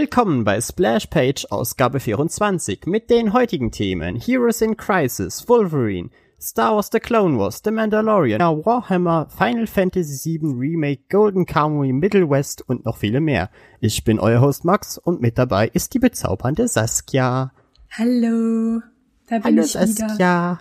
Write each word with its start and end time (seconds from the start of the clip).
Willkommen 0.00 0.44
bei 0.44 0.58
Splash 0.62 1.08
Page 1.08 1.44
Ausgabe 1.50 2.00
24 2.00 2.86
mit 2.86 3.10
den 3.10 3.34
heutigen 3.34 3.70
Themen 3.70 4.16
Heroes 4.16 4.62
in 4.62 4.78
Crisis, 4.78 5.46
Wolverine, 5.46 6.08
Star 6.40 6.74
Wars 6.74 6.88
The 6.90 7.00
Clone 7.00 7.38
Wars, 7.38 7.60
The 7.62 7.70
Mandalorian, 7.70 8.40
Warhammer, 8.40 9.28
Final 9.28 9.66
Fantasy 9.66 10.40
VII 10.40 10.54
Remake, 10.54 11.02
Golden 11.10 11.44
Kamuy, 11.44 11.92
Middle 11.92 12.30
West 12.30 12.66
und 12.66 12.86
noch 12.86 12.96
viele 12.96 13.20
mehr. 13.20 13.50
Ich 13.80 14.02
bin 14.02 14.18
euer 14.18 14.40
Host 14.40 14.64
Max 14.64 14.96
und 14.96 15.20
mit 15.20 15.36
dabei 15.36 15.68
ist 15.68 15.92
die 15.92 15.98
bezaubernde 15.98 16.66
Saskia. 16.66 17.52
Hallo, 17.90 18.80
da 19.26 19.36
bin 19.36 19.44
Hallo 19.44 19.62
ich 19.64 19.74
wieder. 19.74 19.86
Saskia. 19.86 20.60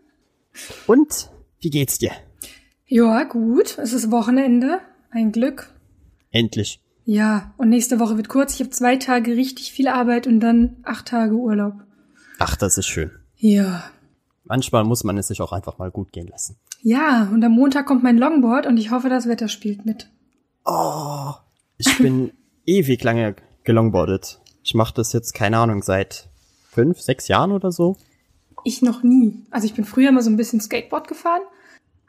und 0.86 1.30
wie 1.60 1.68
geht's 1.68 1.98
dir? 1.98 2.12
Ja, 2.86 3.24
gut, 3.24 3.76
es 3.76 3.92
ist 3.92 4.10
Wochenende, 4.10 4.80
ein 5.10 5.30
Glück. 5.30 5.74
Endlich. 6.30 6.80
Ja, 7.08 7.54
und 7.56 7.68
nächste 7.68 8.00
Woche 8.00 8.16
wird 8.16 8.28
kurz. 8.28 8.54
Ich 8.54 8.60
habe 8.60 8.70
zwei 8.70 8.96
Tage 8.96 9.36
richtig 9.36 9.70
viel 9.70 9.86
Arbeit 9.86 10.26
und 10.26 10.40
dann 10.40 10.76
acht 10.82 11.06
Tage 11.06 11.34
Urlaub. 11.34 11.74
Ach, 12.40 12.56
das 12.56 12.78
ist 12.78 12.86
schön. 12.86 13.12
Ja. 13.36 13.84
Manchmal 14.44 14.82
muss 14.84 15.04
man 15.04 15.16
es 15.16 15.28
sich 15.28 15.40
auch 15.40 15.52
einfach 15.52 15.78
mal 15.78 15.92
gut 15.92 16.12
gehen 16.12 16.26
lassen. 16.26 16.56
Ja, 16.82 17.28
und 17.32 17.44
am 17.44 17.52
Montag 17.52 17.86
kommt 17.86 18.02
mein 18.02 18.18
Longboard 18.18 18.66
und 18.66 18.76
ich 18.76 18.90
hoffe, 18.90 19.08
das 19.08 19.28
Wetter 19.28 19.46
spielt 19.46 19.86
mit. 19.86 20.10
Oh, 20.64 21.30
ich 21.78 21.96
bin 21.98 22.32
ewig 22.66 23.02
lange 23.04 23.36
gelongboardet. 23.62 24.40
Ich 24.64 24.74
mache 24.74 24.94
das 24.94 25.12
jetzt, 25.12 25.32
keine 25.32 25.58
Ahnung, 25.58 25.82
seit 25.82 26.28
fünf, 26.70 27.00
sechs 27.00 27.28
Jahren 27.28 27.52
oder 27.52 27.70
so. 27.70 27.96
Ich 28.64 28.82
noch 28.82 29.04
nie. 29.04 29.46
Also 29.52 29.66
ich 29.66 29.74
bin 29.74 29.84
früher 29.84 30.10
mal 30.10 30.22
so 30.22 30.30
ein 30.30 30.36
bisschen 30.36 30.60
Skateboard 30.60 31.06
gefahren, 31.06 31.42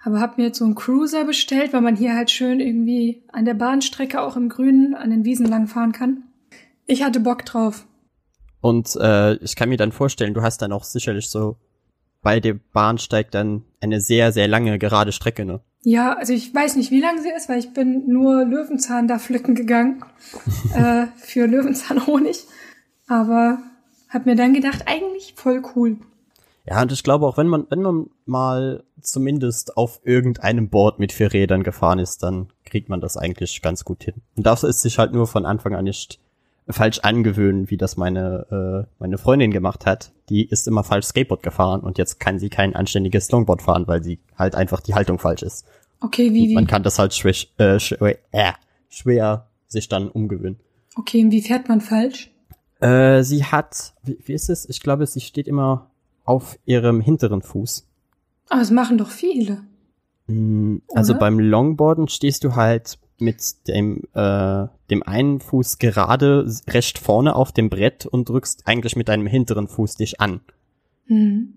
aber 0.08 0.22
habe 0.22 0.36
mir 0.38 0.48
jetzt 0.48 0.60
so 0.60 0.64
einen 0.64 0.76
Cruiser 0.76 1.26
bestellt, 1.26 1.74
weil 1.74 1.82
man 1.82 1.98
hier 1.98 2.16
halt 2.16 2.32
schön 2.32 2.62
irgendwie 2.62 3.24
an 3.34 3.44
der 3.44 3.56
Bahnstrecke 3.56 4.22
auch 4.22 4.38
im 4.38 4.48
Grünen 4.48 4.96
an 4.96 5.10
den 5.10 5.26
Wiesen 5.26 5.46
lang 5.46 5.68
fahren 5.68 5.92
kann. 5.92 6.24
Ich 6.86 7.04
hatte 7.04 7.20
Bock 7.20 7.44
drauf. 7.44 7.86
Und 8.62 8.96
äh, 8.96 9.36
ich 9.44 9.58
kann 9.58 9.68
mir 9.68 9.76
dann 9.76 9.92
vorstellen, 9.92 10.34
du 10.34 10.44
hast 10.44 10.62
dann 10.62 10.72
auch 10.72 10.86
sicherlich 10.86 11.30
so 11.30 11.58
bei 12.22 12.40
dem 12.40 12.62
Bahnsteig 12.72 13.32
dann 13.32 13.66
eine 13.82 14.00
sehr, 14.00 14.32
sehr 14.32 14.48
lange 14.48 14.80
gerade 14.80 15.12
Strecke, 15.12 15.44
ne? 15.44 15.60
Ja, 15.82 16.14
also 16.14 16.32
ich 16.32 16.56
weiß 16.56 16.78
nicht, 16.78 16.90
wie 16.90 17.02
lang 17.02 17.22
sie 17.22 17.32
ist, 17.36 17.50
weil 17.50 17.60
ich 17.60 17.74
bin 17.74 18.08
nur 18.08 18.46
Löwenzahn 18.46 19.10
da 19.10 19.20
pflücken 19.20 19.56
gegangen 19.56 20.06
äh, 20.74 21.08
für 21.18 21.48
Löwenzahnhonig. 21.48 22.46
Aber 23.10 23.60
hab 24.08 24.26
mir 24.26 24.38
dann 24.38 24.54
gedacht, 24.54 24.84
eigentlich 24.86 25.34
voll 25.36 25.62
cool. 25.76 25.98
Ja, 26.66 26.82
und 26.82 26.94
ich 26.94 27.04
glaube 27.04 27.26
auch, 27.26 27.38
wenn 27.38 27.48
man, 27.48 27.68
wenn 27.70 27.82
man 27.82 28.10
mal 28.28 28.84
zumindest 29.02 29.78
auf 29.78 30.00
irgendeinem 30.04 30.70
Board 30.70 31.00
mit 31.00 31.12
vier 31.12 31.34
Rädern 31.34 31.64
gefahren 31.64 32.00
ist, 32.00 32.24
dann 32.24 32.48
kriegt 32.66 32.90
man 32.90 33.02
das 33.02 33.18
eigentlich 33.18 33.62
ganz 33.62 33.86
gut 33.86 34.04
hin. 34.04 34.16
Und 34.36 34.46
darf 34.46 34.64
es 34.64 34.82
sich 34.82 34.98
halt 35.00 35.14
nur 35.14 35.28
von 35.28 35.46
Anfang 35.46 35.76
an 35.76 35.86
nicht 35.86 36.20
falsch 36.70 37.00
angewöhnen, 37.00 37.70
wie 37.70 37.78
das 37.78 37.96
meine, 37.96 38.86
äh, 38.86 38.92
meine 39.00 39.18
Freundin 39.18 39.52
gemacht 39.52 39.86
hat. 39.86 40.12
Die 40.30 40.46
ist 40.46 40.68
immer 40.68 40.84
falsch 40.84 41.06
Skateboard 41.06 41.42
gefahren 41.42 41.82
und 41.82 41.98
jetzt 41.98 42.20
kann 42.20 42.40
sie 42.40 42.50
kein 42.50 42.76
anständiges 42.76 43.32
Longboard 43.32 43.62
fahren, 43.62 43.88
weil 43.88 44.04
sie 44.04 44.20
halt 44.38 44.56
einfach 44.56 44.82
die 44.82 44.94
Haltung 44.94 45.18
falsch 45.20 45.44
ist. 45.44 45.66
Okay, 46.02 46.34
wie, 46.34 46.50
Und 46.50 46.54
man 46.56 46.64
wie, 46.66 46.68
kann 46.68 46.84
das 46.84 47.00
halt 47.00 47.14
schwer, 47.14 47.34
äh, 47.58 47.80
schwer, 47.80 48.18
äh, 48.32 48.52
schwer 48.90 49.48
sich 49.68 49.88
dann 49.88 50.10
umgewöhnen. 50.10 50.60
okay, 50.96 51.26
wie 51.30 51.42
fährt 51.42 51.70
man 51.70 51.82
falsch? 51.82 52.32
Äh, 52.80 53.24
sie 53.24 53.46
hat, 53.46 53.94
wie, 54.04 54.18
wie 54.26 54.34
ist 54.34 54.50
es? 54.50 54.68
Ich 54.68 54.82
glaube, 54.82 55.08
sie 55.08 55.22
steht 55.22 55.48
immer 55.48 55.90
auf 56.26 56.60
ihrem 56.66 57.00
hinteren 57.02 57.42
Fuß. 57.42 57.88
Aber 58.50 58.60
das 58.60 58.72
machen 58.72 58.98
doch 58.98 59.10
viele. 59.10 59.64
Mm, 60.28 60.78
Also 60.94 61.14
Oder? 61.14 61.20
beim 61.20 61.40
Longboarden 61.40 62.08
stehst 62.08 62.44
du 62.44 62.56
halt 62.56 63.00
mit 63.20 63.68
dem, 63.68 64.04
äh, 64.14 64.68
dem 64.90 65.04
einen 65.04 65.40
Fuß 65.40 65.80
gerade 65.80 66.48
recht 66.68 67.00
vorne 67.00 67.36
auf 67.36 67.52
dem 67.52 67.70
Brett 67.70 68.06
und 68.06 68.30
drückst 68.30 68.64
eigentlich 68.66 68.96
mit 68.96 69.08
deinem 69.08 69.28
hinteren 69.28 69.68
Fuß 69.68 69.96
dich 69.96 70.22
an. 70.22 70.42
Hm. 71.06 71.54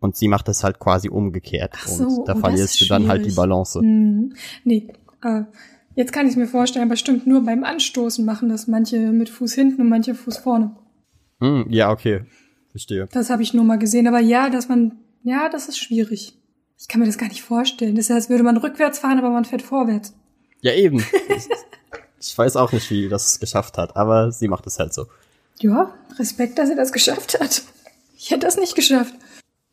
Und 0.00 0.16
sie 0.16 0.28
macht 0.28 0.48
das 0.48 0.64
halt 0.64 0.80
quasi 0.80 1.08
umgekehrt. 1.08 1.72
Ach 1.76 1.86
so, 1.86 2.04
und 2.04 2.28
da 2.28 2.32
oh, 2.32 2.34
das 2.34 2.40
verlierst 2.40 2.80
du 2.80 2.86
dann 2.86 3.08
halt 3.08 3.24
die. 3.24 3.30
Balance. 3.30 3.80
Hm. 3.80 4.34
Nee, 4.64 4.88
äh, 5.22 5.42
jetzt 5.94 6.12
kann 6.12 6.26
ich 6.26 6.32
es 6.32 6.36
mir 6.36 6.46
vorstellen, 6.46 6.86
aber 6.86 6.96
stimmt, 6.96 7.26
nur 7.26 7.44
beim 7.44 7.64
Anstoßen 7.64 8.24
machen 8.24 8.48
das 8.48 8.66
manche 8.66 8.98
mit 9.12 9.28
Fuß 9.28 9.54
hinten 9.54 9.82
und 9.82 9.88
manche 9.88 10.14
Fuß 10.14 10.38
vorne. 10.38 10.76
Hm, 11.40 11.66
ja, 11.70 11.90
okay. 11.90 12.22
Verstehe. 12.70 13.08
Das 13.12 13.30
habe 13.30 13.42
ich 13.42 13.54
nur 13.54 13.64
mal 13.64 13.78
gesehen. 13.78 14.08
Aber 14.08 14.20
ja, 14.20 14.50
dass 14.50 14.68
man, 14.68 14.96
ja, 15.24 15.48
das 15.48 15.68
ist 15.68 15.78
schwierig. 15.78 16.34
Ich 16.78 16.86
kann 16.86 17.00
mir 17.00 17.06
das 17.06 17.18
gar 17.18 17.28
nicht 17.28 17.42
vorstellen. 17.42 17.96
Das 17.96 18.06
ist, 18.06 18.10
als 18.10 18.28
würde 18.28 18.44
man 18.44 18.58
rückwärts 18.58 18.98
fahren, 18.98 19.18
aber 19.18 19.30
man 19.30 19.46
fährt 19.46 19.62
vorwärts. 19.62 20.14
Ja, 20.60 20.72
eben. 20.74 21.04
ich 22.20 22.36
weiß 22.36 22.56
auch 22.56 22.72
nicht, 22.72 22.88
wie 22.90 23.02
die 23.02 23.08
das 23.08 23.40
geschafft 23.40 23.78
hat, 23.78 23.96
aber 23.96 24.30
sie 24.30 24.48
macht 24.48 24.66
es 24.66 24.78
halt 24.78 24.92
so. 24.92 25.06
Ja, 25.60 25.94
Respekt, 26.18 26.58
dass 26.58 26.68
sie 26.68 26.76
das 26.76 26.92
geschafft 26.92 27.40
hat. 27.40 27.62
Ich 28.16 28.30
hätte 28.30 28.46
das 28.46 28.58
nicht 28.58 28.74
geschafft. 28.74 29.14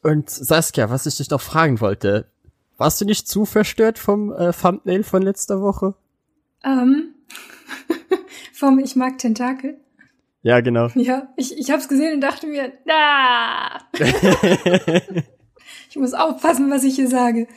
Und 0.01 0.29
Saskia, 0.29 0.89
was 0.89 1.06
ich 1.06 1.17
dich 1.17 1.29
noch 1.29 1.41
fragen 1.41 1.81
wollte, 1.81 2.31
warst 2.78 3.01
du 3.01 3.06
nicht 3.06 3.28
zu 3.28 3.45
verstört 3.45 4.00
vom 4.00 4.33
äh, 4.33 4.53
Thumbnail 4.53 5.03
von 5.03 5.22
letzter 5.22 5.62
Woche? 5.62 5.95
Ähm, 6.63 7.13
vom 8.53 8.79
Ich 8.79 8.95
mag 8.95 9.18
Tentakel. 9.18 9.78
Ja, 10.44 10.62
genau. 10.62 10.88
Ja, 10.95 11.28
ich, 11.35 11.57
ich 11.57 11.69
habe 11.69 11.81
es 11.81 11.88
gesehen 11.88 12.16
und 12.16 12.22
dachte 12.22 12.47
mir, 12.47 12.72
ah! 12.89 13.79
ich 15.91 15.97
muss 15.97 16.13
aufpassen, 16.13 16.72
was 16.72 16.84
ich 16.84 16.96
hier 16.96 17.07
sage. 17.09 17.47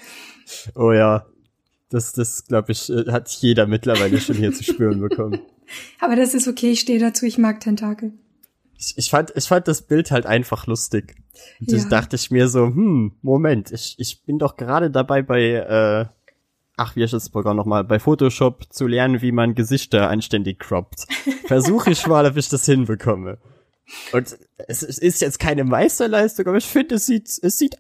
Oh 0.75 0.93
ja. 0.93 1.25
Das, 1.91 2.13
das 2.13 2.45
glaube 2.47 2.73
ich, 2.73 2.91
äh, 2.91 3.11
hat 3.13 3.31
jeder 3.31 3.67
mittlerweile 3.67 4.21
schon 4.21 4.35
hier 4.37 4.53
zu 4.53 4.65
spüren 4.65 5.01
bekommen. 5.01 5.39
Aber 6.01 6.17
das 6.17 6.35
ist 6.35 6.49
okay, 6.49 6.73
ich 6.73 6.81
stehe 6.81 6.99
dazu, 6.99 7.25
ich 7.25 7.39
mag 7.39 7.61
Tentakel. 7.61 8.13
Ich, 8.77 8.95
ich, 8.99 9.11
fand, 9.11 9.33
ich 9.37 9.45
fand 9.45 9.69
das 9.69 9.83
Bild 9.83 10.11
halt 10.11 10.27
einfach 10.27 10.67
lustig. 10.67 11.15
Und 11.61 11.71
Ja. 11.71 11.79
das 11.79 11.89
dachte 11.89 12.17
ich 12.17 12.31
mir 12.33 12.49
so, 12.49 12.67
hm, 12.67 13.13
Moment, 13.23 13.71
ich, 13.71 13.95
ich 13.99 14.25
bin 14.25 14.39
doch 14.41 14.57
gerade 14.57 14.91
dabei 14.91 15.23
bei, 15.23 15.41
äh, 15.53 16.07
ach, 16.77 16.97
wie 16.97 17.05
ist 17.05 17.13
das 17.13 17.31
Programm 17.31 17.57
nochmal, 17.57 17.85
bei 17.85 18.01
Photoshop 18.01 18.73
zu 18.73 18.89
lernen, 18.89 19.23
wie 19.23 19.31
man 19.33 19.55
Gesichter 19.55 20.11
anständig 20.11 20.59
croppt. 20.59 21.07
Versuche 21.47 21.93
ich 21.93 22.07
mal, 22.09 22.27
ob 22.27 22.37
ich 22.37 22.49
das 22.49 22.67
hinbekomme. 22.67 23.39
Und 24.13 24.37
es, 24.67 24.83
es 24.83 24.99
ist 24.99 25.21
jetzt 25.21 25.39
keine 25.39 25.63
Meisterleistung, 25.63 26.47
aber 26.49 26.57
ich 26.57 26.67
finde, 26.67 26.97
es 26.97 27.07
sieht, 27.07 27.29
es 27.43 27.59
sieht 27.59 27.77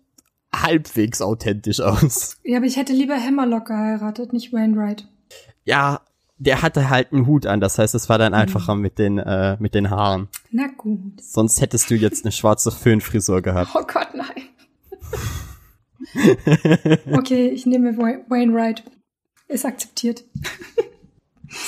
halbwegs 0.63 1.21
authentisch 1.23 1.81
aus. 1.81 2.37
Ja, 2.45 2.59
aber 2.59 2.67
ich 2.67 2.77
hätte 2.77 2.93
lieber 2.93 3.17
Hammerlock 3.17 3.67
geheiratet, 3.67 4.33
nicht 4.33 4.53
Wainwright. 4.53 5.07
Ja, 5.65 6.01
der 6.39 6.63
hatte 6.63 6.91
halt 6.91 7.13
einen 7.13 7.27
Hut 7.27 7.47
an, 7.47 7.61
das 7.61 7.79
heißt, 7.79 7.95
es 7.95 8.09
war 8.09 8.19
dann 8.19 8.35
einfacher 8.35 8.75
mit 8.75 8.99
den, 8.99 9.19
äh, 9.19 9.57
mit 9.61 9.75
den 9.75 9.91
Haaren. 9.91 10.29
Na 10.51 10.67
gut. 10.77 11.21
Sonst 11.23 11.61
hättest 11.61 11.91
du 11.91 11.95
jetzt 11.95 12.25
eine 12.25 12.33
schwarze 12.33 12.71
Föhnfrisur 12.71 13.41
gehabt. 13.41 13.71
Oh 13.75 13.85
Gott, 13.87 14.09
nein. 14.15 14.49
okay, 17.13 17.49
ich 17.49 17.67
nehme 17.67 17.97
Wa- 17.97 18.25
Wainwright. 18.29 18.83
Ist 19.49 19.65
akzeptiert. 19.65 20.25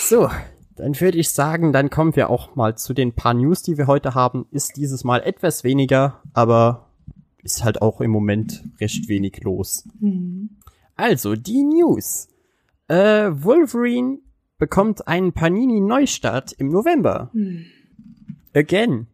So, 0.08 0.28
dann 0.76 0.98
würde 1.00 1.18
ich 1.18 1.30
sagen, 1.30 1.72
dann 1.72 1.90
kommen 1.90 2.16
wir 2.16 2.30
auch 2.30 2.56
mal 2.56 2.76
zu 2.76 2.92
den 2.92 3.14
paar 3.14 3.34
News, 3.34 3.62
die 3.62 3.78
wir 3.78 3.86
heute 3.86 4.14
haben. 4.14 4.46
Ist 4.50 4.76
dieses 4.76 5.04
Mal 5.04 5.22
etwas 5.22 5.62
weniger, 5.62 6.22
aber 6.32 6.85
ist 7.46 7.64
halt 7.64 7.80
auch 7.80 8.00
im 8.00 8.10
Moment 8.10 8.64
recht 8.80 9.08
wenig 9.08 9.42
los. 9.42 9.88
Also, 10.96 11.36
die 11.36 11.62
News. 11.62 12.28
Äh, 12.88 13.30
Wolverine 13.32 14.18
bekommt 14.58 15.06
einen 15.08 15.32
Panini-Neustart 15.32 16.52
im 16.52 16.68
November. 16.68 17.30
Again. 18.54 19.06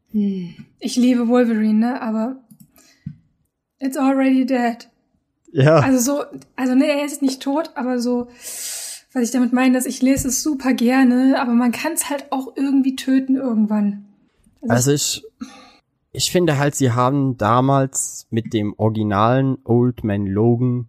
Ich 0.79 0.97
liebe 0.97 1.29
Wolverine, 1.29 1.79
ne, 1.79 2.03
aber 2.03 2.45
it's 3.79 3.97
already 3.97 4.45
dead. 4.45 4.89
Ja. 5.53 5.81
Also 5.81 5.99
so, 5.99 6.25
also 6.57 6.75
ne, 6.75 6.87
er 6.87 7.05
ist 7.05 7.23
nicht 7.23 7.43
tot, 7.43 7.71
aber 7.75 7.99
so, 7.99 8.29
was 9.13 9.23
ich 9.23 9.31
damit 9.31 9.53
meine, 9.53 9.75
dass 9.75 9.87
ich 9.87 10.01
lese 10.01 10.29
es 10.29 10.43
super 10.43 10.75
gerne, 10.75 11.41
aber 11.41 11.53
man 11.53 11.73
kann 11.73 11.93
es 11.93 12.09
halt 12.09 12.31
auch 12.31 12.57
irgendwie 12.57 12.97
töten 12.97 13.37
irgendwann. 13.37 14.07
Also 14.69 14.93
ich, 14.93 15.25
ich 15.41 15.72
finde 16.31 16.59
halt, 16.59 16.75
sie 16.75 16.93
haben 16.93 17.37
damals 17.39 18.27
mit 18.31 18.53
dem 18.53 18.75
originalen 18.77 19.57
Old 19.65 20.05
Man 20.05 20.27
Logan 20.27 20.89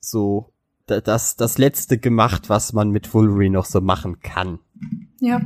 so 0.00 0.52
da- 0.86 1.00
das, 1.00 1.36
das 1.36 1.58
letzte 1.58 1.98
gemacht, 1.98 2.48
was 2.48 2.72
man 2.72 2.90
mit 2.90 3.12
Wolverine 3.14 3.54
noch 3.54 3.64
so 3.64 3.80
machen 3.80 4.20
kann. 4.20 4.58
Ja. 5.20 5.40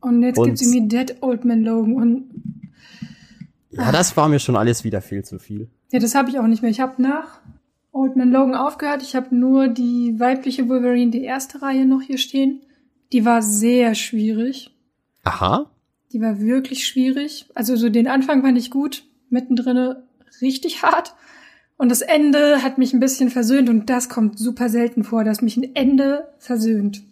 Und 0.00 0.22
jetzt 0.22 0.38
Und- 0.38 0.46
gibt's 0.46 0.62
irgendwie 0.62 0.86
Dead 0.88 1.16
Old 1.20 1.44
Man 1.44 1.62
Logan 1.62 1.94
und 1.94 2.24
Ja, 3.70 3.92
das 3.92 4.16
war 4.16 4.28
mir 4.28 4.38
schon 4.38 4.56
alles 4.56 4.84
wieder 4.84 5.00
viel 5.02 5.24
zu 5.24 5.38
viel. 5.38 5.68
ja, 5.92 5.98
das 5.98 6.14
habe 6.14 6.30
ich 6.30 6.38
auch 6.38 6.46
nicht 6.46 6.62
mehr. 6.62 6.70
Ich 6.70 6.80
habe 6.80 7.00
nach 7.02 7.40
Old 7.92 8.16
Man 8.16 8.30
Logan 8.30 8.54
aufgehört. 8.54 9.02
Ich 9.02 9.14
habe 9.16 9.34
nur 9.34 9.68
die 9.68 10.14
weibliche 10.18 10.68
Wolverine, 10.68 11.10
die 11.10 11.22
erste 11.24 11.60
Reihe 11.62 11.86
noch 11.86 12.02
hier 12.02 12.18
stehen. 12.18 12.62
Die 13.12 13.24
war 13.24 13.42
sehr 13.42 13.94
schwierig. 13.94 14.74
Aha. 15.24 15.70
Die 16.12 16.20
war 16.20 16.40
wirklich 16.40 16.86
schwierig. 16.86 17.46
Also 17.54 17.76
so 17.76 17.88
den 17.88 18.06
Anfang 18.08 18.42
fand 18.42 18.56
ich 18.58 18.70
gut, 18.70 19.04
mittendrin 19.30 19.94
richtig 20.40 20.82
hart. 20.82 21.14
Und 21.76 21.90
das 21.90 22.00
Ende 22.00 22.62
hat 22.62 22.78
mich 22.78 22.92
ein 22.92 23.00
bisschen 23.00 23.30
versöhnt 23.30 23.68
und 23.68 23.88
das 23.88 24.08
kommt 24.08 24.38
super 24.38 24.68
selten 24.68 25.04
vor, 25.04 25.22
dass 25.24 25.42
mich 25.42 25.56
ein 25.56 25.74
Ende 25.76 26.28
versöhnt. 26.38 27.02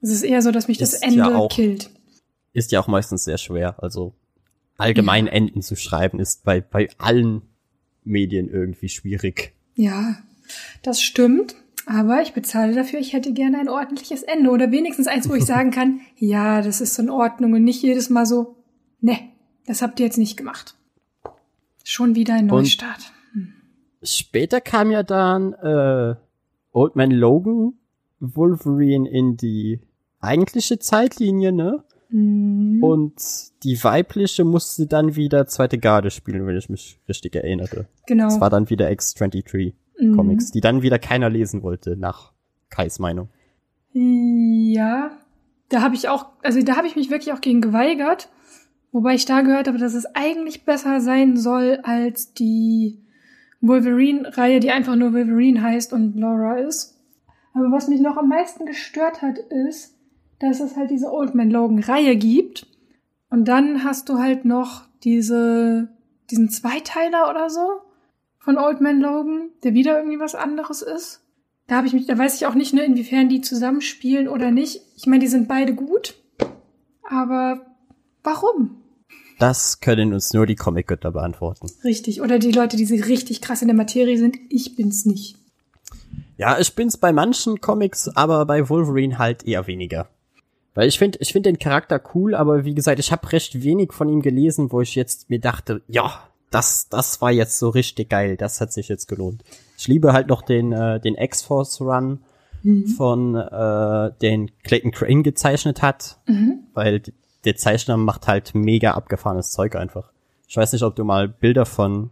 Es 0.00 0.10
ist 0.10 0.22
eher 0.22 0.42
so, 0.42 0.50
dass 0.50 0.66
mich 0.68 0.78
das 0.78 0.94
Ist 0.94 1.02
Ende 1.02 1.18
ja 1.18 1.34
auch- 1.36 1.50
killt. 1.50 1.90
ist 2.52 2.72
ja 2.72 2.80
auch 2.80 2.88
meistens 2.88 3.24
sehr 3.24 3.38
schwer. 3.38 3.82
Also 3.82 4.14
allgemein 4.76 5.26
ja. 5.26 5.32
Enden 5.32 5.62
zu 5.62 5.76
schreiben 5.76 6.18
ist 6.18 6.44
bei, 6.44 6.60
bei 6.60 6.88
allen 6.98 7.42
Medien 8.04 8.48
irgendwie 8.48 8.88
schwierig. 8.88 9.52
Ja, 9.76 10.16
das 10.82 11.00
stimmt. 11.00 11.54
Aber 11.88 12.20
ich 12.20 12.34
bezahle 12.34 12.74
dafür, 12.74 12.98
ich 12.98 13.14
hätte 13.14 13.32
gerne 13.32 13.58
ein 13.58 13.68
ordentliches 13.70 14.22
Ende 14.22 14.50
oder 14.50 14.70
wenigstens 14.70 15.06
eins, 15.06 15.28
wo 15.28 15.34
ich 15.34 15.46
sagen 15.46 15.70
kann, 15.70 16.00
ja, 16.16 16.60
das 16.60 16.82
ist 16.82 16.98
in 16.98 17.08
Ordnung 17.08 17.54
und 17.54 17.64
nicht 17.64 17.82
jedes 17.82 18.10
Mal 18.10 18.26
so, 18.26 18.56
ne, 19.00 19.18
das 19.66 19.80
habt 19.80 19.98
ihr 19.98 20.06
jetzt 20.06 20.18
nicht 20.18 20.36
gemacht. 20.36 20.74
Schon 21.84 22.14
wieder 22.14 22.34
ein 22.34 22.46
Neustart. 22.46 23.12
Hm. 23.32 23.54
Später 24.02 24.60
kam 24.60 24.90
ja 24.90 25.02
dann 25.02 25.54
äh, 25.54 26.14
Old 26.72 26.94
Man 26.94 27.10
Logan 27.10 27.72
Wolverine 28.20 29.08
in 29.08 29.38
die 29.38 29.80
eigentliche 30.20 30.78
Zeitlinie, 30.78 31.52
ne? 31.52 31.84
Mhm. 32.10 32.82
Und 32.82 33.14
die 33.62 33.82
weibliche 33.82 34.44
musste 34.44 34.86
dann 34.86 35.16
wieder 35.16 35.46
zweite 35.46 35.78
Garde 35.78 36.10
spielen, 36.10 36.46
wenn 36.46 36.56
ich 36.56 36.68
mich 36.68 36.98
richtig 37.08 37.36
erinnere. 37.36 37.86
Genau. 38.06 38.24
Das 38.24 38.40
war 38.40 38.50
dann 38.50 38.68
wieder 38.68 38.90
X-23 38.90 39.72
mhm. 39.98 40.16
Comics, 40.16 40.50
die 40.50 40.60
dann 40.60 40.82
wieder 40.82 40.98
keiner 40.98 41.30
lesen 41.30 41.62
wollte, 41.62 41.96
nach 41.96 42.32
Kais 42.70 42.98
Meinung. 42.98 43.28
Ja, 43.92 45.10
da 45.68 45.82
habe 45.82 45.94
ich 45.94 46.08
auch, 46.08 46.26
also 46.42 46.62
da 46.62 46.76
habe 46.76 46.86
ich 46.86 46.96
mich 46.96 47.10
wirklich 47.10 47.32
auch 47.32 47.40
gegen 47.40 47.60
geweigert, 47.60 48.28
wobei 48.92 49.14
ich 49.14 49.24
da 49.24 49.40
gehört 49.42 49.68
habe, 49.68 49.78
dass 49.78 49.94
es 49.94 50.06
eigentlich 50.14 50.64
besser 50.64 51.00
sein 51.00 51.36
soll 51.36 51.80
als 51.82 52.32
die 52.32 53.02
Wolverine-Reihe, 53.60 54.60
die 54.60 54.70
einfach 54.70 54.94
nur 54.94 55.12
Wolverine 55.12 55.62
heißt 55.62 55.92
und 55.92 56.16
Laura 56.16 56.58
ist. 56.58 56.98
Aber 57.54 57.72
was 57.72 57.88
mich 57.88 58.00
noch 58.00 58.16
am 58.16 58.28
meisten 58.28 58.66
gestört 58.66 59.20
hat, 59.22 59.38
ist, 59.38 59.96
dass 60.38 60.60
es 60.60 60.76
halt 60.76 60.90
diese 60.90 61.12
Old 61.12 61.34
Man 61.34 61.50
Logan 61.50 61.80
Reihe 61.80 62.16
gibt. 62.16 62.66
Und 63.30 63.48
dann 63.48 63.82
hast 63.84 64.08
du 64.08 64.18
halt 64.18 64.44
noch 64.44 64.82
diese, 65.02 65.88
diesen 66.30 66.50
Zweiteiler 66.50 67.28
oder 67.28 67.50
so 67.50 67.80
von 68.38 68.58
Old 68.58 68.80
Man 68.80 69.00
Logan, 69.00 69.50
der 69.62 69.74
wieder 69.74 69.98
irgendwie 69.98 70.20
was 70.20 70.34
anderes 70.34 70.82
ist. 70.82 71.22
Da 71.66 71.76
habe 71.76 71.86
ich 71.86 71.92
mich, 71.92 72.06
da 72.06 72.16
weiß 72.16 72.36
ich 72.36 72.46
auch 72.46 72.54
nicht, 72.54 72.72
ne, 72.72 72.84
inwiefern 72.84 73.28
die 73.28 73.42
zusammenspielen 73.42 74.28
oder 74.28 74.50
nicht. 74.50 74.80
Ich 74.96 75.06
meine, 75.06 75.20
die 75.20 75.28
sind 75.28 75.48
beide 75.48 75.74
gut. 75.74 76.14
Aber 77.02 77.66
warum? 78.22 78.82
Das 79.38 79.80
können 79.80 80.12
uns 80.12 80.32
nur 80.32 80.46
die 80.46 80.56
Comic-Götter 80.56 81.12
beantworten. 81.12 81.68
Richtig. 81.84 82.22
Oder 82.22 82.38
die 82.38 82.52
Leute, 82.52 82.76
die 82.76 82.86
so 82.86 82.94
richtig 82.94 83.40
krass 83.40 83.62
in 83.62 83.68
der 83.68 83.76
Materie 83.76 84.18
sind. 84.18 84.36
Ich 84.48 84.76
bin's 84.76 85.04
nicht. 85.04 85.36
Ja, 86.36 86.58
ich 86.58 86.74
bin's 86.74 86.96
bei 86.96 87.12
manchen 87.12 87.60
Comics, 87.60 88.08
aber 88.08 88.46
bei 88.46 88.68
Wolverine 88.68 89.18
halt 89.18 89.44
eher 89.44 89.66
weniger. 89.66 90.08
Weil 90.74 90.88
ich 90.88 90.98
finde, 90.98 91.18
ich 91.20 91.32
finde 91.32 91.50
den 91.50 91.58
Charakter 91.58 92.00
cool, 92.14 92.34
aber 92.34 92.64
wie 92.64 92.74
gesagt, 92.74 92.98
ich 93.00 93.12
habe 93.12 93.32
recht 93.32 93.62
wenig 93.62 93.92
von 93.92 94.08
ihm 94.08 94.22
gelesen, 94.22 94.70
wo 94.72 94.80
ich 94.80 94.94
jetzt 94.94 95.28
mir 95.28 95.40
dachte, 95.40 95.82
ja, 95.88 96.22
das, 96.50 96.88
das 96.88 97.20
war 97.20 97.30
jetzt 97.30 97.58
so 97.58 97.68
richtig 97.68 98.10
geil, 98.10 98.36
das 98.36 98.60
hat 98.60 98.72
sich 98.72 98.88
jetzt 98.88 99.06
gelohnt. 99.06 99.42
Ich 99.76 99.88
liebe 99.88 100.12
halt 100.12 100.28
noch 100.28 100.42
den, 100.42 100.72
äh, 100.72 101.00
den 101.00 101.14
X-Force 101.14 101.80
Run 101.80 102.20
mhm. 102.62 102.86
von 102.86 103.34
äh, 103.34 104.12
den 104.20 104.50
Clayton 104.62 104.90
Crane 104.90 105.22
gezeichnet 105.22 105.82
hat, 105.82 106.18
mhm. 106.26 106.60
weil 106.74 107.02
der 107.44 107.56
Zeichner 107.56 107.96
macht 107.96 108.26
halt 108.26 108.54
mega 108.54 108.92
abgefahrenes 108.92 109.50
Zeug 109.50 109.76
einfach. 109.76 110.10
Ich 110.48 110.56
weiß 110.56 110.72
nicht, 110.72 110.82
ob 110.82 110.96
du 110.96 111.04
mal 111.04 111.28
Bilder 111.28 111.66
von, 111.66 112.10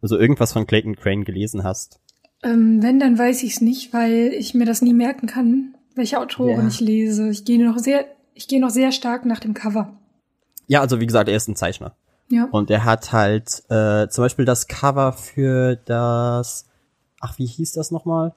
also 0.00 0.18
irgendwas 0.18 0.52
von 0.52 0.66
Clayton 0.66 0.96
Crane 0.96 1.24
gelesen 1.24 1.64
hast. 1.64 2.00
Ähm, 2.42 2.82
wenn, 2.82 3.00
dann 3.00 3.18
weiß 3.18 3.42
ich 3.42 3.54
es 3.54 3.60
nicht, 3.60 3.92
weil 3.92 4.32
ich 4.32 4.54
mir 4.54 4.66
das 4.66 4.82
nie 4.82 4.94
merken 4.94 5.26
kann 5.26 5.74
welche 5.94 6.20
Autoren 6.20 6.62
ja. 6.62 6.68
ich 6.68 6.80
lese. 6.80 7.28
Ich 7.30 7.44
gehe 7.44 7.64
noch 7.64 7.78
sehr, 7.78 8.06
ich 8.34 8.48
gehe 8.48 8.60
noch 8.60 8.70
sehr 8.70 8.92
stark 8.92 9.24
nach 9.24 9.40
dem 9.40 9.54
Cover. 9.54 9.96
Ja, 10.66 10.80
also 10.80 11.00
wie 11.00 11.06
gesagt, 11.06 11.28
er 11.28 11.36
ist 11.36 11.48
ein 11.48 11.56
Zeichner. 11.56 11.96
Ja. 12.28 12.48
Und 12.50 12.70
er 12.70 12.84
hat 12.84 13.12
halt 13.12 13.62
äh, 13.68 14.08
zum 14.08 14.24
Beispiel 14.24 14.44
das 14.44 14.66
Cover 14.66 15.12
für 15.12 15.76
das, 15.76 16.66
ach, 17.20 17.38
wie 17.38 17.46
hieß 17.46 17.72
das 17.72 17.90
nochmal? 17.90 18.34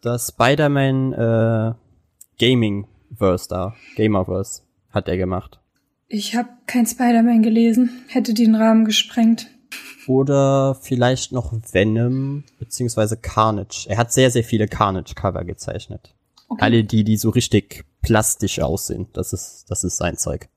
Das 0.00 0.28
Spider-Man 0.28 1.12
äh, 1.12 1.72
Gaming-Verse 2.38 3.48
da, 3.48 3.74
Gamerverse, 3.96 4.62
hat 4.90 5.08
er 5.08 5.16
gemacht. 5.16 5.60
Ich 6.08 6.34
habe 6.34 6.48
kein 6.66 6.86
Spider-Man 6.86 7.42
gelesen, 7.42 8.04
hätte 8.08 8.34
den 8.34 8.54
Rahmen 8.54 8.84
gesprengt. 8.84 9.46
Oder 10.08 10.74
vielleicht 10.74 11.30
noch 11.30 11.52
Venom, 11.72 12.42
beziehungsweise 12.58 13.16
Carnage. 13.16 13.86
Er 13.88 13.98
hat 13.98 14.12
sehr, 14.12 14.30
sehr 14.30 14.42
viele 14.42 14.66
Carnage-Cover 14.66 15.44
gezeichnet. 15.44 16.14
Okay. 16.48 16.62
Alle 16.62 16.84
die, 16.84 17.04
die 17.04 17.16
so 17.16 17.30
richtig 17.30 17.84
plastisch 18.02 18.58
aussehen. 18.58 19.06
Das 19.12 19.32
ist, 19.32 19.66
das 19.68 19.84
ist 19.84 19.98
sein 19.98 20.16
Zeug. 20.16 20.48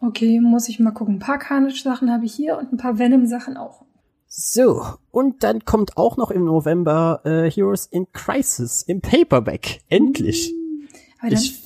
Okay, 0.00 0.40
muss 0.40 0.68
ich 0.68 0.78
mal 0.78 0.90
gucken. 0.90 1.16
Ein 1.16 1.20
paar 1.20 1.38
Carnage-Sachen 1.38 2.10
habe 2.10 2.26
ich 2.26 2.34
hier 2.34 2.58
und 2.58 2.72
ein 2.72 2.76
paar 2.76 2.98
Venom-Sachen 2.98 3.56
auch. 3.56 3.84
So, 4.28 4.84
und 5.10 5.42
dann 5.42 5.64
kommt 5.64 5.96
auch 5.96 6.16
noch 6.16 6.30
im 6.30 6.44
November 6.44 7.22
äh, 7.24 7.50
Heroes 7.50 7.86
in 7.86 8.10
Crisis 8.12 8.82
im 8.82 9.00
Paperback. 9.00 9.80
Endlich. 9.88 10.48
Hm. 10.48 10.88
Aber 11.20 11.30
dann, 11.30 11.40
ich, 11.40 11.62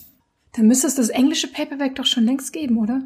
dann 0.52 0.68
müsste 0.68 0.86
es 0.86 0.94
das 0.94 1.08
englische 1.08 1.48
Paperback 1.48 1.96
doch 1.96 2.06
schon 2.06 2.24
längst 2.24 2.52
geben, 2.52 2.78
oder? 2.78 3.02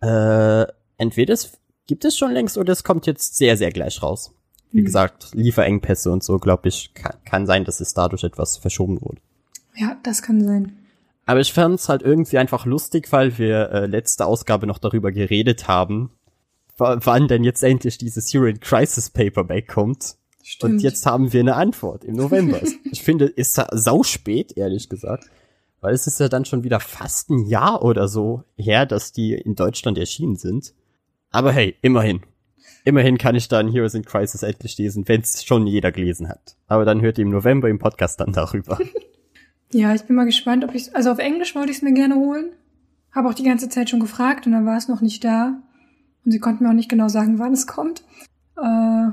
Äh, 0.00 0.66
entweder 0.96 1.34
es 1.34 1.52
gibt 1.86 2.04
es 2.04 2.16
schon 2.16 2.32
längst 2.32 2.58
oder 2.58 2.72
es 2.72 2.82
kommt 2.82 3.06
jetzt 3.06 3.36
sehr, 3.36 3.56
sehr 3.56 3.70
gleich 3.70 4.02
raus. 4.02 4.34
Wie 4.72 4.78
hm. 4.78 4.84
gesagt, 4.84 5.30
Lieferengpässe 5.32 6.10
und 6.10 6.24
so, 6.24 6.38
glaube 6.38 6.68
ich, 6.68 6.92
kann, 6.94 7.14
kann 7.24 7.46
sein, 7.46 7.64
dass 7.64 7.80
es 7.80 7.94
dadurch 7.94 8.24
etwas 8.24 8.56
verschoben 8.56 9.00
wurde. 9.00 9.20
Ja, 9.76 9.96
das 10.02 10.22
kann 10.22 10.42
sein. 10.42 10.77
Aber 11.28 11.40
ich 11.40 11.52
fand's 11.52 11.90
halt 11.90 12.00
irgendwie 12.00 12.38
einfach 12.38 12.64
lustig, 12.64 13.12
weil 13.12 13.36
wir 13.36 13.70
äh, 13.70 13.84
letzte 13.84 14.24
Ausgabe 14.24 14.66
noch 14.66 14.78
darüber 14.78 15.12
geredet 15.12 15.68
haben, 15.68 16.10
wann 16.78 17.28
denn 17.28 17.44
jetzt 17.44 17.62
endlich 17.62 17.98
dieses 17.98 18.32
Hero 18.32 18.46
in 18.46 18.60
Crisis 18.60 19.10
Paperback 19.10 19.68
kommt. 19.68 20.16
Stimmt. 20.42 20.72
Und 20.72 20.78
jetzt 20.80 21.04
haben 21.04 21.30
wir 21.34 21.40
eine 21.40 21.56
Antwort 21.56 22.02
im 22.02 22.14
November. 22.14 22.62
ich 22.90 23.02
finde, 23.02 23.26
ist 23.26 23.62
sau 23.72 24.02
spät, 24.04 24.56
ehrlich 24.56 24.88
gesagt. 24.88 25.26
Weil 25.82 25.92
es 25.92 26.06
ist 26.06 26.18
ja 26.18 26.30
dann 26.30 26.46
schon 26.46 26.64
wieder 26.64 26.80
fast 26.80 27.28
ein 27.28 27.44
Jahr 27.44 27.84
oder 27.84 28.08
so 28.08 28.44
her, 28.56 28.86
dass 28.86 29.12
die 29.12 29.34
in 29.34 29.54
Deutschland 29.54 29.98
erschienen 29.98 30.36
sind. 30.36 30.72
Aber 31.30 31.52
hey, 31.52 31.76
immerhin. 31.82 32.22
Immerhin 32.86 33.18
kann 33.18 33.34
ich 33.34 33.48
dann 33.48 33.70
Heroes 33.70 33.92
in 33.92 34.02
Crisis 34.06 34.42
endlich 34.42 34.78
lesen, 34.78 35.06
wenn 35.08 35.20
es 35.20 35.44
schon 35.44 35.66
jeder 35.66 35.92
gelesen 35.92 36.30
hat. 36.30 36.56
Aber 36.68 36.86
dann 36.86 37.02
hört 37.02 37.18
ihr 37.18 37.26
im 37.26 37.30
November 37.30 37.68
im 37.68 37.78
Podcast 37.78 38.18
dann 38.18 38.32
darüber. 38.32 38.78
Ja, 39.72 39.94
ich 39.94 40.02
bin 40.04 40.16
mal 40.16 40.24
gespannt, 40.24 40.64
ob 40.64 40.74
ich 40.74 40.94
also 40.96 41.10
auf 41.10 41.18
Englisch 41.18 41.54
wollte 41.54 41.70
ich 41.70 41.78
es 41.78 41.82
mir 41.82 41.92
gerne 41.92 42.14
holen. 42.14 42.50
Habe 43.12 43.28
auch 43.28 43.34
die 43.34 43.44
ganze 43.44 43.68
Zeit 43.68 43.90
schon 43.90 44.00
gefragt 44.00 44.46
und 44.46 44.52
dann 44.52 44.66
war 44.66 44.76
es 44.76 44.88
noch 44.88 45.00
nicht 45.00 45.24
da. 45.24 45.62
Und 46.24 46.32
sie 46.32 46.40
konnten 46.40 46.64
mir 46.64 46.70
auch 46.70 46.74
nicht 46.74 46.90
genau 46.90 47.08
sagen, 47.08 47.38
wann 47.38 47.52
es 47.52 47.66
kommt. 47.66 48.02
Äh, 48.56 49.10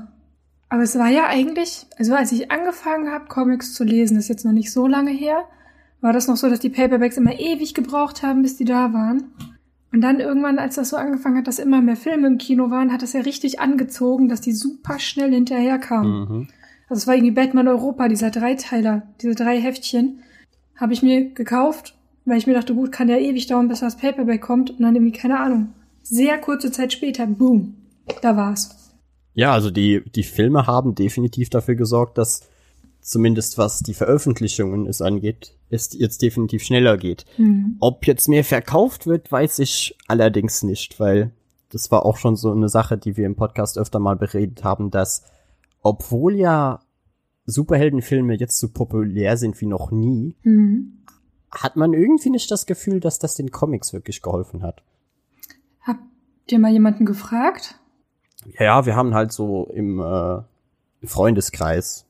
aber 0.69 0.83
es 0.83 0.97
war 0.97 1.09
ja 1.09 1.27
eigentlich, 1.27 1.85
also 1.97 2.15
als 2.15 2.31
ich 2.31 2.51
angefangen 2.51 3.12
habe, 3.12 3.27
Comics 3.27 3.74
zu 3.74 3.83
lesen, 3.83 4.17
ist 4.17 4.27
jetzt 4.27 4.45
noch 4.45 4.51
nicht 4.51 4.71
so 4.71 4.88
lange 4.88 5.12
her, 5.12 5.45
war 6.01 6.13
das 6.13 6.27
noch 6.27 6.38
so, 6.38 6.50
dass 6.50 6.59
die 6.59 6.69
Paperbacks 6.69 7.17
immer 7.17 7.39
ewig 7.39 7.74
gebraucht 7.74 8.24
haben, 8.24 8.41
bis 8.41 8.57
die 8.57 8.65
da 8.65 8.93
waren. 8.93 9.31
Und 9.91 10.01
dann 10.01 10.19
irgendwann, 10.19 10.59
als 10.59 10.75
das 10.75 10.89
so 10.89 10.97
angefangen 10.97 11.38
hat, 11.38 11.47
dass 11.47 11.57
immer 11.57 11.81
mehr 11.81 11.95
Filme 11.95 12.27
im 12.27 12.38
Kino 12.38 12.69
waren, 12.69 12.91
hat 12.91 13.01
das 13.01 13.13
ja 13.13 13.21
richtig 13.21 13.62
angezogen, 13.62 14.27
dass 14.27 14.41
die 14.41 14.51
super 14.51 15.00
schnell 15.00 15.31
hinterher 15.31 15.79
kamen. 15.79 16.19
Mhm. 16.19 16.47
Also 16.89 17.01
es 17.01 17.07
war 17.07 17.15
irgendwie 17.15 17.31
Batman 17.31 17.67
Europa, 17.67 18.07
dieser 18.09 18.29
Dreiteiler, 18.29 19.03
diese 19.21 19.35
drei 19.35 19.59
Heftchen. 19.59 20.19
Habe 20.75 20.94
ich 20.94 21.01
mir 21.01 21.29
gekauft, 21.34 21.96
weil 22.25 22.38
ich 22.38 22.48
mir 22.48 22.53
dachte, 22.53 22.74
gut, 22.74 22.91
kann 22.91 23.10
ja 23.10 23.17
ewig 23.17 23.48
dauern, 23.48 23.67
bis 23.67 23.79
das 23.79 23.98
Paperback 23.98 24.41
kommt. 24.41 24.72
Und 24.72 24.82
dann 24.82 24.96
irgendwie, 24.96 25.17
keine 25.17 25.39
Ahnung, 25.39 25.70
sehr 26.03 26.38
kurze 26.38 26.72
Zeit 26.72 26.94
später, 26.94 27.25
boom, 27.27 27.75
da 28.22 28.36
war's. 28.36 28.94
Ja, 29.34 29.51
also 29.51 29.70
die, 29.70 30.03
die 30.15 30.24
Filme 30.24 30.67
haben 30.67 30.96
definitiv 30.96 31.50
dafür 31.50 31.75
gesorgt, 31.75 32.17
dass 32.17 32.48
zumindest 33.01 33.58
was 33.58 33.79
die 33.79 33.94
Veröffentlichungen 33.94 34.88
es 34.88 35.01
angeht, 35.01 35.53
es 35.70 35.94
jetzt 35.94 36.22
definitiv 36.22 36.63
schneller 36.63 36.98
geht. 36.98 37.25
Mhm. 37.38 37.77
Ob 37.79 38.08
jetzt 38.08 38.27
mehr 38.27 38.44
verkauft 38.44 39.05
wird, 39.05 39.32
weiß 39.32 39.60
ich 39.60 39.96
allerdings 40.08 40.63
nicht, 40.63 41.00
weil 41.00 41.32
das 41.70 41.91
war 41.91 42.05
auch 42.05 42.17
schon 42.17 42.36
so 42.36 42.51
eine 42.51 42.70
Sache, 42.70 42.98
die 42.98 43.17
wir 43.17 43.25
im 43.25 43.36
Podcast 43.36 43.77
öfter 43.77 44.00
mal 44.00 44.15
beredet 44.15 44.63
haben, 44.63 44.91
dass 44.91 45.24
obwohl 45.82 46.36
ja 46.36 46.79
Superheldenfilme 47.46 48.36
jetzt 48.36 48.60
so 48.60 48.70
populär 48.70 49.38
sind 49.38 49.60
wie 49.62 49.68
noch 49.68 49.92
nie, 49.92 50.36
mhm. 50.44 51.00
hat 51.52 51.75
man 51.75 51.94
irgendwie 51.94 52.30
nicht 52.30 52.50
das 52.50 52.66
Gefühl, 52.66 53.00
dass 53.00 53.20
das 53.20 53.36
den 53.36 53.52
Comics 53.52 53.94
wirklich 53.94 54.22
geholfen 54.22 54.64
hat. 54.64 54.82
Habt 55.82 56.02
ihr 56.50 56.60
mal 56.60 56.72
jemanden 56.72 57.06
gefragt? 57.06 57.80
Ja, 58.60 58.86
wir 58.86 58.96
haben 58.96 59.14
halt 59.14 59.32
so 59.32 59.66
im 59.74 60.00
äh, 60.00 60.42
Freundeskreis 61.04 62.06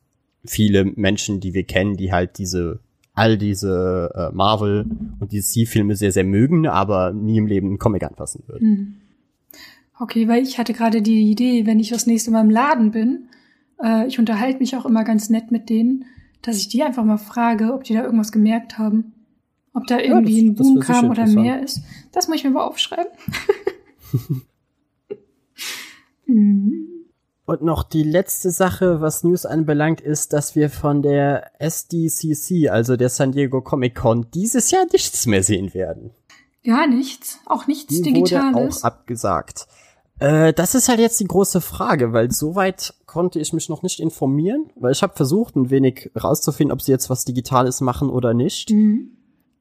viele 0.46 0.86
Menschen, 0.86 1.40
die 1.40 1.54
wir 1.54 1.64
kennen, 1.64 1.98
die 1.98 2.12
halt 2.12 2.38
diese 2.38 2.80
all 3.16 3.38
diese 3.38 4.12
äh, 4.14 4.36
Marvel 4.36 4.86
und 5.20 5.32
DC-Filme 5.32 5.96
sehr, 5.96 6.12
sehr 6.12 6.26
mögen, 6.26 6.68
aber 6.68 7.14
nie 7.14 7.38
im 7.38 7.48
Leben 7.48 7.68
einen 7.68 7.80
Comic 7.80 8.04
anfassen 8.04 8.44
würden. 8.46 8.68
Mhm. 8.68 8.96
Okay, 9.98 10.28
weil 10.28 10.44
ich 10.44 10.58
hatte 10.58 10.74
gerade 10.74 11.02
die 11.02 11.32
Idee, 11.32 11.66
wenn 11.66 11.80
ich 11.80 11.90
das 11.90 12.06
nächste 12.06 12.32
Mal 12.32 12.42
im 12.42 12.50
Laden 12.50 12.92
bin 12.92 13.30
äh, 13.84 14.08
ich 14.08 14.20
unterhalte 14.20 14.60
mich 14.60 14.76
auch 14.76 14.86
immer 14.86 15.04
ganz 15.04 15.30
nett 15.30 15.52
mit 15.52 15.70
denen, 15.70 16.06
dass 16.42 16.58
ich 16.58 16.68
die 16.68 16.84
einfach 16.84 17.04
mal 17.04 17.18
frage, 17.18 17.74
ob 17.74 17.84
die 17.84 17.94
da 17.94 18.04
irgendwas 18.04 18.32
gemerkt 18.32 18.78
haben. 18.78 19.14
Ob 19.74 19.88
da 19.88 20.00
irgendwie 20.00 20.46
ja, 20.46 20.54
das, 20.54 20.68
ein 20.68 20.74
Boom 20.74 20.80
kam 20.80 21.10
oder 21.10 21.28
mehr 21.28 21.62
ist. 21.62 21.82
Das 22.14 22.28
muss 22.28 22.38
ich 22.38 22.44
mir 22.46 22.52
mal 22.52 22.64
aufschreiben. 22.64 23.12
mhm. 26.26 26.88
Und 27.46 27.62
noch 27.62 27.84
die 27.84 28.04
letzte 28.04 28.50
Sache, 28.50 29.02
was 29.02 29.24
News 29.24 29.46
anbelangt, 29.46 30.02
ist, 30.02 30.34
dass 30.34 30.56
wir 30.56 30.70
von 30.70 31.02
der 31.02 31.52
SDCC, 31.60 32.70
also 32.70 32.96
der 32.96 33.10
San 33.10 33.34
Diego 33.34 33.62
Comic 33.62 33.96
Con, 33.96 34.28
dieses 34.34 34.72
Jahr 34.72 34.86
nichts 34.92 35.28
mehr 35.28 35.44
sehen 35.44 35.74
werden. 35.74 36.12
Gar 36.64 36.88
nichts, 36.88 37.40
auch 37.46 37.68
nichts 37.68 37.94
Die 37.94 38.02
Digitales. 38.02 38.56
wurde 38.56 38.70
auch 38.70 38.84
abgesagt. 38.84 39.68
Äh, 40.20 40.54
das 40.54 40.76
ist 40.76 40.88
halt 40.90 41.00
jetzt 41.00 41.20
die 41.20 41.26
große 41.28 41.62
Frage, 41.62 42.14
weil 42.14 42.32
soweit 42.32 42.94
konnte 43.06 43.40
ich 43.40 43.54
mich 43.54 43.70
noch 43.70 43.84
nicht 43.84 44.00
informieren, 44.00 44.70
weil 44.76 44.92
ich 44.92 45.04
habe 45.04 45.16
versucht, 45.16 45.56
ein 45.56 45.70
wenig 45.70 46.12
rauszufinden, 46.22 46.72
ob 46.74 46.82
sie 46.82 46.92
jetzt 46.92 47.10
was 47.10 47.26
Digitales 47.26 47.82
machen 47.82 48.10
oder 48.10 48.34
nicht. 48.34 48.70
Mhm. 48.72 49.12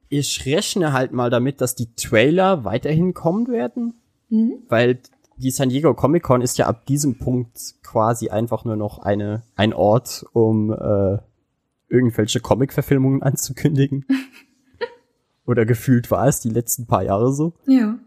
Ich 0.08 0.44
rechne 0.46 0.92
halt 0.92 1.12
mal 1.12 1.30
damit, 1.30 1.60
dass 1.60 1.74
die 1.74 1.92
Trailer 1.94 2.64
weiterhin 2.64 3.14
kommen 3.14 3.48
werden, 3.48 3.94
Mhm. 4.28 4.58
weil 4.68 5.00
die 5.36 5.50
San 5.50 5.68
Diego 5.68 5.92
Comic 5.94 6.22
Con 6.22 6.40
ist 6.40 6.58
ja 6.58 6.66
ab 6.66 6.86
diesem 6.86 7.18
Punkt 7.18 7.58
quasi 7.82 8.28
einfach 8.28 8.64
nur 8.64 8.76
noch 8.76 8.98
eine 8.98 9.42
ein 9.56 9.72
Ort, 9.74 10.24
um 10.32 10.72
äh, 10.72 11.18
irgendwelche 11.88 12.38
Comic-Verfilmungen 12.40 13.22
anzukündigen. 13.24 14.06
Oder 15.46 15.66
gefühlt 15.66 16.10
war 16.10 16.26
es 16.28 16.40
die 16.40 16.48
letzten 16.50 16.86
paar 16.86 17.02
Jahre 17.02 17.32
so. 17.32 17.52
Ja. 17.66 17.98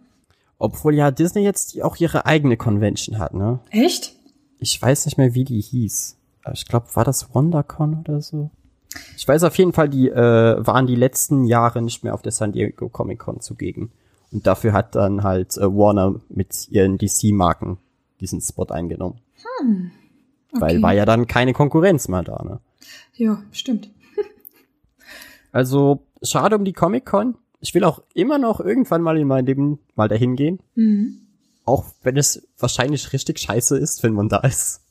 Obwohl 0.59 0.95
ja 0.95 1.11
Disney 1.11 1.43
jetzt 1.43 1.81
auch 1.83 1.97
ihre 1.97 2.25
eigene 2.25 2.57
Convention 2.57 3.19
hat, 3.19 3.33
ne? 3.33 3.59
Echt? 3.69 4.15
Ich 4.59 4.81
weiß 4.81 5.05
nicht 5.05 5.17
mehr, 5.17 5.33
wie 5.35 5.43
die 5.43 5.61
hieß. 5.61 6.17
Aber 6.43 6.53
ich 6.53 6.65
glaube, 6.67 6.87
war 6.93 7.03
das 7.03 7.33
WonderCon 7.33 7.99
oder 7.99 8.21
so? 8.21 8.49
Ich 9.15 9.27
weiß 9.27 9.43
auf 9.43 9.57
jeden 9.57 9.73
Fall, 9.73 9.89
die 9.89 10.09
äh, 10.09 10.65
waren 10.65 10.87
die 10.87 10.95
letzten 10.95 11.43
Jahre 11.43 11.81
nicht 11.81 12.03
mehr 12.03 12.13
auf 12.13 12.21
der 12.23 12.31
San 12.31 12.53
Diego 12.53 12.89
Comic 12.89 13.19
Con 13.19 13.41
zugegen. 13.41 13.91
Und 14.31 14.47
dafür 14.47 14.73
hat 14.73 14.95
dann 14.95 15.23
halt 15.23 15.57
äh, 15.57 15.61
Warner 15.67 16.15
mit 16.29 16.67
ihren 16.69 16.97
DC-Marken 16.97 17.77
diesen 18.19 18.41
Spot 18.41 18.65
eingenommen. 18.65 19.19
Weil 20.53 20.77
Okay. 20.77 20.81
war 20.81 20.93
ja 20.93 21.05
dann 21.05 21.27
keine 21.27 21.53
Konkurrenz 21.53 22.07
mehr 22.07 22.23
da, 22.23 22.41
ne? 22.43 22.59
Ja, 23.15 23.43
stimmt. 23.51 23.89
Also, 25.51 26.03
schade 26.21 26.55
um 26.55 26.65
die 26.65 26.73
Comic 26.73 27.05
Con. 27.05 27.35
Ich 27.59 27.73
will 27.73 27.83
auch 27.83 28.01
immer 28.13 28.37
noch 28.37 28.59
irgendwann 28.59 29.01
mal 29.01 29.17
in 29.17 29.27
meinem 29.27 29.45
Leben 29.45 29.79
mal 29.95 30.07
dahin 30.07 30.35
gehen. 30.35 30.59
Mhm. 30.75 31.27
Auch 31.65 31.85
wenn 32.03 32.17
es 32.17 32.47
wahrscheinlich 32.57 33.13
richtig 33.13 33.39
scheiße 33.39 33.77
ist, 33.77 34.03
wenn 34.03 34.13
man 34.13 34.29
da 34.29 34.37
ist. 34.39 34.81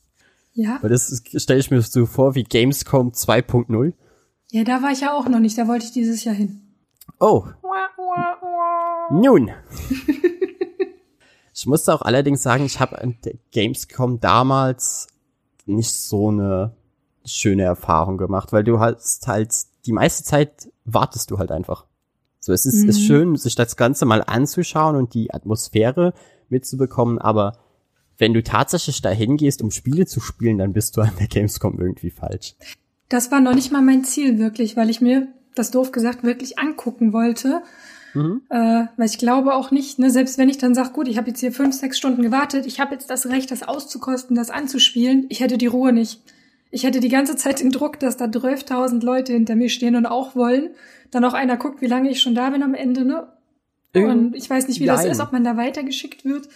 Ja. 0.53 0.79
Weil 0.81 0.89
das 0.89 1.23
stelle 1.35 1.59
ich 1.59 1.71
mir 1.71 1.81
so 1.81 2.05
vor 2.05 2.35
wie 2.35 2.43
Gamescom 2.43 3.11
2.0. 3.11 3.93
Ja, 4.51 4.63
da 4.63 4.81
war 4.81 4.91
ich 4.91 5.01
ja 5.01 5.13
auch 5.13 5.27
noch 5.27 5.39
nicht, 5.39 5.57
da 5.57 5.67
wollte 5.67 5.85
ich 5.85 5.91
dieses 5.91 6.23
Jahr 6.23 6.35
hin. 6.35 6.61
Oh, 7.19 7.45
nun. 9.09 9.51
ich 11.53 11.65
musste 11.65 11.93
auch 11.93 12.01
allerdings 12.01 12.43
sagen, 12.43 12.65
ich 12.65 12.79
habe 12.79 13.01
an 13.01 13.17
der 13.23 13.35
Gamescom 13.51 14.19
damals 14.19 15.07
nicht 15.65 15.93
so 15.93 16.29
eine 16.29 16.75
schöne 17.25 17.63
Erfahrung 17.63 18.17
gemacht, 18.17 18.53
weil 18.53 18.63
du 18.63 18.79
hast 18.79 19.27
halt 19.27 19.53
die 19.85 19.91
meiste 19.91 20.23
Zeit 20.23 20.69
wartest 20.85 21.31
du 21.31 21.37
halt 21.37 21.51
einfach. 21.51 21.85
So, 22.47 22.53
es 22.53 22.65
ist, 22.65 22.83
Mhm. 22.83 22.89
ist 22.89 23.01
schön, 23.01 23.35
sich 23.35 23.55
das 23.55 23.75
Ganze 23.75 24.05
mal 24.05 24.23
anzuschauen 24.25 24.95
und 24.95 25.13
die 25.13 25.33
Atmosphäre 25.33 26.13
mitzubekommen, 26.47 27.19
aber 27.19 27.57
wenn 28.17 28.33
du 28.33 28.41
tatsächlich 28.41 29.01
dahin 29.01 29.35
gehst, 29.35 29.61
um 29.61 29.69
Spiele 29.69 30.05
zu 30.05 30.21
spielen, 30.21 30.57
dann 30.57 30.71
bist 30.71 30.95
du 30.95 31.01
an 31.01 31.11
der 31.19 31.27
Gamescom 31.27 31.77
irgendwie 31.77 32.09
falsch. 32.09 32.55
Das 33.09 33.31
war 33.31 33.41
noch 33.41 33.53
nicht 33.53 33.73
mal 33.73 33.81
mein 33.81 34.05
Ziel 34.05 34.39
wirklich, 34.39 34.77
weil 34.77 34.89
ich 34.89 35.01
mir 35.01 35.27
das 35.55 35.71
doof 35.71 35.91
gesagt 35.91 36.23
wirklich 36.23 36.57
angucken 36.57 37.11
wollte. 37.11 37.63
Mhm. 38.13 38.43
Äh, 38.49 38.85
weil 38.95 39.05
ich 39.07 39.17
glaube 39.17 39.53
auch 39.53 39.69
nicht, 39.71 39.99
ne, 39.99 40.09
selbst 40.09 40.37
wenn 40.37 40.47
ich 40.47 40.57
dann 40.57 40.73
sage, 40.73 40.91
gut, 40.93 41.09
ich 41.09 41.17
habe 41.17 41.27
jetzt 41.27 41.41
hier 41.41 41.51
fünf, 41.51 41.75
sechs 41.75 41.97
Stunden 41.97 42.21
gewartet, 42.21 42.65
ich 42.65 42.79
habe 42.79 42.93
jetzt 42.93 43.09
das 43.09 43.25
Recht, 43.27 43.51
das 43.51 43.61
auszukosten, 43.61 44.37
das 44.37 44.51
anzuspielen, 44.51 45.25
ich 45.27 45.41
hätte 45.41 45.57
die 45.57 45.67
Ruhe 45.67 45.91
nicht. 45.91 46.21
Ich 46.71 46.83
hätte 46.83 46.99
die 46.99 47.09
ganze 47.09 47.35
Zeit 47.35 47.61
den 47.61 47.71
Druck, 47.71 47.99
dass 47.99 48.17
da 48.17 48.25
12.000 48.25 49.03
Leute 49.03 49.33
hinter 49.33 49.55
mir 49.55 49.69
stehen 49.69 49.95
und 49.95 50.05
auch 50.05 50.35
wollen. 50.35 50.71
Dann 51.11 51.23
auch 51.25 51.33
einer 51.33 51.57
guckt, 51.57 51.81
wie 51.81 51.87
lange 51.87 52.09
ich 52.09 52.21
schon 52.21 52.35
da 52.35 52.49
bin 52.49 52.63
am 52.63 52.73
Ende, 52.73 53.05
ne? 53.05 53.27
Und 54.05 54.35
ich 54.35 54.49
weiß 54.49 54.67
nicht, 54.67 54.79
wie 54.79 54.85
das 54.85 55.03
Nein. 55.03 55.11
ist, 55.11 55.19
ob 55.19 55.31
man 55.31 55.43
da 55.43 55.57
weitergeschickt 55.57 56.25
wird. 56.25 56.47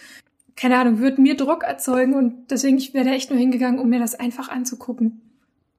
Keine 0.54 0.78
Ahnung, 0.78 1.00
wird 1.00 1.18
mir 1.18 1.36
Druck 1.36 1.64
erzeugen 1.64 2.14
und 2.14 2.50
deswegen, 2.50 2.76
ich 2.76 2.94
wäre 2.94 3.06
da 3.06 3.12
echt 3.12 3.30
nur 3.30 3.38
hingegangen, 3.38 3.80
um 3.80 3.88
mir 3.88 3.98
das 3.98 4.14
einfach 4.14 4.48
anzugucken. 4.48 5.20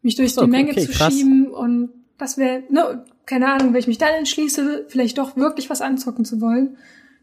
Mich 0.01 0.15
durch 0.15 0.33
So, 0.33 0.43
die 0.43 0.49
Menge 0.49 0.71
okay, 0.71 0.87
zu 0.87 0.91
krass. 0.91 1.13
schieben 1.13 1.47
und 1.47 1.89
das 2.17 2.37
wäre, 2.37 2.63
ne, 2.69 3.05
keine 3.25 3.49
Ahnung, 3.51 3.73
wenn 3.73 3.79
ich 3.79 3.87
mich 3.87 3.97
dann 3.97 4.13
entschließe, 4.13 4.85
vielleicht 4.89 5.17
doch 5.17 5.37
wirklich 5.37 5.69
was 5.69 5.81
anzocken 5.81 6.25
zu 6.25 6.41
wollen, 6.41 6.77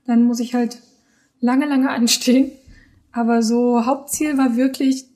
dann 0.07 0.25
muss 0.25 0.40
ich 0.40 0.54
halt 0.54 0.78
lange, 1.40 1.66
lange 1.66 1.90
anstehen. 1.90 2.52
Aber 3.12 3.42
so 3.42 3.85
Hauptziel 3.85 4.38
war 4.38 4.57
wirklich, 4.57 5.07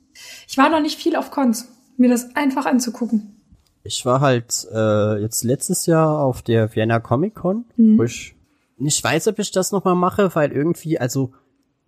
ich 0.48 0.58
war 0.58 0.68
noch 0.68 0.80
nicht 0.80 0.98
viel 1.00 1.16
auf 1.16 1.30
Cons, 1.30 1.68
mir 1.96 2.10
das 2.10 2.34
einfach 2.34 2.66
anzugucken. 2.66 3.33
Ich 3.84 4.04
war 4.06 4.20
halt 4.20 4.66
äh, 4.72 5.20
jetzt 5.20 5.44
letztes 5.44 5.86
Jahr 5.86 6.20
auf 6.20 6.42
der 6.42 6.74
Vienna 6.74 7.00
Comic 7.00 7.34
Con, 7.34 7.66
Mhm. 7.76 7.98
wo 7.98 8.02
ich 8.04 8.34
nicht 8.78 9.02
weiß, 9.04 9.28
ob 9.28 9.38
ich 9.38 9.50
das 9.52 9.70
nochmal 9.72 9.94
mache, 9.94 10.34
weil 10.34 10.50
irgendwie, 10.52 10.98
also 10.98 11.32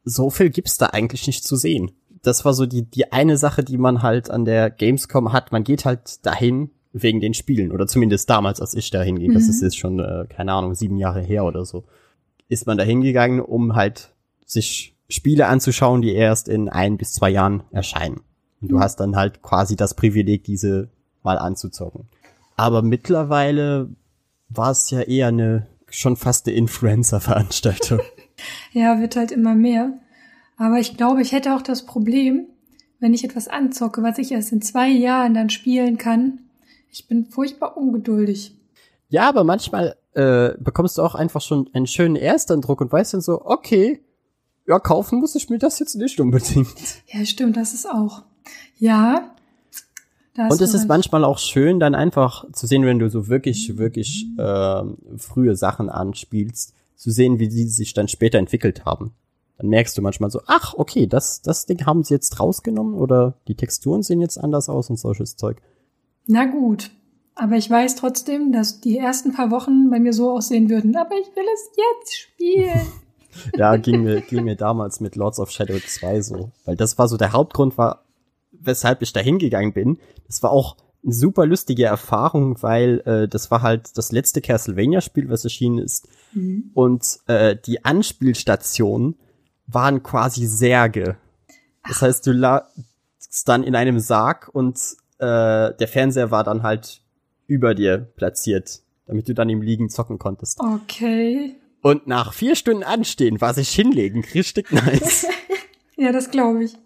so 0.05 0.31
viel 0.31 0.51
gibt's 0.51 0.77
da 0.79 0.87
eigentlich 0.87 1.27
nicht 1.27 1.43
zu 1.45 1.57
sehen. 1.57 1.91
Das 2.23 2.45
war 2.45 2.55
so 2.55 2.67
die, 2.67 2.83
die 2.83 3.13
eine 3.13 3.37
Sache, 3.39 3.65
die 3.65 3.79
man 3.79 4.03
halt 4.03 4.31
an 4.31 4.45
der 4.45 4.71
Gamescom 4.71 5.33
hat. 5.33 5.53
Man 5.53 5.65
geht 5.65 5.85
halt 5.85 6.25
dahin 6.25 6.71
wegen 6.93 7.21
den 7.21 7.35
Spielen. 7.35 7.73
Oder 7.73 7.87
zumindest 7.87 8.29
damals, 8.31 8.61
als 8.61 8.75
ich 8.75 8.91
dahin 8.91 9.19
ging. 9.19 9.33
Das 9.33 9.45
Mhm. 9.45 9.51
ist 9.51 9.63
jetzt 9.63 9.79
schon, 9.79 9.99
äh, 10.01 10.27
keine 10.29 10.53
Ahnung, 10.53 10.75
sieben 10.75 10.97
Jahre 10.97 11.21
her 11.23 11.45
oder 11.45 11.65
so. 11.65 11.85
Ist 12.49 12.67
man 12.67 12.79
da 12.79 12.85
hingegangen, 12.85 13.41
um 13.41 13.75
halt 13.75 14.15
sich 14.45 14.95
Spiele 15.09 15.47
anzuschauen, 15.47 16.03
die 16.03 16.15
erst 16.15 16.49
in 16.49 16.69
ein 16.69 16.97
bis 16.99 17.13
zwei 17.13 17.31
Jahren 17.31 17.63
erscheinen. 17.71 18.21
Und 18.61 18.71
du 18.71 18.77
Mhm. 18.77 18.81
hast 18.81 19.01
dann 19.01 19.17
halt 19.17 19.43
quasi 19.43 19.77
das 19.77 19.95
Privileg, 19.95 20.45
diese 20.45 20.89
mal 21.27 21.39
anzuzocken. 21.39 22.07
Aber 22.57 22.81
mittlerweile 22.81 23.91
war 24.49 24.71
es 24.71 24.89
ja 24.91 25.03
eher 25.03 25.29
eine, 25.29 25.67
schon 25.91 26.17
fast 26.17 26.47
eine 26.47 26.57
Influencer-Veranstaltung. 26.57 28.01
Ja, 28.73 29.01
wird 29.01 29.17
halt 29.17 29.31
immer 29.31 29.55
mehr. 29.55 29.95
Aber 30.59 30.79
ich 30.79 30.99
glaube, 30.99 31.23
ich 31.23 31.33
hätte 31.33 31.57
auch 31.57 31.63
das 31.63 31.87
Problem, 31.87 32.45
wenn 33.01 33.15
ich 33.15 33.25
etwas 33.25 33.49
anzocke, 33.49 34.03
was 34.03 34.19
ich 34.19 34.31
erst 34.31 34.53
in 34.53 34.61
zwei 34.61 34.91
Jahren 34.91 35.33
dann 35.33 35.49
spielen 35.49 35.97
kann. 35.97 36.41
Ich 36.93 37.09
bin 37.09 37.25
furchtbar 37.25 37.79
ungeduldig. 37.79 38.55
ja, 39.09 39.27
aber 39.27 39.43
manchmal 39.43 39.97
äh, 40.13 40.51
bekommst 40.59 40.99
du 40.99 41.03
auch 41.03 41.15
einfach 41.15 41.41
schon 41.41 41.71
einen 41.73 41.87
schönen 41.87 42.17
Ersteindruck 42.17 42.83
und 42.83 42.93
weißt 42.93 43.15
dann 43.15 43.23
so, 43.23 43.41
okay, 43.43 44.03
ja, 44.67 44.79
kaufen 44.81 45.19
muss 45.19 45.35
ich 45.35 45.49
mir 45.49 45.59
das 45.59 45.79
jetzt 45.79 45.95
nicht 45.95 46.21
unbedingt. 46.21 47.03
Ja, 47.07 47.25
stimmt, 47.25 47.57
das 47.57 47.73
ist 47.73 47.89
auch. 47.89 48.23
Ja. 48.77 49.36
Da 50.37 50.49
Und 50.49 50.61
es 50.61 50.75
ist 50.75 50.89
manchmal 50.89 51.25
auch 51.25 51.39
schön, 51.39 51.81
dann 51.81 51.95
einfach 51.95 52.45
zu 52.53 52.67
sehen, 52.67 52.85
wenn 52.85 52.99
du 52.99 53.09
so 53.09 53.29
wirklich, 53.29 53.79
wirklich 53.79 54.27
ähm, 54.39 54.99
frühe 55.17 55.57
Sachen 55.57 55.89
anspielst, 55.89 56.75
zu 56.95 57.11
sehen, 57.11 57.39
wie 57.39 57.49
die 57.49 57.65
sich 57.65 57.95
dann 57.95 58.09
später 58.09 58.39
entwickelt 58.39 58.85
haben. 58.85 59.13
Dann 59.59 59.69
merkst 59.69 59.97
du 59.97 60.03
manchmal 60.03 60.31
so, 60.31 60.41
ach, 60.47 60.75
okay, 60.75 61.07
das, 61.07 61.41
das 61.43 61.67
Ding 61.67 61.87
haben 61.87 62.03
sie 62.03 62.15
jetzt 62.15 62.39
rausgenommen 62.39 62.95
oder 62.95 63.35
die 63.49 63.55
Texturen 63.55 64.03
sehen 64.03 64.21
jetzt 64.21 64.39
anders 64.39 64.69
aus 64.69 64.91
und 64.91 64.99
solches 64.99 65.37
Zeug. 65.37 65.63
Na 66.27 66.45
gut. 66.45 66.91
Aber 67.35 67.57
ich 67.57 67.69
weiß 67.69 67.97
trotzdem, 67.97 68.53
dass 68.53 68.81
die 68.81 68.97
ersten 68.97 69.33
paar 69.33 69.51
Wochen 69.51 69.91
bei 69.91 70.01
mir 70.01 70.13
so 70.13 70.31
aussehen 70.31 70.71
würden. 70.71 70.97
Aber 70.97 71.13
ich 71.13 71.37
will 71.37 71.45
es 71.55 71.71
jetzt 71.77 72.17
spielen. 72.17 72.87
Ja, 73.55 73.77
ging 73.77 74.03
mir, 74.03 74.23
ging 74.23 74.45
mir 74.45 74.57
damals 74.57 75.01
mit 75.01 75.15
Lords 75.15 75.39
of 75.39 75.51
Shadow 75.51 75.79
2 75.79 76.23
so. 76.23 76.53
Weil 76.65 76.75
das 76.75 76.97
war 76.97 77.07
so 77.07 77.19
der 77.19 77.33
Hauptgrund 77.33 77.77
war, 77.77 78.06
weshalb 78.61 79.03
ich 79.03 79.13
da 79.13 79.21
hingegangen 79.21 79.73
bin. 79.73 79.99
Das 80.27 80.43
war 80.43 80.51
auch 80.51 80.77
eine 81.05 81.13
super 81.13 81.47
lustige 81.47 81.85
Erfahrung, 81.85 82.63
weil 82.63 83.01
äh, 83.07 83.29
das 83.29 83.51
war 83.51 83.63
halt 83.63 83.97
das 83.97 84.13
letzte 84.13 84.41
Castlevania-Spiel, 84.41 85.29
was 85.29 85.45
erschienen 85.45 85.79
ist. 85.79 86.09
Mhm. 86.33 86.71
Und 86.75 87.19
äh, 87.27 87.57
die 87.57 87.85
Anspielstationen 87.85 89.17
waren 89.67 90.03
quasi 90.03 90.47
Särge. 90.47 91.17
Das 91.87 92.03
heißt, 92.03 92.27
du 92.27 92.33
lagst 92.33 93.47
dann 93.47 93.63
in 93.63 93.77
einem 93.77 94.01
Sarg 94.01 94.51
und 94.53 94.79
äh, 95.19 95.73
der 95.75 95.89
Fernseher 95.89 96.31
war 96.31 96.45
dann 96.45 96.63
halt 96.63 97.03
über 97.47 97.75
dir 97.75 97.99
platziert, 98.17 98.81
damit 99.07 99.29
du 99.29 99.35
dann 99.35 99.49
im 99.49 99.63
Liegen 99.63 99.89
zocken 99.89 100.19
konntest. 100.19 100.61
Okay. 100.61 101.55
Und 101.83 102.09
nach 102.09 102.33
vier 102.33 102.57
Stunden 102.57 102.83
Anstehen 102.83 103.41
war 103.41 103.55
sich 103.55 103.71
hinlegen 103.71 104.25
richtig 104.35 104.73
nice. 104.73 105.27
Ja, 105.99 106.13
das 106.13 106.31
glaube 106.31 106.63
ich. 106.63 106.77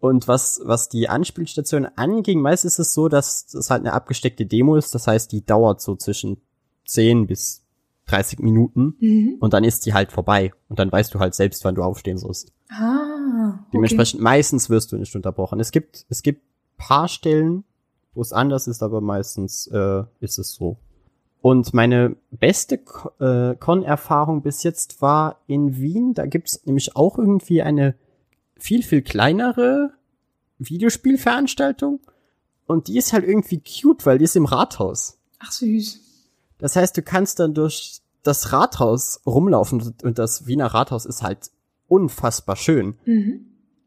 Und 0.00 0.28
was, 0.28 0.60
was 0.64 0.88
die 0.88 1.08
Anspielstation 1.08 1.86
anging, 1.96 2.40
meist 2.40 2.64
ist 2.64 2.78
es 2.78 2.94
so, 2.94 3.08
dass 3.08 3.46
das 3.46 3.70
halt 3.70 3.80
eine 3.80 3.92
abgesteckte 3.92 4.46
Demo 4.46 4.76
ist. 4.76 4.94
Das 4.94 5.06
heißt, 5.06 5.32
die 5.32 5.44
dauert 5.44 5.80
so 5.80 5.96
zwischen 5.96 6.40
10 6.86 7.26
bis 7.26 7.64
30 8.06 8.38
Minuten 8.38 8.96
Mhm. 9.00 9.36
und 9.40 9.52
dann 9.52 9.64
ist 9.64 9.84
die 9.86 9.92
halt 9.94 10.12
vorbei. 10.12 10.52
Und 10.68 10.78
dann 10.78 10.90
weißt 10.90 11.12
du 11.14 11.18
halt 11.18 11.34
selbst, 11.34 11.64
wann 11.64 11.74
du 11.74 11.82
aufstehen 11.82 12.16
sollst. 12.16 12.52
Ah. 12.70 13.58
Okay. 13.58 13.70
Dementsprechend 13.74 14.20
meistens 14.22 14.70
wirst 14.70 14.92
du 14.92 14.96
nicht 14.96 15.14
unterbrochen. 15.14 15.60
Es 15.60 15.72
gibt, 15.72 16.06
es 16.08 16.22
gibt 16.22 16.42
paar 16.78 17.08
Stellen, 17.08 17.64
wo 18.14 18.22
es 18.22 18.32
anders 18.32 18.66
ist, 18.66 18.82
aber 18.82 19.00
meistens 19.00 19.66
äh, 19.66 20.04
ist 20.20 20.38
es 20.38 20.52
so. 20.54 20.78
Und 21.40 21.74
meine 21.74 22.16
beste 22.30 22.80
äh, 23.20 23.56
Con-Erfahrung 23.56 24.42
bis 24.42 24.62
jetzt 24.62 25.02
war 25.02 25.40
in 25.46 25.76
Wien. 25.76 26.14
Da 26.14 26.26
gibt's 26.26 26.64
nämlich 26.66 26.96
auch 26.96 27.18
irgendwie 27.18 27.62
eine 27.62 27.94
viel, 28.58 28.82
viel 28.82 29.02
kleinere 29.02 29.92
Videospielveranstaltung. 30.58 32.00
Und 32.66 32.88
die 32.88 32.98
ist 32.98 33.12
halt 33.12 33.24
irgendwie 33.26 33.60
cute, 33.60 34.04
weil 34.04 34.18
die 34.18 34.24
ist 34.24 34.36
im 34.36 34.44
Rathaus. 34.44 35.18
Ach 35.38 35.52
süß. 35.52 36.00
Das 36.58 36.76
heißt, 36.76 36.96
du 36.96 37.02
kannst 37.02 37.38
dann 37.38 37.54
durch 37.54 38.00
das 38.22 38.52
Rathaus 38.52 39.20
rumlaufen 39.24 39.94
und 40.02 40.18
das 40.18 40.46
Wiener 40.46 40.66
Rathaus 40.66 41.06
ist 41.06 41.22
halt 41.22 41.50
unfassbar 41.86 42.56
schön. 42.56 42.96
Mhm. 43.06 43.46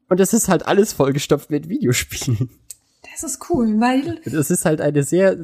Und 0.09 0.19
das 0.19 0.33
ist 0.33 0.49
halt 0.49 0.65
alles 0.65 0.93
vollgestopft 0.93 1.51
mit 1.51 1.69
Videospielen. 1.69 2.49
Das 3.11 3.23
ist 3.23 3.49
cool, 3.49 3.79
weil 3.79 4.21
Das 4.25 4.51
ist 4.51 4.65
halt 4.65 4.81
eine 4.81 5.03
sehr 5.03 5.37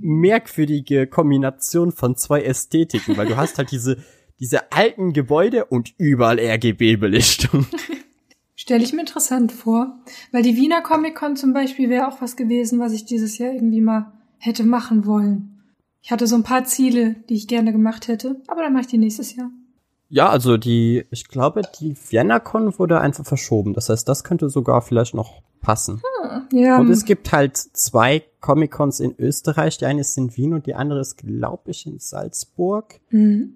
merkwürdige 0.00 1.06
Kombination 1.06 1.92
von 1.92 2.16
zwei 2.16 2.42
Ästhetiken, 2.42 3.16
weil 3.16 3.26
du 3.26 3.36
hast 3.36 3.58
halt 3.58 3.70
diese, 3.70 3.98
diese 4.40 4.72
alten 4.72 5.12
Gebäude 5.12 5.66
und 5.66 5.94
überall 5.98 6.38
RGB-Belichtung. 6.38 7.66
stelle 8.68 8.84
ich 8.84 8.92
mir 8.92 9.00
interessant 9.00 9.50
vor. 9.50 9.98
Weil 10.30 10.42
die 10.42 10.56
Wiener 10.56 10.82
Comic 10.82 11.14
Con 11.14 11.36
zum 11.36 11.54
Beispiel 11.54 11.88
wäre 11.88 12.06
auch 12.06 12.20
was 12.20 12.36
gewesen, 12.36 12.78
was 12.78 12.92
ich 12.92 13.06
dieses 13.06 13.38
Jahr 13.38 13.50
irgendwie 13.50 13.80
mal 13.80 14.12
hätte 14.36 14.62
machen 14.62 15.06
wollen. 15.06 15.62
Ich 16.02 16.12
hatte 16.12 16.26
so 16.26 16.36
ein 16.36 16.42
paar 16.42 16.64
Ziele, 16.64 17.16
die 17.30 17.34
ich 17.34 17.48
gerne 17.48 17.72
gemacht 17.72 18.08
hätte, 18.08 18.36
aber 18.46 18.62
dann 18.62 18.74
mache 18.74 18.82
ich 18.82 18.88
die 18.88 18.98
nächstes 18.98 19.34
Jahr. 19.34 19.50
Ja, 20.10 20.28
also 20.28 20.58
die, 20.58 21.04
ich 21.10 21.28
glaube, 21.28 21.62
die 21.80 21.96
ViennaCon 21.96 22.78
wurde 22.78 23.00
einfach 23.00 23.24
verschoben. 23.24 23.72
Das 23.72 23.88
heißt, 23.88 24.06
das 24.06 24.22
könnte 24.22 24.50
sogar 24.50 24.82
vielleicht 24.82 25.14
noch 25.14 25.42
passen. 25.62 26.02
Ja, 26.52 26.78
Und 26.78 26.90
es 26.90 27.06
gibt 27.06 27.32
halt 27.32 27.56
zwei 27.56 28.22
Comic-Cons 28.40 29.00
in 29.00 29.14
Österreich. 29.18 29.78
Die 29.78 29.86
eine 29.86 30.02
ist 30.02 30.16
in 30.18 30.36
Wien 30.36 30.52
und 30.52 30.66
die 30.66 30.74
andere 30.74 31.00
ist, 31.00 31.16
glaube 31.16 31.70
ich, 31.70 31.86
in 31.86 31.98
Salzburg. 31.98 33.00
mhm. 33.08 33.54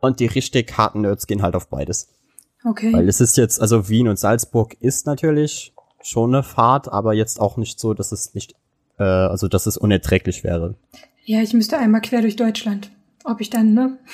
Und 0.00 0.20
die 0.20 0.26
richtig 0.26 0.76
harten 0.76 1.00
Nerds 1.00 1.26
gehen 1.26 1.40
halt 1.40 1.56
auf 1.56 1.68
beides. 1.68 2.08
Okay. 2.64 2.92
Weil 2.92 3.08
es 3.08 3.20
ist 3.20 3.36
jetzt, 3.36 3.60
also 3.60 3.88
Wien 3.88 4.08
und 4.08 4.18
Salzburg 4.18 4.74
ist 4.80 5.06
natürlich 5.06 5.72
schon 6.02 6.34
eine 6.34 6.42
Fahrt, 6.42 6.88
aber 6.88 7.14
jetzt 7.14 7.40
auch 7.40 7.56
nicht 7.56 7.78
so, 7.78 7.94
dass 7.94 8.12
es 8.12 8.34
nicht, 8.34 8.54
äh, 8.98 9.04
also 9.04 9.48
dass 9.48 9.66
es 9.66 9.76
unerträglich 9.76 10.44
wäre. 10.44 10.74
Ja, 11.24 11.40
ich 11.40 11.54
müsste 11.54 11.78
einmal 11.78 12.00
quer 12.02 12.20
durch 12.20 12.36
Deutschland. 12.36 12.90
Ob 13.24 13.40
ich 13.40 13.48
dann, 13.50 13.72
ne? 13.72 13.98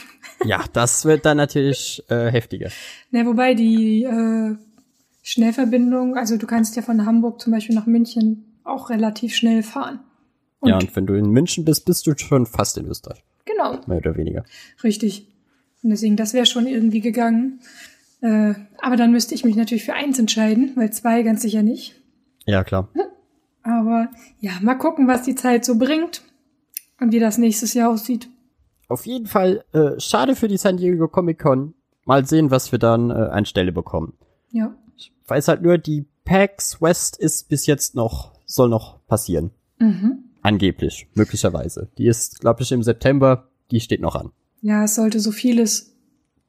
Ja, 0.44 0.64
das 0.72 1.04
wird 1.04 1.26
dann 1.26 1.36
natürlich 1.36 2.02
äh, 2.08 2.30
heftiger. 2.30 2.70
Ne, 3.10 3.26
wobei 3.26 3.52
die 3.54 4.04
äh, 4.04 4.56
Schnellverbindung, 5.22 6.16
also 6.16 6.38
du 6.38 6.46
kannst 6.46 6.76
ja 6.76 6.82
von 6.82 7.04
Hamburg 7.04 7.42
zum 7.42 7.52
Beispiel 7.52 7.74
nach 7.74 7.86
München 7.86 8.58
auch 8.64 8.88
relativ 8.88 9.34
schnell 9.34 9.62
fahren. 9.62 10.00
Und 10.60 10.70
ja, 10.70 10.78
und 10.78 10.96
wenn 10.96 11.06
du 11.06 11.14
in 11.14 11.30
München 11.30 11.64
bist, 11.64 11.84
bist 11.84 12.06
du 12.06 12.16
schon 12.16 12.46
fast 12.46 12.78
in 12.78 12.86
Österreich. 12.86 13.22
genau, 13.44 13.80
Mehr 13.86 13.98
oder 13.98 14.16
weniger. 14.16 14.44
richtig. 14.82 15.26
Und 15.82 15.90
deswegen, 15.90 16.16
das 16.16 16.32
wäre 16.32 16.46
schon 16.46 16.66
irgendwie 16.66 17.00
gegangen. 17.00 17.60
Äh, 18.22 18.54
aber 18.80 18.96
dann 18.96 19.12
müsste 19.12 19.34
ich 19.34 19.44
mich 19.44 19.56
natürlich 19.56 19.84
für 19.84 19.94
eins 19.94 20.18
entscheiden, 20.18 20.72
weil 20.74 20.92
zwei 20.92 21.22
ganz 21.22 21.42
sicher 21.42 21.62
nicht. 21.62 21.94
Ja, 22.46 22.64
klar. 22.64 22.88
Aber 23.62 24.08
ja, 24.40 24.52
mal 24.62 24.74
gucken, 24.74 25.06
was 25.06 25.22
die 25.22 25.34
Zeit 25.34 25.64
so 25.64 25.76
bringt 25.76 26.22
und 27.00 27.12
wie 27.12 27.20
das 27.20 27.38
nächstes 27.38 27.74
Jahr 27.74 27.90
aussieht. 27.90 28.28
Auf 28.88 29.06
jeden 29.06 29.26
Fall, 29.26 29.64
äh, 29.72 30.00
schade 30.00 30.34
für 30.34 30.48
die 30.48 30.56
San 30.56 30.76
Diego 30.76 31.08
Comic 31.08 31.38
Con. 31.38 31.74
Mal 32.04 32.26
sehen, 32.26 32.50
was 32.50 32.72
wir 32.72 32.78
dann 32.78 33.10
äh, 33.10 33.14
an 33.14 33.44
Stelle 33.44 33.72
bekommen. 33.72 34.14
Ja. 34.50 34.74
Ich 34.96 35.12
weiß 35.26 35.48
halt 35.48 35.62
nur, 35.62 35.78
die 35.78 36.06
PAX 36.24 36.82
West 36.82 37.16
ist 37.16 37.48
bis 37.48 37.66
jetzt 37.66 37.94
noch, 37.94 38.32
soll 38.46 38.68
noch 38.68 39.06
passieren. 39.06 39.50
Mhm. 39.78 40.24
Angeblich, 40.42 41.06
möglicherweise. 41.14 41.88
Die 41.98 42.06
ist, 42.06 42.40
glaube 42.40 42.62
ich, 42.62 42.72
im 42.72 42.82
September, 42.82 43.48
die 43.70 43.80
steht 43.80 44.00
noch 44.00 44.16
an. 44.16 44.32
Ja, 44.62 44.84
es 44.84 44.94
sollte 44.94 45.20
so 45.20 45.30
vieles 45.30 45.94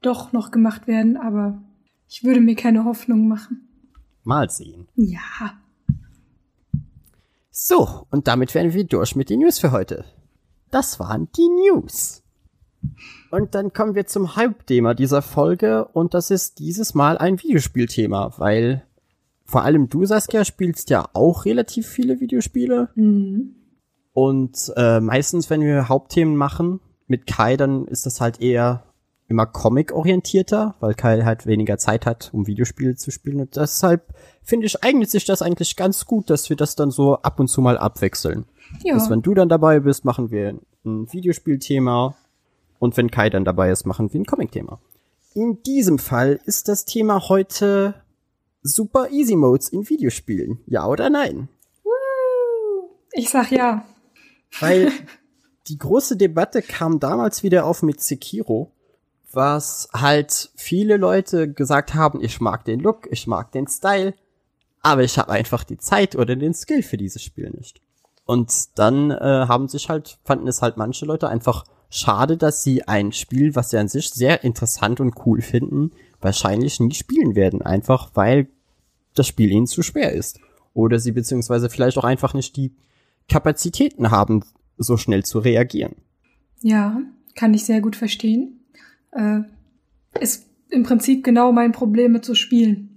doch 0.01 0.31
noch 0.33 0.51
gemacht 0.51 0.87
werden, 0.87 1.17
aber 1.17 1.61
ich 2.07 2.23
würde 2.23 2.41
mir 2.41 2.55
keine 2.55 2.85
Hoffnung 2.85 3.27
machen. 3.27 3.67
Mal 4.23 4.49
sehen. 4.49 4.87
Ja. 4.95 5.53
So, 7.49 8.05
und 8.09 8.27
damit 8.27 8.55
wären 8.55 8.73
wir 8.73 8.83
durch 8.85 9.15
mit 9.15 9.29
den 9.29 9.39
News 9.41 9.59
für 9.59 9.71
heute. 9.71 10.05
Das 10.69 10.99
waren 10.99 11.27
die 11.35 11.47
News. 11.47 12.23
Und 13.29 13.53
dann 13.55 13.73
kommen 13.73 13.93
wir 13.93 14.07
zum 14.07 14.35
Hauptthema 14.35 14.93
dieser 14.93 15.21
Folge 15.21 15.85
und 15.85 16.13
das 16.13 16.31
ist 16.31 16.59
dieses 16.59 16.93
Mal 16.95 17.17
ein 17.17 17.41
Videospielthema, 17.41 18.33
weil 18.37 18.83
vor 19.45 19.63
allem 19.63 19.89
du, 19.89 20.05
Saskia, 20.05 20.45
spielst 20.45 20.89
ja 20.89 21.07
auch 21.13 21.45
relativ 21.45 21.87
viele 21.87 22.19
Videospiele 22.19 22.89
Mhm. 22.95 23.55
und 24.13 24.71
äh, 24.75 24.99
meistens, 24.99 25.49
wenn 25.49 25.61
wir 25.61 25.89
Hauptthemen 25.89 26.35
machen 26.35 26.79
mit 27.07 27.27
Kai, 27.27 27.57
dann 27.57 27.85
ist 27.85 28.05
das 28.05 28.21
halt 28.21 28.41
eher 28.41 28.83
immer 29.31 29.47
Comic-orientierter, 29.47 30.75
weil 30.79 30.93
Kai 30.93 31.23
halt 31.23 31.47
weniger 31.47 31.77
Zeit 31.77 32.05
hat, 32.05 32.29
um 32.33 32.45
Videospiele 32.45 32.95
zu 32.95 33.09
spielen 33.09 33.39
und 33.39 33.55
deshalb 33.55 34.13
finde 34.43 34.67
ich, 34.67 34.83
eignet 34.83 35.09
sich 35.09 35.25
das 35.25 35.41
eigentlich 35.41 35.75
ganz 35.75 36.05
gut, 36.05 36.29
dass 36.29 36.49
wir 36.49 36.57
das 36.57 36.75
dann 36.75 36.91
so 36.91 37.15
ab 37.15 37.39
und 37.39 37.47
zu 37.47 37.61
mal 37.61 37.77
abwechseln. 37.77 38.45
Ja. 38.83 38.93
Dass 38.93 39.09
wenn 39.09 39.21
du 39.21 39.33
dann 39.33 39.49
dabei 39.49 39.79
bist, 39.79 40.05
machen 40.05 40.31
wir 40.31 40.59
ein 40.85 41.11
Videospielthema 41.11 42.15
und 42.79 42.97
wenn 42.97 43.11
Kai 43.11 43.29
dann 43.29 43.45
dabei 43.45 43.71
ist, 43.71 43.85
machen 43.85 44.11
wir 44.13 44.19
ein 44.19 44.25
Comic-Thema. 44.25 44.79
In 45.33 45.63
diesem 45.63 45.97
Fall 45.97 46.39
ist 46.45 46.67
das 46.67 46.85
Thema 46.85 47.29
heute 47.29 47.95
Super 48.63 49.09
Easy 49.11 49.35
Modes 49.35 49.69
in 49.69 49.89
Videospielen. 49.89 50.59
Ja 50.65 50.87
oder 50.87 51.09
nein? 51.09 51.47
Ich 53.13 53.29
sag 53.29 53.51
ja. 53.51 53.85
Weil 54.59 54.91
die 55.67 55.77
große 55.77 56.17
Debatte 56.17 56.61
kam 56.61 56.99
damals 56.99 57.43
wieder 57.43 57.65
auf 57.65 57.83
mit 57.83 58.01
Sekiro, 58.01 58.71
was 59.33 59.89
halt 59.93 60.51
viele 60.55 60.97
Leute 60.97 61.51
gesagt 61.51 61.93
haben, 61.93 62.23
ich 62.23 62.41
mag 62.41 62.65
den 62.65 62.79
Look, 62.79 63.07
ich 63.11 63.27
mag 63.27 63.51
den 63.51 63.67
Style, 63.67 64.13
aber 64.81 65.03
ich 65.03 65.17
habe 65.17 65.31
einfach 65.31 65.63
die 65.63 65.77
Zeit 65.77 66.15
oder 66.15 66.35
den 66.35 66.53
Skill 66.53 66.83
für 66.83 66.97
dieses 66.97 67.23
Spiel 67.23 67.49
nicht. 67.51 67.81
Und 68.25 68.77
dann 68.79 69.11
äh, 69.11 69.45
haben 69.47 69.67
sich 69.67 69.89
halt, 69.89 70.17
fanden 70.23 70.47
es 70.47 70.61
halt 70.61 70.77
manche 70.77 71.05
Leute 71.05 71.29
einfach 71.29 71.65
schade, 71.89 72.37
dass 72.37 72.63
sie 72.63 72.87
ein 72.87 73.11
Spiel, 73.11 73.55
was 73.55 73.69
sie 73.69 73.77
an 73.77 73.87
sich 73.87 74.09
sehr 74.09 74.43
interessant 74.43 74.99
und 74.99 75.25
cool 75.25 75.41
finden, 75.41 75.91
wahrscheinlich 76.21 76.79
nie 76.79 76.93
spielen 76.93 77.35
werden, 77.35 77.61
einfach 77.61 78.11
weil 78.13 78.47
das 79.13 79.27
Spiel 79.27 79.51
ihnen 79.51 79.67
zu 79.67 79.83
schwer 79.83 80.13
ist. 80.13 80.39
Oder 80.73 80.99
sie 80.99 81.11
beziehungsweise 81.11 81.69
vielleicht 81.69 81.97
auch 81.97 82.05
einfach 82.05 82.33
nicht 82.33 82.55
die 82.55 82.73
Kapazitäten 83.27 84.09
haben, 84.11 84.45
so 84.77 84.97
schnell 84.97 85.23
zu 85.23 85.39
reagieren. 85.39 85.95
Ja, 86.61 87.01
kann 87.35 87.53
ich 87.53 87.65
sehr 87.65 87.81
gut 87.81 87.95
verstehen. 87.95 88.60
Äh, 89.11 89.41
ist 90.19 90.47
im 90.69 90.83
Prinzip 90.83 91.23
genau 91.23 91.51
mein 91.51 91.71
Problem 91.71 92.11
mit 92.11 92.25
so 92.25 92.33
Spielen. 92.33 92.89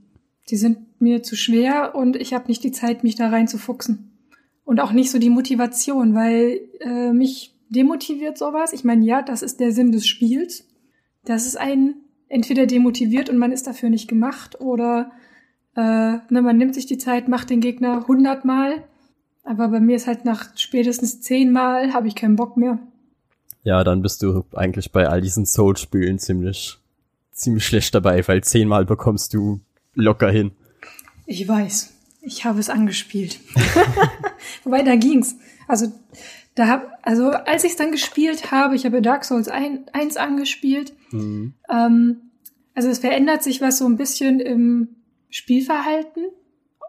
Die 0.51 0.57
sind 0.57 1.01
mir 1.01 1.23
zu 1.23 1.37
schwer 1.37 1.95
und 1.95 2.17
ich 2.17 2.35
habe 2.35 2.49
nicht 2.49 2.65
die 2.65 2.73
Zeit, 2.73 3.03
mich 3.05 3.17
da 3.17 3.29
reinzufuchsen. 3.29 4.13
Und 4.65 4.81
auch 4.81 4.93
nicht 4.93 5.11
so 5.11 5.19
die 5.19 5.31
Motivation, 5.31 6.15
weil 6.15 6.61
äh, 6.81 7.13
mich 7.13 7.55
demotiviert 7.69 8.39
sowas. 8.39 8.73
Ich 8.73 8.85
meine, 8.85 9.05
ja, 9.05 9.23
das 9.23 9.43
ist 9.43 9.61
der 9.61 9.73
Sinn 9.73 9.93
des 9.93 10.07
Spiels. 10.07 10.67
Das 11.25 11.47
ist 11.47 11.57
einen 11.57 11.97
entweder 12.29 12.67
demotiviert 12.67 13.29
und 13.29 13.39
man 13.39 13.53
ist 13.53 13.67
dafür 13.67 13.91
nicht 13.91 14.09
gemacht 14.09 14.61
oder 14.61 15.13
äh, 15.77 15.81
ne, 15.81 16.43
man 16.43 16.57
nimmt 16.57 16.75
sich 16.75 16.87
die 16.87 16.99
Zeit, 16.99 17.29
macht 17.29 17.51
den 17.51 17.61
Gegner 17.61 18.07
hundertmal. 18.07 18.85
Aber 19.43 19.69
bei 19.69 19.81
mir 19.81 19.97
ist 19.97 20.07
halt 20.07 20.25
nach 20.25 20.57
spätestens 20.57 21.21
zehnmal 21.21 21.93
habe 21.93 22.09
ich 22.09 22.15
keinen 22.15 22.37
Bock 22.37 22.57
mehr. 22.57 22.79
Ja, 23.65 23.83
dann 23.83 24.03
bist 24.03 24.23
du 24.23 24.45
eigentlich 24.55 24.93
bei 24.93 25.09
all 25.09 25.21
diesen 25.21 25.47
Soul-Spielen 25.47 26.19
ziemlich, 26.19 26.79
ziemlich 27.33 27.67
schlecht 27.67 27.95
dabei, 27.95 28.27
weil 28.29 28.45
zehnmal 28.45 28.85
bekommst 28.85 29.35
du 29.35 29.61
locker 29.95 30.31
hin. 30.31 30.53
Ich 31.27 31.49
weiß. 31.49 31.93
Ich 32.21 32.45
habe 32.45 32.61
es 32.61 32.71
angespielt. 32.71 33.41
Wobei, 34.65 34.83
da 34.83 34.97
ging's. 34.97 35.37
Also, 35.67 35.93
da 36.55 36.69
hab, 36.69 36.99
also 37.03 37.31
als 37.31 37.65
ich 37.65 37.73
es 37.73 37.77
dann 37.77 37.91
gespielt 37.91 38.51
habe, 38.53 38.77
ich 38.77 38.85
habe 38.87 39.03
Dark 39.03 39.25
Souls 39.25 39.49
1 39.49 40.17
angespielt. 40.17 40.93
Mhm. 41.11 41.55
Ähm, 41.69 42.17
also 42.75 42.89
es 42.89 42.99
verändert 42.99 43.43
sich 43.43 43.61
was 43.61 43.79
so 43.79 43.87
ein 43.87 43.97
bisschen 43.97 44.41
im 44.41 44.89
Spielverhalten 45.31 46.25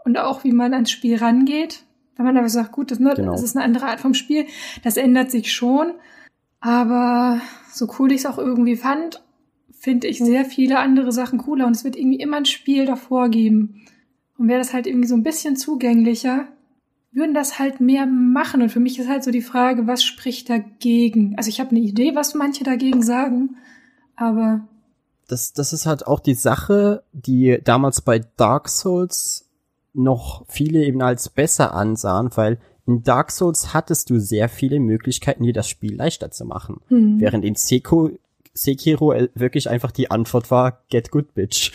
und 0.03 0.17
auch 0.17 0.43
wie 0.43 0.51
man 0.51 0.73
ans 0.73 0.91
Spiel 0.91 1.17
rangeht. 1.17 1.83
Wenn 2.15 2.25
man 2.25 2.37
aber 2.37 2.49
sagt, 2.49 2.71
gut, 2.71 2.91
das, 2.91 2.99
ne, 2.99 3.13
Genau. 3.15 3.31
das 3.31 3.43
ist 3.43 3.55
eine 3.55 3.65
andere 3.65 3.87
Art 3.87 3.99
vom 3.99 4.13
Spiel, 4.13 4.45
das 4.83 4.97
ändert 4.97 5.31
sich 5.31 5.51
schon. 5.53 5.93
Aber 6.65 7.41
so 7.71 7.87
cool 7.99 8.11
ich 8.11 8.21
es 8.21 8.25
auch 8.25 8.39
irgendwie 8.39 8.75
fand, 8.75 9.21
finde 9.71 10.07
ich 10.07 10.17
sehr 10.17 10.45
viele 10.45 10.79
andere 10.79 11.11
Sachen 11.11 11.37
cooler 11.37 11.67
und 11.67 11.75
es 11.75 11.83
wird 11.83 11.95
irgendwie 11.95 12.19
immer 12.19 12.37
ein 12.37 12.45
Spiel 12.45 12.87
davor 12.87 13.29
geben. 13.29 13.85
Und 14.39 14.47
wäre 14.47 14.57
das 14.57 14.73
halt 14.73 14.87
irgendwie 14.87 15.07
so 15.07 15.13
ein 15.13 15.21
bisschen 15.21 15.57
zugänglicher, 15.57 16.47
würden 17.11 17.35
das 17.35 17.59
halt 17.59 17.81
mehr 17.81 18.07
machen. 18.07 18.63
Und 18.63 18.69
für 18.69 18.79
mich 18.79 18.97
ist 18.97 19.07
halt 19.07 19.23
so 19.23 19.29
die 19.29 19.43
Frage, 19.43 19.85
was 19.85 20.03
spricht 20.03 20.49
dagegen? 20.49 21.35
Also 21.37 21.49
ich 21.49 21.59
habe 21.59 21.69
eine 21.69 21.81
Idee, 21.81 22.15
was 22.15 22.33
manche 22.33 22.63
dagegen 22.63 23.03
sagen, 23.03 23.57
aber 24.15 24.67
Das, 25.27 25.53
das 25.53 25.71
ist 25.71 25.85
halt 25.85 26.07
auch 26.07 26.19
die 26.19 26.33
Sache, 26.33 27.03
die 27.13 27.59
damals 27.63 28.01
bei 28.01 28.21
Dark 28.37 28.69
Souls 28.69 29.47
noch 29.93 30.45
viele 30.47 30.83
eben 30.83 31.03
als 31.03 31.29
besser 31.29 31.75
ansahen, 31.75 32.29
weil 32.33 32.57
in 32.87 33.03
Dark 33.03 33.31
Souls 33.31 33.73
hattest 33.73 34.09
du 34.09 34.19
sehr 34.19 34.49
viele 34.49 34.79
Möglichkeiten, 34.79 35.43
dir 35.43 35.53
das 35.53 35.69
Spiel 35.69 35.95
leichter 35.95 36.31
zu 36.31 36.45
machen. 36.45 36.81
Mhm. 36.89 37.19
Während 37.19 37.43
in 37.43 37.55
Seko, 37.55 38.11
Sekiro 38.53 39.13
wirklich 39.33 39.69
einfach 39.69 39.91
die 39.91 40.11
Antwort 40.11 40.51
war, 40.51 40.83
get 40.89 41.11
good, 41.11 41.33
bitch. 41.33 41.71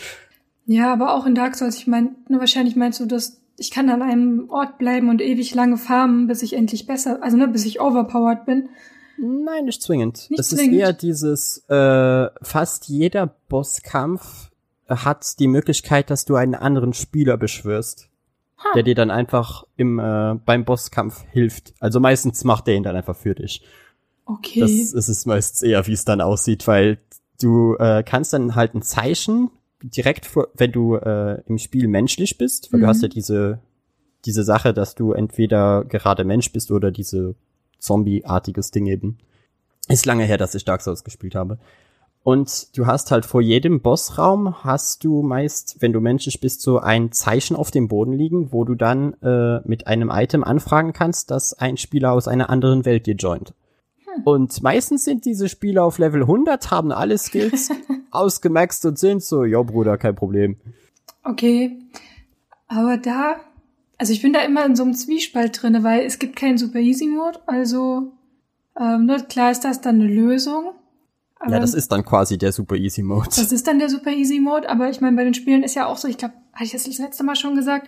Ja, 0.65 0.93
aber 0.93 1.15
auch 1.15 1.25
in 1.25 1.35
Dark 1.35 1.55
Souls, 1.55 1.77
ich 1.77 1.87
meine, 1.87 2.15
ne, 2.29 2.39
wahrscheinlich 2.39 2.75
meinst 2.75 2.99
du, 2.99 3.05
dass 3.05 3.41
ich 3.57 3.71
kann 3.71 3.89
an 3.89 4.01
einem 4.01 4.49
Ort 4.49 4.77
bleiben 4.77 5.09
und 5.09 5.21
ewig 5.21 5.53
lange 5.53 5.77
farmen, 5.77 6.27
bis 6.27 6.41
ich 6.41 6.53
endlich 6.53 6.87
besser, 6.87 7.21
also 7.21 7.37
ne, 7.37 7.47
bis 7.47 7.65
ich 7.65 7.81
overpowered 7.81 8.45
bin. 8.45 8.69
Nein, 9.17 9.65
nicht 9.65 9.83
zwingend. 9.83 10.27
Nicht 10.29 10.39
es 10.39 10.49
zwingend. 10.49 10.73
ist 10.73 10.79
eher 10.79 10.93
dieses, 10.93 11.63
äh, 11.67 12.29
fast 12.41 12.87
jeder 12.87 13.35
Bosskampf 13.49 14.51
hat 14.87 15.39
die 15.39 15.47
Möglichkeit, 15.47 16.09
dass 16.09 16.25
du 16.25 16.35
einen 16.35 16.55
anderen 16.55 16.93
Spieler 16.93 17.37
beschwörst, 17.37 18.09
ha. 18.63 18.73
der 18.75 18.83
dir 18.83 18.95
dann 18.95 19.11
einfach 19.11 19.65
im, 19.77 19.99
äh, 19.99 20.35
beim 20.45 20.65
Bosskampf 20.65 21.23
hilft. 21.31 21.73
Also 21.79 21.99
meistens 21.99 22.43
macht 22.43 22.67
der 22.67 22.75
ihn 22.75 22.83
dann 22.83 22.95
einfach 22.95 23.15
für 23.15 23.35
dich. 23.35 23.63
Okay. 24.25 24.59
Das, 24.59 24.91
das 24.91 25.09
ist 25.09 25.25
meistens 25.25 25.61
eher, 25.61 25.85
wie 25.87 25.93
es 25.93 26.05
dann 26.05 26.21
aussieht, 26.21 26.67
weil 26.67 26.99
du 27.41 27.75
äh, 27.75 28.03
kannst 28.03 28.33
dann 28.33 28.55
halt 28.55 28.75
ein 28.75 28.81
Zeichen 28.81 29.49
direkt 29.81 30.25
vor, 30.25 30.47
wenn 30.53 30.71
du 30.71 30.95
äh, 30.95 31.41
im 31.47 31.57
Spiel 31.57 31.87
menschlich 31.87 32.37
bist, 32.37 32.71
weil 32.71 32.79
mhm. 32.79 32.83
du 32.83 32.89
hast 32.89 33.01
ja 33.01 33.07
diese 33.07 33.59
diese 34.25 34.43
Sache, 34.43 34.73
dass 34.73 34.95
du 34.95 35.13
entweder 35.13 35.83
gerade 35.85 36.23
Mensch 36.23 36.51
bist 36.51 36.71
oder 36.71 36.91
diese 36.91 37.35
Zombie-artiges 37.79 38.71
Ding 38.71 38.85
eben. 38.85 39.17
Ist 39.87 40.05
lange 40.05 40.25
her, 40.25 40.37
dass 40.37 40.55
ich 40.55 40.65
Dark 40.65 40.81
Souls 40.81 41.03
gespielt 41.03 41.35
habe. 41.35 41.57
Und 42.23 42.77
du 42.77 42.85
hast 42.85 43.09
halt 43.09 43.25
vor 43.25 43.41
jedem 43.41 43.81
Bossraum 43.81 44.63
hast 44.63 45.03
du 45.03 45.23
meist, 45.23 45.77
wenn 45.79 45.91
du 45.91 45.99
menschlich 45.99 46.39
bist, 46.39 46.61
so 46.61 46.77
ein 46.77 47.11
Zeichen 47.11 47.55
auf 47.55 47.71
dem 47.71 47.87
Boden 47.87 48.13
liegen, 48.13 48.51
wo 48.51 48.63
du 48.63 48.75
dann 48.75 49.13
äh, 49.23 49.59
mit 49.67 49.87
einem 49.87 50.11
Item 50.13 50.43
anfragen 50.43 50.93
kannst, 50.93 51.31
dass 51.31 51.53
ein 51.53 51.77
Spieler 51.77 52.11
aus 52.11 52.27
einer 52.27 52.49
anderen 52.49 52.85
Welt 52.85 53.07
dir 53.07 53.15
joint. 53.15 53.53
Hm. 54.05 54.23
Und 54.23 54.61
meistens 54.61 55.03
sind 55.03 55.25
diese 55.25 55.49
Spieler 55.49 55.83
auf 55.83 55.97
Level 55.97 56.21
100, 56.21 56.69
haben 56.69 56.91
alle 56.91 57.17
Skills 57.17 57.71
ausgemaxt 58.11 58.85
und 58.85 58.99
sind 58.99 59.23
so, 59.23 59.43
ja 59.43 59.61
Bruder, 59.63 59.97
kein 59.97 60.15
Problem. 60.15 60.57
Okay, 61.23 61.79
aber 62.67 62.97
da 62.97 63.37
also 64.01 64.13
ich 64.13 64.23
bin 64.23 64.33
da 64.33 64.39
immer 64.39 64.65
in 64.65 64.75
so 64.75 64.81
einem 64.81 64.95
Zwiespalt 64.95 65.61
drinne, 65.61 65.83
weil 65.83 66.03
es 66.07 66.17
gibt 66.17 66.35
keinen 66.35 66.57
Super 66.57 66.79
Easy 66.79 67.05
Mode, 67.05 67.39
also 67.45 68.13
ähm, 68.75 69.05
ne, 69.05 69.23
klar 69.29 69.51
ist 69.51 69.63
das 69.63 69.79
dann 69.79 70.01
eine 70.01 70.11
Lösung. 70.11 70.71
Ja, 71.49 71.59
das 71.59 71.73
ist 71.73 71.91
dann 71.91 72.05
quasi 72.05 72.37
der 72.37 72.51
Super 72.51 72.75
Easy 72.75 73.01
Mode. 73.01 73.29
Das 73.35 73.51
ist 73.51 73.67
dann 73.67 73.79
der 73.79 73.89
Super 73.89 74.11
Easy 74.11 74.39
Mode, 74.39 74.69
aber 74.69 74.89
ich 74.89 75.01
meine, 75.01 75.15
bei 75.15 75.23
den 75.23 75.33
Spielen 75.33 75.63
ist 75.63 75.75
ja 75.75 75.87
auch 75.87 75.97
so, 75.97 76.07
ich 76.07 76.17
glaube, 76.17 76.35
hatte 76.53 76.65
ich 76.65 76.71
das 76.71 76.83
das 76.83 76.97
letzte 76.97 77.23
Mal 77.23 77.35
schon 77.35 77.55
gesagt, 77.55 77.87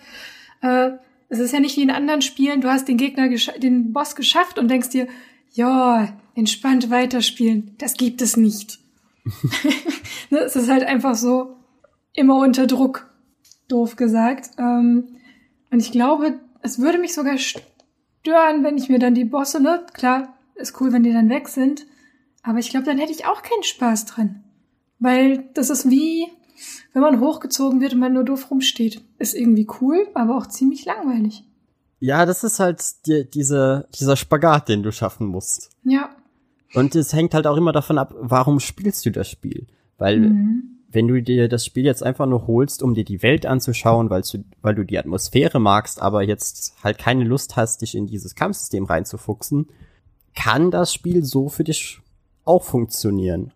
äh, 0.62 0.90
es 1.28 1.38
ist 1.38 1.52
ja 1.52 1.60
nicht 1.60 1.76
wie 1.76 1.82
in 1.82 1.90
anderen 1.90 2.22
Spielen, 2.22 2.60
du 2.60 2.70
hast 2.70 2.88
den 2.88 2.96
Gegner, 2.96 3.28
den 3.28 3.92
Boss 3.92 4.16
geschafft 4.16 4.58
und 4.58 4.68
denkst 4.68 4.90
dir, 4.90 5.08
ja, 5.52 6.08
entspannt 6.34 6.90
weiterspielen. 6.90 7.74
Das 7.78 7.94
gibt 7.94 8.22
es 8.22 8.36
nicht. 8.36 8.78
ne, 10.30 10.38
es 10.38 10.56
ist 10.56 10.70
halt 10.70 10.84
einfach 10.84 11.14
so 11.14 11.56
immer 12.12 12.38
unter 12.38 12.66
Druck, 12.66 13.08
doof 13.68 13.96
gesagt. 13.96 14.50
Ähm, 14.58 15.16
und 15.70 15.80
ich 15.80 15.92
glaube, 15.92 16.40
es 16.62 16.78
würde 16.78 16.98
mich 16.98 17.14
sogar 17.14 17.36
stören, 17.38 18.62
wenn 18.62 18.78
ich 18.78 18.88
mir 18.88 18.98
dann 18.98 19.14
die 19.14 19.24
Bosse, 19.24 19.60
ne? 19.62 19.84
Klar, 19.92 20.34
ist 20.54 20.80
cool, 20.80 20.92
wenn 20.92 21.02
die 21.02 21.12
dann 21.12 21.28
weg 21.28 21.48
sind. 21.48 21.86
Aber 22.44 22.58
ich 22.58 22.70
glaube, 22.70 22.86
dann 22.86 22.98
hätte 22.98 23.10
ich 23.10 23.26
auch 23.26 23.42
keinen 23.42 23.64
Spaß 23.64 24.06
drin. 24.06 24.44
Weil 25.00 25.50
das 25.54 25.70
ist 25.70 25.90
wie, 25.90 26.28
wenn 26.92 27.02
man 27.02 27.18
hochgezogen 27.18 27.80
wird 27.80 27.94
und 27.94 27.98
man 27.98 28.12
nur 28.12 28.24
doof 28.24 28.50
rumsteht. 28.50 29.02
Ist 29.18 29.34
irgendwie 29.34 29.66
cool, 29.80 30.06
aber 30.14 30.36
auch 30.36 30.46
ziemlich 30.46 30.84
langweilig. 30.84 31.42
Ja, 31.98 32.26
das 32.26 32.44
ist 32.44 32.60
halt 32.60 32.82
die, 33.06 33.28
diese, 33.28 33.88
dieser 33.98 34.16
Spagat, 34.16 34.68
den 34.68 34.82
du 34.82 34.92
schaffen 34.92 35.26
musst. 35.26 35.70
Ja. 35.82 36.10
Und 36.74 36.94
es 36.94 37.12
hängt 37.12 37.34
halt 37.34 37.46
auch 37.48 37.56
immer 37.56 37.72
davon 37.72 37.98
ab, 37.98 38.14
warum 38.18 38.60
spielst 38.60 39.04
du 39.06 39.10
das 39.10 39.28
Spiel? 39.28 39.66
Weil 39.98 40.20
mhm 40.20 40.74
wenn 40.94 41.08
du 41.08 41.20
dir 41.20 41.48
das 41.48 41.66
Spiel 41.66 41.84
jetzt 41.84 42.02
einfach 42.02 42.26
nur 42.26 42.46
holst, 42.46 42.82
um 42.82 42.94
dir 42.94 43.04
die 43.04 43.22
Welt 43.22 43.46
anzuschauen, 43.46 44.10
weil 44.10 44.22
du, 44.22 44.44
weil 44.62 44.74
du 44.74 44.84
die 44.84 44.98
Atmosphäre 44.98 45.60
magst, 45.60 46.00
aber 46.00 46.22
jetzt 46.22 46.74
halt 46.82 46.98
keine 46.98 47.24
Lust 47.24 47.56
hast, 47.56 47.82
dich 47.82 47.94
in 47.94 48.06
dieses 48.06 48.34
Kampfsystem 48.34 48.84
reinzufuchsen, 48.84 49.66
kann 50.34 50.70
das 50.70 50.92
Spiel 50.92 51.24
so 51.24 51.48
für 51.48 51.64
dich 51.64 52.00
auch 52.44 52.64
funktionieren. 52.64 53.52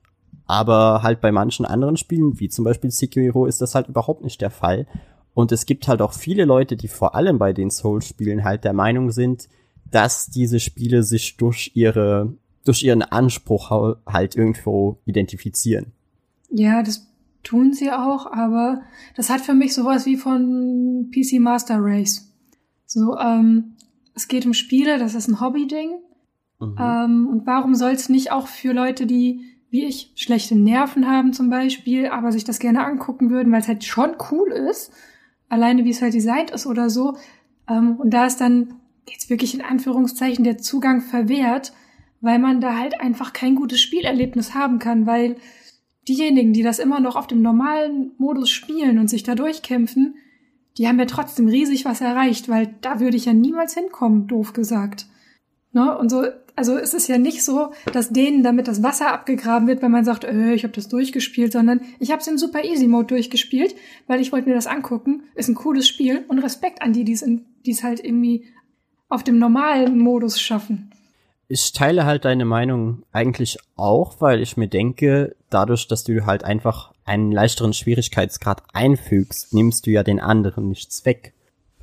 Aber 0.47 1.03
halt 1.03 1.21
bei 1.21 1.31
manchen 1.31 1.67
anderen 1.67 1.97
Spielen, 1.97 2.41
wie 2.41 2.49
zum 2.49 2.65
Beispiel 2.65 2.91
Sekiro, 2.91 3.47
ist 3.47 3.61
das 3.61 3.75
halt 3.75 3.89
überhaupt 3.89 4.25
nicht 4.25 4.41
der 4.41 4.51
Fall. 4.51 4.87
Und 5.35 5.53
es 5.53 5.67
gibt 5.67 5.87
halt 5.89 6.01
auch 6.01 6.13
viele 6.13 6.45
Leute, 6.45 6.77
die 6.77 6.89
vor 6.89 7.15
allem 7.15 7.39
bei 7.39 7.53
den 7.53 7.71
Souls-Spielen 7.71 8.45
halt 8.45 8.65
der 8.65 8.73
Meinung 8.73 9.11
sind, 9.11 9.49
dass 9.91 10.27
diese 10.27 10.59
Spiele 10.59 11.03
sich 11.03 11.37
durch 11.37 11.73
ihre, 11.75 12.35
durch 12.65 12.83
ihren 12.83 13.03
Anspruch 13.03 13.71
halt 14.07 14.37
irgendwo 14.37 14.99
identifizieren. 15.05 15.93
Ja, 16.51 16.83
das 16.83 17.07
tun 17.43 17.73
sie 17.73 17.91
auch, 17.93 18.27
aber 18.27 18.83
das 19.17 19.31
hat 19.31 19.41
für 19.41 19.55
mich 19.55 19.75
sowas 19.75 20.07
wie 20.07 20.17
von 20.17 21.11
PC 21.15 21.41
Master 21.41 21.79
Race. 21.79 22.33
So, 22.87 23.17
ähm, 23.19 23.77
es 24.15 24.29
geht 24.29 24.47
um 24.47 24.55
Spiele, 24.55 24.99
das 24.99 25.15
ist 25.15 25.29
ein 25.29 25.41
Hobby-Ding. 25.41 26.01
Mhm. 26.61 26.77
Ähm, 26.79 27.29
und 27.29 27.47
warum 27.47 27.75
soll 27.75 27.93
es 27.93 28.09
nicht 28.09 28.33
auch 28.33 28.49
für 28.49 28.73
Leute, 28.73 29.07
die 29.07 29.45
wie 29.71 29.85
ich 29.85 30.13
schlechte 30.15 30.57
Nerven 30.57 31.07
haben 31.07 31.33
zum 31.33 31.51
Beispiel, 31.51 32.07
aber 32.09 32.33
sich 32.33 32.45
das 32.45 32.59
gerne 32.59 32.85
angucken 32.85 33.31
würden, 33.31 33.53
weil 33.53 33.61
es 33.61 33.69
halt 33.69 33.85
schon 33.85 34.17
cool 34.31 34.51
ist, 34.51 34.93
alleine 35.49 35.85
wie 35.85 35.91
es 35.91 36.01
halt 36.01 36.15
designt 36.15 36.51
ist 36.51 36.67
oder 36.67 36.89
so. 36.89 37.17
Ähm, 37.69 37.97
und 37.97 38.11
da 38.11 38.27
ist 38.27 38.41
dann 38.41 38.75
jetzt 39.09 39.31
wirklich 39.31 39.55
in 39.55 39.61
Anführungszeichen 39.61 40.45
der 40.45 40.59
Zugang 40.59 41.01
verwehrt, 41.01 41.73
weil 42.21 42.39
man 42.39 42.61
da 42.61 42.79
halt 42.79 43.01
einfach 43.01 43.33
kein 43.33 43.55
gutes 43.55 43.81
Spielerlebnis 43.81 44.55
haben 44.55 44.79
kann, 44.79 45.07
weil 45.07 45.37
diejenigen, 46.09 46.53
die 46.53 46.63
das 46.63 46.79
immer 46.79 47.01
noch 47.01 47.17
auf 47.17 47.27
dem 47.27 47.43
normalen 47.43 48.13
Modus 48.19 48.51
spielen 48.51 48.99
und 48.99 49.09
sich 49.09 49.23
da 49.23 49.35
durchkämpfen, 49.35 50.17
die 50.79 50.89
haben 50.89 50.99
ja 50.99 51.05
trotzdem 51.05 51.49
riesig 51.49 51.85
was 51.85 52.01
erreicht, 52.01 52.49
weil 52.49 52.75
da 52.81 53.01
würde 53.01 53.17
ich 53.17 53.27
ja 53.27 53.35
niemals 53.35 53.75
hinkommen, 53.75 54.27
doof 54.27 54.53
gesagt. 54.53 55.07
Ne? 55.73 55.97
Und 55.97 56.11
so, 56.11 56.25
also 56.57 56.77
es 56.77 56.95
ist 56.95 57.09
ja 57.09 57.19
nicht 57.19 57.45
so, 57.45 57.73
dass 57.93 58.11
denen 58.11 58.43
damit 58.43 58.69
das 58.69 58.83
Wasser 58.83 59.13
abgegraben 59.13 59.69
wird, 59.69 59.83
wenn 59.83 59.91
man 59.91 60.05
sagt, 60.05 60.25
äh, 60.25 60.53
ich 60.55 60.65
habe 60.65 60.75
das 60.75 60.89
durchgespielt, 60.89 61.53
sondern 61.53 61.81
ich 61.99 62.11
habe 62.11 62.21
es 62.21 62.27
im 62.27 62.39
Super 62.39 62.65
Easy 62.65 62.87
Mode 62.87 63.09
durchgespielt, 63.09 63.75
weil 64.07 64.21
ich 64.21 64.33
wollte 64.33 64.49
mir 64.49 64.55
das 64.55 64.67
angucken. 64.67 65.25
Ist 65.35 65.49
ein 65.49 65.55
cooles 65.55 65.87
Spiel 65.87 66.25
und 66.29 66.39
Respekt 66.39 66.83
an 66.83 66.93
die, 66.93 67.05
die 67.05 67.13
es 67.13 67.83
halt 67.83 68.05
irgendwie 68.05 68.47
auf 69.09 69.25
dem 69.25 69.39
normalen 69.39 69.99
Modus 69.99 70.41
schaffen 70.41 70.91
ich 71.49 71.73
teile 71.73 72.05
halt 72.05 72.27
deine 72.27 72.45
Meinung 72.45 73.05
eigentlich 73.11 73.59
auch, 73.75 74.21
weil 74.21 74.43
ich 74.43 74.59
mir 74.59 74.69
denke, 74.69 75.35
dadurch, 75.49 75.89
dass 75.89 76.05
du 76.05 76.27
halt 76.27 76.45
einfach 76.45 76.93
einen 77.05 77.33
leichteren 77.33 77.73
Schwierigkeitsgrad 77.73 78.63
einfügst, 78.75 79.55
nimmst 79.55 79.87
du 79.87 79.91
ja 79.91 80.03
den 80.03 80.21
anderen 80.21 80.69
nichts 80.69 81.07
weg. 81.07 81.33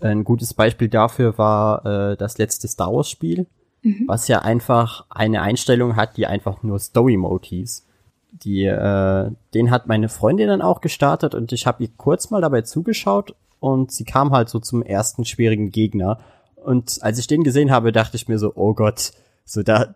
Ein 0.02 0.24
gutes 0.24 0.54
Beispiel 0.54 0.88
dafür 0.88 1.40
war 1.40 1.86
äh, 1.86 2.18
das 2.18 2.38
letzte 2.38 2.68
Star 2.68 2.94
Wars 2.94 3.10
Spiel, 3.10 3.48
mhm. 3.86 4.04
was 4.08 4.28
ja 4.28 4.40
einfach 4.40 5.06
eine 5.10 5.42
Einstellung 5.42 5.96
hat, 5.96 6.18
die 6.18 6.28
einfach 6.28 6.64
nur 6.64 6.80
Story 6.80 7.18
Mode 7.18 7.48
hieß. 7.48 7.86
Die, 8.32 8.66
äh, 8.66 9.32
den 9.54 9.72
hat 9.72 9.88
meine 9.88 10.10
Freundin 10.10 10.50
dann 10.50 10.62
auch 10.62 10.82
gestartet 10.82 11.36
und 11.36 11.54
ich 11.54 11.68
habe 11.68 11.84
ihr 11.84 11.90
kurz 11.96 12.32
mal 12.32 12.42
dabei 12.42 12.62
zugeschaut 12.62 13.36
und 13.60 13.92
sie 13.92 14.04
kam 14.04 14.32
halt 14.32 14.50
so 14.50 14.60
zum 14.60 14.82
ersten 14.82 15.24
schwierigen 15.24 15.72
Gegner. 15.72 16.20
Und 16.56 16.98
als 17.02 17.20
ich 17.20 17.28
den 17.28 17.44
gesehen 17.44 17.72
habe, 17.72 17.92
dachte 17.92 18.18
ich 18.18 18.28
mir 18.28 18.40
so, 18.40 18.52
oh 18.56 18.74
Gott, 18.74 19.14
so, 19.46 19.64
da 19.64 19.96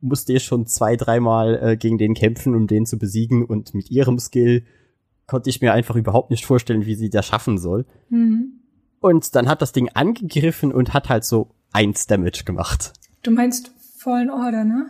musste 0.00 0.32
ich 0.32 0.44
schon 0.44 0.66
zwei, 0.66 0.96
dreimal 0.96 1.58
äh, 1.62 1.76
gegen 1.76 1.96
den 1.96 2.14
kämpfen, 2.14 2.54
um 2.54 2.66
den 2.66 2.84
zu 2.84 2.98
besiegen. 2.98 3.44
Und 3.44 3.72
mit 3.74 3.90
ihrem 3.90 4.18
Skill 4.18 4.64
konnte 5.26 5.48
ich 5.48 5.60
mir 5.60 5.72
einfach 5.72 5.96
überhaupt 5.96 6.30
nicht 6.30 6.44
vorstellen, 6.44 6.84
wie 6.84 6.96
sie 6.96 7.08
das 7.08 7.26
schaffen 7.26 7.56
soll. 7.56 7.86
Mhm. 8.10 8.60
Und 9.00 9.34
dann 9.34 9.48
hat 9.48 9.62
das 9.62 9.72
Ding 9.72 9.88
angegriffen 9.94 10.72
und 10.72 10.92
hat 10.92 11.08
halt 11.08 11.24
so 11.24 11.48
eins 11.72 12.06
Damage 12.06 12.42
gemacht. 12.44 12.92
Du 13.22 13.30
meinst 13.30 13.72
Fallen 13.96 14.30
Order, 14.30 14.64
ne? 14.64 14.86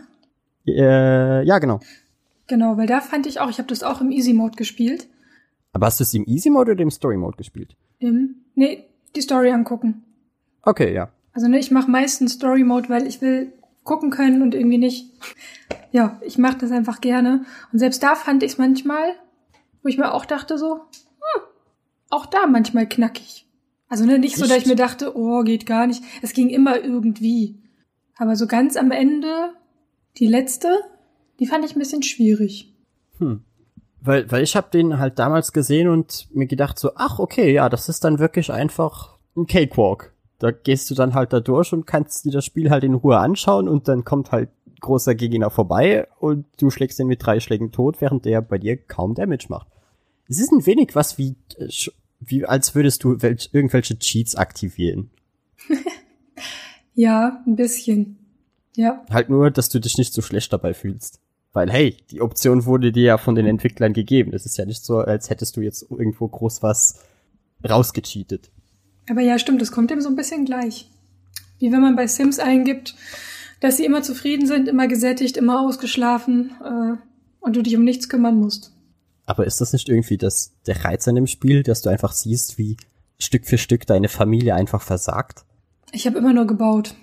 Äh, 0.67 1.45
ja, 1.45 1.59
genau. 1.59 1.81
Genau, 2.47 2.77
weil 2.77 2.87
da 2.87 3.01
fand 3.01 3.27
ich 3.27 3.41
auch, 3.41 3.51
ich 3.51 3.59
habe 3.59 3.69
das 3.69 3.83
auch 3.83 4.01
im 4.01 4.11
Easy 4.11 4.33
Mode 4.33 4.57
gespielt. 4.57 5.09
Aber 5.73 5.87
hast 5.87 6.01
du 6.01 6.05
es 6.05 6.15
im 6.15 6.25
Easy 6.27 6.51
Mode 6.51 6.73
oder 6.73 6.83
im 6.83 6.91
Story 6.91 7.17
Mode 7.17 7.37
gespielt? 7.37 7.77
Im, 7.99 8.37
nee, 8.55 8.85
die 9.15 9.21
Story 9.21 9.51
angucken. 9.51 10.03
Okay, 10.63 10.93
ja. 10.93 11.11
Also 11.33 11.49
ne, 11.49 11.59
ich 11.59 11.71
mache 11.71 11.91
meistens 11.91 12.33
Story 12.35 12.65
Mode, 12.65 12.89
weil 12.89 13.07
ich 13.07 13.21
will 13.21 13.53
gucken 13.85 14.11
können 14.11 14.43
und 14.43 14.55
irgendwie 14.55 14.79
nicht. 14.79 15.07
Ja, 15.93 16.21
ich 16.25 16.39
mache 16.39 16.59
das 16.59 16.71
einfach 16.71 17.01
gerne. 17.01 17.45
Und 17.73 17.81
selbst 17.81 18.01
da 18.01 18.15
fand 18.15 18.45
ich 18.45 18.53
es 18.53 18.59
manchmal, 18.59 19.17
wo 19.83 19.89
ich 19.89 19.99
mir 19.99 20.15
auch 20.15 20.25
dachte 20.25 20.57
so, 20.57 20.75
hm, 20.75 21.43
auch 22.11 22.27
da 22.27 22.47
manchmal 22.47 22.89
knackig. 22.89 23.49
Also 23.89 24.05
ne, 24.05 24.21
nicht 24.21 24.37
so, 24.37 24.47
dass 24.47 24.59
ich 24.59 24.67
mir 24.67 24.77
dachte, 24.77 25.17
oh, 25.17 25.43
geht 25.43 25.67
gar 25.67 25.89
nicht. 25.89 26.05
Es 26.23 26.33
ging 26.33 26.49
immer 26.49 26.81
irgendwie. 26.81 27.59
Aber 28.21 28.37
so 28.37 28.47
ganz 28.47 28.77
am 28.77 28.91
Ende, 28.91 29.55
die 30.19 30.27
letzte, 30.27 30.69
die 31.39 31.47
fand 31.47 31.65
ich 31.65 31.75
ein 31.75 31.79
bisschen 31.79 32.03
schwierig. 32.03 32.71
Hm. 33.17 33.45
Weil, 34.03 34.31
weil 34.31 34.43
ich 34.43 34.57
habe 34.57 34.69
den 34.71 34.99
halt 34.99 35.19
damals 35.19 35.55
gesehen 35.55 35.89
und 35.89 36.29
mir 36.31 36.47
gedacht 36.47 36.79
so, 36.79 36.91
ach 36.97 37.19
okay, 37.19 37.51
ja, 37.51 37.71
das 37.71 37.89
ist 37.89 38.05
dann 38.05 38.19
wirklich 38.19 38.53
einfach 38.53 39.17
ein 39.39 39.47
Cakewalk. 39.47 40.13
Da 40.39 40.51
gehst 40.51 40.91
du 40.91 40.95
dann 40.95 41.15
halt 41.15 41.33
da 41.33 41.41
durch 41.41 41.73
und 41.73 41.87
kannst 41.87 42.27
dir 42.27 42.31
das 42.31 42.45
Spiel 42.45 42.69
halt 42.69 42.85
in 42.85 42.93
Ruhe 42.93 43.17
anschauen 43.17 43.71
und 43.71 43.89
dann 43.89 44.05
kommt 44.05 44.33
halt 44.33 44.51
großer 44.81 45.15
Gegner 45.15 45.49
vorbei 45.49 46.07
und 46.19 46.45
du 46.59 46.69
schlägst 46.69 47.01
ihn 47.01 47.07
mit 47.07 47.25
drei 47.25 47.41
Schlägen 47.41 47.73
tot, 47.73 48.03
während 48.03 48.27
der 48.27 48.43
bei 48.43 48.59
dir 48.59 48.77
kaum 48.77 49.15
Damage 49.15 49.47
macht. 49.49 49.69
Es 50.29 50.39
ist 50.39 50.53
ein 50.53 50.67
wenig 50.67 50.95
was 50.95 51.17
wie, 51.17 51.37
äh, 51.57 51.69
wie 52.21 52.45
als 52.45 52.75
würdest 52.75 53.03
du 53.03 53.23
welch, 53.23 53.49
irgendwelche 53.55 53.99
Cheats 53.99 54.37
aktivieren. 54.37 55.11
ja, 56.95 57.43
ein 57.47 57.57
bisschen. 57.57 58.19
Ja. 58.77 59.05
Halt 59.11 59.29
nur, 59.29 59.51
dass 59.51 59.69
du 59.69 59.81
dich 59.81 59.99
nicht 59.99 60.13
so 60.13 60.23
schlecht 60.23 60.53
dabei 60.53 60.75
fühlst. 60.75 61.21
Weil, 61.53 61.71
hey, 61.71 61.97
die 62.11 62.21
Option 62.21 62.65
wurde 62.65 62.93
dir 62.93 63.03
ja 63.03 63.19
von 63.19 63.35
den 63.35 63.47
Entwicklern 63.47 63.93
gegeben. 63.93 64.33
Es 64.33 64.47
ist 64.47 64.57
ja 64.57 64.65
nicht 64.65 64.85
so, 64.85 64.99
als 64.99 65.31
hättest 65.31 65.57
du 65.57 65.61
jetzt 65.61 65.91
irgendwo 65.91 66.29
groß 66.29 66.63
was 66.63 67.01
rausgecheatet. 67.69 68.51
Aber 69.09 69.21
ja, 69.21 69.39
stimmt, 69.39 69.61
das 69.61 69.73
kommt 69.73 69.91
dem 69.91 70.01
so 70.01 70.09
ein 70.09 70.17
bisschen 70.17 70.45
gleich. 70.45 70.89
Wie 71.59 71.73
wenn 71.73 71.81
man 71.81 71.97
bei 71.97 72.07
Sims 72.07 72.39
eingibt, 72.39 72.95
dass 73.59 73.77
sie 73.77 73.85
immer 73.85 74.03
zufrieden 74.03 74.47
sind, 74.47 74.69
immer 74.69 74.87
gesättigt, 74.87 75.37
immer 75.37 75.61
ausgeschlafen 75.61 76.53
äh, 76.65 76.97
und 77.41 77.57
du 77.57 77.63
dich 77.63 77.77
um 77.77 77.85
nichts 77.85 78.09
kümmern 78.09 78.37
musst. 78.37 78.73
Aber 79.27 79.47
ist 79.47 79.61
das 79.61 79.73
nicht 79.73 79.89
irgendwie 79.89 80.19
das, 80.19 80.53
der 80.67 80.85
Reiz 80.85 81.07
an 81.09 81.17
dem 81.17 81.27
Spiel, 81.27 81.63
dass 81.63 81.83
du 81.83 81.91
einfach 81.91 82.13
siehst, 82.13 82.59
wie 82.59 82.77
Stück 83.19 83.47
für 83.47 83.59
Stück 83.59 83.87
deine 83.87 84.09
Familie 84.09 84.55
einfach 84.55 84.83
versagt? 84.83 85.45
Ich 85.93 86.07
habe 86.07 86.19
immer 86.19 86.33
nur 86.33 86.47
gebaut. 86.47 86.95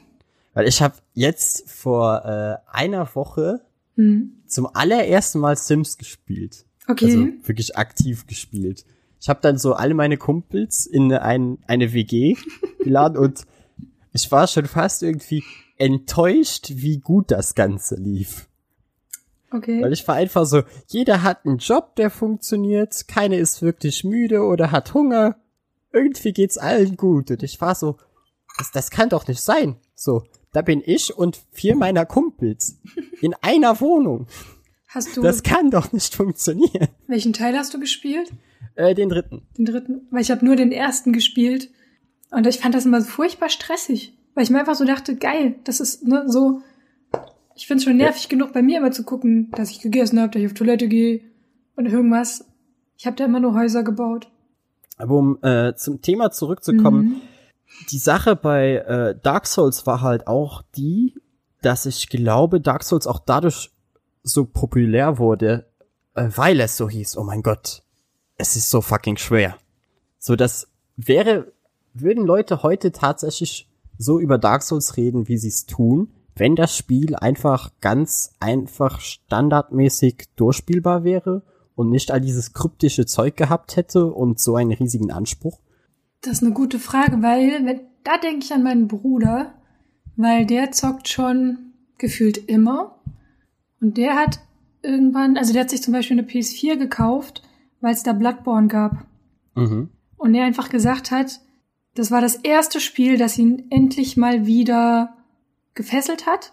Weil 0.54 0.68
ich 0.68 0.82
habe 0.82 0.96
jetzt 1.14 1.70
vor 1.70 2.26
äh, 2.26 2.58
einer 2.76 3.14
Woche 3.16 3.62
hm. 3.96 4.42
zum 4.48 4.68
allerersten 4.74 5.40
Mal 5.40 5.56
Sims 5.56 5.98
gespielt. 5.98 6.66
Okay. 6.88 7.06
Also 7.06 7.48
wirklich 7.48 7.78
aktiv 7.78 8.26
gespielt. 8.28 8.86
Ich 9.20 9.30
habe 9.30 9.40
dann 9.42 9.58
so 9.58 9.74
alle 9.74 9.94
meine 9.94 10.18
Kumpels 10.18 10.86
in 10.86 11.12
ein, 11.14 11.58
eine 11.68 11.94
WG 11.94 12.36
geladen 12.84 13.18
und 13.18 13.46
ich 14.14 14.32
war 14.32 14.48
schon 14.48 14.66
fast 14.66 15.04
irgendwie 15.04 15.44
enttäuscht, 15.78 16.72
wie 16.76 16.98
gut 16.98 17.32
das 17.32 17.56
Ganze 17.56 17.96
lief. 17.96 18.48
Okay. 19.52 19.82
Weil 19.82 19.94
ich 19.94 20.08
war 20.08 20.16
einfach 20.16 20.46
so, 20.46 20.64
jeder 20.88 21.24
hat 21.24 21.46
einen 21.46 21.58
Job, 21.58 21.96
der 21.96 22.10
funktioniert, 22.10 23.08
keine 23.08 23.38
ist 23.38 23.62
wirklich 23.62 24.04
müde 24.04 24.42
oder 24.42 24.72
hat 24.72 24.94
Hunger. 24.94 25.38
Irgendwie 25.94 26.34
geht's 26.34 26.58
allen 26.58 26.98
gut. 26.98 27.32
Und 27.32 27.44
ich 27.44 27.62
war 27.62 27.76
so, 27.76 27.98
das, 28.58 28.72
das 28.72 28.90
kann 28.90 29.10
doch 29.10 29.28
nicht 29.28 29.42
sein. 29.42 29.76
So, 29.96 30.24
da 30.52 30.62
bin 30.62 30.82
ich 30.86 31.18
und 31.18 31.40
vier 31.52 31.76
meiner 31.76 32.06
Kumpels 32.06 32.80
in 33.22 33.34
einer 33.42 33.80
Wohnung. 33.82 34.28
Hast 34.88 35.18
du. 35.18 35.22
Das 35.22 35.44
kann 35.44 35.70
doch 35.70 35.92
nicht 35.92 36.16
funktionieren. 36.16 36.88
Welchen 37.08 37.34
Teil 37.34 37.58
hast 37.58 37.74
du 37.74 37.80
gespielt? 37.80 38.32
Äh, 38.76 38.96
den 38.96 39.10
dritten. 39.10 39.46
Den 39.58 39.66
dritten. 39.66 40.08
Weil 40.12 40.22
ich 40.22 40.32
habe 40.32 40.46
nur 40.46 40.56
den 40.56 40.72
ersten 40.72 41.14
gespielt. 41.14 41.70
Und 42.32 42.48
ich 42.48 42.60
fand 42.60 42.74
das 42.74 42.86
immer 42.86 43.02
furchtbar 43.02 43.50
stressig. 43.50 44.18
Weil 44.34 44.44
ich 44.44 44.50
mir 44.50 44.60
einfach 44.60 44.76
so 44.76 44.86
dachte, 44.86 45.16
geil, 45.16 45.56
das 45.64 45.80
ist 45.80 46.06
ne, 46.08 46.24
so. 46.28 46.62
Ich 47.56 47.68
find's 47.68 47.84
schon 47.84 47.98
nervig 47.98 48.24
ja. 48.24 48.30
genug, 48.30 48.54
bei 48.54 48.62
mir 48.62 48.78
immer 48.78 48.92
zu 48.92 49.04
gucken, 49.04 49.52
dass 49.52 49.72
ich 49.72 49.82
gegessen 49.82 50.20
habe, 50.20 50.32
dass 50.32 50.42
ich 50.42 50.48
auf 50.48 50.54
Toilette 50.54 50.88
gehe 50.88 51.22
und 51.76 51.88
irgendwas. 51.88 52.46
Ich 52.98 53.08
habe 53.08 53.16
da 53.16 53.26
immer 53.26 53.40
nur 53.40 53.56
Häuser 53.56 53.84
gebaut. 53.84 54.30
Aber 54.98 55.16
um 55.16 55.38
äh, 55.42 55.74
zum 55.76 56.02
Thema 56.02 56.32
zurückzukommen, 56.32 57.06
mhm. 57.06 57.22
Die 57.92 58.00
Sache 58.00 58.36
bei 58.36 58.76
äh, 58.76 59.16
Dark 59.22 59.48
Souls 59.48 59.86
war 59.86 60.02
halt 60.02 60.28
auch 60.28 60.62
die, 60.76 61.16
dass 61.62 61.86
ich 61.86 62.10
glaube, 62.10 62.62
Dark 62.62 62.84
Souls 62.84 63.08
auch 63.08 63.20
dadurch 63.20 63.72
so 64.24 64.46
populär 64.46 65.18
wurde, 65.18 65.68
äh, 66.16 66.30
weil 66.36 66.60
es 66.60 66.78
so 66.78 66.90
hieß, 66.90 67.18
oh 67.18 67.24
mein 67.24 67.44
Gott, 67.44 67.84
es 68.38 68.56
ist 68.56 68.70
so 68.70 68.82
fucking 68.82 69.18
schwer. 69.18 69.58
So, 70.20 70.36
das 70.36 70.68
wäre, 70.96 71.52
würden 71.94 72.26
Leute 72.26 72.64
heute 72.64 72.92
tatsächlich 72.92 73.68
so 73.98 74.20
über 74.20 74.38
Dark 74.38 74.64
Souls 74.64 74.98
reden, 74.98 75.28
wie 75.28 75.38
sie 75.38 75.48
es 75.48 75.66
tun, 75.66 76.12
wenn 76.36 76.56
das 76.56 76.76
Spiel 76.76 77.16
einfach 77.16 77.72
ganz 77.82 78.36
einfach 78.40 79.00
standardmäßig 79.00 80.26
durchspielbar 80.36 81.04
wäre 81.04 81.42
und 81.76 81.90
nicht 81.90 82.12
all 82.12 82.22
dieses 82.22 82.54
kryptische 82.54 83.06
Zeug 83.06 83.36
gehabt 83.36 83.76
hätte 83.76 84.06
und 84.06 84.40
so 84.40 84.56
einen 84.56 84.74
riesigen 84.74 85.12
Anspruch? 85.12 85.60
Das 86.28 86.40
ist 86.40 86.44
eine 86.44 86.54
gute 86.54 86.78
Frage, 86.78 87.22
weil 87.22 87.66
wenn, 87.66 87.80
da 88.04 88.18
denke 88.18 88.44
ich 88.44 88.54
an 88.54 88.62
meinen 88.62 88.90
Bruder, 88.90 89.54
weil 90.18 90.46
der 90.46 90.74
zockt 90.74 91.08
schon 91.08 91.72
gefühlt 91.98 92.50
immer 92.50 93.00
und 93.80 93.96
der 93.96 94.18
hat 94.18 94.42
irgendwann, 94.82 95.38
also 95.38 95.54
der 95.54 95.62
hat 95.62 95.70
sich 95.70 95.82
zum 95.82 95.94
Beispiel 95.94 96.20
eine 96.20 96.28
PS4 96.28 96.76
gekauft, 96.76 97.44
weil 97.80 97.94
es 97.94 98.04
da 98.04 98.12
Bloodborne 98.12 98.68
gab. 98.68 99.06
Mhm. 99.56 99.90
Und 100.18 100.36
er 100.36 100.44
einfach 100.44 100.68
gesagt 100.68 101.12
hat, 101.12 101.40
das 101.96 102.12
war 102.12 102.20
das 102.20 102.36
erste 102.36 102.82
Spiel, 102.82 103.18
das 103.18 103.38
ihn 103.38 103.64
endlich 103.70 104.18
mal 104.18 104.46
wieder 104.46 105.16
gefesselt 105.76 106.26
hat 106.26 106.52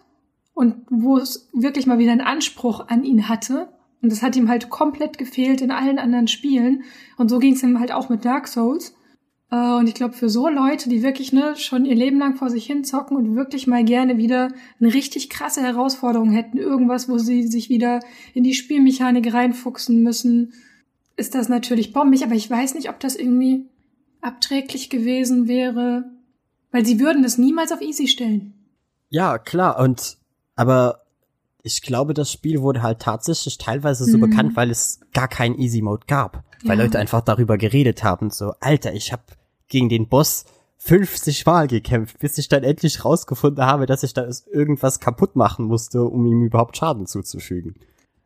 und 0.52 0.87
wo 0.88 1.18
es 1.18 1.48
wirklich 1.52 1.88
mal 1.88 1.98
wieder 1.98 2.12
einen 2.12 2.20
Anspruch 2.20 2.87
an 2.87 3.02
ihn 3.02 3.28
hatte. 3.28 3.70
Und 4.02 4.12
das 4.12 4.22
hat 4.22 4.37
ihm 4.37 4.48
halt 4.48 4.70
komplett 4.70 5.18
gefehlt 5.18 5.62
in 5.62 5.72
allen 5.72 5.98
anderen 5.98 6.28
Spielen. 6.28 6.84
Und 7.16 7.28
so 7.28 7.40
ging 7.40 7.54
es 7.54 7.62
ihm 7.64 7.80
halt 7.80 7.90
auch 7.90 8.08
mit 8.08 8.24
Dark 8.24 8.46
Souls. 8.46 8.94
Äh, 9.50 9.74
und 9.76 9.87
ich 9.87 9.94
glaube, 9.94 10.14
für 10.14 10.28
so 10.28 10.48
Leute, 10.48 10.88
die 10.88 11.02
wirklich 11.02 11.33
ne, 11.33 11.57
schon 11.57 11.85
ihr 11.85 11.94
Leben 11.94 12.18
lang 12.18 12.37
vor 12.37 12.50
sich 12.50 12.66
hin 12.66 12.85
zocken 12.85 13.16
und 13.16 13.37
wirklich 13.37 13.66
mal 13.66 13.85
gerne 13.85 14.16
wieder 14.16 14.48
eine 14.80 14.92
richtig 14.92 15.30
krasse 15.30 15.62
Herausforderung 15.62 16.30
hätten, 16.30 16.59
irgendwas, 16.59 17.09
wo 17.09 17.18
sie 17.18 17.46
sich 17.46 17.68
wieder 17.68 18.00
in 18.35 18.44
die 18.44 18.54
Spielmechanik 18.54 19.33
reinfuchsen 19.33 20.02
müssen, 20.02 20.52
ist 21.16 21.35
das 21.35 21.48
natürlich 21.48 21.92
bombig. 21.92 22.24
Aber 22.24 22.35
ich 22.35 22.50
weiß 22.50 22.74
nicht, 22.74 22.88
ob 22.88 23.00
das 23.00 23.16
irgendwie 23.16 23.66
abträglich 24.20 24.90
gewesen 24.90 25.48
wäre, 25.48 26.04
weil 26.70 26.85
sie 26.85 26.98
würden 26.98 27.22
das 27.22 27.38
niemals 27.38 27.72
auf 27.72 27.80
easy 27.80 28.09
stellen. 28.09 28.54
Ja, 29.11 29.38
klar, 29.38 29.78
und 29.78 30.16
aber 30.57 31.04
ich 31.62 31.83
glaube, 31.83 32.14
das 32.14 32.30
Spiel 32.30 32.61
wurde 32.61 32.83
halt 32.83 33.00
tatsächlich 33.00 33.59
teilweise 33.59 34.04
so 34.04 34.18
mhm. 34.18 34.22
bekannt, 34.22 34.57
weil 34.57 34.70
es 34.70 35.00
gar 35.12 35.28
keinen 35.28 35.59
Easy 35.59 35.83
Mode 35.83 36.04
gab, 36.07 36.44
weil 36.64 36.79
ja. 36.79 36.85
Leute 36.85 36.98
einfach 36.98 37.20
darüber 37.20 37.59
geredet 37.59 38.03
haben, 38.03 38.31
so 38.31 38.53
Alter, 38.61 38.94
ich 38.94 39.12
habe 39.12 39.22
gegen 39.68 39.88
den 39.88 40.09
Boss 40.09 40.44
50 40.79 41.46
Mal 41.46 41.66
gekämpft, 41.66 42.18
bis 42.18 42.37
ich 42.37 42.48
dann 42.48 42.62
endlich 42.62 43.05
rausgefunden 43.05 43.64
habe, 43.64 43.87
dass 43.87 44.03
ich 44.03 44.12
da 44.12 44.29
irgendwas 44.53 45.00
kaputt 45.00 45.37
machen 45.37 45.66
musste, 45.66 46.03
um 46.03 46.27
ihm 46.27 46.42
überhaupt 46.42 46.77
Schaden 46.77 47.07
zuzufügen. 47.07 47.74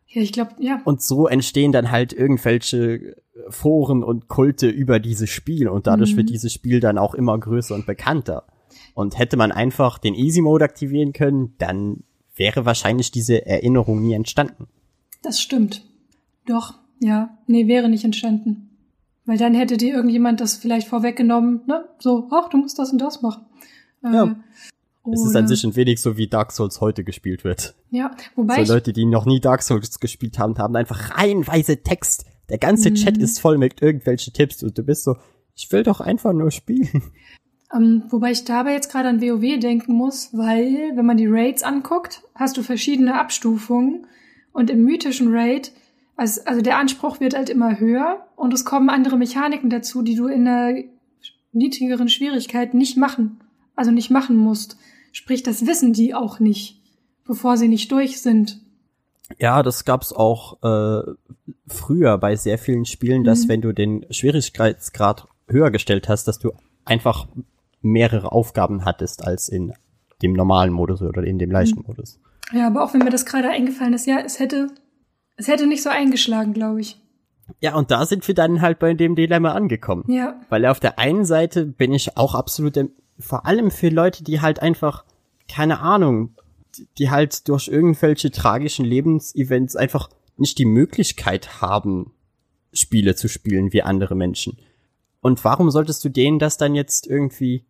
Ja, 0.09 0.23
ich 0.23 0.33
glaube, 0.33 0.53
ja. 0.59 0.81
Und 0.85 1.03
so 1.03 1.29
entstehen 1.29 1.71
dann 1.71 1.91
halt 1.91 2.13
irgendwelche 2.13 3.17
Foren 3.49 4.03
und 4.03 4.29
Kulte 4.29 4.69
über 4.69 4.99
dieses 4.99 5.31
Spiel 5.31 5.69
und 5.69 5.87
dadurch 5.87 6.13
mhm. 6.13 6.19
wird 6.19 6.31
dieses 6.31 6.53
Spiel 6.53 6.81
dann 6.81 6.99
auch 6.99 7.15
immer 7.15 7.39
größer 7.39 7.75
und 7.75 7.87
bekannter. 7.87 8.45
Und 8.95 9.19
hätte 9.19 9.37
man 9.37 9.53
einfach 9.53 9.99
den 9.99 10.15
Easy 10.15 10.41
Mode 10.41 10.65
aktivieren 10.65 11.13
können, 11.13 11.55
dann 11.59 12.03
wäre 12.35 12.65
wahrscheinlich 12.65 13.11
diese 13.11 13.47
Erinnerung 13.47 14.03
nie 14.03 14.15
entstanden. 14.15 14.67
Das 15.23 15.41
stimmt. 15.41 15.85
Doch, 16.47 16.75
ja. 17.01 17.39
Nee, 17.47 17.67
wäre 17.67 17.89
nicht 17.89 18.05
entstanden. 18.05 18.71
Weil 19.25 19.39
dann 19.39 19.55
hätte 19.55 19.77
dir 19.77 19.95
irgendjemand 19.95 20.41
das 20.41 20.57
vielleicht 20.57 20.89
vorweggenommen, 20.89 21.63
ne? 21.67 21.85
So, 21.99 22.29
ach, 22.31 22.49
du 22.49 22.57
musst 22.57 22.79
das 22.79 22.93
und 22.93 22.99
das 22.99 23.21
machen. 23.21 23.45
Äh, 24.03 24.15
ja. 24.15 24.37
Es 25.13 25.25
ist 25.25 25.37
an 25.37 25.49
sich 25.49 25.65
ein 25.65 25.77
wenig 25.77 26.01
so, 26.01 26.17
wie 26.17 26.29
Dark 26.29 26.53
Souls 26.53 26.81
heute 26.81 27.05
gespielt 27.05 27.45
wird. 27.45 27.75
Ja, 27.91 28.11
wobei. 28.37 28.65
So 28.65 28.75
Leute, 28.75 28.93
die 28.93 29.07
noch 29.07 29.27
nie 29.27 29.41
Dark 29.41 29.63
Souls 29.63 30.01
gespielt 30.01 30.39
haben, 30.39 30.57
haben 30.59 30.77
einfach 30.77 31.17
reihenweise 31.17 31.83
Text. 31.83 32.27
Der 32.49 32.59
ganze 32.59 32.91
mhm. 32.91 32.95
Chat 32.95 33.19
ist 33.19 33.41
voll 33.41 33.59
mit 33.59 33.83
irgendwelchen 33.83 34.33
Tipps 34.33 34.63
und 34.63 34.77
du 34.77 34.83
bist 34.83 35.05
so, 35.05 35.17
ich 35.55 35.71
will 35.73 35.83
doch 35.83 36.01
einfach 36.01 36.33
nur 36.33 36.51
spielen. 36.51 37.03
Um, 37.71 37.83
ähm, 37.83 38.03
wobei 38.09 38.31
ich 38.31 38.45
dabei 38.45 38.73
jetzt 38.73 38.91
gerade 38.91 39.09
an 39.09 39.21
WoW 39.21 39.59
denken 39.59 39.93
muss, 39.93 40.31
weil, 40.33 40.93
wenn 40.95 41.05
man 41.05 41.19
die 41.19 41.27
Raids 41.27 41.63
anguckt, 41.63 42.23
hast 42.35 42.57
du 42.57 42.63
verschiedene 42.63 43.21
Abstufungen 43.21 44.07
und 44.53 44.71
im 44.71 44.85
mythischen 44.85 45.35
Raid, 45.35 45.73
also, 46.19 46.41
also 46.45 46.61
der 46.61 46.77
Anspruch 46.77 47.21
wird 47.21 47.35
halt 47.35 47.49
immer 47.49 47.79
höher 47.79 48.27
und 48.37 48.53
es 48.53 48.65
kommen 48.65 48.91
andere 48.91 49.17
Mechaniken 49.17 49.71
dazu, 49.71 50.03
die 50.03 50.17
du 50.17 50.27
in 50.27 50.47
einer 50.47 50.83
niedrigeren 51.53 52.09
Schwierigkeit 52.09 52.75
nicht 52.75 52.97
machen, 52.97 53.41
also 53.77 53.93
nicht 53.93 54.11
machen 54.11 54.37
musst. 54.37 54.77
Sprich, 55.13 55.45
das 55.45 55.65
wissen 55.67 55.93
die 55.93 56.15
auch 56.15 56.41
nicht, 56.41 56.83
bevor 57.25 57.57
sie 57.57 57.69
nicht 57.69 57.93
durch 57.93 58.21
sind. 58.21 58.61
Ja, 59.39 59.63
das 59.63 59.85
gab's 59.85 60.13
auch 60.13 60.61
äh, 60.63 61.13
früher 61.69 62.19
bei 62.19 62.35
sehr 62.35 62.59
vielen 62.59 62.85
Spielen, 62.85 63.23
dass 63.23 63.45
mhm. 63.45 63.49
wenn 63.49 63.61
du 63.61 63.73
den 63.73 64.05
Schwierigkeitsgrad 64.11 65.29
höher 65.47 65.71
gestellt 65.71 66.09
hast, 66.09 66.25
dass 66.25 66.41
du 66.41 66.51
einfach 66.85 67.29
mehrere 67.81 68.33
Aufgaben 68.33 68.85
hattest 68.85 69.25
als 69.25 69.49
in 69.49 69.73
dem 70.21 70.33
normalen 70.33 70.73
Modus 70.73 71.01
oder 71.01 71.23
in 71.23 71.39
dem 71.39 71.53
leichten 71.53 71.79
mhm. 71.81 71.87
Modus. 71.87 72.19
Ja, 72.53 72.67
aber 72.67 72.83
auch 72.83 72.93
wenn 72.93 73.05
mir 73.05 73.11
das 73.11 73.25
gerade 73.25 73.51
eingefallen 73.51 73.93
ist, 73.93 74.07
ja, 74.07 74.19
es 74.19 74.41
hätte, 74.41 74.69
es 75.39 75.49
hätte 75.49 75.67
nicht 75.67 75.83
so 75.83 75.89
eingeschlagen, 75.89 76.53
glaube 76.53 76.81
ich. 76.81 77.01
Ja, 77.61 77.77
und 77.77 77.91
da 77.91 78.05
sind 78.05 78.27
wir 78.29 78.35
dann 78.35 78.61
halt 78.61 78.79
bei 78.79 78.93
dem 78.93 79.15
Dilemma 79.15 79.53
angekommen. 79.53 80.05
Ja. 80.09 80.39
Weil 80.51 80.67
auf 80.67 80.81
der 80.81 80.99
einen 80.99 81.25
Seite 81.25 81.65
bin 81.65 81.95
ich 81.95 82.17
auch 82.19 82.35
absolut 82.35 82.79
vor 83.19 83.47
allem 83.47 83.71
für 83.71 83.89
Leute, 83.89 84.23
die 84.23 84.41
halt 84.41 84.61
einfach, 84.61 85.05
keine 85.49 85.81
Ahnung, 85.81 86.35
die 86.99 87.11
halt 87.11 87.49
durch 87.49 87.69
irgendwelche 87.69 88.31
tragischen 88.31 88.85
Lebensevents 88.85 89.77
einfach 89.77 90.11
nicht 90.37 90.59
die 90.59 90.67
Möglichkeit 90.67 91.63
haben, 91.63 92.13
Spiele 92.73 93.15
zu 93.15 93.29
spielen 93.29 93.73
wie 93.73 93.83
andere 93.83 94.15
Menschen. 94.15 94.59
Und 95.21 95.43
warum 95.45 95.71
solltest 95.71 96.05
du 96.05 96.11
denen 96.11 96.39
das 96.39 96.59
dann 96.59 96.75
jetzt 96.75 97.07
irgendwie 97.07 97.65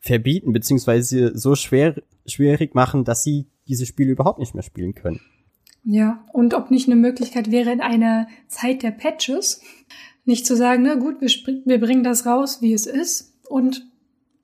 verbieten, 0.00 0.52
beziehungsweise 0.52 1.36
so 1.38 1.54
schwer, 1.54 2.02
schwierig 2.26 2.74
machen, 2.74 3.04
dass 3.04 3.22
sie 3.22 3.46
diese 3.68 3.86
Spiele 3.86 4.12
überhaupt 4.12 4.40
nicht 4.40 4.54
mehr 4.54 4.64
spielen 4.64 4.94
können. 4.94 5.20
Ja, 5.84 6.24
und 6.32 6.54
ob 6.54 6.70
nicht 6.70 6.86
eine 6.88 6.96
Möglichkeit 6.96 7.50
wäre, 7.50 7.72
in 7.72 7.80
einer 7.80 8.28
Zeit 8.46 8.82
der 8.82 8.92
Patches 8.92 9.60
nicht 10.24 10.46
zu 10.46 10.54
sagen, 10.56 10.84
na 10.84 10.94
gut, 10.94 11.20
wir, 11.20 11.30
wir 11.64 11.80
bringen 11.80 12.04
das 12.04 12.26
raus, 12.26 12.62
wie 12.62 12.72
es 12.72 12.86
ist, 12.86 13.34
und 13.48 13.86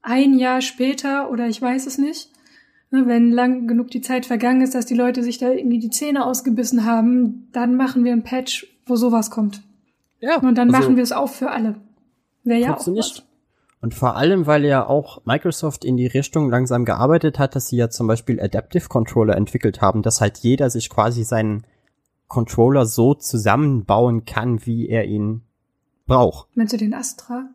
ein 0.02 0.38
Jahr 0.38 0.60
später 0.60 1.30
oder 1.30 1.46
ich 1.46 1.62
weiß 1.62 1.86
es 1.86 1.98
nicht, 1.98 2.30
ne, 2.90 3.06
wenn 3.06 3.30
lang 3.30 3.68
genug 3.68 3.90
die 3.90 4.00
Zeit 4.00 4.26
vergangen 4.26 4.62
ist, 4.62 4.74
dass 4.74 4.86
die 4.86 4.94
Leute 4.94 5.22
sich 5.22 5.38
da 5.38 5.50
irgendwie 5.50 5.78
die 5.78 5.90
Zähne 5.90 6.24
ausgebissen 6.24 6.84
haben, 6.84 7.48
dann 7.52 7.76
machen 7.76 8.04
wir 8.04 8.12
ein 8.12 8.24
Patch, 8.24 8.66
wo 8.86 8.96
sowas 8.96 9.30
kommt. 9.30 9.62
Ja. 10.20 10.38
Und 10.38 10.56
dann 10.58 10.74
also, 10.74 10.80
machen 10.80 10.96
wir 10.96 11.02
es 11.02 11.12
auch 11.12 11.30
für 11.30 11.50
alle. 11.50 11.76
Wäre 12.42 12.60
ja 12.60 12.76
auch 12.76 12.86
nicht. 12.86 13.24
Und 13.80 13.94
vor 13.94 14.16
allem, 14.16 14.46
weil 14.46 14.64
ja 14.64 14.86
auch 14.86 15.24
Microsoft 15.24 15.84
in 15.84 15.96
die 15.96 16.06
Richtung 16.06 16.50
langsam 16.50 16.84
gearbeitet 16.84 17.38
hat, 17.38 17.54
dass 17.54 17.68
sie 17.68 17.76
ja 17.76 17.90
zum 17.90 18.08
Beispiel 18.08 18.40
Adaptive 18.40 18.88
Controller 18.88 19.36
entwickelt 19.36 19.80
haben, 19.80 20.02
dass 20.02 20.20
halt 20.20 20.38
jeder 20.38 20.68
sich 20.68 20.90
quasi 20.90 21.22
seinen 21.22 21.64
Controller 22.26 22.86
so 22.86 23.14
zusammenbauen 23.14 24.24
kann, 24.24 24.66
wie 24.66 24.88
er 24.88 25.04
ihn 25.04 25.42
braucht. 26.06 26.48
Meinst 26.56 26.72
du 26.72 26.76
den 26.76 26.92
Astra? 26.92 27.50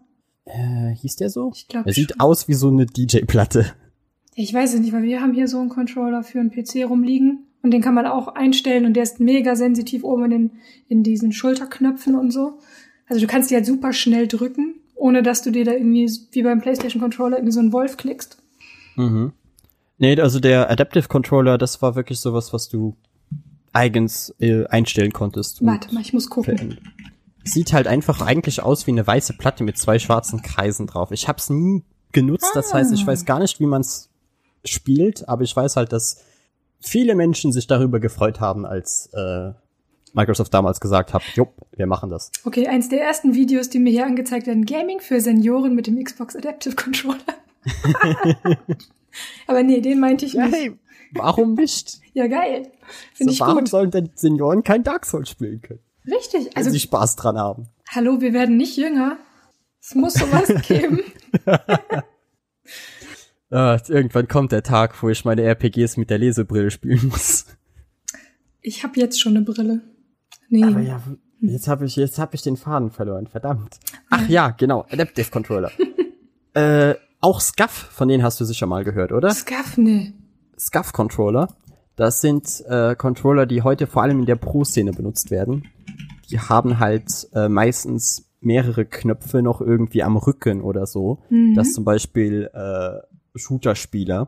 Äh, 0.46 0.96
hieß 0.96 1.18
der 1.18 1.30
so? 1.30 1.52
Ich 1.54 1.68
glaube 1.68 1.90
Er 1.90 1.94
sieht 1.94 2.20
aus 2.20 2.48
wie 2.48 2.54
so 2.54 2.70
eine 2.70 2.86
DJ-Platte. 2.86 3.74
Ich 4.36 4.54
weiß 4.54 4.74
es 4.74 4.80
nicht, 4.80 4.94
weil 4.94 5.04
wir 5.04 5.22
haben 5.22 5.34
hier 5.34 5.48
so 5.48 5.60
einen 5.60 5.70
Controller 5.70 6.24
für 6.24 6.40
einen 6.40 6.52
PC 6.52 6.90
rumliegen 6.90 7.48
und 7.62 7.72
den 7.72 7.82
kann 7.82 7.94
man 7.94 8.08
auch 8.08 8.30
einstellen 8.30 8.86
und 8.86 8.94
der 8.94 9.04
ist 9.04 9.20
mega 9.20 9.56
sensitiv 9.56 10.04
oben 10.04 10.26
in, 10.26 10.32
den, 10.32 10.52
in 10.88 11.04
diesen 11.04 11.34
Schulterknöpfen 11.34 12.16
und 12.16 12.32
so. 12.32 12.60
Also 13.08 13.22
du 13.22 13.28
kannst 13.28 13.52
die 13.52 13.56
halt 13.56 13.66
super 13.66 13.94
schnell 13.94 14.28
drücken 14.28 14.76
ohne 14.96 15.24
dass 15.24 15.42
du 15.42 15.52
dir 15.52 15.66
da 15.66 15.72
irgendwie 15.72 16.10
wie 16.32 16.44
beim 16.44 16.62
PlayStation 16.62 17.02
Controller 17.02 17.38
irgendwie 17.38 17.54
so 17.54 17.60
einen 17.60 17.74
Wolf 17.74 17.98
klickst. 17.98 18.38
Mhm. 18.96 19.34
Nee, 19.98 20.20
also 20.20 20.40
der 20.40 20.70
Adaptive 20.70 21.08
Controller, 21.08 21.58
das 21.58 21.82
war 21.82 21.96
wirklich 21.96 22.20
sowas, 22.20 22.54
was 22.54 22.70
du 22.70 22.96
eigens 23.72 24.34
äh, 24.40 24.66
einstellen 24.68 25.14
konntest. 25.14 25.66
Warte 25.66 25.94
mal, 25.94 26.02
ich 26.02 26.14
muss 26.14 26.30
gucken. 26.30 26.78
Sieht 27.44 27.74
halt 27.74 27.88
einfach 27.88 28.22
eigentlich 28.22 28.62
aus 28.62 28.88
wie 28.88 28.92
eine 28.92 29.06
weiße 29.06 29.34
Platte 29.34 29.64
mit 29.64 29.78
zwei 29.78 30.00
schwarzen 30.00 30.42
Kreisen 30.42 30.88
drauf. 30.88 31.12
Ich 31.12 31.28
hab's 31.28 31.50
nie 31.50 31.84
genutzt, 32.12 32.50
ah. 32.52 32.56
das 32.56 32.74
heißt, 32.74 32.94
ich 32.94 33.06
weiß 33.06 33.26
gar 33.26 33.40
nicht, 33.40 33.60
wie 33.60 33.66
man's 33.66 34.10
spielt, 34.64 35.28
aber 35.28 35.44
ich 35.44 35.56
weiß 35.56 35.76
halt, 35.76 35.92
dass 35.92 36.24
viele 36.80 37.16
Menschen 37.16 37.52
sich 37.52 37.68
darüber 37.68 38.00
gefreut 38.00 38.40
haben, 38.40 38.66
als 38.66 39.10
äh, 39.14 39.52
Microsoft 40.14 40.54
damals 40.54 40.80
gesagt 40.80 41.14
hat, 41.14 41.24
jupp, 41.36 41.54
wir 41.76 41.88
machen 41.88 42.10
das. 42.10 42.32
Okay, 42.46 42.68
eins 42.68 42.90
der 42.90 43.02
ersten 43.04 43.34
Videos, 43.34 43.70
die 43.70 43.80
mir 43.80 43.90
hier 43.92 44.06
angezeigt 44.06 44.48
werden, 44.48 44.66
Gaming 44.66 45.00
für 45.00 45.20
Senioren 45.22 45.76
mit 45.76 45.88
dem 45.88 46.02
Xbox 46.04 46.36
Adaptive 46.36 46.76
Controller. 46.76 47.18
Aber 49.48 49.64
nee, 49.64 49.82
den 49.82 50.00
meinte 50.00 50.26
ich 50.26 50.34
nicht. 50.34 50.54
Hey, 50.54 50.78
warum 51.14 51.54
nicht? 51.56 52.00
ja, 52.14 52.28
geil. 52.28 52.72
Finde 53.14 53.32
so, 53.32 53.36
ich 53.36 53.40
warum 53.42 53.60
gut. 53.60 53.70
sollen 53.70 53.92
denn 53.92 54.10
Senioren 54.16 54.64
kein 54.64 54.84
Dark 54.84 55.06
Souls 55.06 55.30
spielen 55.30 55.62
können? 55.62 55.80
Richtig. 56.06 56.48
Also, 56.48 56.52
Also, 56.56 56.70
sie 56.72 56.80
Spaß 56.80 57.16
dran 57.16 57.38
haben. 57.38 57.68
hallo, 57.90 58.22
wir 58.22 58.34
werden 58.34 58.58
nicht 58.58 58.78
jünger. 58.78 59.18
Es 59.82 59.96
muss 59.96 60.14
sowas 60.14 60.48
geben. 60.68 61.00
Äh, 63.52 63.80
irgendwann 63.88 64.28
kommt 64.28 64.52
der 64.52 64.64
Tag, 64.64 65.02
wo 65.02 65.10
ich 65.10 65.26
meine 65.26 65.44
RPGs 65.44 65.98
mit 65.98 66.10
der 66.10 66.18
Lesebrille 66.18 66.72
spielen 66.72 67.08
muss. 67.10 67.46
Ich 68.62 68.84
habe 68.84 69.00
jetzt 69.00 69.20
schon 69.22 69.36
eine 69.36 69.46
Brille. 69.46 69.82
Nee. 70.54 70.64
Aber 70.66 70.82
ja, 70.82 71.02
jetzt 71.42 71.68
habe 71.68 71.86
ich, 71.86 71.96
jetzt 71.96 72.20
hab 72.20 72.36
ich 72.36 72.44
den 72.44 72.58
Faden 72.58 72.92
verloren, 72.92 73.26
verdammt. 73.26 73.80
Ach 74.12 74.30
ja, 74.30 74.52
genau, 74.52 74.86
Adaptive 74.92 75.32
Controller. 75.32 75.72
äh, 76.54 76.94
auch 77.22 77.42
SCUF, 77.42 77.72
von 77.72 78.08
denen 78.08 78.22
hast 78.24 78.40
du 78.40 78.46
sicher 78.46 78.68
mal 78.68 78.84
gehört, 78.84 79.12
oder? 79.12 79.32
Scuff, 79.32 79.78
nee. 79.78 80.14
SCUF 80.60 80.94
Controller. 80.94 81.48
Das 81.96 82.22
sind 82.22 82.64
äh, 82.68 82.96
Controller, 82.96 83.48
die 83.48 83.64
heute 83.64 83.88
vor 83.88 84.04
allem 84.04 84.20
in 84.20 84.26
der 84.28 84.36
Pro-Szene 84.36 84.92
benutzt 84.92 85.32
werden. 85.32 85.64
Die 86.30 86.40
haben 86.40 86.80
halt 86.80 87.28
äh, 87.34 87.50
meistens 87.50 88.30
mehrere 88.40 88.86
Knöpfe 88.86 89.42
noch 89.42 89.60
irgendwie 89.60 90.04
am 90.04 90.18
Rücken 90.18 90.62
oder 90.62 90.86
so, 90.86 91.18
Mhm. 91.30 91.56
dass 91.56 91.74
zum 91.74 91.84
Beispiel 91.84 92.50
äh, 92.54 93.00
Shooter-Spieler 93.40 94.28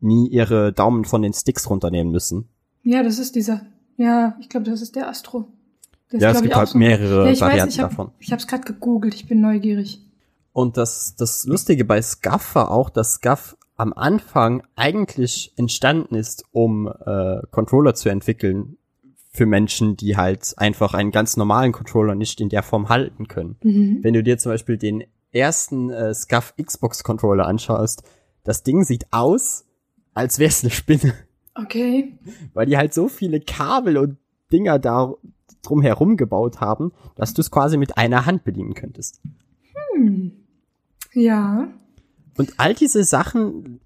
nie 0.00 0.28
ihre 0.28 0.72
Daumen 0.74 1.06
von 1.06 1.22
den 1.22 1.32
Sticks 1.32 1.70
runternehmen 1.70 2.12
müssen. 2.12 2.48
Ja, 2.82 3.02
das 3.02 3.18
ist 3.18 3.36
dieser. 3.36 3.62
Ja, 3.96 4.36
ich 4.40 4.48
glaube, 4.50 4.68
das 4.68 4.82
ist 4.82 4.96
der 4.96 5.08
Astro. 5.08 5.46
Ist, 6.12 6.22
Ja, 6.22 6.30
es 6.30 6.42
gibt 6.42 6.54
halt 6.54 6.68
so. 6.68 6.78
mehrere 6.78 7.32
ja, 7.32 7.40
Varianten 7.40 7.66
weiß, 7.66 7.74
ich 7.74 7.80
hab, 7.80 7.90
davon. 7.90 8.10
Ich 8.18 8.32
habe 8.32 8.40
es 8.40 8.46
gerade 8.46 8.64
gegoogelt, 8.64 9.14
ich 9.14 9.26
bin 9.26 9.40
neugierig. 9.40 10.00
Und 10.52 10.76
das, 10.76 11.16
das 11.16 11.44
Lustige 11.46 11.84
bei 11.84 12.00
SCUF 12.02 12.54
war 12.54 12.70
auch, 12.70 12.90
dass 12.90 13.14
SCUF 13.14 13.56
am 13.76 13.92
Anfang 13.94 14.62
eigentlich 14.76 15.52
entstanden 15.56 16.14
ist, 16.14 16.44
um 16.52 16.86
äh, 16.88 17.40
Controller 17.50 17.94
zu 17.94 18.10
entwickeln 18.10 18.76
für 19.32 19.46
Menschen, 19.46 19.96
die 19.96 20.16
halt 20.18 20.52
einfach 20.58 20.92
einen 20.92 21.10
ganz 21.10 21.38
normalen 21.38 21.72
Controller 21.72 22.14
nicht 22.14 22.40
in 22.40 22.50
der 22.50 22.62
Form 22.62 22.90
halten 22.90 23.28
können. 23.28 23.56
Mhm. 23.62 24.00
Wenn 24.02 24.12
du 24.12 24.22
dir 24.22 24.36
zum 24.36 24.52
Beispiel 24.52 24.76
den 24.76 25.04
ersten 25.32 25.88
äh, 25.90 26.12
SCUF 26.12 26.54
Xbox 26.62 27.02
Controller 27.02 27.46
anschaust, 27.46 28.02
das 28.44 28.62
Ding 28.62 28.84
sieht 28.84 29.06
aus, 29.10 29.64
als 30.12 30.38
wäre 30.38 30.50
es 30.50 30.62
eine 30.62 30.70
Spinne, 30.70 31.14
Okay. 31.54 32.18
weil 32.52 32.66
die 32.66 32.76
halt 32.76 32.92
so 32.92 33.08
viele 33.08 33.40
Kabel 33.40 33.96
und 33.96 34.18
Dinger 34.52 34.78
da 34.78 35.14
drum 35.62 35.82
herum 35.82 36.16
gebaut 36.16 36.60
haben, 36.60 36.92
dass 37.14 37.34
du 37.34 37.40
es 37.40 37.50
quasi 37.50 37.76
mit 37.76 37.96
einer 37.96 38.26
Hand 38.26 38.44
bedienen 38.44 38.74
könntest. 38.74 39.20
Hm. 39.94 40.32
Ja. 41.12 41.68
Und 42.36 42.54
all 42.58 42.74
diese 42.74 43.04
Sachen 43.04 43.80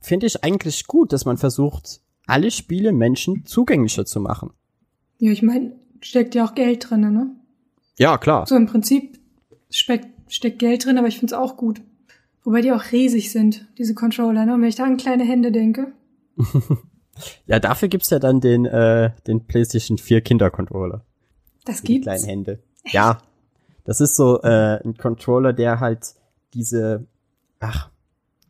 finde 0.00 0.26
ich 0.26 0.44
eigentlich 0.44 0.86
gut, 0.86 1.12
dass 1.12 1.24
man 1.24 1.36
versucht, 1.36 2.00
alle 2.26 2.50
Spiele 2.50 2.92
Menschen 2.92 3.44
zugänglicher 3.44 4.04
zu 4.04 4.20
machen. 4.20 4.50
Ja, 5.18 5.32
ich 5.32 5.42
meine, 5.42 5.76
steckt 6.00 6.34
ja 6.34 6.44
auch 6.44 6.54
Geld 6.54 6.88
drin, 6.88 7.00
ne? 7.00 7.30
Ja, 7.98 8.18
klar. 8.18 8.46
So 8.46 8.56
im 8.56 8.66
Prinzip 8.66 9.18
steckt, 9.70 10.08
steckt 10.32 10.58
Geld 10.58 10.84
drin, 10.84 10.98
aber 10.98 11.08
ich 11.08 11.18
find's 11.18 11.32
auch 11.32 11.56
gut. 11.56 11.80
Wobei 12.44 12.60
die 12.60 12.72
auch 12.72 12.92
riesig 12.92 13.32
sind, 13.32 13.66
diese 13.78 13.94
Controller, 13.94 14.46
ne? 14.46 14.54
Und 14.54 14.62
wenn 14.62 14.68
ich 14.68 14.76
da 14.76 14.84
an 14.84 14.96
kleine 14.96 15.24
Hände 15.24 15.50
denke. 15.50 15.92
Ja, 17.46 17.58
dafür 17.58 17.88
gibt's 17.88 18.10
ja 18.10 18.18
dann 18.18 18.40
den, 18.40 18.66
äh, 18.66 19.10
den 19.26 19.46
PlayStation 19.46 19.98
4 19.98 20.20
Kindercontroller. 20.20 21.04
Das 21.64 21.80
Für 21.80 21.86
die 21.86 21.92
gibt's. 21.94 22.04
kleinen 22.06 22.24
Hände. 22.24 22.62
Ja. 22.84 23.18
Das 23.84 24.00
ist 24.00 24.16
so 24.16 24.42
äh, 24.42 24.80
ein 24.84 24.96
Controller, 24.96 25.52
der 25.52 25.80
halt 25.80 26.14
diese, 26.54 27.06
ach, 27.60 27.90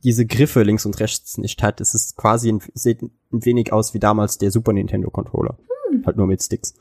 diese 0.02 0.24
Griffe 0.26 0.62
links 0.62 0.86
und 0.86 0.98
rechts 1.00 1.36
nicht 1.36 1.62
hat. 1.62 1.80
Es 1.80 1.94
ist 1.94 2.16
quasi 2.16 2.50
ein, 2.50 2.62
sieht 2.74 3.02
ein 3.02 3.10
wenig 3.30 3.72
aus 3.72 3.92
wie 3.92 3.98
damals 3.98 4.38
der 4.38 4.50
Super 4.50 4.72
Nintendo 4.72 5.10
Controller. 5.10 5.58
Halt 6.04 6.16
nur 6.16 6.26
mit 6.26 6.42
Sticks. 6.42 6.74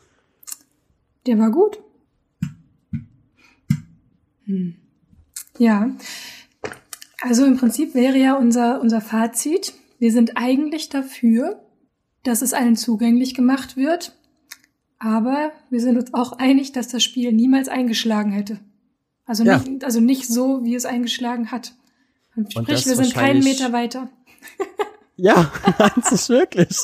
Der 1.25 1.37
war 1.39 1.51
gut. 1.51 1.79
Hm. 4.45 4.75
Ja. 5.57 5.89
Also 7.21 7.45
im 7.45 7.57
Prinzip 7.57 7.95
wäre 7.95 8.17
ja 8.17 8.37
unser, 8.37 8.79
unser 8.81 9.01
Fazit, 9.01 9.73
wir 9.99 10.11
sind 10.11 10.33
eigentlich 10.35 10.89
dafür, 10.89 11.64
dass 12.27 12.41
es 12.41 12.53
allen 12.53 12.75
zugänglich 12.75 13.33
gemacht 13.33 13.77
wird, 13.77 14.13
aber 14.99 15.51
wir 15.69 15.79
sind 15.81 15.97
uns 15.97 16.13
auch 16.13 16.33
einig, 16.33 16.71
dass 16.71 16.87
das 16.87 17.03
Spiel 17.03 17.31
niemals 17.31 17.67
eingeschlagen 17.69 18.31
hätte. 18.31 18.59
Also, 19.25 19.43
Ja. 19.43 19.57
nicht, 19.59 19.83
also 19.83 19.99
nicht 19.99 20.27
so, 20.27 20.63
wie 20.63 20.75
es 20.75 20.85
eingeschlagen 20.85 21.51
hat. 21.51 21.73
Sprich, 22.49 22.67
das 22.67 22.85
wir 22.85 22.95
sind 22.95 23.13
keinen 23.13 23.43
Meter 23.43 23.71
weiter. 23.73 24.09
Ja, 25.15 25.51
meinst 25.79 26.29
du 26.29 26.33
wirklich? 26.33 26.77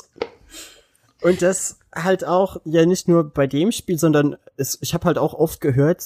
Und 1.22 1.42
das 1.42 1.78
halt 1.94 2.24
auch, 2.26 2.62
ja 2.64 2.86
nicht 2.86 3.08
nur 3.08 3.26
bei 3.30 3.48
dem 3.48 3.72
Spiel, 3.72 4.00
sondern 4.00 4.38
es, 4.58 4.78
ich 4.82 4.94
habe 4.94 5.06
halt 5.06 5.18
auch 5.18 5.34
oft 5.34 5.60
gehört 5.62 6.04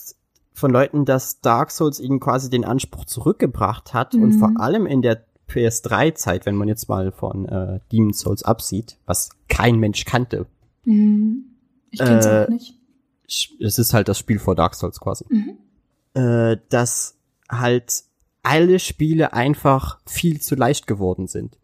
von 0.53 0.71
Leuten, 0.71 1.05
dass 1.05 1.41
Dark 1.41 1.69
Souls 1.71 1.99
ihnen 1.99 2.19
quasi 2.19 2.49
den 2.49 2.65
Anspruch 2.65 3.05
zurückgebracht 3.05 3.93
hat 3.93 4.15
und 4.15 4.35
Mhm. 4.35 4.39
vor 4.39 4.51
allem 4.59 4.85
in 4.87 5.01
der 5.01 5.24
PS3-Zeit, 5.49 6.45
wenn 6.45 6.55
man 6.55 6.67
jetzt 6.67 6.89
mal 6.89 7.11
von 7.11 7.45
äh, 7.47 7.79
Demon's 7.91 8.19
Souls 8.19 8.43
absieht, 8.43 8.97
was 9.05 9.29
kein 9.47 9.77
Mensch 9.79 10.05
kannte. 10.05 10.45
Mhm. 10.83 11.45
Ich 11.91 11.99
kenn's 11.99 12.25
Äh, 12.25 12.43
auch 12.45 12.49
nicht. 12.49 12.73
Ich- 13.27 13.55
Es 13.59 13.79
ist 13.79 13.93
halt 13.93 14.07
das 14.07 14.19
Spiel 14.19 14.39
vor 14.39 14.55
Dark 14.55 14.75
Souls 14.75 14.99
quasi. 14.99 15.25
Mhm. 15.29 15.57
Äh, 16.13 16.57
dass 16.69 17.17
halt 17.49 18.03
alle 18.43 18.79
Spiele 18.79 19.33
einfach 19.33 19.99
viel 20.05 20.39
zu 20.41 20.55
leicht 20.55 20.87
geworden 20.87 21.27
sind. 21.27 21.57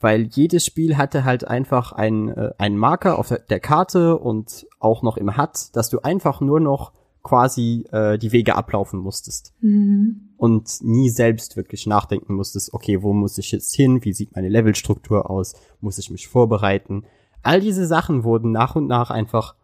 Weil 0.00 0.22
jedes 0.26 0.64
Spiel 0.64 0.96
hatte 0.96 1.24
halt 1.24 1.46
einfach 1.48 1.92
einen, 1.92 2.28
äh, 2.28 2.52
einen 2.58 2.76
Marker 2.76 3.18
auf 3.18 3.34
der 3.50 3.60
Karte 3.60 4.16
und 4.18 4.66
auch 4.78 5.02
noch 5.02 5.16
im 5.16 5.36
HUD, 5.36 5.70
dass 5.74 5.88
du 5.90 6.00
einfach 6.00 6.40
nur 6.40 6.60
noch 6.60 6.92
quasi 7.24 7.84
äh, 7.90 8.16
die 8.18 8.30
Wege 8.32 8.54
ablaufen 8.54 9.00
musstest 9.00 9.52
Mhm. 9.60 10.27
Und 10.38 10.82
nie 10.82 11.10
selbst 11.10 11.56
wirklich 11.56 11.86
nachdenken 11.86 12.34
musstest, 12.34 12.72
okay, 12.72 13.02
wo 13.02 13.12
muss 13.12 13.36
ich 13.36 13.50
jetzt 13.52 13.74
hin, 13.74 14.04
wie 14.04 14.12
sieht 14.12 14.34
meine 14.34 14.48
Levelstruktur 14.48 15.28
aus, 15.28 15.54
muss 15.80 15.98
ich 15.98 16.10
mich 16.10 16.28
vorbereiten. 16.28 17.04
All 17.42 17.60
diese 17.60 17.86
Sachen 17.86 18.24
wurden 18.24 18.52
nach 18.52 18.76
und 18.76 18.86
nach 18.86 19.10
einfach 19.10 19.56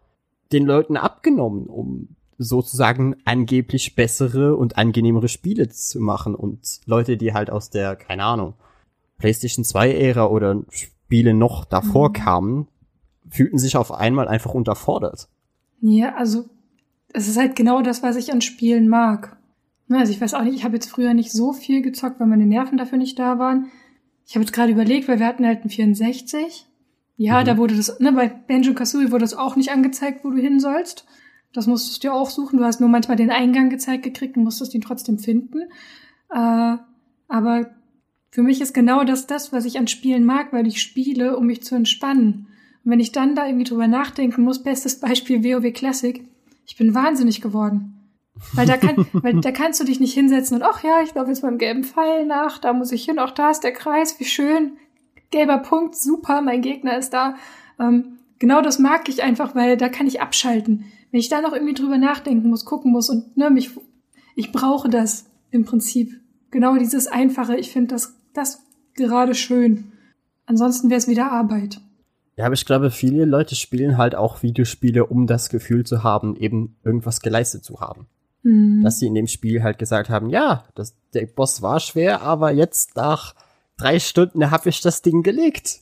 den 0.53 0.67
Leuten 0.67 0.97
abgenommen, 0.97 1.67
um 1.67 2.17
sozusagen 2.37 3.15
angeblich 3.25 3.95
bessere 3.95 4.57
und 4.57 4.77
angenehmere 4.77 5.29
Spiele 5.29 5.69
zu 5.69 6.01
machen 6.01 6.35
und 6.35 6.81
Leute, 6.87 7.17
die 7.17 7.33
halt 7.33 7.51
aus 7.51 7.71
der, 7.71 7.95
keine 7.95 8.25
Ahnung, 8.25 8.55
PlayStation 9.19 9.65
2 9.65 9.93
Ära 9.95 10.27
oder 10.27 10.61
Spiele 10.71 11.35
noch 11.35 11.65
davor 11.65 12.09
mhm. 12.09 12.13
kamen, 12.15 12.69
fühlten 13.31 13.59
sich 13.59 13.77
auf 13.77 13.93
einmal 13.93 14.27
einfach 14.27 14.55
unterfordert. 14.55 15.29
Ja, 15.81 16.17
also 16.17 16.47
es 17.13 17.29
ist 17.29 17.39
halt 17.39 17.55
genau 17.55 17.83
das, 17.83 18.03
was 18.03 18.17
ich 18.17 18.33
an 18.33 18.41
Spielen 18.41 18.89
mag. 18.89 19.37
Ne, 19.87 19.99
also 19.99 20.13
ich 20.13 20.21
weiß 20.21 20.35
auch 20.35 20.43
nicht, 20.43 20.55
ich 20.55 20.65
habe 20.65 20.75
jetzt 20.75 20.91
früher 20.91 21.15
nicht 21.15 21.33
so 21.33 21.53
viel 21.53 21.83
gezockt, 21.83 22.19
weil 22.21 22.27
meine 22.27 22.47
Nerven 22.47 22.79
dafür 22.79 22.99
nicht 22.99 23.19
da 23.19 23.39
waren. 23.39 23.71
Ich 24.27 24.35
habe 24.35 24.45
jetzt 24.45 24.53
gerade 24.53 24.73
überlegt, 24.73 25.09
weil 25.09 25.19
wir 25.19 25.27
hatten 25.27 25.47
halt 25.47 25.61
einen 25.61 25.71
64. 25.71 26.67
Ja, 27.17 27.41
mhm. 27.41 27.45
da 27.45 27.59
wurde 27.59 27.77
das, 27.77 28.01
ne, 28.01 28.13
bei 28.13 28.29
Banjo 28.29 28.75
Kazooie 28.75 29.11
wurde 29.11 29.25
das 29.25 29.35
auch 29.35 29.57
nicht 29.57 29.71
angezeigt, 29.71 30.25
wo 30.25 30.31
du 30.31 30.39
hin 30.39 30.59
sollst. 30.59 31.07
Das 31.53 31.67
musstest 31.67 32.03
du 32.03 32.13
auch 32.13 32.31
suchen. 32.31 32.59
Du 32.59 32.65
hast 32.65 32.81
nur 32.81 32.89
manchmal 32.89 33.17
den 33.17 33.31
Eingang 33.31 33.71
gezeigt 33.71 34.03
gekriegt 34.03 34.37
und 34.37 34.45
musstest 34.45 34.75
ihn 34.75 34.81
trotzdem 34.81 35.19
finden. 35.19 35.61
Äh, 36.31 36.77
aber 37.29 37.71
für 38.31 38.43
mich 38.43 38.61
ist 38.61 38.75
genau 38.75 39.05
das 39.05 39.29
das, 39.29 39.53
was 39.53 39.65
ich 39.65 39.79
an 39.79 39.87
Spielen 39.87 40.25
mag, 40.25 40.53
weil 40.53 40.67
ich 40.67 40.83
spiele, 40.83 41.37
um 41.37 41.47
mich 41.47 41.63
zu 41.63 41.77
entspannen. 41.77 42.49
Und 42.85 42.91
wenn 42.91 43.01
ich 43.01 43.13
dann 43.13 43.37
da 43.37 43.47
irgendwie 43.47 43.65
drüber 43.65 43.87
nachdenken 43.87 44.43
muss, 44.43 44.63
bestes 44.63 44.99
Beispiel 44.99 45.45
WoW 45.45 45.73
Classic, 45.73 46.27
ich 46.67 46.77
bin 46.77 46.95
wahnsinnig 46.95 47.41
geworden. 47.41 47.94
Weil 48.53 48.67
da, 48.67 48.77
kann, 48.77 49.07
weil 49.13 49.41
da 49.41 49.53
kannst 49.53 49.81
du 49.81 49.85
dich 49.85 50.01
nicht 50.01 50.15
hinsetzen 50.15 50.57
und, 50.57 50.63
ach 50.63 50.83
ja, 50.83 51.03
ich 51.03 51.15
laufe 51.15 51.29
jetzt 51.29 51.43
beim 51.43 51.59
gelben 51.59 51.85
Pfeil 51.85 52.27
nach, 52.27 52.59
da 52.59 52.73
muss 52.73 52.93
ich 52.93 53.05
hin, 53.05 53.19
auch 53.19 53.31
da 53.31 53.51
ist 53.51 53.61
der 53.61 53.73
Kreis, 53.73 54.19
wie 54.19 54.25
schön. 54.25 54.77
Gelber 55.31 55.59
Punkt, 55.59 55.97
super, 55.97 56.43
mein 56.43 56.61
Gegner 56.61 56.99
ist 56.99 57.11
da. 57.11 57.37
Ähm, 57.79 58.19
genau 58.39 58.61
das 58.61 58.79
mag 58.79 59.09
ich 59.09 59.23
einfach, 59.23 59.55
weil 59.55 59.77
da 59.77 59.89
kann 59.89 60.07
ich 60.07 60.21
abschalten. 60.21 60.85
Wenn 61.11 61.21
ich 61.21 61.29
da 61.29 61.41
noch 61.41 61.53
irgendwie 61.53 61.75
drüber 61.75 61.97
nachdenken 61.97 62.51
muss, 62.51 62.65
gucken 62.65 62.91
muss 62.91 63.09
und 63.09 63.37
ne, 63.37 63.51
mich, 63.51 63.71
ich 64.35 64.51
brauche 64.53 64.89
das 64.89 65.27
im 65.51 65.65
Prinzip. 65.65 66.21
Genau 66.51 66.77
dieses 66.77 67.07
Einfache, 67.07 67.57
ich 67.57 67.71
finde 67.71 67.95
das, 67.95 68.17
das 68.33 68.63
gerade 68.95 69.35
schön. 69.35 69.93
Ansonsten 70.47 70.91
wäre 70.91 70.99
es 70.99 71.09
wieder 71.09 71.31
Arbeit. 71.31 71.81
Ja, 72.37 72.47
aber 72.47 72.55
ich 72.55 72.67
glaube, 72.67 72.91
viele 72.91 73.25
Leute 73.25 73.55
spielen 73.55 73.97
halt 73.97 74.17
auch 74.17 74.43
Videospiele, 74.43 75.07
um 75.07 75.29
das 75.29 75.49
Gefühl 75.51 75.87
zu 75.87 76.03
haben, 76.03 76.35
eben 76.37 76.77
irgendwas 76.85 77.21
geleistet 77.21 77.65
zu 77.65 77.81
haben. 77.81 78.09
Mhm. 78.45 78.83
Dass 78.85 78.99
sie 79.01 79.07
in 79.07 79.15
dem 79.15 79.27
Spiel 79.27 79.63
halt 79.63 79.79
gesagt 79.79 80.11
haben, 80.11 80.31
ja, 80.31 80.65
das, 80.75 80.95
der 81.13 81.27
Boss 81.27 81.63
war 81.63 81.81
schwer, 81.81 82.23
aber 82.23 82.53
jetzt 82.53 82.95
nach 82.95 83.35
drei 83.77 83.99
Stunden 83.99 84.51
habe 84.51 84.69
ich 84.69 84.81
das 84.81 85.03
Ding 85.03 85.23
gelegt. 85.23 85.81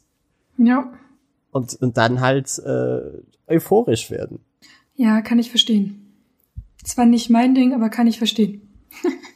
Ja. 0.56 0.92
Und, 1.50 1.74
und 1.74 1.98
dann 1.98 2.20
halt 2.20 2.58
äh, 2.60 3.00
euphorisch 3.46 4.10
werden. 4.10 4.40
Ja, 4.94 5.20
kann 5.20 5.38
ich 5.38 5.50
verstehen. 5.50 6.14
Zwar 6.84 7.04
nicht 7.04 7.28
mein 7.30 7.54
Ding, 7.54 7.74
aber 7.74 7.90
kann 7.90 8.06
ich 8.06 8.18
verstehen. 8.18 8.62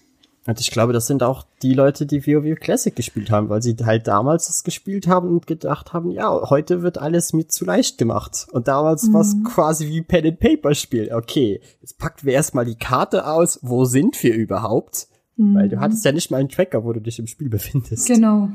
Und 0.47 0.61
ich 0.61 0.70
glaube, 0.70 0.92
das 0.92 1.07
sind 1.07 1.22
auch 1.22 1.44
die 1.62 1.74
Leute, 1.74 2.07
die 2.07 2.24
WoW 2.26 2.59
Classic 2.59 2.94
gespielt 2.94 3.30
haben, 3.30 3.49
weil 3.49 3.62
sie 3.62 3.76
halt 3.84 4.07
damals 4.07 4.47
das 4.47 4.62
gespielt 4.62 5.09
haben 5.09 5.28
und 5.28 5.47
gedacht 5.47 5.92
haben, 5.92 6.11
ja, 6.11 6.30
heute 6.49 6.82
wird 6.82 6.99
alles 6.99 7.32
mir 7.32 7.49
zu 7.49 7.64
leicht 7.64 7.99
gemacht. 7.99 8.47
Und 8.53 8.68
damals 8.68 9.05
mhm. 9.09 9.14
war 9.14 9.20
es 9.22 9.36
quasi 9.44 9.88
wie 9.88 10.03
Pen 10.03 10.26
and 10.26 10.40
Paper 10.40 10.74
Spiel. 10.74 11.11
Okay, 11.12 11.61
jetzt 11.80 11.99
packen 11.99 12.26
wir 12.26 12.34
erstmal 12.34 12.64
die 12.64 12.76
Karte 12.76 13.26
aus, 13.26 13.59
wo 13.62 13.84
sind 13.84 14.22
wir 14.22 14.34
überhaupt? 14.34 15.09
Mhm. 15.36 15.55
Weil 15.55 15.68
du 15.68 15.80
hattest 15.80 16.05
ja 16.05 16.12
nicht 16.12 16.30
mal 16.30 16.38
einen 16.38 16.49
Tracker, 16.49 16.84
wo 16.84 16.92
du 16.92 17.01
dich 17.01 17.18
im 17.18 17.26
Spiel 17.26 17.49
befindest. 17.49 18.07
Genau. 18.07 18.49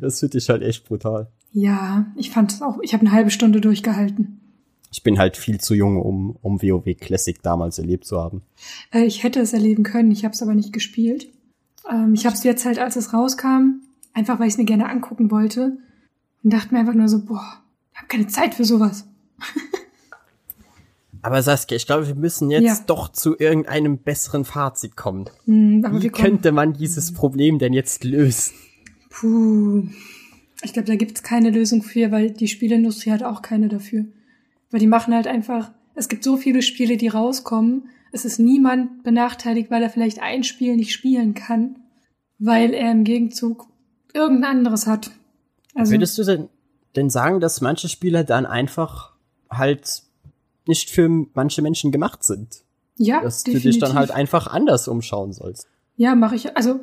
Das 0.00 0.20
finde 0.20 0.38
ich 0.38 0.48
halt 0.48 0.62
echt 0.62 0.86
brutal. 0.86 1.32
Ja, 1.50 2.06
ich 2.16 2.30
fand 2.30 2.52
es 2.52 2.62
auch, 2.62 2.78
ich 2.82 2.92
habe 2.92 3.00
eine 3.00 3.12
halbe 3.12 3.30
Stunde 3.30 3.60
durchgehalten 3.60 4.47
ich 4.90 5.02
bin 5.02 5.18
halt 5.18 5.36
viel 5.36 5.60
zu 5.60 5.74
jung, 5.74 6.00
um, 6.00 6.36
um 6.42 6.62
WoW 6.62 6.96
Classic 6.98 7.40
damals 7.42 7.78
erlebt 7.78 8.04
zu 8.04 8.20
haben. 8.20 8.42
Äh, 8.92 9.04
ich 9.04 9.22
hätte 9.22 9.40
es 9.40 9.52
erleben 9.52 9.82
können, 9.82 10.10
ich 10.10 10.24
habe 10.24 10.34
es 10.34 10.42
aber 10.42 10.54
nicht 10.54 10.72
gespielt. 10.72 11.28
Ähm, 11.90 12.14
ich 12.14 12.26
habe 12.26 12.34
es 12.34 12.44
jetzt 12.44 12.64
halt, 12.64 12.78
als 12.78 12.96
es 12.96 13.12
rauskam, 13.12 13.82
einfach 14.14 14.38
weil 14.38 14.48
ich 14.48 14.54
es 14.54 14.58
mir 14.58 14.64
gerne 14.64 14.88
angucken 14.88 15.30
wollte 15.30 15.78
und 16.42 16.52
dachte 16.52 16.72
mir 16.72 16.80
einfach 16.80 16.94
nur 16.94 17.08
so, 17.08 17.24
boah, 17.24 17.62
ich 17.92 17.98
habe 17.98 18.08
keine 18.08 18.26
Zeit 18.28 18.54
für 18.54 18.64
sowas. 18.64 19.06
aber 21.22 21.42
Saskia, 21.42 21.76
ich 21.76 21.86
glaube, 21.86 22.06
wir 22.06 22.14
müssen 22.14 22.50
jetzt 22.50 22.64
ja. 22.64 22.78
doch 22.86 23.12
zu 23.12 23.38
irgendeinem 23.38 23.98
besseren 23.98 24.44
Fazit 24.44 24.96
kommen. 24.96 25.28
Mm, 25.46 25.84
wie 26.00 26.08
könnte 26.08 26.52
man 26.52 26.72
dieses 26.72 27.12
Problem 27.12 27.58
denn 27.58 27.72
jetzt 27.72 28.04
lösen? 28.04 28.54
Puh. 29.10 29.88
Ich 30.62 30.72
glaube, 30.72 30.88
da 30.88 30.96
gibt's 30.96 31.22
keine 31.22 31.50
Lösung 31.50 31.82
für, 31.82 32.10
weil 32.10 32.32
die 32.32 32.48
Spielindustrie 32.48 33.12
hat 33.12 33.22
auch 33.22 33.42
keine 33.42 33.68
dafür. 33.68 34.06
Weil 34.70 34.80
die 34.80 34.86
machen 34.86 35.14
halt 35.14 35.26
einfach, 35.26 35.70
es 35.94 36.08
gibt 36.08 36.24
so 36.24 36.36
viele 36.36 36.62
Spiele, 36.62 36.96
die 36.96 37.08
rauskommen. 37.08 37.88
Es 38.12 38.24
ist 38.24 38.38
niemand 38.38 39.02
benachteiligt, 39.02 39.70
weil 39.70 39.82
er 39.82 39.90
vielleicht 39.90 40.20
ein 40.20 40.44
Spiel 40.44 40.76
nicht 40.76 40.92
spielen 40.92 41.34
kann, 41.34 41.76
weil 42.38 42.74
er 42.74 42.92
im 42.92 43.04
Gegenzug 43.04 43.66
irgendein 44.12 44.58
anderes 44.58 44.86
hat. 44.86 45.10
Also, 45.74 45.92
Würdest 45.92 46.16
du 46.18 46.24
denn, 46.24 46.48
denn 46.96 47.10
sagen, 47.10 47.40
dass 47.40 47.60
manche 47.60 47.88
Spiele 47.88 48.24
dann 48.24 48.46
einfach 48.46 49.12
halt 49.50 50.02
nicht 50.66 50.90
für 50.90 51.08
manche 51.34 51.62
Menschen 51.62 51.92
gemacht 51.92 52.24
sind? 52.24 52.62
Ja, 52.96 53.20
dass 53.22 53.44
definitiv. 53.44 53.62
du 53.62 53.68
dich 53.70 53.78
dann 53.80 53.94
halt 53.94 54.10
einfach 54.10 54.48
anders 54.48 54.88
umschauen 54.88 55.32
sollst. 55.32 55.68
Ja, 55.96 56.14
mache 56.14 56.34
ich. 56.34 56.56
Also 56.56 56.80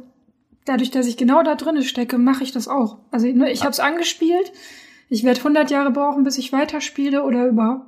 dadurch, 0.65 0.91
dass 0.91 1.07
ich 1.07 1.17
genau 1.17 1.43
da 1.43 1.55
drinne 1.55 1.83
stecke, 1.83 2.17
mache 2.17 2.43
ich 2.43 2.51
das 2.51 2.67
auch. 2.67 2.99
Also 3.11 3.27
ne, 3.27 3.51
ich 3.51 3.61
habe 3.61 3.71
es 3.71 3.79
angespielt, 3.79 4.51
ich 5.09 5.23
werde 5.23 5.39
100 5.39 5.71
Jahre 5.71 5.91
brauchen, 5.91 6.23
bis 6.23 6.37
ich 6.37 6.51
weiterspiele 6.51 7.23
oder 7.23 7.47
überhaupt 7.47 7.85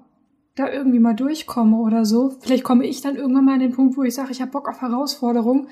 da 0.57 0.71
irgendwie 0.71 0.99
mal 0.99 1.13
durchkomme 1.13 1.77
oder 1.77 2.03
so. 2.03 2.33
Vielleicht 2.41 2.63
komme 2.63 2.85
ich 2.85 3.01
dann 3.01 3.15
irgendwann 3.15 3.45
mal 3.45 3.53
an 3.53 3.59
den 3.59 3.73
Punkt, 3.73 3.95
wo 3.95 4.03
ich 4.03 4.15
sage, 4.15 4.31
ich 4.31 4.41
habe 4.41 4.51
Bock 4.51 4.67
auf 4.67 4.81
Herausforderungen. 4.81 5.67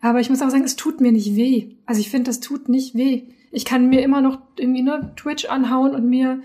Aber 0.00 0.20
ich 0.20 0.28
muss 0.28 0.42
auch 0.42 0.50
sagen, 0.50 0.64
es 0.64 0.76
tut 0.76 1.00
mir 1.00 1.12
nicht 1.12 1.36
weh. 1.36 1.76
Also 1.86 2.00
ich 2.00 2.10
finde, 2.10 2.28
das 2.28 2.40
tut 2.40 2.68
nicht 2.68 2.94
weh. 2.94 3.22
Ich 3.52 3.64
kann 3.64 3.88
mir 3.88 4.02
immer 4.02 4.20
noch 4.20 4.40
irgendwie 4.56 4.82
nur 4.82 5.14
Twitch 5.16 5.46
anhauen 5.46 5.94
und 5.94 6.08
mir 6.08 6.40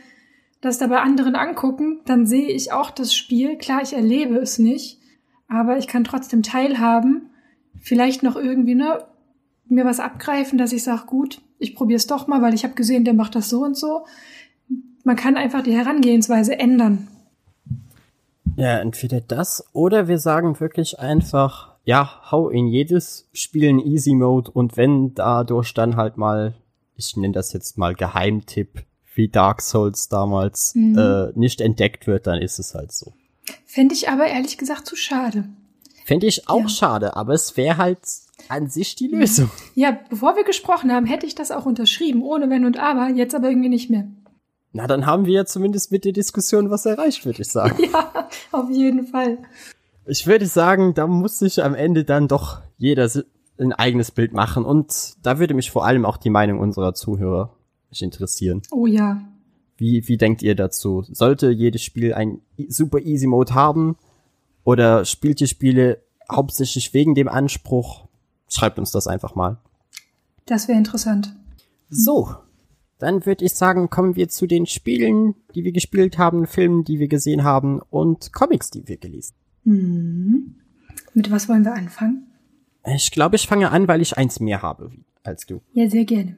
das 0.62 0.78
da 0.78 0.88
bei 0.88 1.02
anderen 1.02 1.36
angucken. 1.36 2.00
Dann 2.06 2.28
sehe 2.28 2.50
ich 2.50 2.72
auch 2.72 2.92
das 2.92 3.16
Spiel. 3.16 3.58
Klar, 3.58 3.82
ich 3.82 3.94
erlebe 3.94 4.38
es 4.38 4.60
nicht. 4.60 5.00
Aber 5.48 5.78
ich 5.78 5.88
kann 5.88 6.04
trotzdem 6.04 6.44
teilhaben. 6.44 7.32
Vielleicht 7.80 8.22
noch 8.22 8.36
irgendwie, 8.36 8.76
ne, 8.76 9.04
mir 9.68 9.86
was 9.86 10.00
abgreifen, 10.00 10.58
dass 10.58 10.72
ich 10.72 10.84
sage, 10.84 11.08
gut, 11.08 11.42
ich 11.62 11.76
probiere 11.76 11.98
es 11.98 12.08
doch 12.08 12.28
mal, 12.28 12.42
weil 12.42 12.54
ich 12.54 12.64
habe 12.64 12.74
gesehen, 12.74 13.06
der 13.06 13.14
macht 13.14 13.36
das 13.36 13.50
so 13.50 13.64
und 13.64 13.78
so. 13.78 14.06
Man 15.04 15.16
kann 15.16 15.38
einfach 15.38 15.64
die 15.64 15.76
Herangehensweise 15.76 16.58
ändern. 16.58 17.08
Ja, 18.58 18.80
entweder 18.80 19.22
das 19.22 19.64
oder 19.72 20.08
wir 20.08 20.18
sagen 20.18 20.60
wirklich 20.60 21.00
einfach, 21.00 21.76
ja, 21.86 22.22
hau 22.32 22.50
in 22.50 22.68
jedes 22.68 23.30
Spiel 23.32 23.64
in 23.64 23.80
Easy 23.80 24.14
Mode 24.14 24.52
und 24.52 24.76
wenn 24.76 25.14
dadurch 25.16 25.74
dann 25.74 25.96
halt 25.96 26.18
mal, 26.18 26.56
ich 26.96 27.16
nenne 27.16 27.34
das 27.34 27.54
jetzt 27.54 27.78
mal 27.78 27.96
Geheimtipp, 27.96 28.84
wie 29.16 29.30
Dark 29.30 29.62
Souls 29.62 30.10
damals, 30.10 30.74
mhm. 30.76 30.98
äh, 30.98 31.40
nicht 31.40 31.62
entdeckt 31.62 32.08
wird, 32.08 32.28
dann 32.28 32.42
ist 32.42 32.60
es 32.60 32.76
halt 32.76 32.92
so. 32.92 33.14
Fände 33.66 33.94
ich 33.96 34.10
aber 34.10 34.28
ehrlich 34.28 34.58
gesagt 34.58 34.86
zu 34.86 34.96
schade. 34.96 35.46
Fände 36.06 36.28
ich 36.28 36.50
auch 36.50 36.62
ja. 36.62 36.70
schade, 36.70 37.16
aber 37.16 37.34
es 37.34 37.56
wäre 37.58 37.78
halt 37.78 38.00
an 38.50 38.70
sich 38.70 38.96
die 38.96 39.08
Lösung. 39.08 39.50
Ja, 39.76 39.98
bevor 40.10 40.36
wir 40.36 40.44
gesprochen 40.44 40.92
haben, 40.92 41.06
hätte 41.06 41.26
ich 41.26 41.36
das 41.36 41.52
auch 41.52 41.66
unterschrieben, 41.66 42.22
ohne 42.22 42.50
Wenn 42.50 42.66
und 42.66 42.80
Aber, 42.80 43.10
jetzt 43.10 43.36
aber 43.36 43.50
irgendwie 43.50 43.70
nicht 43.70 43.90
mehr. 43.90 44.08
Na, 44.74 44.88
dann 44.88 45.06
haben 45.06 45.26
wir 45.26 45.34
ja 45.34 45.46
zumindest 45.46 45.92
mit 45.92 46.06
der 46.06 46.14
Diskussion 46.14 46.70
was 46.70 46.86
erreicht, 46.86 47.26
würde 47.26 47.42
ich 47.42 47.50
sagen. 47.50 47.84
ja, 47.92 48.30
auf 48.52 48.70
jeden 48.70 49.08
Fall. 49.08 49.38
Ich 50.06 50.26
würde 50.28 50.46
sagen, 50.46 50.94
da 50.94 51.08
muss 51.08 51.40
sich 51.40 51.64
am 51.64 51.76
Ende 51.76 52.04
dann 52.04 52.28
doch 52.28 52.62
jeder 52.78 53.10
ein 53.60 53.74
eigenes 53.74 54.12
Bild 54.12 54.34
machen 54.34 54.66
und 54.66 55.14
da 55.22 55.40
würde 55.40 55.54
mich 55.54 55.72
vor 55.72 55.86
allem 55.86 56.06
auch 56.06 56.18
die 56.18 56.30
Meinung 56.30 56.60
unserer 56.60 56.94
Zuhörer 56.94 57.54
mich 57.90 58.02
interessieren. 58.02 58.62
Oh 58.72 58.88
ja. 58.88 59.22
Wie, 59.78 60.08
wie 60.08 60.18
denkt 60.18 60.42
ihr 60.42 60.56
dazu? 60.56 61.04
Sollte 61.12 61.52
jedes 61.52 61.84
Spiel 61.84 62.14
ein 62.14 62.42
super 62.68 63.00
Easy 63.00 63.28
Mode 63.28 63.54
haben 63.54 63.98
oder 64.64 65.06
spielt 65.06 65.42
ihr 65.42 65.48
Spiele 65.48 66.02
hauptsächlich 66.32 66.94
wegen 66.94 67.14
dem 67.14 67.28
Anspruch? 67.28 68.08
Schreibt 68.52 68.78
uns 68.78 68.92
das 68.92 69.08
einfach 69.08 69.36
mal. 69.36 69.58
Das 70.46 70.68
wäre 70.68 70.78
interessant. 70.78 71.34
So, 71.90 72.36
dann 73.00 73.26
würde 73.26 73.46
ich 73.46 73.54
sagen, 73.54 73.90
kommen 73.90 74.16
wir 74.16 74.30
zu 74.30 74.46
den 74.46 74.66
Spielen, 74.66 75.36
die 75.56 75.64
wir 75.64 75.72
gespielt 75.72 76.18
haben, 76.18 76.46
Filmen, 76.46 76.84
die 76.84 77.00
wir 77.00 77.08
gesehen 77.08 77.44
haben 77.44 77.82
und 77.90 78.34
Comics, 78.34 78.70
die 78.70 78.88
wir 78.88 78.98
gelesen. 78.98 79.34
Mhm. 79.64 80.56
Mit 81.14 81.32
was 81.32 81.48
wollen 81.50 81.64
wir 81.66 81.74
anfangen? 81.74 82.28
Ich 82.86 83.12
glaube, 83.12 83.36
ich 83.36 83.48
fange 83.48 83.72
an, 83.72 83.88
weil 83.88 84.02
ich 84.02 84.18
eins 84.18 84.40
mehr 84.40 84.62
habe 84.62 84.92
als 85.24 85.46
du. 85.46 85.62
Ja, 85.74 85.90
sehr 85.90 86.06
gerne. 86.06 86.38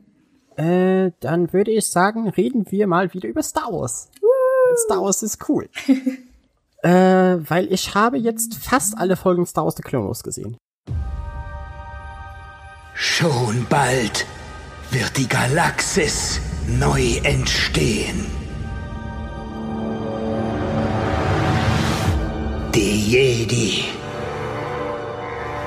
Äh, 0.56 1.12
dann 1.20 1.52
würde 1.54 1.72
ich 1.72 1.88
sagen, 1.88 2.30
reden 2.30 2.70
wir 2.70 2.86
mal 2.86 3.14
wieder 3.14 3.28
über 3.28 3.42
Star 3.42 3.72
Wars. 3.72 4.12
Woo! 4.22 4.78
Star 4.86 5.02
Wars 5.02 5.24
ist 5.24 5.50
cool. 5.50 5.70
äh, 6.84 6.90
weil 6.92 7.72
ich 7.72 7.96
habe 7.96 8.18
jetzt 8.18 8.56
fast 8.56 8.98
alle 8.98 9.16
Folgen 9.16 9.46
Star 9.46 9.64
Wars 9.64 9.76
The 9.76 9.84
Clone 9.84 10.08
Wars 10.08 10.24
gesehen. 10.24 10.58
Schon 12.94 13.66
bald 13.70 14.26
wird 14.92 15.18
die 15.18 15.28
Galaxis 15.28 16.40
neu 16.68 17.18
entstehen. 17.24 18.26
Die 22.76 23.12
Jedi 23.12 23.84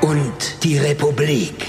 und 0.00 0.62
die 0.62 0.78
Republik 0.78 1.66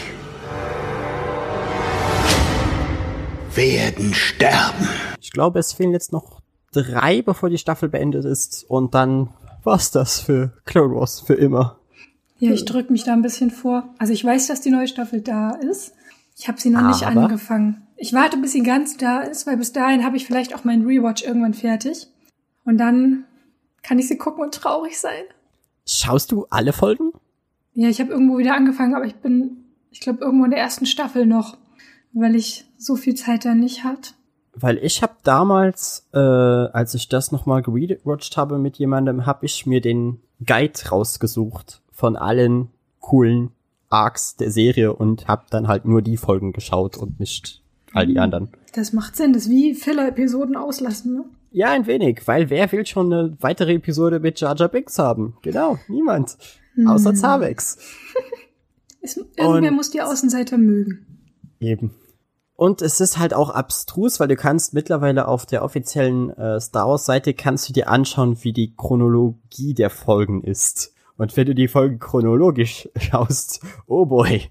werden 3.55 4.13
sterben. 4.13 4.87
Ich 5.19 5.31
glaube, 5.31 5.59
es 5.59 5.73
fehlen 5.73 5.91
jetzt 5.91 6.11
noch 6.11 6.41
drei, 6.71 7.23
bevor 7.23 7.49
die 7.49 7.57
Staffel 7.57 7.89
beendet 7.89 8.25
ist. 8.25 8.63
Und 8.67 8.93
dann 8.93 9.33
war's 9.63 9.91
das 9.91 10.19
für 10.19 10.53
Clone 10.65 10.95
Wars 10.95 11.21
für 11.21 11.33
immer. 11.33 11.79
Ja, 12.39 12.51
ich 12.51 12.65
drück 12.65 12.89
mich 12.89 13.03
da 13.03 13.13
ein 13.13 13.21
bisschen 13.21 13.51
vor. 13.51 13.89
Also 13.97 14.13
ich 14.13 14.23
weiß, 14.23 14.47
dass 14.47 14.61
die 14.61 14.69
neue 14.69 14.87
Staffel 14.87 15.21
da 15.21 15.51
ist. 15.51 15.93
Ich 16.37 16.47
habe 16.47 16.59
sie 16.59 16.69
noch 16.69 16.83
nicht 16.83 17.03
Aber? 17.03 17.23
angefangen. 17.23 17.87
Ich 17.95 18.13
warte, 18.13 18.37
bis 18.37 18.51
sie 18.51 18.61
ganz 18.61 18.97
da 18.97 19.21
ist, 19.21 19.47
weil 19.47 19.57
bis 19.57 19.73
dahin 19.73 20.05
habe 20.05 20.17
ich 20.17 20.25
vielleicht 20.25 20.53
auch 20.53 20.63
meinen 20.63 20.85
Rewatch 20.85 21.23
irgendwann 21.23 21.55
fertig. 21.55 22.07
Und 22.63 22.77
dann 22.77 23.23
kann 23.81 23.97
ich 23.97 24.07
sie 24.07 24.17
gucken 24.17 24.43
und 24.43 24.53
traurig 24.53 24.99
sein. 24.99 25.23
Schaust 25.87 26.31
du 26.31 26.45
alle 26.49 26.73
Folgen? 26.73 27.11
Ja, 27.73 27.89
ich 27.89 27.99
habe 27.99 28.11
irgendwo 28.11 28.37
wieder 28.37 28.55
angefangen, 28.55 28.93
aber 28.93 29.05
ich 29.05 29.15
bin, 29.15 29.65
ich 29.89 29.99
glaube, 29.99 30.23
irgendwo 30.23 30.45
in 30.45 30.51
der 30.51 30.59
ersten 30.59 30.85
Staffel 30.85 31.25
noch, 31.25 31.57
weil 32.13 32.35
ich 32.35 32.65
so 32.77 32.95
viel 32.95 33.15
Zeit 33.15 33.45
da 33.45 33.55
nicht 33.55 33.83
hatte. 33.83 34.11
Weil 34.53 34.77
ich 34.79 35.01
habe 35.01 35.13
damals, 35.23 36.07
äh, 36.13 36.17
als 36.17 36.93
ich 36.93 37.09
das 37.09 37.31
nochmal 37.31 37.61
gerewatcht 37.61 38.37
habe 38.37 38.59
mit 38.59 38.77
jemandem, 38.77 39.25
habe 39.25 39.45
ich 39.45 39.65
mir 39.65 39.81
den 39.81 40.19
Guide 40.45 40.89
rausgesucht 40.91 41.81
von 41.97 42.15
allen 42.15 42.69
coolen 42.99 43.49
Arcs 43.89 44.35
der 44.35 44.51
Serie 44.51 44.93
und 44.93 45.27
habe 45.27 45.45
dann 45.49 45.67
halt 45.67 45.85
nur 45.85 46.03
die 46.03 46.15
Folgen 46.17 46.53
geschaut 46.53 46.95
und 46.95 47.19
nicht 47.19 47.63
all 47.91 48.05
die 48.05 48.19
anderen. 48.19 48.49
Das 48.75 48.93
macht 48.93 49.15
Sinn, 49.15 49.33
das 49.33 49.43
ist 49.45 49.49
wie 49.49 49.73
Filler-Episoden 49.73 50.55
auslassen, 50.55 51.13
ne? 51.15 51.25
Ja, 51.49 51.71
ein 51.71 51.87
wenig, 51.87 52.21
weil 52.27 52.51
wer 52.51 52.71
will 52.71 52.85
schon 52.85 53.11
eine 53.11 53.35
weitere 53.39 53.73
Episode 53.73 54.19
mit 54.19 54.39
Jar 54.39 54.55
Jar 54.55 54.69
Binks 54.69 54.99
haben? 54.99 55.37
Genau, 55.41 55.79
niemand. 55.87 56.37
Außer 56.87 57.13
Zavex. 57.15 57.77
Es, 58.99 59.15
irgendwer 59.15 59.69
Und- 59.69 59.75
muss 59.75 59.89
die 59.91 60.01
Außenseiter 60.01 60.57
mögen. 60.57 61.05
Eben. 61.59 61.95
Und 62.55 62.81
es 62.81 62.99
ist 62.99 63.17
halt 63.19 63.33
auch 63.33 63.51
abstrus, 63.51 64.19
weil 64.19 64.27
du 64.27 64.35
kannst 64.35 64.73
mittlerweile 64.73 65.27
auf 65.27 65.45
der 65.45 65.63
offiziellen 65.63 66.31
äh, 66.31 66.59
Star 66.59 66.87
Wars 66.89 67.05
Seite 67.05 67.33
kannst 67.35 67.69
du 67.69 67.73
dir 67.73 67.87
anschauen, 67.89 68.43
wie 68.43 68.51
die 68.51 68.75
Chronologie 68.75 69.73
der 69.75 69.89
Folgen 69.91 70.43
ist. 70.43 70.93
Und 71.17 71.35
wenn 71.35 71.45
du 71.47 71.55
die 71.55 71.67
Folgen 71.67 71.99
chronologisch 71.99 72.89
schaust, 72.99 73.61
oh 73.87 74.05
boy, 74.05 74.43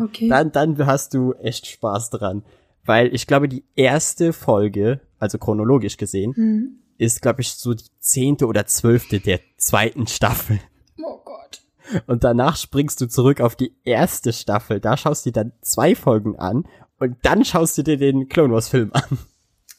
Okay. 0.00 0.28
dann, 0.28 0.50
dann 0.50 0.86
hast 0.86 1.14
du 1.14 1.34
echt 1.34 1.66
Spaß 1.66 2.10
dran. 2.10 2.42
Weil 2.84 3.14
ich 3.14 3.26
glaube, 3.26 3.48
die 3.48 3.64
erste 3.76 4.32
Folge, 4.32 5.00
also 5.18 5.38
chronologisch 5.38 5.96
gesehen, 5.96 6.34
Hm. 6.34 6.78
ist, 6.98 7.22
glaube 7.22 7.40
ich, 7.42 7.50
so 7.52 7.74
die 7.74 7.84
zehnte 8.00 8.46
oder 8.46 8.66
zwölfte 8.66 9.20
der 9.20 9.40
zweiten 9.56 10.06
Staffel. 10.06 10.58
Oh 11.02 11.18
Gott. 11.24 11.62
Und 12.06 12.24
danach 12.24 12.56
springst 12.56 13.00
du 13.00 13.06
zurück 13.06 13.40
auf 13.40 13.56
die 13.56 13.72
erste 13.84 14.32
Staffel. 14.32 14.80
Da 14.80 14.96
schaust 14.96 15.24
du 15.26 15.30
dir 15.30 15.44
dann 15.44 15.52
zwei 15.60 15.94
Folgen 15.94 16.36
an 16.36 16.64
und 16.98 17.16
dann 17.22 17.44
schaust 17.44 17.78
du 17.78 17.82
dir 17.82 17.96
den 17.96 18.28
Clone 18.28 18.52
Wars 18.52 18.68
Film 18.68 18.90
an. 18.92 19.18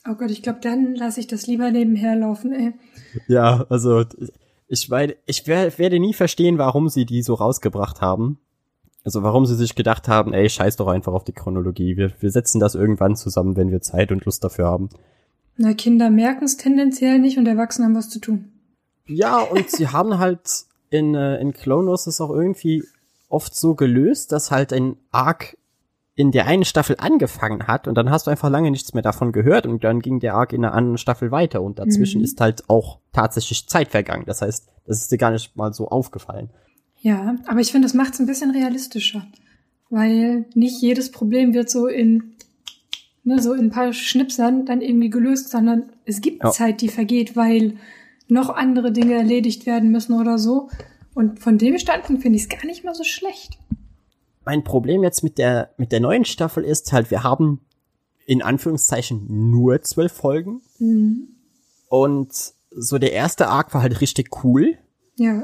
Oh 0.10 0.16
Gott, 0.16 0.30
ich 0.32 0.44
glaube, 0.44 0.60
dann 0.62 0.96
lasse 0.96 1.20
ich 1.20 1.28
das 1.28 1.46
lieber 1.48 1.72
nebenher 1.72 2.16
laufen, 2.16 2.54
ey. 2.54 2.74
Ja, 3.28 3.66
also 3.70 4.04
ich 4.68 4.90
meine, 4.90 5.16
ich 5.26 5.46
wer- 5.48 5.78
werde 5.78 6.00
nie 6.00 6.14
verstehen, 6.14 6.58
warum 6.58 6.90
sie 6.90 7.06
die 7.06 7.22
so 7.22 7.34
rausgebracht 7.36 8.02
haben. 8.02 8.40
Also 9.04 9.22
warum 9.22 9.46
sie 9.46 9.56
sich 9.56 9.76
gedacht 9.76 10.08
haben, 10.08 10.34
ey, 10.34 10.50
scheiß 10.50 10.78
doch 10.78 10.88
einfach 10.88 11.14
auf 11.14 11.24
die 11.24 11.32
Chronologie. 11.34 11.96
Wir, 11.96 12.12
wir 12.20 12.32
setzen 12.32 12.60
das 12.60 12.74
irgendwann 12.74 13.16
zusammen, 13.16 13.56
wenn 13.56 13.70
wir 13.72 13.82
Zeit 13.82 14.12
und 14.12 14.26
Lust 14.26 14.44
dafür 14.44 14.66
haben. 14.66 14.90
Na, 15.58 15.74
Kinder 15.74 16.10
merken 16.10 16.44
es 16.44 16.58
tendenziell 16.58 17.20
nicht 17.20 17.38
und 17.38 17.48
Erwachsene 17.48 17.86
haben 17.86 17.96
was 17.96 18.10
zu 18.10 18.20
tun. 18.20 18.52
Ja, 19.08 19.40
und 19.42 19.70
sie 19.70 19.90
haben 19.90 20.18
halt 20.18 20.66
in, 20.90 21.14
äh, 21.14 21.38
in 21.40 21.54
Clone 21.54 21.88
Wars 21.88 22.08
es 22.08 22.20
auch 22.20 22.32
irgendwie 22.32 22.84
oft 23.30 23.56
so 23.56 23.76
gelöst, 23.76 24.32
dass 24.32 24.50
halt 24.50 24.74
ein 24.74 24.98
Arc 25.12 25.56
in 26.16 26.32
der 26.32 26.48
einen 26.48 26.64
Staffel 26.64 26.96
angefangen 27.00 27.68
hat 27.68 27.88
und 27.88 27.96
dann 27.96 28.10
hast 28.10 28.28
du 28.28 28.32
einfach 28.32 28.50
lange 28.50 28.72
nichts 28.72 28.94
mehr 28.94 29.04
davon 29.04 29.32
gehört 29.34 29.66
und 29.68 29.84
dann 29.84 30.00
ging 30.00 30.20
der 30.22 30.34
Arc 30.36 30.54
in 30.54 30.62
der 30.62 30.74
anderen 30.74 30.98
Staffel 30.98 31.30
weiter 31.32 31.62
und 31.62 31.78
dazwischen 31.78 32.20
Mhm. 32.20 32.26
ist 32.26 32.40
halt 32.40 32.70
auch 32.70 33.00
tatsächlich 33.12 33.68
Zeit 33.68 33.90
vergangen. 33.90 34.24
Das 34.26 34.42
heißt, 34.42 34.70
das 34.88 35.02
ist 35.02 35.12
dir 35.12 35.18
gar 35.18 35.32
nicht 35.32 35.56
mal 35.58 35.74
so 35.74 35.90
aufgefallen. 35.90 36.50
Ja, 37.02 37.36
aber 37.48 37.60
ich 37.60 37.72
finde, 37.72 37.86
das 37.86 37.94
macht 37.94 38.14
es 38.14 38.20
ein 38.20 38.26
bisschen 38.28 38.52
realistischer. 38.52 39.28
Weil 39.90 40.46
nicht 40.56 40.82
jedes 40.82 41.12
Problem 41.12 41.54
wird 41.54 41.70
so 41.70 41.86
in, 41.88 42.36
ne, 43.24 43.42
so 43.42 43.54
in 43.54 43.66
ein 43.66 43.70
paar 43.70 43.94
Schnipsern 43.94 44.66
dann 44.66 44.82
irgendwie 44.82 45.10
gelöst, 45.10 45.50
sondern 45.50 45.90
es 46.06 46.22
gibt 46.22 46.44
Ja. 46.44 46.52
Zeit, 46.52 46.82
die 46.82 46.88
vergeht, 46.90 47.36
weil 47.36 47.76
noch 48.28 48.50
andere 48.50 48.92
Dinge 48.92 49.14
erledigt 49.16 49.66
werden 49.66 49.92
müssen 49.92 50.14
oder 50.20 50.38
so. 50.40 50.70
Und 51.14 51.40
von 51.40 51.58
dem 51.58 51.78
Standpunkt 51.78 52.22
finde 52.24 52.38
ich 52.38 52.44
es 52.44 52.50
gar 52.50 52.66
nicht 52.66 52.84
mal 52.84 52.96
so 52.96 53.04
schlecht. 53.04 53.60
Mein 54.46 54.64
Problem 54.64 55.04
jetzt 55.04 55.24
mit 55.24 55.38
der, 55.38 55.72
mit 55.78 55.92
der 55.92 56.00
neuen 56.00 56.26
Staffel 56.26 56.64
ist 56.64 56.94
halt, 56.94 57.10
wir 57.12 57.24
haben 57.24 57.62
in 58.26 58.42
Anführungszeichen 58.42 59.26
nur 59.52 59.82
zwölf 59.82 60.12
Folgen 60.12 60.62
Mhm. 60.80 61.28
und 61.90 62.30
so 62.78 62.98
der 62.98 63.14
erste 63.14 63.48
Arc 63.48 63.74
war 63.74 63.82
halt 63.82 64.02
richtig 64.02 64.44
cool. 64.44 64.78
Ja. 65.16 65.44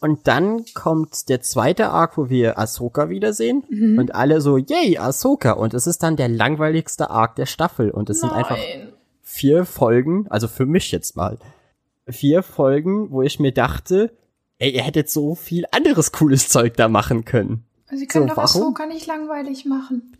Und 0.00 0.26
dann 0.26 0.64
kommt 0.74 1.28
der 1.28 1.42
zweite 1.42 1.90
Arc, 1.90 2.16
wo 2.16 2.28
wir 2.30 2.58
Ahsoka 2.58 3.08
wiedersehen. 3.10 3.62
Mhm. 3.68 3.98
Und 3.98 4.14
alle 4.14 4.40
so, 4.40 4.56
yay, 4.56 4.96
Ahsoka. 4.98 5.52
Und 5.52 5.74
es 5.74 5.86
ist 5.86 6.02
dann 6.02 6.16
der 6.16 6.28
langweiligste 6.28 7.10
Arc 7.10 7.36
der 7.36 7.46
Staffel. 7.46 7.90
Und 7.90 8.08
es 8.10 8.20
sind 8.20 8.32
einfach 8.32 8.56
vier 9.20 9.64
Folgen, 9.64 10.26
also 10.28 10.48
für 10.48 10.66
mich 10.66 10.90
jetzt 10.92 11.14
mal, 11.14 11.38
vier 12.08 12.42
Folgen, 12.42 13.10
wo 13.10 13.22
ich 13.22 13.38
mir 13.38 13.52
dachte, 13.52 14.10
ey, 14.58 14.70
ihr 14.70 14.82
hättet 14.82 15.08
so 15.10 15.34
viel 15.34 15.66
anderes 15.70 16.10
cooles 16.10 16.48
Zeug 16.48 16.74
da 16.76 16.88
machen 16.88 17.24
können. 17.24 17.64
Sie 17.92 18.06
können 18.06 18.28
doch? 18.28 18.38
Ahsoka 18.38 18.86
nicht 18.86 19.06
langweilig 19.06 19.64
machen. 19.66 20.16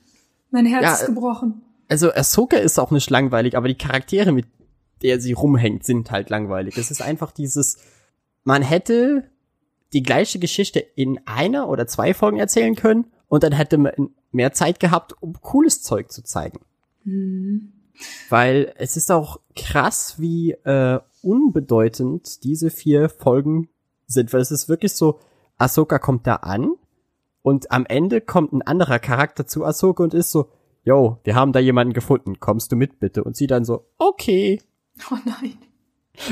Mein 0.51 0.67
Herz 0.67 0.83
Ja, 0.83 0.95
ist 0.95 1.03
äh, 1.03 1.07
gebrochen. 1.07 1.63
Also 1.89 2.13
Ahsoka 2.13 2.57
ist 2.57 2.79
auch 2.79 2.91
nicht 2.91 3.11
langweilig, 3.11 3.57
aber 3.57 3.69
die 3.69 3.77
Charaktere, 3.77 4.33
mit 4.33 4.47
der 5.03 5.21
sie 5.21 5.33
rumhängt, 5.33 5.85
sind 5.85 6.11
halt 6.11 6.31
langweilig. 6.31 6.77
Es 6.77 6.91
ist 6.91 7.03
einfach 7.03 7.33
dieses, 7.33 7.79
man 8.45 8.63
hätte 8.63 9.25
die 9.93 10.03
gleiche 10.03 10.39
Geschichte 10.39 10.79
in 10.79 11.21
einer 11.27 11.69
oder 11.69 11.87
zwei 11.87 12.15
Folgen 12.15 12.39
erzählen 12.39 12.77
können 12.77 13.07
und 13.29 13.43
dann 13.43 13.53
hätte 13.53 13.79
man 13.79 13.93
mehr 14.31 14.53
Zeit 14.53 14.81
gehabt, 14.81 15.15
um 15.21 15.35
cooles 15.41 15.83
Zeug 15.83 16.11
zu 16.13 16.23
zeigen. 16.23 16.61
Mhm. 17.05 17.73
Weil 18.31 18.73
es 18.77 18.97
ist 18.97 19.11
auch 19.11 19.41
krass, 19.55 20.15
wie 20.19 20.53
äh, 20.53 21.01
unbedeutend 21.23 22.43
diese 22.45 22.71
vier 22.71 23.09
Folgen 23.09 23.69
sind, 24.07 24.33
weil 24.33 24.41
es 24.41 24.51
ist 24.51 24.69
wirklich 24.69 24.93
so, 24.93 25.21
Ahsoka 25.59 25.99
kommt 25.99 26.27
da 26.27 26.37
an 26.37 26.73
und 27.43 27.71
am 27.71 27.87
Ende 27.87 28.21
kommt 28.21 28.53
ein 28.53 28.63
anderer 28.63 28.99
Charakter 28.99 29.47
zu 29.47 29.65
Ahsoka 29.65 30.03
und 30.05 30.15
ist 30.15 30.31
so, 30.31 30.49
yo, 30.85 31.19
wir 31.25 31.35
haben 31.35 31.53
da 31.53 31.59
jemanden 31.61 31.93
gefunden, 31.93 32.41
kommst 32.41 32.73
du 32.73 32.77
mit 32.77 32.99
bitte? 33.01 33.23
Und 33.25 33.37
sie 33.37 33.47
dann 33.47 33.65
so, 33.65 33.87
okay. 33.99 34.61
Oh 35.11 35.17
nein. 35.25 35.57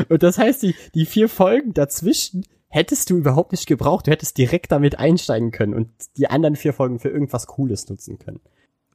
Und 0.09 0.23
das 0.23 0.39
heißt, 0.39 0.63
die, 0.63 0.75
die 0.95 1.07
vier 1.07 1.29
Folgen 1.29 1.73
dazwischen 1.73 2.45
hättest 2.69 3.11
du 3.11 3.17
überhaupt 3.17 3.53
nicht 3.53 3.67
gebraucht, 3.67 4.07
du 4.07 4.11
hättest 4.11 4.39
direkt 4.39 4.71
damit 4.71 4.99
einsteigen 4.99 5.51
können 5.51 5.75
und 5.75 5.89
die 6.17 6.29
anderen 6.29 6.55
vier 6.57 6.73
Folgen 6.73 6.99
für 7.01 7.09
irgendwas 7.09 7.47
Cooles 7.47 7.89
nutzen 7.89 8.19
können. 8.19 8.41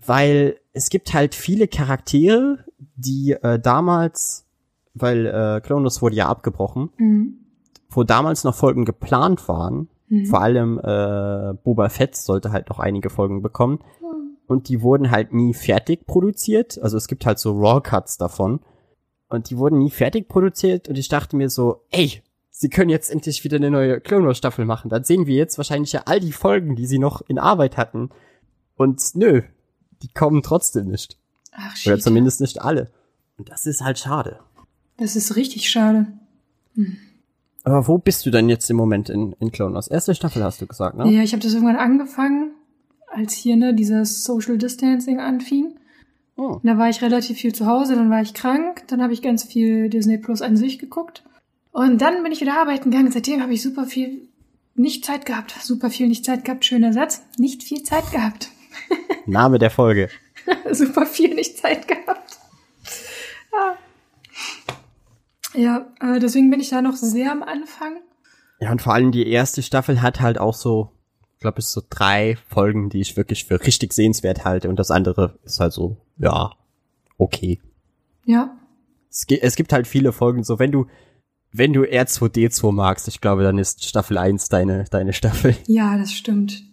Weil 0.06 0.60
es 0.74 0.90
gibt 0.90 1.14
halt 1.14 1.34
viele 1.36 1.68
Charaktere, 1.68 2.64
die 2.96 3.32
äh, 3.32 3.60
damals, 3.60 4.46
weil 4.94 5.26
äh, 5.26 5.62
Clone 5.62 5.84
Wars 5.84 6.02
wurde 6.02 6.16
ja 6.16 6.28
abgebrochen, 6.28 6.92
Mhm. 6.98 7.40
wo 7.90 8.04
damals 8.04 8.44
noch 8.44 8.56
Folgen 8.56 8.86
geplant 8.86 9.48
waren, 9.50 9.90
Mhm. 10.08 10.26
vor 10.28 10.42
allem 10.42 10.80
äh, 10.80 11.54
Boba 11.64 11.90
Fett 11.90 12.16
sollte 12.16 12.52
halt 12.52 12.70
noch 12.70 12.80
einige 12.80 13.10
Folgen 13.10 13.42
bekommen. 13.42 13.80
Und 14.48 14.70
die 14.70 14.82
wurden 14.84 15.10
halt 15.10 15.34
nie 15.34 15.54
fertig 15.56 16.06
produziert. 16.06 16.80
Also 16.80 16.98
es 16.98 17.08
gibt 17.08 17.26
halt 17.26 17.40
so 17.40 17.60
Raw-Cuts 17.60 18.18
davon. 18.18 18.60
Und 19.28 19.50
die 19.50 19.58
wurden 19.58 19.80
nie 19.80 19.90
fertig 19.90 20.28
produziert. 20.28 20.88
Und 20.88 20.98
ich 21.00 21.08
dachte 21.08 21.36
mir 21.36 21.50
so, 21.50 21.82
ey, 21.90 22.22
sie 22.52 22.70
können 22.70 22.92
jetzt 22.92 23.10
endlich 23.10 23.44
wieder 23.44 23.58
eine 23.58 23.72
neue 23.72 24.00
Clone 24.00 24.28
Wars 24.28 24.38
Staffel 24.38 24.66
machen. 24.66 24.90
Dann 24.90 25.04
sehen 25.04 25.26
wir 25.26 25.36
jetzt 25.36 25.58
wahrscheinlich 25.58 25.92
ja 25.94 26.04
all 26.06 26.20
die 26.20 26.32
Folgen, 26.32 26.76
die 26.76 26.86
sie 26.86 27.00
noch 27.00 27.22
in 27.28 27.40
Arbeit 27.40 27.76
hatten. 27.76 28.12
Und 28.76 29.02
nö, 29.16 29.42
die 30.04 30.10
kommen 30.10 30.44
trotzdem 30.44 30.90
nicht. 30.90 31.18
Ach, 31.52 31.72
Oder 31.86 31.96
shit. 31.96 32.04
zumindest 32.04 32.40
nicht 32.42 32.62
alle. 32.62 32.92
Und 33.38 33.50
das 33.50 33.66
ist 33.66 33.82
halt 33.82 33.98
schade. 33.98 34.40
Das 34.98 35.16
ist 35.16 35.36
richtig 35.36 35.70
schade. 35.70 36.06
Aber 37.66 37.88
wo 37.88 37.98
bist 37.98 38.26
du 38.26 38.32
denn 38.32 38.48
jetzt 38.48 38.70
im 38.70 38.78
Moment 38.78 39.10
in, 39.10 39.34
in 39.40 39.52
Clone 39.52 39.74
Wars? 39.74 39.88
Erste 39.88 40.14
Staffel 40.14 40.44
hast 40.44 40.62
du 40.62 40.68
gesagt, 40.68 40.98
ne? 40.98 41.12
Ja, 41.12 41.24
ich 41.24 41.34
habe 41.34 41.42
das 41.42 41.54
irgendwann 41.54 41.78
angefangen, 41.78 42.52
als 43.08 43.34
hier 43.34 43.56
ne 43.56 43.74
dieses 43.74 44.24
Social 44.24 44.58
Distancing 44.58 45.20
anfing. 45.20 45.76
Oh. 46.38 46.60
Da 46.64 46.78
war 46.78 46.90
ich 46.90 47.02
relativ 47.02 47.38
viel 47.38 47.56
zu 47.56 47.66
Hause, 47.66 47.96
dann 47.96 48.12
war 48.12 48.22
ich 48.22 48.36
krank, 48.36 48.84
dann 48.88 49.02
habe 49.02 49.14
ich 49.14 49.22
ganz 49.24 49.44
viel 49.44 49.90
Disney 49.90 50.20
Plus 50.20 50.44
an 50.44 50.58
sich 50.58 50.78
geguckt. 50.78 51.24
Und 51.72 52.02
dann 52.02 52.22
bin 52.24 52.32
ich 52.32 52.40
wieder 52.40 52.60
arbeiten 52.60 52.92
gegangen. 52.92 53.12
Seitdem 53.12 53.42
habe 53.42 53.54
ich 53.54 53.64
super 53.64 53.86
viel 53.86 54.30
nicht 54.76 55.04
Zeit 55.04 55.26
gehabt. 55.26 55.56
Super 55.62 55.90
viel 55.90 56.08
nicht 56.08 56.24
Zeit 56.24 56.46
gehabt. 56.46 56.66
Schöner 56.66 56.94
Satz. 56.94 57.24
Nicht 57.38 57.64
viel 57.64 57.84
Zeit 57.84 58.12
gehabt. 58.12 58.50
Name 59.26 59.58
der 59.58 59.72
Folge. 59.72 60.10
super 60.72 61.06
viel 61.06 61.34
nicht 61.34 61.58
Zeit 61.58 61.88
gehabt. 61.88 62.38
Ja, 63.52 63.78
ja 65.58 65.88
äh, 66.00 66.20
deswegen 66.20 66.50
bin 66.50 66.60
ich 66.60 66.70
da 66.70 66.82
noch 66.82 66.96
sehr 66.96 67.32
am 67.32 67.44
Anfang. 67.44 67.98
Ja, 68.60 68.72
und 68.72 68.82
vor 68.82 68.94
allem 68.94 69.12
die 69.12 69.28
erste 69.28 69.62
Staffel 69.62 70.02
hat 70.02 70.22
halt 70.22 70.38
auch 70.38 70.54
so, 70.54 70.92
ich 71.34 71.40
glaube, 71.40 71.60
es 71.60 71.72
so 71.72 71.82
drei 71.90 72.38
Folgen, 72.48 72.90
die 72.90 73.02
ich 73.02 73.18
wirklich 73.18 73.46
für 73.46 73.62
richtig 73.62 73.94
sehenswert 73.94 74.46
halte. 74.46 74.70
Und 74.70 74.78
das 74.78 74.92
andere 74.92 75.38
ist 75.44 75.60
halt 75.60 75.74
so, 75.74 75.98
ja, 76.18 76.52
okay. 77.18 77.60
Ja. 78.26 78.58
Es, 79.10 79.26
es 79.28 79.56
gibt 79.56 79.74
halt 79.74 79.88
viele 79.88 80.14
Folgen, 80.14 80.44
so 80.44 80.60
wenn 80.60 80.72
du, 80.72 80.88
wenn 81.52 81.74
du 81.74 81.84
R2D2 81.84 82.72
magst, 82.72 83.08
ich 83.08 83.22
glaube, 83.22 83.44
dann 83.44 83.58
ist 83.58 83.84
Staffel 83.86 84.18
1 84.18 84.50
deine, 84.50 84.86
deine 84.86 85.14
Staffel. 85.14 85.56
Ja, 85.68 85.98
das 85.98 86.14
stimmt. 86.14 86.64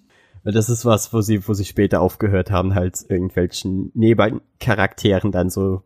Das 0.45 0.68
ist 0.68 0.85
was, 0.85 1.12
wo 1.12 1.20
sie, 1.20 1.47
wo 1.47 1.55
sie 1.55 1.64
später 1.64 2.01
aufgehört 2.01 2.51
haben, 2.51 2.74
halt 2.74 2.99
irgendwelchen 3.09 3.93
Nebencharakteren 3.95 5.30
dann 5.30 5.51
so 5.51 5.83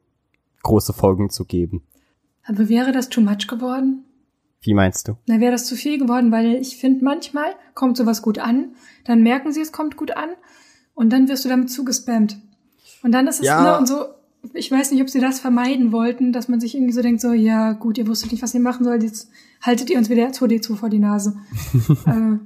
große 0.62 0.94
Folgen 0.94 1.28
zu 1.28 1.44
geben. 1.44 1.82
Aber 2.46 2.68
wäre 2.68 2.92
das 2.92 3.08
too 3.08 3.20
much 3.20 3.46
geworden? 3.48 4.04
Wie 4.60 4.74
meinst 4.74 5.06
du? 5.08 5.16
Na, 5.26 5.38
wäre 5.40 5.52
das 5.52 5.66
zu 5.66 5.76
viel 5.76 5.98
geworden, 5.98 6.32
weil 6.32 6.54
ich 6.56 6.76
finde, 6.76 7.04
manchmal 7.04 7.54
kommt 7.74 7.96
sowas 7.96 8.22
gut 8.22 8.38
an, 8.38 8.70
dann 9.04 9.22
merken 9.22 9.52
sie, 9.52 9.60
es 9.60 9.72
kommt 9.72 9.96
gut 9.96 10.16
an 10.16 10.30
und 10.94 11.10
dann 11.12 11.28
wirst 11.28 11.44
du 11.44 11.48
damit 11.48 11.70
zugespammt. 11.70 12.38
Und 13.02 13.12
dann 13.12 13.26
ist 13.26 13.40
es, 13.40 13.46
Ja. 13.46 13.62
ne, 13.62 13.78
und 13.78 13.86
so, 13.86 14.06
ich 14.54 14.70
weiß 14.70 14.90
nicht, 14.90 15.02
ob 15.02 15.10
sie 15.10 15.20
das 15.20 15.40
vermeiden 15.40 15.92
wollten, 15.92 16.32
dass 16.32 16.48
man 16.48 16.60
sich 16.60 16.74
irgendwie 16.74 16.92
so 16.92 17.02
denkt, 17.02 17.20
so, 17.20 17.32
ja, 17.32 17.72
gut, 17.72 17.98
ihr 17.98 18.06
wusstet 18.06 18.32
nicht, 18.32 18.42
was 18.42 18.54
ihr 18.54 18.60
machen 18.60 18.84
sollt, 18.84 19.02
jetzt 19.02 19.28
haltet 19.60 19.90
ihr 19.90 19.98
uns 19.98 20.08
wieder 20.08 20.28
2D2 20.28 20.76
vor 20.76 20.88
die 20.88 20.98
Nase. 20.98 21.36
äh, 22.06 22.38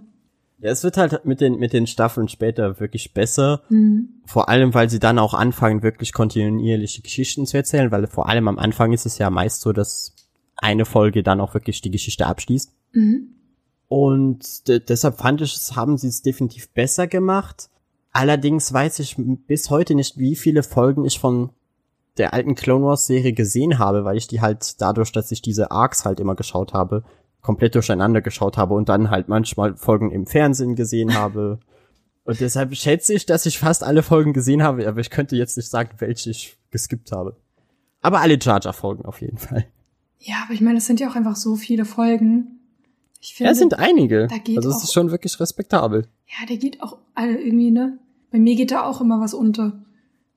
Ja, 0.60 0.70
es 0.70 0.84
wird 0.84 0.96
halt 0.96 1.24
mit 1.24 1.40
den, 1.40 1.58
mit 1.58 1.72
den 1.72 1.86
Staffeln 1.86 2.28
später 2.28 2.80
wirklich 2.80 3.14
besser. 3.14 3.62
hm, 3.68 4.20
Vor 4.26 4.48
allem, 4.48 4.74
weil 4.74 4.90
sie 4.90 4.98
dann 4.98 5.18
auch 5.18 5.34
anfangen, 5.34 5.82
wirklich 5.82 6.12
kontinuierliche 6.12 7.02
Geschichten 7.02 7.46
zu 7.46 7.56
erzählen, 7.56 7.90
weil 7.90 8.06
vor 8.06 8.28
allem 8.28 8.46
am 8.48 8.58
Anfang 8.58 8.92
ist 8.92 9.06
es 9.06 9.18
ja 9.18 9.30
meist 9.30 9.62
so, 9.62 9.72
dass 9.72 10.14
eine 10.56 10.84
Folge 10.84 11.22
dann 11.22 11.40
auch 11.40 11.54
wirklich 11.54 11.80
die 11.80 11.90
Geschichte 11.90 12.26
abschließt. 12.26 12.72
mhm. 12.92 13.34
Und 13.88 14.68
de 14.68 14.78
deshalb 14.78 15.18
fand 15.18 15.40
ich, 15.40 15.56
es 15.56 15.74
haben 15.74 15.98
sie 15.98 16.06
es 16.06 16.22
definitiv 16.22 16.70
besser 16.70 17.08
gemacht. 17.08 17.70
Allerdings 18.12 18.72
weiß 18.72 19.00
ich 19.00 19.16
bis 19.18 19.68
heute 19.68 19.96
nicht, 19.96 20.16
wie 20.16 20.36
viele 20.36 20.62
Folgen 20.62 21.04
ich 21.04 21.18
von 21.18 21.50
der 22.16 22.32
alten 22.32 22.54
Clone 22.54 22.84
Wars 22.84 23.06
Serie 23.08 23.32
gesehen 23.32 23.80
habe, 23.80 24.04
weil 24.04 24.16
ich 24.16 24.28
die 24.28 24.40
halt 24.40 24.80
dadurch, 24.80 25.10
dass 25.10 25.32
ich 25.32 25.42
diese 25.42 25.72
Arcs 25.72 26.04
halt 26.04 26.20
immer 26.20 26.36
geschaut 26.36 26.72
habe, 26.72 27.02
komplett 27.42 27.74
durcheinander 27.74 28.20
geschaut 28.20 28.56
habe 28.56 28.74
und 28.74 28.88
dann 28.88 29.10
halt 29.10 29.28
manchmal 29.28 29.76
Folgen 29.76 30.10
im 30.10 30.26
Fernsehen 30.26 30.74
gesehen 30.76 31.14
habe. 31.14 31.60
Und 32.24 32.40
deshalb 32.40 32.74
schätze 32.76 33.14
ich, 33.14 33.26
dass 33.26 33.46
ich 33.46 33.58
fast 33.58 33.82
alle 33.82 34.02
Folgen 34.02 34.32
gesehen 34.32 34.62
habe, 34.62 34.86
aber 34.86 35.00
ich 35.00 35.10
könnte 35.10 35.36
jetzt 35.36 35.56
nicht 35.56 35.68
sagen, 35.70 35.90
welche 35.98 36.30
ich 36.30 36.56
geskippt 36.70 37.12
habe. 37.12 37.36
Aber 38.02 38.20
alle 38.20 38.38
Jar 38.40 38.60
Jar 38.62 38.72
Folgen 38.72 39.04
auf 39.04 39.20
jeden 39.20 39.38
Fall. 39.38 39.66
Ja, 40.18 40.36
aber 40.44 40.52
ich 40.54 40.60
meine, 40.60 40.78
es 40.78 40.86
sind 40.86 41.00
ja 41.00 41.08
auch 41.10 41.16
einfach 41.16 41.36
so 41.36 41.56
viele 41.56 41.84
Folgen. 41.84 42.60
Ich 43.20 43.34
finde, 43.34 43.48
Ja, 43.48 43.52
es 43.52 43.58
sind 43.58 43.78
einige. 43.78 44.26
da 44.28 44.38
geht 44.38 44.58
Also 44.58 44.70
es 44.70 44.84
ist 44.84 44.92
schon 44.92 45.10
wirklich 45.10 45.40
respektabel. 45.40 46.06
Ja, 46.26 46.46
der 46.46 46.56
geht 46.58 46.82
auch 46.82 46.98
alle 47.14 47.38
irgendwie, 47.40 47.70
ne? 47.70 47.98
Bei 48.30 48.38
mir 48.38 48.54
geht 48.54 48.70
da 48.70 48.84
auch 48.84 49.00
immer 49.00 49.20
was 49.20 49.34
unter. 49.34 49.82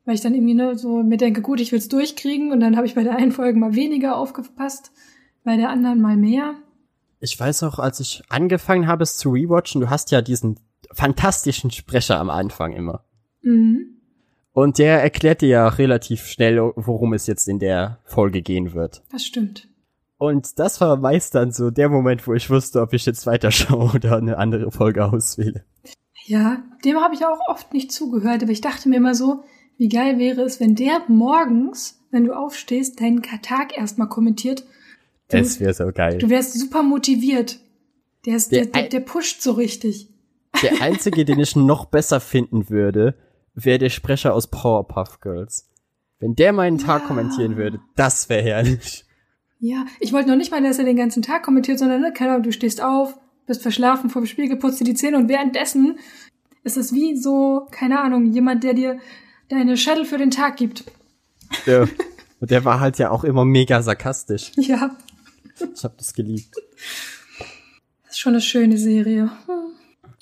Weil 0.05 0.15
ich 0.15 0.21
dann 0.21 0.33
irgendwie, 0.33 0.53
ne, 0.53 0.77
so 0.77 1.03
mir 1.03 1.17
denke, 1.17 1.41
gut, 1.41 1.61
ich 1.61 1.71
will's 1.71 1.87
durchkriegen 1.87 2.51
und 2.51 2.59
dann 2.59 2.75
habe 2.75 2.87
ich 2.87 2.95
bei 2.95 3.03
der 3.03 3.15
einen 3.15 3.31
Folge 3.31 3.57
mal 3.59 3.75
weniger 3.75 4.17
aufgepasst, 4.17 4.91
bei 5.43 5.55
der 5.55 5.69
anderen 5.69 6.01
mal 6.01 6.17
mehr. 6.17 6.55
Ich 7.23 7.39
weiß 7.39 7.63
auch, 7.63 7.79
als 7.79 8.01
ich 8.01 8.21
angefangen 8.27 8.85
habe, 8.85 9.03
es 9.03 9.15
zu 9.15 9.31
rewatchen, 9.31 9.79
du 9.79 9.89
hast 9.89 10.11
ja 10.11 10.21
diesen 10.21 10.59
fantastischen 10.91 11.71
Sprecher 11.71 12.19
am 12.19 12.29
Anfang 12.29 12.73
immer. 12.73 13.05
Mhm. 13.41 14.01
Und 14.51 14.77
der 14.77 15.01
erklärt 15.01 15.39
dir 15.39 15.47
ja 15.47 15.67
relativ 15.69 16.25
schnell, 16.25 16.59
worum 16.75 17.13
es 17.13 17.25
jetzt 17.25 17.47
in 17.47 17.59
der 17.59 17.99
Folge 18.03 18.41
gehen 18.41 18.73
wird. 18.73 19.03
Das 19.09 19.23
stimmt. 19.23 19.69
Und 20.17 20.59
das 20.59 20.81
war 20.81 20.97
meist 20.97 21.33
dann 21.33 21.53
so 21.53 21.71
der 21.71 21.87
Moment, 21.87 22.27
wo 22.27 22.33
ich 22.33 22.49
wusste, 22.49 22.81
ob 22.81 22.91
ich 22.91 23.05
jetzt 23.05 23.25
weiterschaue 23.25 23.93
oder 23.95 24.17
eine 24.17 24.37
andere 24.37 24.69
Folge 24.69 25.05
auswähle. 25.05 25.63
Ja, 26.25 26.61
dem 26.83 26.97
habe 26.97 27.15
ich 27.15 27.25
auch 27.25 27.39
oft 27.47 27.73
nicht 27.73 27.93
zugehört, 27.93 28.43
aber 28.43 28.51
ich 28.51 28.61
dachte 28.61 28.89
mir 28.89 28.97
immer 28.97 29.15
so, 29.15 29.45
wie 29.77 29.87
geil 29.87 30.19
wäre 30.19 30.41
es, 30.41 30.59
wenn 30.59 30.75
der 30.75 31.01
morgens, 31.07 32.01
wenn 32.11 32.25
du 32.25 32.33
aufstehst, 32.33 32.99
deinen 32.99 33.23
Tag 33.23 33.77
erstmal 33.77 34.09
kommentiert. 34.09 34.65
Das 35.41 35.59
wäre 35.59 35.73
so 35.73 35.91
geil. 35.93 36.17
du 36.17 36.29
wärst 36.29 36.57
super 36.59 36.83
motiviert. 36.83 37.59
Der, 38.25 38.35
ist, 38.37 38.51
der, 38.51 38.65
Der 38.67 38.87
der, 38.89 38.99
pusht 39.01 39.41
so 39.41 39.51
richtig. 39.51 40.09
Der 40.61 40.81
einzige, 40.81 41.25
den 41.25 41.39
ich 41.39 41.55
noch 41.57 41.85
besser 41.85 42.19
finden 42.19 42.69
würde, 42.69 43.15
wäre 43.53 43.79
der 43.79 43.89
Sprecher 43.89 44.33
aus 44.33 44.47
Powerpuff 44.49 45.19
Girls. 45.19 45.69
Wenn 46.19 46.35
der 46.35 46.53
meinen 46.53 46.77
Tag 46.77 47.01
Ja. 47.01 47.07
kommentieren 47.07 47.57
würde, 47.57 47.79
das 47.95 48.29
wäre 48.29 48.41
herrlich. 48.43 49.05
Ja, 49.59 49.85
ich 49.99 50.13
wollte 50.13 50.29
noch 50.29 50.35
nicht 50.37 50.51
mal, 50.51 50.61
dass 50.61 50.79
er 50.79 50.85
den 50.85 50.95
ganzen 50.95 51.21
Tag 51.21 51.43
kommentiert, 51.43 51.79
sondern, 51.79 52.01
ne, 52.01 52.13
keine 52.13 52.31
Ahnung, 52.31 52.43
du 52.43 52.51
stehst 52.51 52.81
auf, 52.81 53.17
bist 53.45 53.61
verschlafen 53.61 54.09
vor 54.09 54.21
dem 54.21 54.25
Spiegel, 54.25 54.57
putzt 54.57 54.79
dir 54.79 54.85
die 54.85 54.93
Zähne 54.93 55.17
und 55.17 55.29
währenddessen 55.29 55.97
ist 56.63 56.77
es 56.77 56.93
wie 56.93 57.17
so, 57.17 57.67
keine 57.71 57.99
Ahnung, 57.99 58.31
jemand, 58.31 58.63
der 58.63 58.73
dir 58.73 58.99
deine 59.49 59.75
Schädel 59.75 60.05
für 60.05 60.17
den 60.17 60.31
Tag 60.31 60.55
gibt. 60.57 60.85
Ja. 61.65 61.85
Und 62.39 62.51
der 62.51 62.65
war 62.65 62.81
halt 62.81 62.97
ja 62.97 63.09
auch 63.09 63.23
immer 63.23 63.45
mega 63.45 63.81
sarkastisch. 63.81 64.51
Ja, 64.57 64.97
Ich 65.75 65.83
habe 65.83 65.95
das 65.97 66.13
geliebt. 66.13 66.55
das 68.03 68.11
ist 68.11 68.19
schon 68.19 68.33
eine 68.33 68.41
schöne 68.41 68.77
Serie. 68.77 69.29
Hm. 69.45 69.73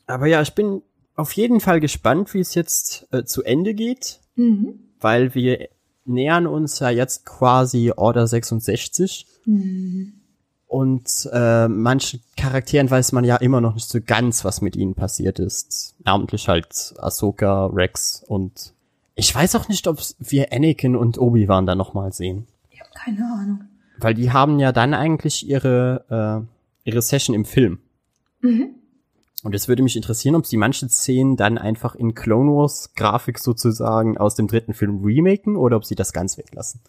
Aber 0.08 0.28
ja, 0.28 0.42
ich 0.42 0.54
bin 0.54 0.82
auf 1.16 1.34
jeden 1.34 1.60
Fall 1.60 1.80
gespannt, 1.80 2.34
wie 2.34 2.40
es 2.40 2.56
jetzt 2.56 3.08
äh, 3.12 3.24
zu 3.24 3.44
Ende 3.44 3.74
geht, 3.74 4.20
Mhm. 4.36 4.80
weil 5.00 5.36
wir 5.36 5.68
nähern 6.06 6.48
uns 6.48 6.80
ja 6.80 6.90
jetzt 6.90 7.26
quasi 7.26 7.92
Order 7.96 8.28
66 8.28 9.28
Mhm. 9.46 10.14
und 10.68 11.30
äh, 11.32 11.68
manchen 11.68 12.22
Charakteren 12.38 12.90
weiß 12.90 13.12
man 13.12 13.24
ja 13.24 13.36
immer 13.38 13.62
noch 13.62 13.74
nicht 13.76 13.90
so 13.90 14.00
ganz, 14.02 14.44
was 14.46 14.62
mit 14.62 14.76
ihnen 14.76 14.96
passiert 14.96 15.38
ist. 15.40 15.96
Namentlich 16.04 16.48
halt 16.48 16.94
Ahsoka, 16.98 17.68
Rex 17.68 18.24
und 18.28 18.74
ich 19.16 19.36
weiß 19.36 19.56
auch 19.56 19.68
nicht, 19.68 19.88
ob 19.88 20.00
wir 20.20 20.52
Anakin 20.54 20.96
und 20.96 21.18
Obi-Wan 21.20 21.66
da 21.66 21.76
noch 21.76 21.94
mal 21.94 22.12
sehen. 22.14 22.48
Ich 22.70 22.80
habe 22.80 22.90
keine 22.96 23.26
Ahnung. 23.26 23.66
Weil 24.02 24.14
die 24.14 24.32
haben 24.32 24.60
ja 24.60 24.72
dann 24.72 24.94
eigentlich 24.94 25.48
ihre, 25.48 26.46
äh, 26.86 26.90
ihre 26.90 27.02
Session 27.02 27.36
im 27.36 27.46
Film. 27.46 27.80
Mhm. 28.42 28.76
Und 29.44 29.56
es 29.56 29.68
würde 29.68 29.82
mich 29.82 29.96
interessieren, 29.96 30.36
ob 30.36 30.46
sie 30.46 30.58
manche 30.58 30.88
Szenen 30.88 31.36
dann 31.36 31.58
einfach 31.58 31.96
in 31.96 32.14
Clone 32.14 32.52
Wars 32.52 32.94
Grafik 32.96 33.40
sozusagen 33.40 34.18
aus 34.18 34.36
dem 34.36 34.48
dritten 34.48 34.74
Film 34.74 35.04
remaken 35.04 35.56
oder 35.56 35.78
ob 35.78 35.86
sie 35.86 35.96
das 35.96 36.14
ganz 36.14 36.38
weglassen. 36.38 36.82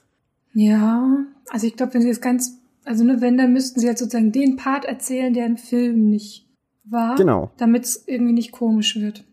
Ja, 0.53 1.25
also 1.49 1.67
ich 1.67 1.77
glaube, 1.77 1.95
wenn 1.95 2.03
sie 2.03 2.11
es 2.11 2.21
ganz, 2.21 2.59
also 2.85 3.05
ne, 3.05 3.21
wenn, 3.21 3.39
dann 3.39 3.55
müssten 3.55 3.81
sie 3.81 3.87
halt 3.87 3.99
sozusagen 3.99 4.33
den 4.33 4.57
Part 4.57 4.85
erzählen, 4.85 5.33
der 5.33 5.47
im 5.47 5.57
Film 5.57 6.11
nicht 6.11 6.47
war. 6.85 7.17
Genau. 7.17 7.51
Damit 7.57 7.85
es 7.85 8.05
irgendwie 8.07 8.35
nicht 8.35 8.53
komisch 8.53 8.97
wird. 9.01 9.25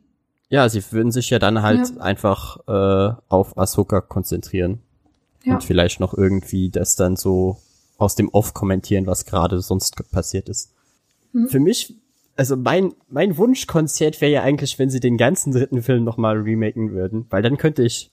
Ja, 0.47 0.67
sie 0.69 0.81
würden 0.91 1.11
sich 1.11 1.29
ja 1.29 1.39
dann 1.39 1.61
halt 1.61 1.89
Ja. 1.89 2.01
einfach 2.01 2.57
äh, 2.67 3.15
auf 3.27 3.57
Ahsoka 3.57 3.99
konzentrieren. 3.99 4.79
Ja. 5.43 5.55
Und 5.55 5.63
vielleicht 5.63 5.99
noch 5.99 6.13
irgendwie 6.13 6.69
das 6.69 6.95
dann 6.95 7.15
so 7.17 7.57
aus 7.99 8.15
dem 8.15 8.29
Off 8.29 8.53
kommentieren, 8.53 9.05
was 9.05 9.25
gerade 9.25 9.61
sonst 9.61 9.95
passiert 10.11 10.49
ist. 10.49 10.71
Mhm. 11.33 11.47
Für 11.49 11.59
mich, 11.59 11.95
also 12.35 12.55
mein, 12.55 12.93
mein 13.09 13.37
Wunschkonzert 13.37 14.21
wäre 14.21 14.31
ja 14.31 14.43
eigentlich, 14.43 14.79
wenn 14.79 14.89
sie 14.89 14.99
den 14.99 15.17
ganzen 15.17 15.51
dritten 15.51 15.83
Film 15.83 16.03
nochmal 16.03 16.37
remaken 16.37 16.91
würden, 16.91 17.25
weil 17.29 17.41
dann 17.41 17.57
könnte 17.57 17.83
ich 17.83 18.11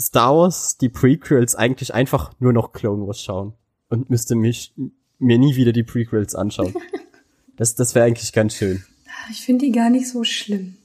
Star 0.00 0.36
Wars, 0.36 0.76
die 0.76 0.88
Prequels, 0.88 1.54
eigentlich 1.54 1.94
einfach 1.94 2.32
nur 2.38 2.52
noch 2.52 2.72
Clone 2.72 3.06
Wars 3.06 3.22
schauen 3.22 3.54
und 3.88 4.10
müsste 4.10 4.34
mich 4.34 4.74
mir 5.18 5.38
nie 5.38 5.56
wieder 5.56 5.72
die 5.72 5.84
Prequels 5.84 6.34
anschauen. 6.34 6.74
das 7.56 7.74
das 7.74 7.94
wäre 7.94 8.06
eigentlich 8.06 8.32
ganz 8.32 8.54
schön. 8.54 8.84
Ich 9.30 9.42
finde 9.42 9.66
die 9.66 9.72
gar 9.72 9.90
nicht 9.90 10.08
so 10.08 10.24
schlimm. 10.24 10.76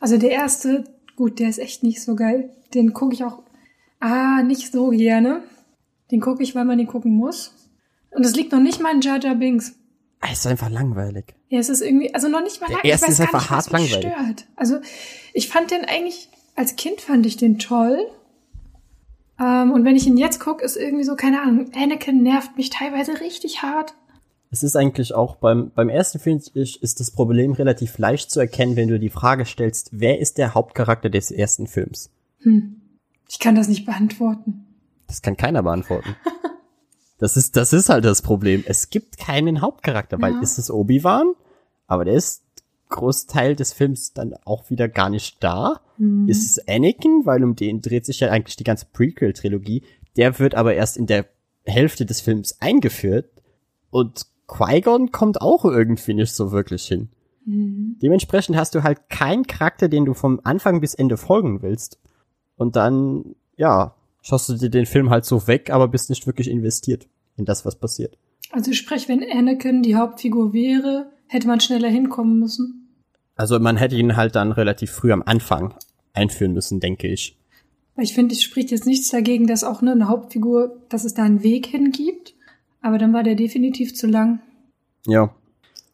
Also 0.00 0.18
der 0.18 0.30
erste, 0.30 0.84
gut, 1.14 1.38
der 1.38 1.48
ist 1.48 1.58
echt 1.58 1.82
nicht 1.82 2.02
so 2.02 2.14
geil. 2.14 2.50
Den 2.74 2.92
gucke 2.92 3.14
ich 3.14 3.24
auch, 3.24 3.42
ah, 4.00 4.42
nicht 4.42 4.72
so 4.72 4.90
gerne. 4.90 5.42
Den 6.10 6.20
gucke 6.20 6.42
ich, 6.42 6.54
weil 6.54 6.64
man 6.64 6.78
den 6.78 6.86
gucken 6.86 7.12
muss. 7.14 7.52
Und 8.10 8.24
es 8.24 8.34
liegt 8.34 8.52
noch 8.52 8.60
nicht 8.60 8.80
mal 8.80 8.92
an 8.92 9.00
Jar 9.00 9.20
Jar 9.22 9.34
Binks. 9.34 9.74
Es 10.20 10.40
ist 10.40 10.46
einfach 10.46 10.70
langweilig. 10.70 11.34
Ja, 11.48 11.58
es 11.60 11.68
ist 11.68 11.82
irgendwie, 11.82 12.12
also 12.14 12.28
noch 12.28 12.42
nicht 12.42 12.60
mal 12.60 12.66
Der 12.68 12.76
lang- 12.78 12.84
erste 12.86 13.10
ist 13.10 13.20
einfach 13.20 13.42
nicht, 13.42 13.50
hart 13.50 13.72
mich 13.72 13.90
langweilig. 13.92 14.12
Stört. 14.18 14.46
Also 14.56 14.76
ich 15.34 15.48
fand 15.48 15.70
den 15.70 15.84
eigentlich, 15.84 16.28
als 16.54 16.76
Kind 16.76 17.00
fand 17.00 17.26
ich 17.26 17.36
den 17.36 17.58
toll. 17.58 17.98
Ähm, 19.38 19.72
und 19.72 19.84
wenn 19.84 19.94
ich 19.96 20.06
ihn 20.06 20.16
jetzt 20.16 20.40
gucke, 20.40 20.64
ist 20.64 20.76
irgendwie 20.76 21.04
so, 21.04 21.14
keine 21.14 21.42
Ahnung, 21.42 21.70
Anakin 21.76 22.22
nervt 22.22 22.56
mich 22.56 22.70
teilweise 22.70 23.20
richtig 23.20 23.62
hart. 23.62 23.94
Es 24.50 24.62
ist 24.62 24.76
eigentlich 24.76 25.12
auch 25.14 25.36
beim, 25.36 25.70
beim 25.74 25.88
ersten 25.90 26.18
Film 26.18 26.38
ist 26.54 26.76
ist 26.76 27.00
das 27.00 27.10
Problem 27.10 27.52
relativ 27.52 27.98
leicht 27.98 28.30
zu 28.30 28.40
erkennen, 28.40 28.76
wenn 28.76 28.88
du 28.88 28.98
die 28.98 29.10
Frage 29.10 29.44
stellst, 29.44 29.90
wer 29.92 30.18
ist 30.18 30.38
der 30.38 30.54
Hauptcharakter 30.54 31.10
des 31.10 31.30
ersten 31.30 31.66
Films? 31.66 32.10
Hm. 32.40 32.80
Ich 33.28 33.38
kann 33.38 33.54
das 33.56 33.68
nicht 33.68 33.84
beantworten. 33.84 34.64
Das 35.08 35.20
kann 35.20 35.36
keiner 35.36 35.62
beantworten. 35.62 36.16
Das 37.18 37.36
ist, 37.36 37.56
das 37.56 37.72
ist 37.72 37.88
halt 37.88 38.04
das 38.04 38.22
Problem. 38.22 38.62
Es 38.66 38.90
gibt 38.90 39.18
keinen 39.18 39.60
Hauptcharakter, 39.62 40.20
weil 40.20 40.34
Ja. 40.34 40.40
ist 40.40 40.58
es 40.58 40.70
Obi-Wan, 40.70 41.32
aber 41.86 42.04
der 42.04 42.14
ist 42.14 42.42
Großteil 42.88 43.56
des 43.56 43.72
Films 43.72 44.12
dann 44.12 44.34
auch 44.44 44.70
wieder 44.70 44.88
gar 44.88 45.10
nicht 45.10 45.42
da. 45.42 45.80
Hm. 45.96 46.28
Ist 46.28 46.44
es 46.46 46.68
Anakin, 46.68 47.22
weil 47.24 47.42
um 47.42 47.56
den 47.56 47.80
dreht 47.80 48.06
sich 48.06 48.20
ja 48.20 48.30
eigentlich 48.30 48.56
die 48.56 48.64
ganze 48.64 48.86
Prequel-Trilogie. 48.92 49.82
Der 50.16 50.38
wird 50.38 50.54
aber 50.54 50.74
erst 50.74 50.96
in 50.96 51.06
der 51.06 51.26
Hälfte 51.64 52.06
des 52.06 52.20
Films 52.20 52.60
eingeführt 52.60 53.28
und 53.90 54.26
Qui-Gon 54.46 55.10
kommt 55.10 55.40
auch 55.40 55.64
irgendwie 55.64 56.14
nicht 56.14 56.32
so 56.32 56.52
wirklich 56.52 56.86
hin. 56.86 57.08
Mhm. 57.44 57.96
Dementsprechend 58.00 58.56
hast 58.56 58.74
du 58.76 58.84
halt 58.84 59.08
keinen 59.08 59.46
Charakter, 59.48 59.88
den 59.88 60.04
du 60.04 60.14
vom 60.14 60.40
Anfang 60.44 60.80
bis 60.80 60.94
Ende 60.94 61.16
folgen 61.16 61.62
willst. 61.62 61.98
Und 62.56 62.76
dann, 62.76 63.34
ja, 63.56 63.95
schaust 64.26 64.48
du 64.48 64.54
dir 64.54 64.70
den 64.70 64.86
Film 64.86 65.10
halt 65.10 65.24
so 65.24 65.46
weg, 65.46 65.70
aber 65.70 65.86
bist 65.86 66.10
nicht 66.10 66.26
wirklich 66.26 66.50
investiert 66.50 67.06
in 67.36 67.44
das, 67.44 67.64
was 67.64 67.76
passiert. 67.76 68.18
Also 68.50 68.72
sprich, 68.72 69.08
wenn 69.08 69.22
Anakin 69.22 69.82
die 69.82 69.94
Hauptfigur 69.94 70.52
wäre, 70.52 71.12
hätte 71.28 71.46
man 71.46 71.60
schneller 71.60 71.88
hinkommen 71.88 72.40
müssen. 72.40 72.88
Also 73.36 73.60
man 73.60 73.76
hätte 73.76 73.96
ihn 73.96 74.16
halt 74.16 74.34
dann 74.34 74.50
relativ 74.50 74.90
früh 74.90 75.12
am 75.12 75.22
Anfang 75.22 75.74
einführen 76.12 76.54
müssen, 76.54 76.80
denke 76.80 77.06
ich. 77.06 77.38
Weil 77.94 78.04
ich 78.04 78.14
finde, 78.14 78.34
es 78.34 78.42
spricht 78.42 78.70
jetzt 78.70 78.86
nichts 78.86 79.10
dagegen, 79.10 79.46
dass 79.46 79.62
auch 79.62 79.80
ne, 79.80 79.92
eine 79.92 80.08
Hauptfigur, 80.08 80.76
dass 80.88 81.04
es 81.04 81.14
da 81.14 81.22
einen 81.22 81.42
Weg 81.42 81.66
hingibt. 81.66 82.34
Aber 82.80 82.98
dann 82.98 83.12
war 83.12 83.22
der 83.22 83.36
definitiv 83.36 83.94
zu 83.94 84.06
lang. 84.06 84.40
Ja. 85.06 85.34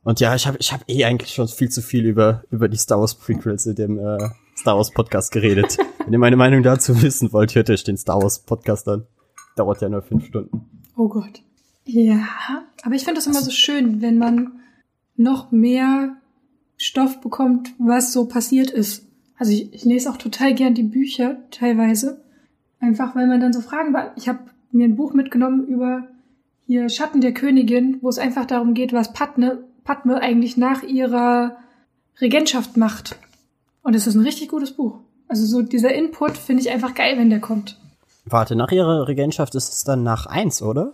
Und 0.04 0.20
ja, 0.20 0.34
ich 0.34 0.46
habe 0.46 0.56
ich 0.58 0.72
hab 0.72 0.88
eh 0.88 1.04
eigentlich 1.04 1.34
schon 1.34 1.48
viel 1.48 1.68
zu 1.68 1.82
viel 1.82 2.06
über, 2.06 2.44
über 2.50 2.68
die 2.68 2.76
Star 2.76 2.98
Wars 2.98 3.14
Prequels 3.14 3.66
in 3.66 3.74
dem 3.74 3.98
äh, 3.98 4.18
Star 4.56 4.76
Wars 4.76 4.90
Podcast 4.90 5.32
geredet. 5.32 5.76
Wenn 6.04 6.12
ihr 6.12 6.18
meine 6.18 6.36
Meinung 6.36 6.62
dazu 6.62 7.00
wissen 7.02 7.32
wollt, 7.32 7.54
hört 7.54 7.70
euch 7.70 7.84
den 7.84 7.96
Star 7.96 8.20
Wars 8.20 8.40
Podcast 8.40 8.88
an. 8.88 9.06
Dauert 9.56 9.80
ja 9.82 9.88
nur 9.88 10.02
fünf 10.02 10.26
Stunden. 10.26 10.68
Oh 10.96 11.08
Gott. 11.08 11.42
Ja, 11.84 12.28
aber 12.82 12.94
ich 12.94 13.04
finde 13.04 13.18
das 13.18 13.26
immer 13.26 13.42
so 13.42 13.50
schön, 13.50 14.02
wenn 14.02 14.18
man 14.18 14.60
noch 15.16 15.52
mehr 15.52 16.16
Stoff 16.76 17.20
bekommt, 17.20 17.72
was 17.78 18.12
so 18.12 18.26
passiert 18.26 18.70
ist. 18.70 19.06
Also 19.36 19.52
ich, 19.52 19.72
ich 19.72 19.84
lese 19.84 20.10
auch 20.10 20.16
total 20.16 20.54
gern 20.54 20.74
die 20.74 20.82
Bücher 20.82 21.36
teilweise. 21.50 22.22
Einfach 22.80 23.14
weil 23.14 23.26
man 23.26 23.40
dann 23.40 23.52
so 23.52 23.60
Fragen 23.60 23.92
war. 23.92 24.12
Ich 24.16 24.28
habe 24.28 24.40
mir 24.72 24.86
ein 24.86 24.96
Buch 24.96 25.12
mitgenommen 25.12 25.66
über 25.66 26.08
hier 26.66 26.88
Schatten 26.88 27.20
der 27.20 27.34
Königin, 27.34 27.98
wo 28.00 28.08
es 28.08 28.18
einfach 28.18 28.46
darum 28.46 28.74
geht, 28.74 28.92
was 28.92 29.12
Padme, 29.12 29.64
Padme 29.84 30.20
eigentlich 30.20 30.56
nach 30.56 30.82
ihrer 30.82 31.56
Regentschaft 32.20 32.76
macht. 32.76 33.16
Und 33.82 33.94
es 33.94 34.06
ist 34.06 34.14
ein 34.14 34.24
richtig 34.24 34.48
gutes 34.48 34.72
Buch. 34.72 35.00
Also 35.32 35.46
so 35.46 35.62
dieser 35.62 35.94
Input 35.94 36.36
finde 36.36 36.60
ich 36.62 36.70
einfach 36.70 36.92
geil, 36.94 37.16
wenn 37.16 37.30
der 37.30 37.40
kommt. 37.40 37.78
Warte, 38.26 38.54
nach 38.54 38.70
ihrer 38.70 39.08
Regentschaft 39.08 39.54
ist 39.54 39.72
es 39.72 39.82
dann 39.82 40.02
nach 40.02 40.26
eins, 40.26 40.60
oder? 40.60 40.92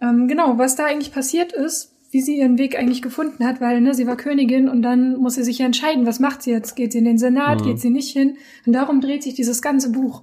Ähm, 0.00 0.28
genau, 0.28 0.56
was 0.56 0.76
da 0.76 0.86
eigentlich 0.86 1.12
passiert 1.12 1.52
ist, 1.52 1.92
wie 2.10 2.22
sie 2.22 2.38
ihren 2.38 2.56
Weg 2.56 2.78
eigentlich 2.78 3.02
gefunden 3.02 3.44
hat, 3.46 3.60
weil 3.60 3.82
ne, 3.82 3.92
sie 3.92 4.06
war 4.06 4.16
Königin 4.16 4.70
und 4.70 4.80
dann 4.80 5.18
muss 5.18 5.34
sie 5.34 5.44
sich 5.44 5.58
ja 5.58 5.66
entscheiden, 5.66 6.06
was 6.06 6.20
macht 6.20 6.42
sie 6.42 6.52
jetzt? 6.52 6.74
Geht 6.74 6.92
sie 6.92 7.00
in 7.00 7.04
den 7.04 7.18
Senat, 7.18 7.60
Mhm. 7.60 7.64
geht 7.64 7.78
sie 7.80 7.90
nicht 7.90 8.08
hin? 8.16 8.38
Und 8.64 8.72
darum 8.72 9.02
dreht 9.02 9.22
sich 9.22 9.34
dieses 9.34 9.60
ganze 9.60 9.92
Buch. 9.92 10.22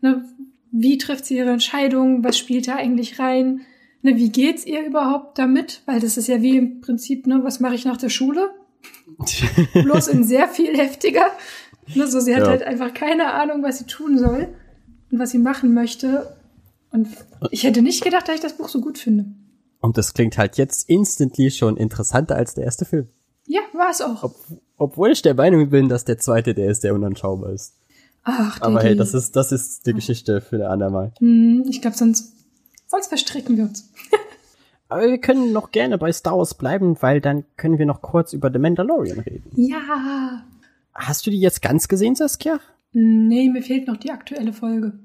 Ne, 0.00 0.24
wie 0.72 0.96
trifft 0.96 1.26
sie 1.26 1.36
ihre 1.36 1.50
Entscheidung? 1.50 2.24
Was 2.24 2.38
spielt 2.38 2.66
da 2.66 2.76
eigentlich 2.76 3.18
rein? 3.18 3.60
Ne, 4.00 4.16
wie 4.16 4.30
geht's 4.30 4.64
ihr 4.64 4.86
überhaupt 4.86 5.38
damit? 5.38 5.82
Weil 5.84 6.00
das 6.00 6.16
ist 6.16 6.28
ja 6.28 6.40
wie 6.40 6.56
im 6.56 6.80
Prinzip, 6.80 7.26
ne, 7.26 7.40
was 7.44 7.60
mache 7.60 7.74
ich 7.74 7.84
nach 7.84 7.98
der 7.98 8.08
Schule? 8.08 8.52
Bloß 9.74 10.08
in 10.08 10.24
sehr 10.24 10.48
viel 10.48 10.74
heftiger. 10.78 11.26
Ne, 11.94 12.06
so, 12.06 12.20
sie 12.20 12.34
hat 12.34 12.42
Ja. 12.42 12.48
halt 12.48 12.62
einfach 12.62 12.92
keine 12.94 13.32
Ahnung, 13.32 13.62
was 13.62 13.78
sie 13.78 13.84
tun 13.86 14.18
soll 14.18 14.48
und 15.10 15.18
was 15.18 15.30
sie 15.30 15.38
machen 15.38 15.72
möchte. 15.74 16.36
Und 16.90 17.08
ich 17.50 17.64
hätte 17.64 17.82
nicht 17.82 18.02
gedacht, 18.02 18.28
dass 18.28 18.36
ich 18.36 18.40
das 18.40 18.56
Buch 18.56 18.68
so 18.68 18.80
gut 18.80 18.98
finde. 18.98 19.26
Und 19.80 19.96
das 19.98 20.14
klingt 20.14 20.36
halt 20.38 20.56
jetzt 20.56 20.88
instantly 20.88 21.50
schon 21.50 21.76
interessanter 21.76 22.34
als 22.36 22.54
der 22.54 22.64
erste 22.64 22.84
Film. 22.84 23.06
Ja, 23.46 23.60
war 23.74 23.90
es 23.90 24.00
auch. 24.00 24.32
Obwohl 24.78 25.12
ich 25.12 25.22
der 25.22 25.34
Meinung 25.34 25.70
bin, 25.70 25.88
dass 25.88 26.04
der 26.04 26.18
zweite 26.18 26.54
der 26.54 26.70
ist, 26.70 26.82
der 26.82 26.94
unanschaubar 26.94 27.52
ist. 27.52 27.74
Ach, 28.24 28.60
Aber 28.60 28.82
hey, 28.82 28.96
das 28.96 29.14
ist, 29.14 29.36
das 29.36 29.52
ist 29.52 29.86
die 29.86 29.92
Geschichte 29.92 30.40
für 30.40 30.56
eine 30.56 30.68
andermal. 30.68 31.12
Hm, 31.18 31.64
ich 31.68 31.80
glaube, 31.80 31.96
sonst, 31.96 32.32
sonst 32.88 33.06
verstricken 33.06 33.56
wir 33.56 33.64
uns. 33.64 33.92
Aber 34.88 35.02
wir 35.02 35.18
können 35.18 35.52
noch 35.52 35.70
gerne 35.70 35.98
bei 35.98 36.12
Star 36.12 36.36
Wars 36.38 36.54
bleiben, 36.54 36.96
weil 37.00 37.20
dann 37.20 37.44
können 37.56 37.78
wir 37.78 37.86
noch 37.86 38.02
kurz 38.02 38.32
über 38.32 38.50
The 38.52 38.58
Mandalorian 38.58 39.20
reden. 39.20 39.50
Ja. 39.54 40.44
Hast 40.96 41.26
du 41.26 41.30
die 41.30 41.40
jetzt 41.40 41.62
ganz 41.62 41.88
gesehen, 41.88 42.14
Saskia? 42.14 42.60
Nee, 42.92 43.48
mir 43.50 43.62
fehlt 43.62 43.86
noch 43.86 43.96
die 43.96 44.10
aktuelle 44.10 44.52
Folge. 44.52 44.98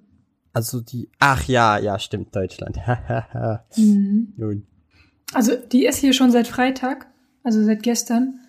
Also 0.53 0.81
die, 0.81 1.09
ach 1.19 1.43
ja, 1.47 1.77
ja, 1.77 1.97
stimmt, 1.99 2.35
Deutschland. 2.35 2.77
Mhm. 3.77 4.33
Nun. 4.37 4.67
Also, 5.33 5.53
die 5.55 5.85
ist 5.85 5.97
hier 5.97 6.13
schon 6.13 6.31
seit 6.31 6.47
Freitag, 6.47 7.07
also 7.43 7.63
seit 7.63 7.83
gestern. 7.83 8.39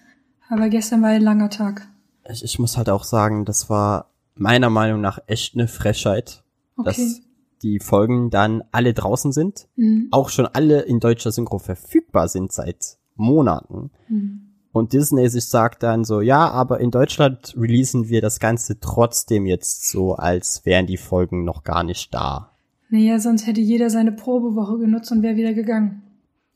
Aber 0.48 0.68
gestern 0.68 1.00
war 1.02 1.10
ein 1.10 1.22
langer 1.22 1.48
Tag. 1.50 1.88
Ich, 2.28 2.42
ich 2.44 2.58
muss 2.58 2.76
halt 2.76 2.88
auch 2.90 3.04
sagen, 3.04 3.44
das 3.44 3.70
war 3.70 4.10
meiner 4.34 4.70
Meinung 4.70 5.00
nach 5.00 5.18
echt 5.26 5.54
eine 5.54 5.68
Frechheit, 5.68 6.42
Okay. 6.76 6.84
dass 6.88 7.20
die 7.62 7.78
Folgen 7.78 8.30
dann 8.30 8.64
alle 8.72 8.92
draußen 8.94 9.30
sind, 9.32 9.68
Mhm. 9.76 10.08
auch 10.10 10.28
schon 10.30 10.46
alle 10.46 10.80
in 10.82 10.98
deutscher 11.00 11.30
Synchro 11.30 11.58
verfügbar 11.58 12.26
sind 12.28 12.50
seit 12.52 12.98
Monaten. 13.14 13.90
Mhm. 14.08 14.51
Und 14.72 14.94
Disney 14.94 15.28
sich 15.28 15.44
sagt 15.46 15.82
dann 15.82 16.04
so, 16.04 16.20
ja, 16.22 16.48
aber 16.50 16.80
in 16.80 16.90
Deutschland 16.90 17.54
releasen 17.58 18.08
wir 18.08 18.22
das 18.22 18.40
Ganze 18.40 18.80
trotzdem 18.80 19.44
jetzt 19.46 19.88
so, 19.90 20.14
als 20.14 20.64
wären 20.64 20.86
die 20.86 20.96
Folgen 20.96 21.44
noch 21.44 21.62
gar 21.62 21.82
nicht 21.84 22.12
da. 22.14 22.50
Naja, 22.88 23.18
sonst 23.18 23.46
hätte 23.46 23.60
jeder 23.60 23.90
seine 23.90 24.12
Probewoche 24.12 24.78
genutzt 24.78 25.12
und 25.12 25.22
wäre 25.22 25.36
wieder 25.36 25.52
gegangen. 25.52 26.02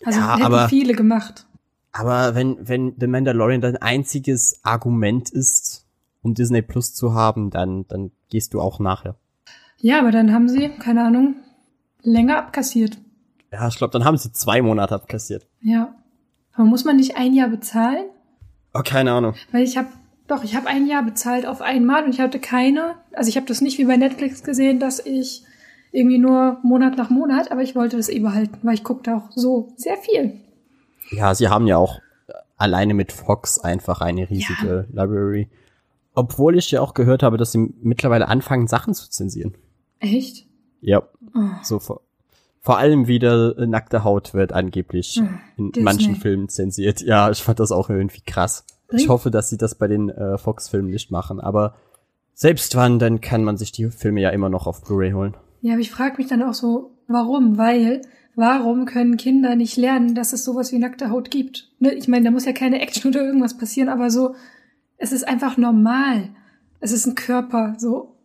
Also 0.05 0.19
Ja, 0.21 0.35
hätten 0.35 0.43
aber- 0.47 0.69
viele 0.69 0.95
gemacht. 0.95 1.47
Aber 1.93 2.35
wenn, 2.35 2.57
wenn 2.69 2.95
The 3.01 3.07
Mandalorian 3.07 3.63
dein 3.63 3.77
einziges 3.79 4.61
Argument 4.63 5.31
ist, 5.31 5.87
um 6.23 6.35
Disney 6.35 6.61
Plus 6.61 6.95
zu 6.95 7.15
haben, 7.15 7.49
dann, 7.51 7.87
dann 7.89 8.11
gehst 8.29 8.53
du 8.53 8.61
auch 8.61 8.81
nachher. 8.81 9.15
Ja, 9.79 10.01
aber 10.01 10.11
dann 10.11 10.33
haben 10.33 10.49
sie, 10.49 10.69
keine 10.79 11.05
Ahnung, 11.05 11.37
länger 12.03 12.37
abkassiert. 12.39 12.99
Ja, 13.53 13.69
ich 13.69 13.77
glaube, 13.77 13.93
dann 13.93 14.05
haben 14.05 14.17
sie 14.19 14.31
zwei 14.33 14.61
Monate 14.61 14.95
abkassiert. 14.95 15.47
Ja. 15.63 15.95
Aber 16.57 16.65
muss 16.65 16.85
man 16.85 16.97
nicht 16.97 17.17
ein 17.17 17.35
Jahr 17.35 17.49
bezahlen? 17.49 18.07
Oh, 18.75 18.81
keine 18.85 19.13
Ahnung. 19.13 19.35
Weil 19.53 19.63
ich 19.63 19.77
habe, 19.77 19.89
doch, 20.27 20.43
ich 20.43 20.57
habe 20.57 20.67
ein 20.67 20.87
Jahr 20.87 21.03
bezahlt 21.05 21.47
auf 21.47 21.61
einmal 21.63 22.05
und 22.05 22.11
ich 22.11 22.21
hatte 22.21 22.39
keine, 22.41 22.95
also 23.13 23.29
ich 23.29 23.37
habe 23.37 23.47
das 23.47 23.61
nicht 23.61 23.79
wie 23.79 23.85
bei 23.85 23.97
Netflix 23.97 24.43
gesehen, 24.43 24.81
dass 24.81 24.99
ich 25.05 25.45
irgendwie 25.93 26.19
nur 26.19 26.59
Monat 26.63 26.97
nach 26.97 27.11
Monat, 27.11 27.51
aber 27.53 27.63
ich 27.63 27.75
wollte 27.75 27.97
das 27.97 28.09
eh 28.09 28.19
behalten, 28.19 28.59
weil 28.63 28.75
ich 28.75 28.85
guckte 28.85 29.15
auch 29.17 29.31
so 29.35 29.73
sehr 29.77 29.97
viel. 29.97 30.41
Ja, 31.11 31.35
sie 31.35 31.49
haben 31.49 31.67
ja 31.67 31.77
auch 31.77 32.01
alleine 32.57 32.95
mit 32.95 33.13
Fox 33.13 33.59
einfach 33.59 34.01
eine 34.01 34.29
riesige 34.29 34.87
Library. 34.93 35.49
Obwohl 36.15 36.57
ich 36.57 36.71
ja 36.71 36.81
auch 36.81 36.95
gehört 36.95 37.23
habe, 37.23 37.37
dass 37.37 37.53
sie 37.53 37.73
mittlerweile 37.83 38.29
anfangen, 38.29 38.67
Sachen 38.67 38.95
zu 38.95 39.09
zensieren. 39.11 39.55
Echt? 40.01 40.47
Ja, 40.81 41.03
Oh. 41.35 41.41
so 41.63 41.79
vor, 42.67 42.79
allem 42.79 43.07
wieder 43.07 43.57
äh, 43.59 43.67
nackte 43.67 44.05
Haut 44.05 44.35
wird 44.35 44.53
angeblich 44.53 45.17
Hm, 45.17 45.39
in 45.57 45.73
Disney. 45.73 45.85
manchen 45.85 46.17
Filmen 46.17 46.49
zensiert. 46.49 47.01
Ja, 47.01 47.31
ich 47.31 47.43
fand 47.43 47.61
das 47.61 47.73
auch 47.73 47.89
irgendwie 47.91 48.21
krass. 48.27 48.65
Ich 48.89 48.97
Bringt- 48.99 49.09
hoffe, 49.09 49.31
dass 49.31 49.49
sie 49.49 49.57
das 49.57 49.75
bei 49.77 49.89
den 49.89 50.09
äh, 50.11 50.37
Fox-Filmen 50.39 50.91
nicht 50.91 51.11
machen, 51.11 51.41
aber 51.41 51.75
selbst 52.35 52.77
wann, 52.77 52.99
dann 52.99 53.21
kann 53.21 53.45
man 53.45 53.57
sich 53.57 53.73
die 53.73 53.91
Filme 53.91 54.21
ja 54.21 54.31
immer 54.31 54.49
noch 54.49 54.67
auf 54.67 54.83
Blu-ray 54.85 55.13
holen. 55.13 55.35
Ja, 55.63 55.73
aber 55.73 55.81
ich 55.81 55.91
frage 55.91 56.19
mich 56.19 56.27
dann 56.27 56.43
auch 56.43 56.53
so, 56.55 56.91
warum? 57.09 57.57
Weil, 57.57 58.03
warum 58.35 58.85
können 58.85 59.17
Kinder 59.17 59.57
nicht 59.57 59.77
lernen, 59.77 60.15
dass 60.15 60.33
es 60.35 60.45
sowas 60.45 60.71
wie 60.71 60.79
nackte 60.79 61.11
Haut 61.11 61.31
gibt? 61.31 61.71
Ne? 61.79 61.95
Ich 61.95 62.09
meine, 62.09 62.27
da 62.27 62.31
muss 62.31 62.45
ja 62.45 62.53
keine 62.53 62.81
Action 62.81 63.11
oder 63.11 63.23
irgendwas 63.25 63.57
passieren, 63.57 63.89
aber 63.89 64.11
so, 64.11 64.35
es 64.99 65.13
ist 65.13 65.27
einfach 65.27 65.57
normal. 65.57 66.29
Es 66.81 66.93
ist 66.93 67.07
ein 67.07 67.15
Körper, 67.15 67.75
so. 67.79 68.16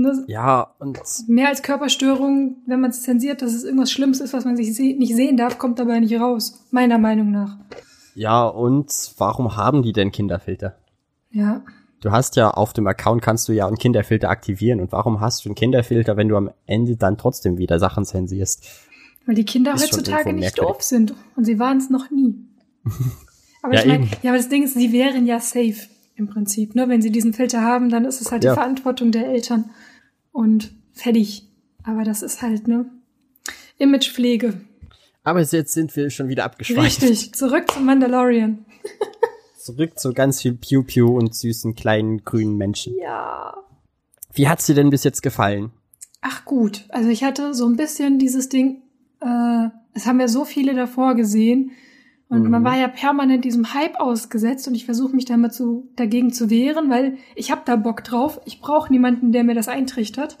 Ne? 0.00 0.24
Ja, 0.28 0.74
und 0.78 0.98
Mehr 1.28 1.48
als 1.48 1.62
Körperstörung, 1.62 2.56
wenn 2.66 2.80
man 2.80 2.90
es 2.90 3.02
zensiert, 3.02 3.42
dass 3.42 3.52
es 3.54 3.64
irgendwas 3.64 3.90
Schlimmes 3.90 4.20
ist, 4.20 4.32
was 4.32 4.44
man 4.44 4.56
sich 4.56 4.74
se 4.74 4.82
nicht 4.82 5.14
sehen 5.14 5.36
darf, 5.36 5.58
kommt 5.58 5.78
dabei 5.78 6.00
nicht 6.00 6.18
raus. 6.20 6.66
Meiner 6.70 6.98
Meinung 6.98 7.30
nach. 7.30 7.58
ja, 8.14 8.44
und 8.46 8.90
warum 9.18 9.56
haben 9.56 9.82
die 9.82 9.92
denn 9.92 10.10
Kinderfilter? 10.12 10.76
Ja. 11.30 11.62
Du 12.00 12.10
hast 12.10 12.36
ja 12.36 12.50
auf 12.50 12.72
dem 12.72 12.86
Account 12.86 13.20
kannst 13.20 13.46
du 13.48 13.52
ja 13.52 13.66
einen 13.66 13.76
Kinderfilter 13.76 14.30
aktivieren. 14.30 14.80
Und 14.80 14.90
warum 14.90 15.20
hast 15.20 15.44
du 15.44 15.50
einen 15.50 15.54
Kinderfilter, 15.54 16.16
wenn 16.16 16.28
du 16.28 16.36
am 16.36 16.50
Ende 16.66 16.96
dann 16.96 17.18
trotzdem 17.18 17.58
wieder 17.58 17.78
Sachen 17.78 18.04
zensierst? 18.06 18.66
Weil 19.26 19.34
die 19.34 19.44
Kinder 19.44 19.74
Ist 19.74 19.82
heutzutage 19.84 20.32
nicht 20.32 20.58
doof 20.58 20.80
sind. 20.82 21.14
Und 21.36 21.44
sie 21.44 21.58
waren 21.58 21.76
es 21.76 21.90
noch 21.90 22.10
nie. 22.10 22.34
Aber 23.62 23.74
Ja, 23.74 23.80
ich 23.80 23.86
meine, 23.86 24.06
ja, 24.22 24.30
aber 24.30 24.38
das 24.38 24.48
Ding 24.48 24.62
ist, 24.62 24.72
sie 24.72 24.90
wären 24.92 25.26
ja 25.26 25.38
safe 25.38 25.76
im 26.16 26.28
Prinzip. 26.28 26.74
Ne? 26.74 26.88
Wenn 26.88 27.02
sie 27.02 27.10
diesen 27.12 27.34
Filter 27.34 27.62
haben, 27.62 27.90
dann 27.90 28.06
ist 28.06 28.22
es 28.22 28.32
halt 28.32 28.42
Ja. 28.42 28.52
die 28.52 28.58
Verantwortung 28.58 29.12
der 29.12 29.28
Eltern. 29.28 29.68
Und 30.32 30.72
fertig. 30.92 31.48
Aber 31.82 32.04
das 32.04 32.22
ist 32.22 32.42
halt, 32.42 32.68
ne? 32.68 32.90
Imagepflege. 33.78 34.60
Aber 35.22 35.42
jetzt 35.42 35.72
sind 35.72 35.94
wir 35.96 36.10
schon 36.10 36.28
wieder 36.28 36.44
abgeschweift. 36.44 37.02
Richtig. 37.02 37.34
Zurück 37.34 37.70
zum 37.70 37.84
Mandalorian. 37.84 38.64
Zurück 39.58 39.98
zu 39.98 40.12
ganz 40.12 40.40
viel 40.40 40.54
Pew 40.54 41.16
und 41.16 41.34
süßen 41.34 41.74
kleinen 41.74 42.24
grünen 42.24 42.56
Menschen. 42.56 42.94
Ja. 42.98 43.54
Wie 44.32 44.48
hat's 44.48 44.66
dir 44.66 44.74
denn 44.74 44.90
bis 44.90 45.04
jetzt 45.04 45.22
gefallen? 45.22 45.72
Ach 46.22 46.44
gut, 46.44 46.84
also 46.90 47.08
ich 47.08 47.24
hatte 47.24 47.54
so 47.54 47.66
ein 47.66 47.76
bisschen 47.76 48.18
dieses 48.18 48.48
Ding, 48.48 48.82
äh, 49.20 49.68
es 49.94 50.06
haben 50.06 50.20
ja 50.20 50.28
so 50.28 50.44
viele 50.44 50.74
davor 50.74 51.14
gesehen 51.14 51.72
und 52.30 52.44
Mhm. 52.44 52.50
man 52.50 52.64
war 52.64 52.78
ja 52.78 52.88
permanent 52.88 53.44
diesem 53.44 53.74
Hype 53.74 54.00
ausgesetzt 54.00 54.66
und 54.66 54.74
ich 54.74 54.86
versuche 54.86 55.14
mich 55.14 55.26
da 55.26 55.36
mal 55.36 55.50
zu, 55.50 55.90
dagegen 55.96 56.32
zu 56.32 56.48
wehren, 56.48 56.88
weil 56.88 57.18
ich 57.34 57.50
habe 57.50 57.60
da 57.66 57.76
Bock 57.76 58.02
drauf. 58.04 58.40
Ich 58.46 58.60
brauche 58.62 58.90
niemanden, 58.90 59.32
der 59.32 59.44
mir 59.44 59.54
das 59.54 59.68
eintrichtert. 59.68 60.38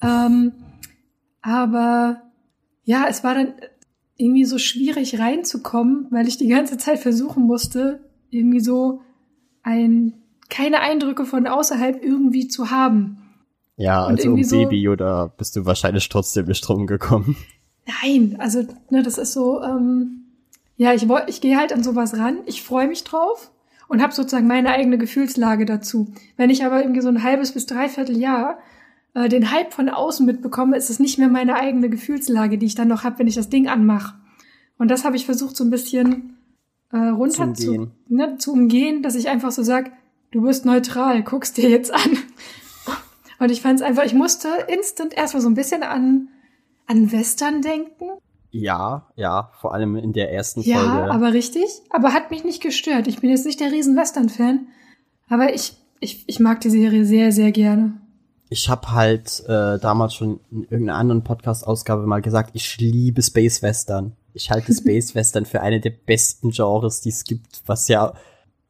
Ähm, 0.00 0.52
aber 1.40 2.22
ja, 2.84 3.06
es 3.08 3.24
war 3.24 3.34
dann, 3.34 3.54
irgendwie 4.18 4.44
so 4.44 4.58
schwierig 4.58 5.18
reinzukommen, 5.18 6.06
weil 6.10 6.28
ich 6.28 6.36
die 6.36 6.46
ganze 6.46 6.76
Zeit 6.76 6.98
versuchen 7.00 7.44
musste, 7.44 8.04
irgendwie 8.30 8.60
so 8.60 9.00
ein, 9.62 10.14
keine 10.48 10.80
Eindrücke 10.80 11.24
von 11.24 11.46
außerhalb 11.46 12.04
irgendwie 12.04 12.46
zu 12.46 12.70
haben. 12.70 13.18
Ja, 13.76 14.04
also 14.04 14.32
um 14.32 14.44
so- 14.44 14.56
Baby 14.58 14.88
oder 14.88 15.32
bist 15.38 15.56
du 15.56 15.64
wahrscheinlich 15.64 16.08
trotzdem 16.08 16.46
nicht 16.46 16.60
drum 16.60 16.86
gekommen? 16.86 17.36
Nein, 18.02 18.36
also 18.38 18.64
ne, 18.90 19.02
das 19.02 19.18
ist 19.18 19.32
so, 19.32 19.60
ähm, 19.62 20.21
ja, 20.76 20.94
ich, 20.94 21.06
ich 21.26 21.40
gehe 21.40 21.56
halt 21.56 21.72
an 21.72 21.82
sowas 21.82 22.16
ran, 22.18 22.38
ich 22.46 22.62
freue 22.62 22.88
mich 22.88 23.04
drauf 23.04 23.50
und 23.88 24.02
habe 24.02 24.12
sozusagen 24.12 24.46
meine 24.46 24.70
eigene 24.70 24.98
Gefühlslage 24.98 25.66
dazu. 25.66 26.12
Wenn 26.36 26.50
ich 26.50 26.64
aber 26.64 26.80
irgendwie 26.80 27.02
so 27.02 27.08
ein 27.08 27.22
halbes 27.22 27.52
bis 27.52 27.66
dreiviertel 27.66 28.16
Jahr 28.16 28.58
äh, 29.14 29.28
den 29.28 29.50
Hype 29.50 29.74
von 29.74 29.88
außen 29.88 30.24
mitbekomme, 30.24 30.76
ist 30.76 30.90
es 30.90 30.98
nicht 30.98 31.18
mehr 31.18 31.28
meine 31.28 31.56
eigene 31.56 31.90
Gefühlslage, 31.90 32.58
die 32.58 32.66
ich 32.66 32.74
dann 32.74 32.88
noch 32.88 33.04
habe, 33.04 33.18
wenn 33.18 33.26
ich 33.26 33.34
das 33.34 33.50
Ding 33.50 33.68
anmache. 33.68 34.14
Und 34.78 34.90
das 34.90 35.04
habe 35.04 35.16
ich 35.16 35.26
versucht 35.26 35.56
so 35.56 35.64
ein 35.64 35.70
bisschen 35.70 36.38
äh, 36.90 36.96
runter 36.96 37.54
Zu 37.54 37.70
umgehen. 37.70 37.90
zu, 38.08 38.14
ne, 38.14 38.36
zu 38.38 38.52
umgehen, 38.52 39.02
dass 39.02 39.14
ich 39.14 39.28
einfach 39.28 39.52
so 39.52 39.62
sag, 39.62 39.92
du 40.30 40.42
bist 40.42 40.64
neutral, 40.64 41.22
guckst 41.22 41.56
dir 41.56 41.68
jetzt 41.68 41.92
an. 41.92 42.18
Und 43.38 43.50
ich 43.50 43.60
fand 43.60 43.80
es 43.80 43.86
einfach, 43.86 44.04
ich 44.04 44.14
musste 44.14 44.48
instant 44.68 45.14
erstmal 45.14 45.42
so 45.42 45.48
ein 45.48 45.54
bisschen 45.54 45.82
an, 45.82 46.28
an 46.86 47.10
Western 47.10 47.60
denken. 47.60 48.04
Ja, 48.52 49.08
ja, 49.16 49.50
vor 49.60 49.72
allem 49.74 49.96
in 49.96 50.12
der 50.12 50.30
ersten 50.32 50.60
Ja, 50.60 50.78
Folge. 50.78 51.10
aber 51.10 51.32
richtig. 51.32 51.64
Aber 51.90 52.12
hat 52.12 52.30
mich 52.30 52.44
nicht 52.44 52.62
gestört. 52.62 53.08
Ich 53.08 53.20
bin 53.20 53.30
jetzt 53.30 53.46
nicht 53.46 53.58
der 53.60 53.72
riesen 53.72 53.96
Western-Fan. 53.96 54.66
Aber 55.28 55.54
ich, 55.54 55.72
ich, 56.00 56.24
ich 56.28 56.38
mag 56.38 56.60
die 56.60 56.68
Serie 56.70 57.06
sehr, 57.06 57.32
sehr 57.32 57.50
gerne. 57.50 57.94
Ich 58.50 58.68
habe 58.68 58.92
halt 58.92 59.42
äh, 59.48 59.78
damals 59.78 60.14
schon 60.14 60.40
in 60.50 60.64
irgendeiner 60.64 60.98
anderen 60.98 61.24
Podcast-Ausgabe 61.24 62.06
mal 62.06 62.20
gesagt, 62.20 62.50
ich 62.52 62.78
liebe 62.78 63.22
Space 63.22 63.62
Western. 63.62 64.12
Ich 64.34 64.50
halte 64.50 64.74
Space 64.74 65.14
Western 65.14 65.46
für 65.46 65.62
eine 65.62 65.80
der 65.80 65.90
besten 65.90 66.50
Genres, 66.50 67.00
die 67.00 67.08
es 67.08 67.24
gibt, 67.24 67.62
was 67.64 67.88
ja 67.88 68.12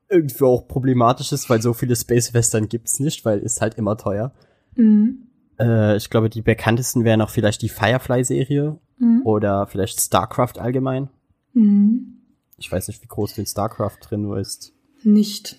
irgendwie 0.09 0.45
auch 0.45 0.69
problematisch 0.69 1.33
ist, 1.33 1.51
weil 1.51 1.61
so 1.61 1.73
viele 1.73 1.97
Space 1.97 2.33
Western 2.35 2.69
gibt's 2.69 3.01
nicht, 3.01 3.25
weil 3.25 3.41
ist 3.41 3.61
halt 3.61 3.75
immer 3.75 3.97
teuer. 3.97 4.31
Mhm. 4.77 5.27
Äh, 5.59 5.97
ich 5.97 6.11
glaube, 6.11 6.31
die 6.31 6.43
bekanntesten 6.43 7.05
wären 7.05 7.21
auch 7.21 7.31
vielleicht 7.31 7.63
die 7.63 7.69
Firefly-Serie 7.69 8.79
Mhm. 8.99 9.23
oder 9.25 9.67
vielleicht 9.67 10.01
StarCraft 10.01 10.59
allgemein. 10.59 11.09
Mhm. 11.55 12.19
Ich 12.57 12.71
weiß 12.71 12.87
nicht, 12.89 13.03
wie 13.03 13.09
groß 13.09 13.35
denn 13.35 13.47
StarCraft 13.47 13.99
drin 14.03 14.23
nur 14.23 14.39
ist. 14.39 14.73
Nicht. 15.03 15.59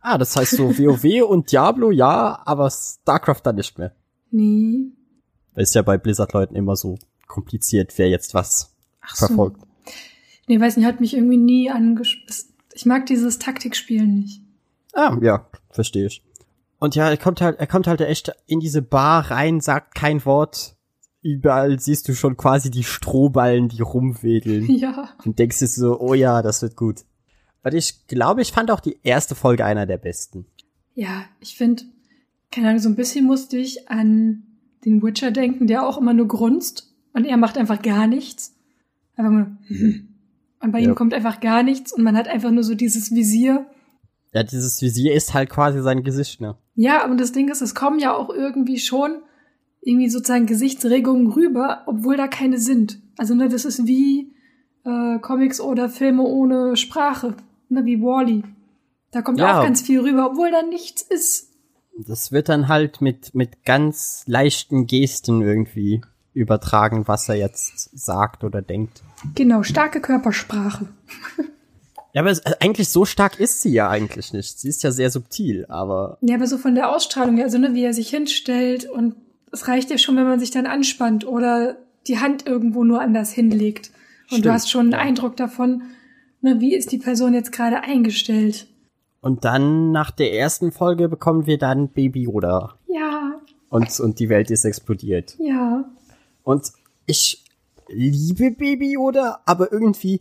Ah, 0.00 0.18
das 0.18 0.36
heißt 0.36 0.56
so 0.56 0.76
WoW 0.78 1.22
und 1.26 1.50
Diablo, 1.50 1.90
ja, 1.90 2.42
aber 2.44 2.70
StarCraft 2.70 3.40
dann 3.44 3.56
nicht 3.56 3.78
mehr. 3.78 3.94
Nee. 4.30 4.88
Ist 5.54 5.74
ja 5.74 5.80
bei 5.82 5.96
Blizzard-Leuten 5.96 6.54
immer 6.56 6.76
so 6.76 6.98
kompliziert, 7.26 7.96
wer 7.96 8.08
jetzt 8.10 8.34
was 8.34 8.74
Ach 9.00 9.16
so. 9.16 9.26
verfolgt. 9.28 9.62
Nee, 10.46 10.60
weiß 10.60 10.76
nicht, 10.76 10.84
hat 10.86 11.00
mich 11.00 11.14
irgendwie 11.14 11.38
nie 11.38 11.70
angesprochen. 11.70 12.44
Ich 12.74 12.84
mag 12.84 13.06
dieses 13.06 13.38
Taktikspielen 13.38 14.14
nicht. 14.20 14.42
Ah, 14.92 15.16
ja, 15.22 15.48
verstehe 15.70 16.06
ich. 16.06 16.22
Und 16.78 16.94
ja, 16.94 17.08
er 17.08 17.16
kommt 17.16 17.40
halt, 17.40 17.58
er 17.58 17.66
kommt 17.66 17.86
halt 17.86 18.00
echt 18.00 18.32
in 18.46 18.60
diese 18.60 18.82
Bar 18.82 19.30
rein, 19.30 19.60
sagt 19.60 19.94
kein 19.94 20.24
Wort. 20.24 20.76
Überall 21.22 21.78
siehst 21.80 22.06
du 22.08 22.14
schon 22.14 22.36
quasi 22.36 22.70
die 22.70 22.84
Strohballen, 22.84 23.68
die 23.68 23.80
rumwedeln. 23.82 24.66
Ja. 24.76 25.10
Und 25.24 25.38
denkst 25.38 25.58
dir 25.60 25.66
so, 25.68 25.98
oh 26.00 26.14
ja, 26.14 26.42
das 26.42 26.60
wird 26.62 26.76
gut. 26.76 27.00
Weil 27.62 27.74
ich 27.74 28.06
glaube, 28.06 28.42
ich 28.42 28.52
fand 28.52 28.70
auch 28.70 28.80
die 28.80 28.98
erste 29.02 29.34
Folge 29.34 29.64
einer 29.64 29.86
der 29.86 29.96
besten. 29.96 30.46
Ja, 30.94 31.24
ich 31.40 31.56
finde, 31.56 31.84
keine 32.50 32.68
Ahnung, 32.68 32.80
so 32.80 32.88
ein 32.90 32.94
bisschen 32.96 33.24
musste 33.24 33.56
ich 33.56 33.88
an 33.88 34.42
den 34.84 35.02
Witcher 35.02 35.30
denken, 35.30 35.66
der 35.66 35.86
auch 35.88 35.96
immer 35.96 36.12
nur 36.12 36.28
grunzt 36.28 36.92
und 37.14 37.24
er 37.24 37.38
macht 37.38 37.56
einfach 37.56 37.80
gar 37.80 38.06
nichts. 38.06 38.54
Einfach 39.16 39.32
nur. 39.32 39.56
Und 40.60 40.72
bei 40.72 40.80
Ja. 40.80 40.88
ihm 40.90 40.94
kommt 40.94 41.12
einfach 41.12 41.40
gar 41.40 41.62
nichts 41.62 41.92
und 41.92 42.02
man 42.04 42.16
hat 42.16 42.26
einfach 42.26 42.50
nur 42.50 42.64
so 42.64 42.74
dieses 42.74 43.14
Visier. 43.14 43.66
Ja, 44.34 44.42
dieses 44.42 44.82
Visier 44.82 45.14
ist 45.14 45.32
halt 45.32 45.48
quasi 45.48 45.80
sein 45.80 46.02
Gesicht, 46.02 46.40
ne? 46.40 46.56
Ja, 46.74 47.06
und 47.06 47.18
das 47.20 47.32
Ding 47.32 47.48
ist, 47.50 47.62
es 47.62 47.74
kommen 47.74 47.98
ja 48.00 48.14
auch 48.14 48.30
irgendwie 48.30 48.78
schon 48.78 49.22
irgendwie 49.80 50.08
sozusagen 50.08 50.46
Gesichtsregungen 50.46 51.30
rüber, 51.32 51.82
obwohl 51.86 52.16
da 52.16 52.26
keine 52.26 52.58
sind. 52.58 53.00
Also 53.16 53.34
ne, 53.34 53.48
das 53.48 53.64
ist 53.64 53.86
wie 53.86 54.32
äh, 54.84 55.18
Comics 55.20 55.60
oder 55.60 55.88
Filme 55.88 56.22
ohne 56.24 56.76
Sprache, 56.76 57.34
ne, 57.68 57.84
wie 57.84 58.00
Wally. 58.00 58.42
Da 59.12 59.22
kommt 59.22 59.38
Ja. 59.38 59.58
auch 59.60 59.62
ganz 59.62 59.82
viel 59.82 60.00
rüber, 60.00 60.30
obwohl 60.32 60.50
da 60.50 60.62
nichts 60.62 61.02
ist. 61.02 61.50
Das 61.96 62.32
wird 62.32 62.48
dann 62.48 62.66
halt 62.66 63.00
mit, 63.00 63.34
mit 63.36 63.64
ganz 63.64 64.24
leichten 64.26 64.86
Gesten 64.86 65.42
irgendwie 65.42 66.00
übertragen, 66.32 67.06
was 67.06 67.28
er 67.28 67.36
jetzt 67.36 67.90
sagt 67.96 68.42
oder 68.42 68.62
denkt. 68.62 69.02
Genau, 69.36 69.62
starke 69.62 70.00
Körpersprache. 70.00 70.88
Ja, 72.14 72.22
aber 72.22 72.30
es, 72.30 72.38
äh, 72.40 72.52
eigentlich 72.60 72.88
so 72.88 73.04
stark 73.04 73.38
ist 73.40 73.60
sie 73.60 73.72
ja 73.72 73.90
eigentlich 73.90 74.32
nicht. 74.32 74.58
Sie 74.58 74.68
ist 74.68 74.82
ja 74.82 74.92
sehr 74.92 75.10
subtil, 75.10 75.66
aber 75.68 76.16
Ja, 76.22 76.36
aber 76.36 76.46
so 76.46 76.56
von 76.58 76.74
der 76.74 76.94
Ausstrahlung, 76.94 77.42
also 77.42 77.58
ne, 77.58 77.74
wie 77.74 77.84
er 77.84 77.92
sich 77.92 78.08
hinstellt 78.08 78.88
und 78.88 79.16
es 79.52 79.68
reicht 79.68 79.90
ja 79.90 79.98
schon, 79.98 80.16
wenn 80.16 80.24
man 80.24 80.40
sich 80.40 80.50
dann 80.50 80.66
anspannt 80.66 81.26
oder 81.26 81.76
die 82.06 82.18
Hand 82.18 82.46
irgendwo 82.46 82.84
nur 82.84 83.00
anders 83.00 83.32
hinlegt. 83.32 83.90
Und 84.24 84.28
Stimmt, 84.28 84.44
du 84.46 84.52
hast 84.52 84.70
schon 84.70 84.80
einen 84.82 84.92
ja. 84.92 84.98
Eindruck 84.98 85.36
davon, 85.36 85.82
ne, 86.40 86.60
wie 86.60 86.74
ist 86.74 86.92
die 86.92 86.98
Person 86.98 87.34
jetzt 87.34 87.52
gerade 87.52 87.82
eingestellt. 87.82 88.66
Und 89.20 89.44
dann 89.44 89.90
nach 89.90 90.10
der 90.10 90.34
ersten 90.34 90.70
Folge 90.70 91.08
bekommen 91.08 91.46
wir 91.46 91.58
dann 91.58 91.88
Baby 91.88 92.22
Yoda. 92.24 92.78
Ja, 92.86 93.40
Und, 93.70 93.98
und 94.00 94.20
die 94.20 94.28
Welt 94.28 94.50
ist 94.50 94.64
explodiert. 94.64 95.34
ja. 95.38 95.84
Und 96.44 96.72
ich 97.06 97.42
liebe 97.88 98.50
Baby 98.50 98.92
Yoda, 98.92 99.40
aber 99.46 99.72
irgendwie 99.72 100.20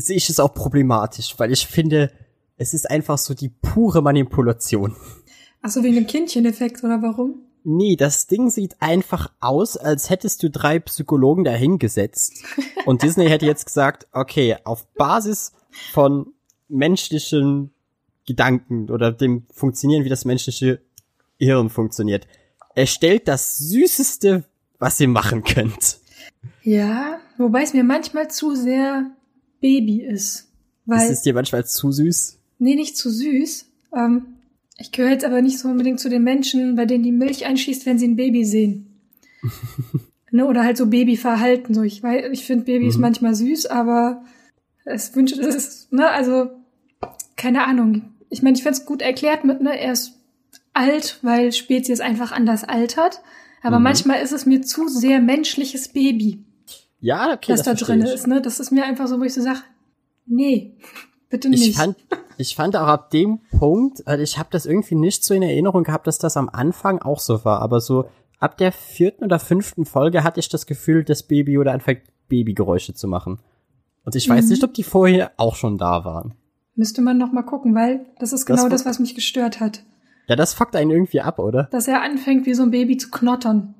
sehe 0.00 0.16
ich 0.16 0.30
es 0.30 0.40
auch 0.40 0.54
problematisch, 0.54 1.34
weil 1.38 1.52
ich 1.52 1.66
finde, 1.66 2.12
es 2.56 2.74
ist 2.74 2.90
einfach 2.90 3.18
so 3.18 3.34
die 3.34 3.48
pure 3.48 4.02
Manipulation. 4.02 4.96
Ach 5.62 5.70
so, 5.70 5.82
wegen 5.82 5.96
dem 5.96 6.06
Kindcheneffekt 6.06 6.82
oder 6.84 7.02
warum? 7.02 7.42
Nee, 7.64 7.96
das 7.96 8.26
Ding 8.28 8.50
sieht 8.50 8.80
einfach 8.80 9.32
aus, 9.40 9.76
als 9.76 10.10
hättest 10.10 10.42
du 10.42 10.50
drei 10.50 10.78
Psychologen 10.78 11.44
dahingesetzt. 11.44 12.44
Und 12.86 13.02
Disney 13.02 13.28
hätte 13.28 13.46
jetzt 13.46 13.66
gesagt, 13.66 14.06
okay, 14.12 14.56
auf 14.64 14.86
Basis 14.94 15.52
von 15.92 16.32
menschlichen 16.68 17.72
Gedanken 18.26 18.90
oder 18.90 19.12
dem 19.12 19.46
Funktionieren, 19.52 20.04
wie 20.04 20.08
das 20.08 20.24
menschliche 20.24 20.80
Hirn 21.38 21.70
funktioniert, 21.70 22.26
erstellt 22.74 23.26
das 23.26 23.58
Süßeste, 23.58 24.44
was 24.78 25.00
ihr 25.00 25.08
machen 25.08 25.42
könnt. 25.44 25.98
Ja, 26.62 27.18
wobei 27.38 27.62
es 27.62 27.74
mir 27.74 27.84
manchmal 27.84 28.30
zu 28.30 28.54
sehr 28.54 29.10
Baby 29.60 30.02
ist. 30.02 30.48
Weil, 30.86 31.04
Ist 31.10 31.18
es 31.18 31.22
dir 31.22 31.34
manchmal 31.34 31.64
zu 31.66 31.90
süß? 31.92 32.38
nee, 32.58 32.74
nicht 32.74 32.96
zu 32.96 33.10
süß. 33.10 33.66
Ähm, 33.96 34.26
ich 34.78 34.92
gehöre 34.92 35.10
jetzt 35.12 35.24
aber 35.24 35.42
nicht 35.42 35.58
so 35.58 35.68
unbedingt 35.68 36.00
zu 36.00 36.08
den 36.08 36.22
Menschen, 36.22 36.76
bei 36.76 36.86
denen 36.86 37.04
die 37.04 37.12
Milch 37.12 37.46
einschießt, 37.46 37.84
wenn 37.86 37.98
sie 37.98 38.08
ein 38.08 38.16
Baby 38.16 38.44
sehen. 38.44 38.86
ne, 40.30 40.46
oder 40.46 40.64
halt 40.64 40.76
so 40.76 40.86
Babyverhalten. 40.86 41.74
So, 41.74 41.82
ich 41.82 42.02
weiß, 42.02 42.26
ich 42.32 42.44
finde 42.44 42.64
Babys 42.64 42.96
Mhm. 42.96 43.02
manchmal 43.02 43.34
süß, 43.34 43.66
aber 43.66 44.24
es 44.84 45.14
wünscht, 45.14 45.36
es 45.38 45.54
ist, 45.54 45.92
ne, 45.92 46.08
also, 46.10 46.50
keine 47.36 47.64
Ahnung. 47.66 48.02
Ich 48.30 48.42
meine, 48.42 48.56
ich 48.56 48.62
finde 48.62 48.78
es 48.78 48.86
gut 48.86 49.02
erklärt 49.02 49.44
mit, 49.44 49.60
ne, 49.60 49.78
er 49.78 49.92
ist 49.92 50.14
alt, 50.74 51.18
weil 51.22 51.52
Spezies 51.52 52.00
einfach 52.00 52.32
anders 52.32 52.64
altert. 52.64 53.20
Aber 53.62 53.78
Mhm. 53.78 53.84
manchmal 53.84 54.22
ist 54.22 54.32
es 54.32 54.46
mir 54.46 54.62
zu 54.62 54.88
sehr 54.88 55.20
menschliches 55.20 55.88
Baby 55.88 56.44
Ja, 57.00 57.32
okay, 57.32 57.52
was 57.52 57.62
das 57.62 57.78
da 57.78 57.84
drin 57.86 58.02
ich. 58.02 58.12
ist, 58.12 58.26
ne? 58.26 58.40
Das 58.42 58.60
ist 58.60 58.70
mir 58.70 58.84
einfach 58.84 59.06
so, 59.06 59.18
wo 59.20 59.24
ich 59.24 59.34
so 59.34 59.40
sag, 59.40 59.62
nee, 60.26 60.76
bitte 61.30 61.48
nicht. 61.48 61.66
Ich 61.68 61.76
fand, 61.76 61.96
ich 62.38 62.56
fand 62.56 62.76
auch 62.76 62.86
ab 62.86 63.10
dem 63.10 63.40
Punkt, 63.58 64.06
also 64.06 64.22
ich 64.22 64.38
habe 64.38 64.48
das 64.50 64.66
irgendwie 64.66 64.94
nicht 64.96 65.24
so 65.24 65.34
in 65.34 65.42
Erinnerung 65.42 65.84
gehabt, 65.84 66.06
dass 66.06 66.18
das 66.18 66.36
am 66.36 66.48
Anfang 66.48 67.00
auch 67.00 67.20
so 67.20 67.44
war, 67.44 67.60
aber 67.62 67.80
so 67.80 68.08
ab 68.40 68.56
der 68.58 68.72
vierten 68.72 69.24
oder 69.24 69.38
fünften 69.38 69.84
Folge 69.84 70.24
hatte 70.24 70.40
ich 70.40 70.48
das 70.48 70.66
Gefühl, 70.66 71.04
dass 71.04 71.22
Baby 71.22 71.58
oder 71.58 71.72
anfängt 71.72 72.02
Babygeräusche 72.28 72.94
zu 72.94 73.08
machen. 73.08 73.38
Und 74.04 74.14
ich 74.14 74.28
weiß 74.28 74.44
Mhm. 74.46 74.50
nicht, 74.50 74.64
ob 74.64 74.74
die 74.74 74.82
vorher 74.84 75.32
auch 75.36 75.54
schon 75.56 75.78
da 75.78 76.04
waren. 76.04 76.34
Müsste 76.74 77.02
man 77.02 77.18
noch 77.18 77.32
mal 77.32 77.42
gucken, 77.42 77.74
weil 77.74 78.06
das 78.18 78.32
ist 78.32 78.46
genau 78.46 78.68
Das 78.68 78.82
das, 78.82 78.86
was 78.86 78.98
mich 79.00 79.14
gestört 79.14 79.60
hat. 79.60 79.82
Ja, 80.28 80.36
das 80.36 80.54
fuckt 80.54 80.76
einen 80.76 80.90
irgendwie 80.90 81.20
ab, 81.20 81.38
oder? 81.38 81.64
Dass 81.72 81.88
er 81.88 82.02
anfängt, 82.02 82.46
wie 82.46 82.54
so 82.54 82.62
ein 82.62 82.70
Baby 82.70 82.96
zu 82.96 83.10
knottern. 83.10 83.74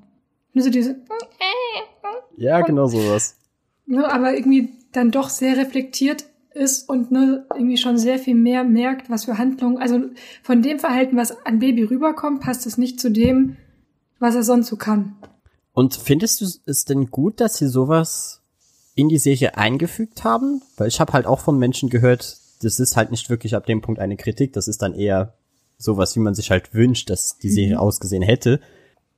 Nur 0.53 0.63
so 0.63 0.69
diese, 0.71 0.95
Ja, 2.39 2.61
genau 2.61 2.87
sowas. 2.87 3.35
ne, 3.85 4.09
aber 4.11 4.33
irgendwie 4.33 4.69
dann 4.93 5.11
doch 5.11 5.29
sehr 5.29 5.57
reflektiert 5.57 6.25
ist 6.53 6.89
und 6.89 7.11
ne, 7.11 7.45
irgendwie 7.53 7.77
schon 7.77 7.97
sehr 7.97 8.17
viel 8.17 8.35
mehr 8.35 8.63
merkt, 8.63 9.09
was 9.09 9.25
für 9.25 9.37
Handlungen, 9.37 9.77
also 9.77 10.01
von 10.41 10.61
dem 10.61 10.79
Verhalten, 10.79 11.17
was 11.17 11.45
an 11.45 11.59
Baby 11.59 11.83
rüberkommt, 11.83 12.41
passt 12.41 12.65
es 12.65 12.77
nicht 12.77 12.99
zu 12.99 13.11
dem, 13.11 13.57
was 14.19 14.35
er 14.35 14.43
sonst 14.43 14.67
so 14.67 14.77
kann. 14.77 15.15
Und 15.73 15.95
findest 15.95 16.41
du 16.41 16.45
es 16.65 16.85
denn 16.85 17.11
gut, 17.11 17.39
dass 17.39 17.57
sie 17.57 17.67
sowas 17.67 18.41
in 18.95 19.09
die 19.09 19.19
Serie 19.19 19.57
eingefügt 19.57 20.23
haben? 20.23 20.61
Weil 20.77 20.87
ich 20.87 20.99
habe 20.99 21.13
halt 21.13 21.25
auch 21.25 21.39
von 21.39 21.59
Menschen 21.59 21.89
gehört, 21.89 22.37
das 22.61 22.79
ist 22.79 22.97
halt 22.97 23.11
nicht 23.11 23.29
wirklich 23.29 23.55
ab 23.55 23.65
dem 23.65 23.81
Punkt 23.81 23.99
eine 23.99 24.17
Kritik, 24.17 24.53
das 24.53 24.67
ist 24.67 24.81
dann 24.81 24.95
eher 24.95 25.33
sowas, 25.77 26.15
wie 26.15 26.19
man 26.19 26.35
sich 26.35 26.51
halt 26.51 26.73
wünscht, 26.73 27.09
dass 27.09 27.37
die 27.37 27.49
Serie 27.49 27.79
ausgesehen 27.79 28.23
hätte. 28.23 28.59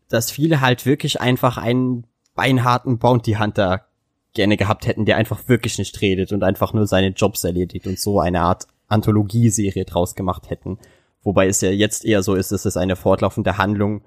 Dass 0.10 0.30
viele 0.30 0.62
halt 0.62 0.86
wirklich 0.86 1.22
einfach 1.22 1.58
einen 1.58 2.06
beinharten 2.36 3.00
Bounty 3.00 3.34
Hunter 3.34 3.86
gerne 4.34 4.58
gehabt 4.58 4.88
hätten, 4.88 5.06
der 5.06 5.18
einfach 5.18 5.48
wirklich 5.48 5.78
nicht 5.78 6.00
redet 6.02 6.32
und 6.32 6.44
einfach 6.44 6.74
nur 6.74 6.88
seine 6.88 7.10
Jobs 7.10 7.44
erledigt 7.44 7.88
und 7.88 8.00
so 8.00 8.20
eine 8.20 8.42
Art 8.42 8.68
Anthologieserie 8.88 9.86
draus 9.86 10.16
gemacht 10.16 10.50
hätten. 10.50 10.78
Wobei 11.24 11.48
es 11.48 11.62
ja 11.62 11.70
jetzt 11.70 12.06
eher 12.06 12.24
so 12.24 12.36
ist, 12.36 12.52
dass 12.52 12.66
es 12.66 12.78
eine 12.78 12.96
fortlaufende 12.96 13.58
Handlung 13.58 14.02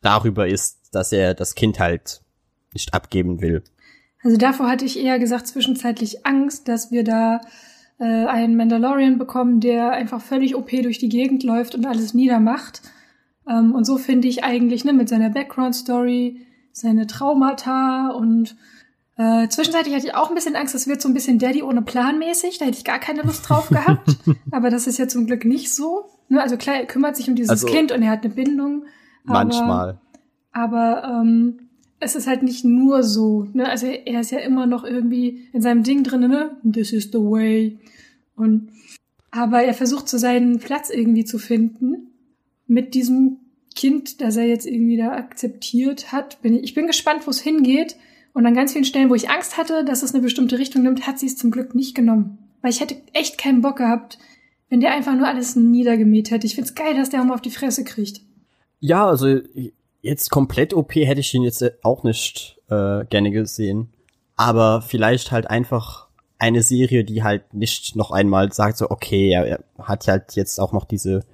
darüber 0.00 0.46
ist, 0.46 0.94
dass 0.94 1.12
er 1.12 1.34
das 1.34 1.54
Kind 1.54 1.78
halt 1.78 2.22
nicht 2.72 2.94
abgeben 2.94 3.40
will. 3.40 3.62
Also 4.22 4.36
davor 4.36 4.68
hatte 4.68 4.84
ich 4.84 4.98
eher 4.98 5.18
gesagt 5.18 5.46
zwischenzeitlich 5.46 6.26
Angst, 6.26 6.68
dass 6.68 6.90
wir 6.90 7.04
da 7.04 7.40
äh, 7.98 8.04
einen 8.04 8.56
Mandalorian 8.56 9.18
bekommen, 9.18 9.60
der 9.60 9.90
einfach 9.92 10.20
völlig 10.20 10.54
OP 10.54 10.70
durch 10.70 10.98
die 10.98 11.08
Gegend 11.08 11.42
läuft 11.42 11.74
und 11.74 11.86
alles 11.86 12.14
niedermacht. 12.14 12.82
Ähm, 13.48 13.74
und 13.74 13.84
so 13.84 13.98
finde 13.98 14.28
ich 14.28 14.44
eigentlich, 14.44 14.84
ne, 14.84 14.92
mit 14.92 15.08
seiner 15.08 15.30
Background-Story, 15.30 16.45
seine 16.76 17.06
Traumata 17.06 18.10
und 18.10 18.54
äh, 19.16 19.48
zwischenzeitlich 19.48 19.94
hatte 19.94 20.06
ich 20.06 20.14
auch 20.14 20.28
ein 20.28 20.34
bisschen 20.34 20.56
Angst, 20.56 20.74
das 20.74 20.86
wird 20.86 21.00
so 21.00 21.08
ein 21.08 21.14
bisschen 21.14 21.38
Daddy 21.38 21.62
ohne 21.62 21.80
Plan 21.80 22.18
mäßig. 22.18 22.58
Da 22.58 22.66
hätte 22.66 22.76
ich 22.76 22.84
gar 22.84 22.98
keine 22.98 23.22
Lust 23.22 23.48
drauf 23.48 23.70
gehabt. 23.70 24.18
Aber 24.50 24.68
das 24.68 24.86
ist 24.86 24.98
ja 24.98 25.08
zum 25.08 25.26
Glück 25.26 25.46
nicht 25.46 25.72
so. 25.72 26.10
Ne? 26.28 26.42
Also 26.42 26.58
klar, 26.58 26.76
er 26.76 26.84
kümmert 26.84 27.16
sich 27.16 27.28
um 27.30 27.34
dieses 27.34 27.48
Also, 27.48 27.66
Kind 27.66 27.92
und 27.92 28.02
er 28.02 28.10
hat 28.10 28.24
eine 28.24 28.34
Bindung. 28.34 28.84
Aber, 29.24 29.44
Manchmal. 29.44 30.00
Aber 30.52 31.02
ähm, 31.04 31.60
es 31.98 32.14
ist 32.14 32.26
halt 32.26 32.42
nicht 32.42 32.66
nur 32.66 33.02
so. 33.02 33.48
Ne? 33.54 33.66
Also 33.66 33.86
er 33.86 34.20
ist 34.20 34.30
ja 34.30 34.40
immer 34.40 34.66
noch 34.66 34.84
irgendwie 34.84 35.48
in 35.54 35.62
seinem 35.62 35.82
Ding 35.82 36.04
drin, 36.04 36.28
ne? 36.28 36.58
This 36.70 36.92
is 36.92 37.04
the 37.04 37.18
way. 37.18 37.78
Und 38.34 38.68
aber 39.30 39.62
er 39.62 39.72
versucht 39.72 40.10
so 40.10 40.18
seinen 40.18 40.58
Platz 40.58 40.90
irgendwie 40.90 41.24
zu 41.24 41.38
finden 41.38 42.08
mit 42.66 42.92
diesem 42.92 43.38
Kind, 43.76 44.20
das 44.20 44.36
er 44.36 44.46
jetzt 44.46 44.66
irgendwie 44.66 44.96
da 44.96 45.12
akzeptiert 45.12 46.10
hat. 46.10 46.42
Bin 46.42 46.56
ich, 46.56 46.64
ich 46.64 46.74
bin 46.74 46.88
gespannt, 46.88 47.26
wo 47.26 47.30
es 47.30 47.40
hingeht. 47.40 47.96
Und 48.32 48.44
an 48.44 48.54
ganz 48.54 48.72
vielen 48.72 48.84
Stellen, 48.84 49.08
wo 49.08 49.14
ich 49.14 49.30
Angst 49.30 49.56
hatte, 49.56 49.84
dass 49.84 50.02
es 50.02 50.12
eine 50.12 50.22
bestimmte 50.22 50.58
Richtung 50.58 50.82
nimmt, 50.82 51.06
hat 51.06 51.18
sie 51.18 51.26
es 51.26 51.38
zum 51.38 51.50
Glück 51.50 51.74
nicht 51.74 51.94
genommen. 51.94 52.38
Weil 52.60 52.70
ich 52.70 52.80
hätte 52.80 52.96
echt 53.12 53.38
keinen 53.38 53.62
Bock 53.62 53.76
gehabt, 53.76 54.18
wenn 54.68 54.80
der 54.80 54.92
einfach 54.92 55.14
nur 55.14 55.28
alles 55.28 55.56
niedergemäht 55.56 56.30
hätte. 56.30 56.46
Ich 56.46 56.54
find's 56.54 56.74
geil, 56.74 56.94
dass 56.94 57.08
der 57.10 57.20
auch 57.20 57.24
mal 57.24 57.34
auf 57.34 57.40
die 57.40 57.50
Fresse 57.50 57.84
kriegt. 57.84 58.20
Ja, 58.80 59.06
also 59.06 59.38
jetzt 60.02 60.30
komplett 60.30 60.74
OP 60.74 60.94
hätte 60.94 61.20
ich 61.20 61.32
ihn 61.32 61.42
jetzt 61.42 61.62
äh, 61.62 61.72
auch 61.82 62.02
nicht 62.02 62.58
äh, 62.68 63.04
gerne 63.06 63.30
gesehen. 63.30 63.88
Aber 64.36 64.82
vielleicht 64.82 65.32
halt 65.32 65.48
einfach 65.48 66.08
eine 66.38 66.62
Serie, 66.62 67.04
die 67.04 67.22
halt 67.22 67.54
nicht 67.54 67.96
noch 67.96 68.10
einmal 68.10 68.52
sagt, 68.52 68.76
so, 68.78 68.90
okay, 68.90 69.30
er, 69.30 69.46
er 69.46 69.64
hat 69.78 70.06
halt 70.08 70.34
jetzt 70.34 70.60
auch 70.60 70.72
noch 70.72 70.84
diese, 70.84 71.24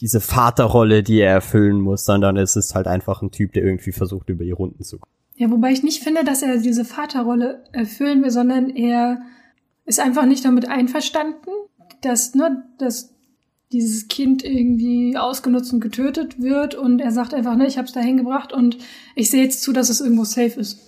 diese 0.00 0.20
Vaterrolle, 0.20 1.02
die 1.02 1.20
er 1.20 1.32
erfüllen 1.32 1.80
muss, 1.80 2.04
sondern 2.04 2.36
es 2.36 2.56
ist 2.56 2.74
halt 2.74 2.86
einfach 2.86 3.22
ein 3.22 3.30
Typ, 3.30 3.52
der 3.52 3.64
irgendwie 3.64 3.92
versucht, 3.92 4.28
über 4.28 4.44
die 4.44 4.50
Runden 4.50 4.84
zu 4.84 4.98
kommen. 4.98 5.12
Ja, 5.36 5.50
wobei 5.50 5.72
ich 5.72 5.82
nicht 5.82 6.02
finde, 6.02 6.24
dass 6.24 6.42
er 6.42 6.58
diese 6.58 6.84
Vaterrolle 6.84 7.64
erfüllen 7.72 8.22
will, 8.22 8.30
sondern 8.30 8.70
er 8.70 9.20
ist 9.84 10.00
einfach 10.00 10.26
nicht 10.26 10.44
damit 10.44 10.68
einverstanden, 10.68 11.50
dass, 12.00 12.34
ne, 12.34 12.64
dass 12.78 13.14
dieses 13.72 14.08
Kind 14.08 14.44
irgendwie 14.44 15.16
ausgenutzt 15.16 15.72
und 15.72 15.80
getötet 15.80 16.40
wird 16.40 16.74
und 16.74 17.00
er 17.00 17.10
sagt 17.10 17.34
einfach, 17.34 17.56
ne, 17.56 17.66
ich 17.66 17.78
hab's 17.78 17.92
da 17.92 18.00
hingebracht 18.00 18.52
und 18.52 18.78
ich 19.14 19.30
sehe 19.30 19.42
jetzt 19.42 19.62
zu, 19.62 19.72
dass 19.72 19.88
es 19.88 20.00
irgendwo 20.00 20.24
safe 20.24 20.60
ist. 20.60 20.78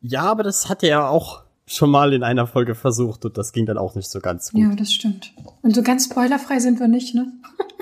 Ja, 0.00 0.22
aber 0.22 0.42
das 0.42 0.68
hat 0.68 0.82
er 0.82 0.88
ja 0.88 1.08
auch 1.08 1.42
schon 1.66 1.90
mal 1.90 2.12
in 2.12 2.22
einer 2.22 2.46
Folge 2.46 2.74
versucht 2.74 3.24
und 3.24 3.36
das 3.36 3.52
ging 3.52 3.66
dann 3.66 3.76
auch 3.76 3.94
nicht 3.94 4.08
so 4.08 4.20
ganz 4.20 4.52
gut. 4.52 4.60
Ja, 4.60 4.74
das 4.74 4.92
stimmt. 4.92 5.34
Und 5.62 5.74
so 5.74 5.82
ganz 5.82 6.04
spoilerfrei 6.04 6.60
sind 6.60 6.80
wir 6.80 6.88
nicht, 6.88 7.14
ne? 7.14 7.32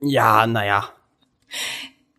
Ja, 0.00 0.46
naja. 0.46 0.88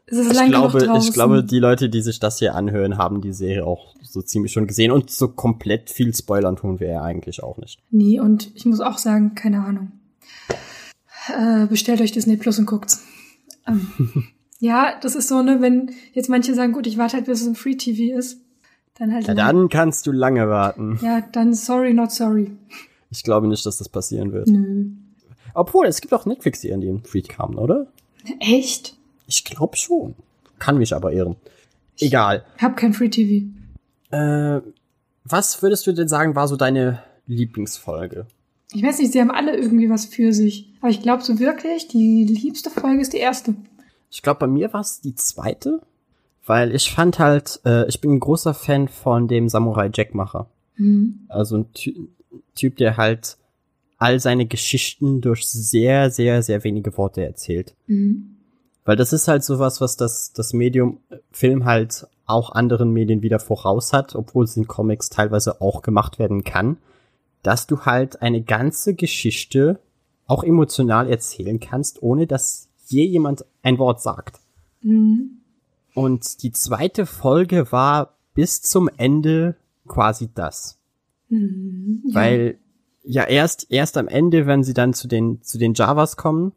Es 0.09 0.17
ist 0.17 0.31
Ich 0.31 0.47
glaube, 0.47 0.97
ich 0.97 1.13
glaube, 1.13 1.43
die 1.43 1.59
Leute, 1.59 1.89
die 1.89 2.01
sich 2.01 2.19
das 2.19 2.39
hier 2.39 2.55
anhören, 2.55 2.97
haben 2.97 3.21
die 3.21 3.33
Serie 3.33 3.65
auch 3.65 3.93
so 4.01 4.21
ziemlich 4.21 4.53
schon 4.53 4.65
gesehen 4.65 4.91
und 4.91 5.09
so 5.09 5.27
komplett 5.27 5.89
viel 5.89 6.15
spoilern 6.15 6.55
tun 6.55 6.79
wir 6.79 6.89
ja 6.89 7.01
eigentlich 7.01 7.43
auch 7.43 7.57
nicht. 7.57 7.79
Nee, 7.91 8.19
und 8.19 8.49
ich 8.55 8.65
muss 8.65 8.79
auch 8.79 8.97
sagen, 8.97 9.35
keine 9.35 9.65
Ahnung. 9.65 9.91
Äh, 11.27 11.67
bestellt 11.67 11.99
euch 11.99 12.13
Disney 12.13 12.37
Plus 12.37 12.57
und 12.57 12.67
guckt's. 12.67 13.03
Ähm, 13.67 13.91
ja, 14.59 14.97
das 15.01 15.15
ist 15.15 15.27
so, 15.27 15.41
ne, 15.41 15.57
wenn 15.59 15.91
jetzt 16.13 16.29
manche 16.29 16.53
sagen, 16.55 16.71
gut, 16.71 16.87
ich 16.87 16.97
warte 16.97 17.17
halt, 17.17 17.25
bis 17.25 17.41
es 17.41 17.47
im 17.47 17.55
Free 17.55 17.75
TV 17.75 18.17
ist, 18.17 18.39
dann 18.97 19.13
halt. 19.13 19.27
Ja, 19.27 19.33
lang. 19.33 19.55
dann 19.55 19.69
kannst 19.69 20.07
du 20.07 20.13
lange 20.13 20.47
warten. 20.47 20.99
Ja, 21.01 21.21
dann 21.33 21.53
sorry, 21.53 21.93
not 21.93 22.11
sorry. 22.11 22.51
Ich 23.09 23.23
glaube 23.23 23.47
nicht, 23.47 23.65
dass 23.65 23.77
das 23.77 23.89
passieren 23.89 24.31
wird. 24.31 24.47
Nö. 24.47 24.85
Obwohl, 25.57 25.87
es 25.87 26.01
gibt 26.01 26.13
auch 26.13 26.27
Netflix-Serien, 26.27 26.81
die 26.81 26.87
im 26.87 27.03
Free 27.03 27.23
kamen, 27.23 27.57
oder? 27.57 27.87
Echt? 28.39 28.95
Ich 29.25 29.43
glaube 29.43 29.75
schon. 29.75 30.13
Kann 30.59 30.77
mich 30.77 30.93
aber 30.93 31.11
irren. 31.11 31.35
Egal. 31.99 32.45
Hab 32.59 32.77
kein 32.77 32.93
Free 32.93 33.09
TV. 33.09 33.47
Äh, 34.11 34.61
was 35.23 35.61
würdest 35.63 35.87
du 35.87 35.93
denn 35.93 36.07
sagen, 36.07 36.35
war 36.35 36.47
so 36.47 36.57
deine 36.57 37.01
Lieblingsfolge? 37.25 38.27
Ich 38.71 38.83
weiß 38.83 38.99
nicht, 38.99 39.13
sie 39.13 39.19
haben 39.19 39.31
alle 39.31 39.57
irgendwie 39.57 39.89
was 39.89 40.05
für 40.05 40.31
sich. 40.31 40.71
Aber 40.79 40.91
ich 40.91 41.01
glaube 41.01 41.23
so 41.23 41.39
wirklich, 41.39 41.87
die 41.87 42.25
liebste 42.25 42.69
Folge 42.69 43.01
ist 43.01 43.13
die 43.13 43.17
erste. 43.17 43.55
Ich 44.11 44.21
glaube, 44.21 44.41
bei 44.41 44.47
mir 44.47 44.71
war 44.73 44.81
es 44.81 45.01
die 45.01 45.15
zweite, 45.15 45.81
weil 46.45 46.75
ich 46.75 46.91
fand 46.91 47.17
halt, 47.17 47.61
äh, 47.65 47.87
ich 47.89 47.99
bin 47.99 48.11
ein 48.11 48.19
großer 48.19 48.53
Fan 48.53 48.87
von 48.87 49.27
dem 49.27 49.49
Samurai 49.49 49.89
Jack-Macher. 49.91 50.51
Mhm. 50.75 51.25
Also 51.29 51.57
ein 51.57 51.73
Ty 51.73 51.95
Typ, 52.53 52.77
der 52.77 52.97
halt 52.97 53.37
all 53.97 54.19
seine 54.19 54.45
Geschichten 54.45 55.21
durch 55.21 55.47
sehr, 55.47 56.11
sehr, 56.11 56.43
sehr 56.43 56.63
wenige 56.63 56.95
Worte 56.97 57.23
erzählt. 57.23 57.75
Mhm. 57.87 58.37
Weil 58.85 58.95
das 58.95 59.11
ist 59.11 59.27
halt 59.27 59.43
sowas, 59.43 59.81
was 59.81 59.97
das, 59.97 60.31
das 60.33 60.53
Medium 60.53 60.99
äh, 61.09 61.17
Film 61.31 61.65
halt 61.65 62.07
auch 62.25 62.51
anderen 62.51 62.91
Medien 62.91 63.21
wieder 63.21 63.39
voraus 63.39 63.93
hat, 63.93 64.15
obwohl 64.15 64.45
es 64.45 64.57
in 64.57 64.67
Comics 64.67 65.09
teilweise 65.09 65.61
auch 65.61 65.81
gemacht 65.81 66.19
werden 66.19 66.43
kann, 66.43 66.77
dass 67.41 67.67
du 67.67 67.81
halt 67.81 68.21
eine 68.21 68.41
ganze 68.41 68.93
Geschichte 68.93 69.79
auch 70.25 70.43
emotional 70.43 71.09
erzählen 71.09 71.59
kannst, 71.59 72.03
ohne 72.03 72.27
dass 72.27 72.67
je 72.85 73.05
jemand 73.05 73.45
ein 73.61 73.77
Wort 73.77 74.01
sagt. 74.01 74.39
Mhm. 74.81 75.41
Und 75.93 76.43
die 76.43 76.51
zweite 76.51 77.05
Folge 77.05 77.71
war 77.71 78.17
bis 78.33 78.61
zum 78.61 78.89
Ende 78.97 79.55
quasi 79.87 80.29
das. 80.33 80.77
Mhm. 81.29 82.03
Ja. 82.07 82.15
Weil 82.15 82.59
ja 83.07 83.23
erst 83.23 83.71
erst 83.71 83.97
am 83.97 84.07
Ende, 84.07 84.45
wenn 84.45 84.63
sie 84.63 84.73
dann 84.73 84.93
zu 84.93 85.07
den 85.07 85.41
zu 85.41 85.57
den 85.57 85.73
Javas 85.73 86.17
kommen 86.17 86.53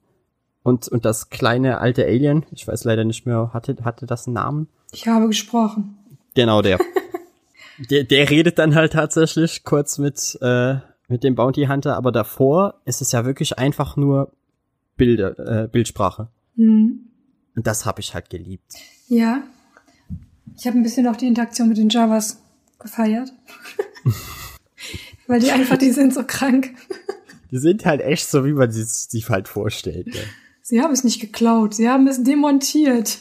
und 0.62 0.88
und 0.88 1.04
das 1.04 1.30
kleine 1.30 1.78
alte 1.78 2.04
Alien, 2.04 2.44
ich 2.50 2.66
weiß 2.66 2.84
leider 2.84 3.04
nicht 3.04 3.24
mehr, 3.26 3.50
hatte 3.52 3.76
hatte 3.84 4.06
das 4.06 4.26
einen 4.26 4.34
Namen? 4.34 4.68
Ich 4.92 5.06
habe 5.06 5.28
gesprochen. 5.28 5.96
Genau 6.34 6.60
der. 6.60 6.78
der 7.90 8.04
der 8.04 8.28
redet 8.28 8.58
dann 8.58 8.74
halt 8.74 8.92
tatsächlich 8.92 9.64
kurz 9.64 9.98
mit 9.98 10.38
äh, 10.42 10.76
mit 11.08 11.24
dem 11.24 11.34
Bounty 11.34 11.66
Hunter, 11.66 11.96
aber 11.96 12.12
davor 12.12 12.80
ist 12.84 13.00
es 13.00 13.12
ja 13.12 13.24
wirklich 13.24 13.58
einfach 13.58 13.96
nur 13.96 14.32
Bilder 14.96 15.64
äh, 15.64 15.68
Bildsprache. 15.68 16.28
Mhm. 16.56 17.06
Und 17.56 17.66
das 17.66 17.86
habe 17.86 18.00
ich 18.00 18.14
halt 18.14 18.30
geliebt. 18.30 18.74
Ja. 19.08 19.42
Ich 20.56 20.66
habe 20.66 20.76
ein 20.76 20.82
bisschen 20.82 21.06
auch 21.06 21.16
die 21.16 21.26
Interaktion 21.26 21.68
mit 21.68 21.78
den 21.78 21.88
Javas 21.88 22.42
gefeiert. 22.78 23.32
Weil 25.30 25.38
die 25.38 25.52
einfach, 25.52 25.78
die 25.78 25.92
sind 25.92 26.12
so 26.12 26.24
krank. 26.26 26.74
Die 27.52 27.58
sind 27.58 27.86
halt 27.86 28.00
echt 28.00 28.28
so, 28.28 28.44
wie 28.44 28.52
man 28.52 28.72
sie 28.72 28.82
sich 28.82 29.28
halt 29.28 29.46
vorstellt. 29.46 30.08
Ne? 30.08 30.20
Sie 30.60 30.80
haben 30.80 30.92
es 30.92 31.04
nicht 31.04 31.20
geklaut, 31.20 31.72
sie 31.72 31.88
haben 31.88 32.08
es 32.08 32.24
demontiert. 32.24 33.18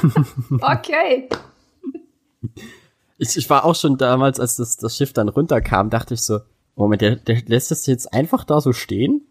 okay. 0.60 1.28
Ich, 3.18 3.36
ich 3.36 3.50
war 3.50 3.64
auch 3.64 3.74
schon 3.74 3.98
damals, 3.98 4.38
als 4.38 4.54
das, 4.54 4.76
das 4.76 4.96
Schiff 4.96 5.12
dann 5.12 5.28
runterkam, 5.28 5.90
dachte 5.90 6.14
ich 6.14 6.22
so, 6.22 6.38
Moment, 6.76 7.02
der, 7.02 7.16
der 7.16 7.42
lässt 7.46 7.72
das 7.72 7.84
jetzt 7.86 8.14
einfach 8.14 8.44
da 8.44 8.60
so 8.60 8.72
stehen? 8.72 9.22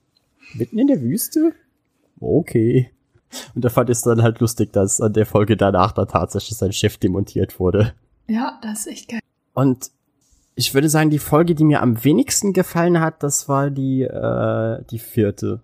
Mitten 0.56 0.78
in 0.78 0.88
der 0.88 1.02
Wüste? 1.02 1.54
Okay. 2.20 2.92
Und 3.56 3.64
da 3.64 3.70
fand 3.70 3.90
ich 3.90 3.96
es 3.96 4.02
dann 4.02 4.24
halt 4.24 4.42
lustig, 4.42 4.74
dass 4.74 5.00
an 5.00 5.14
der 5.14 5.26
Folge 5.26 5.56
danach 5.56 5.94
da 5.94 6.04
tatsächlich 6.04 6.58
sein 6.58 6.74
Schiff 6.74 6.98
demontiert 6.98 7.62
wurde. 7.62 7.94
Ja, 8.28 8.60
das 8.62 8.82
ist 8.82 8.88
echt 8.88 9.08
geil. 9.08 9.22
Und 9.54 9.92
ich 10.60 10.74
würde 10.74 10.90
sagen, 10.90 11.10
die 11.10 11.20
Folge, 11.20 11.56
die 11.56 11.64
mir 11.64 11.82
am 11.82 12.04
wenigsten 12.04 12.52
gefallen 12.54 13.00
hat, 13.00 13.24
das 13.24 13.48
war 13.48 13.70
die, 13.70 14.02
äh, 14.04 14.84
die 14.92 15.00
vierte. 15.00 15.62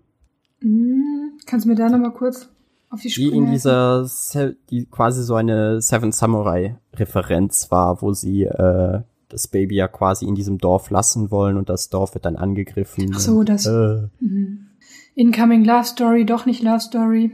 Mhm. 0.62 1.34
Kannst 1.46 1.66
du 1.66 1.70
mir 1.70 1.76
da 1.76 1.90
nochmal 1.90 2.14
kurz 2.14 2.50
auf 2.90 3.02
die 3.02 3.10
Die 3.10 3.14
Sprünge 3.14 3.48
in 3.48 3.52
dieser, 3.52 4.06
Se 4.06 4.56
die 4.70 4.86
quasi 4.86 5.22
so 5.24 5.36
eine 5.36 5.82
Seven 5.82 6.12
Samurai 6.12 6.78
Referenz 6.94 7.70
war, 7.72 8.02
wo 8.02 8.14
sie, 8.14 8.44
äh, 8.44 9.02
das 9.30 9.48
Baby 9.50 9.76
ja 9.76 9.88
quasi 9.90 10.26
in 10.26 10.36
diesem 10.36 10.60
Dorf 10.60 10.90
lassen 10.92 11.30
wollen 11.30 11.58
und 11.58 11.68
das 11.68 11.90
Dorf 11.90 12.14
wird 12.14 12.26
dann 12.26 12.38
angegriffen. 12.38 13.12
Ach 13.14 13.20
so, 13.20 13.38
und, 13.40 13.50
das- 13.50 13.66
Äh, 13.66 14.08
Mhm. 14.20 14.68
Incoming 15.16 15.64
Love 15.66 15.86
Story, 15.86 16.26
doch 16.26 16.46
nicht 16.46 16.62
Love 16.64 16.80
Story. 16.82 17.32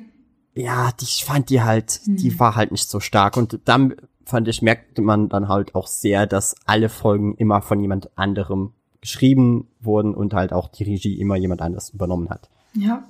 ja, 0.56 0.92
die, 1.00 1.06
ich 1.06 1.24
fand 1.26 1.50
die 1.50 1.62
halt, 1.62 2.02
die 2.08 2.40
war 2.40 2.56
halt 2.56 2.72
nicht 2.72 2.90
so 2.90 3.00
stark 3.00 3.38
und 3.38 3.60
dann 3.66 3.96
fand 4.26 4.48
ich, 4.48 4.62
merkte 4.62 5.02
man 5.02 5.30
dann 5.30 5.48
halt 5.48 5.76
auch 5.76 5.88
sehr, 5.88 6.26
dass 6.28 6.56
alle 6.66 6.90
Folgen 6.90 7.36
immer 7.36 7.62
von 7.62 7.80
jemand 7.80 8.18
anderem 8.18 8.74
geschrieben 9.02 9.68
wurden 9.80 10.14
und 10.14 10.34
halt 10.34 10.54
auch 10.54 10.68
die 10.68 10.84
Regie 10.84 11.20
immer 11.20 11.36
jemand 11.36 11.62
anders 11.62 11.90
übernommen 11.90 12.30
hat. 12.30 12.50
Ja. 12.74 13.04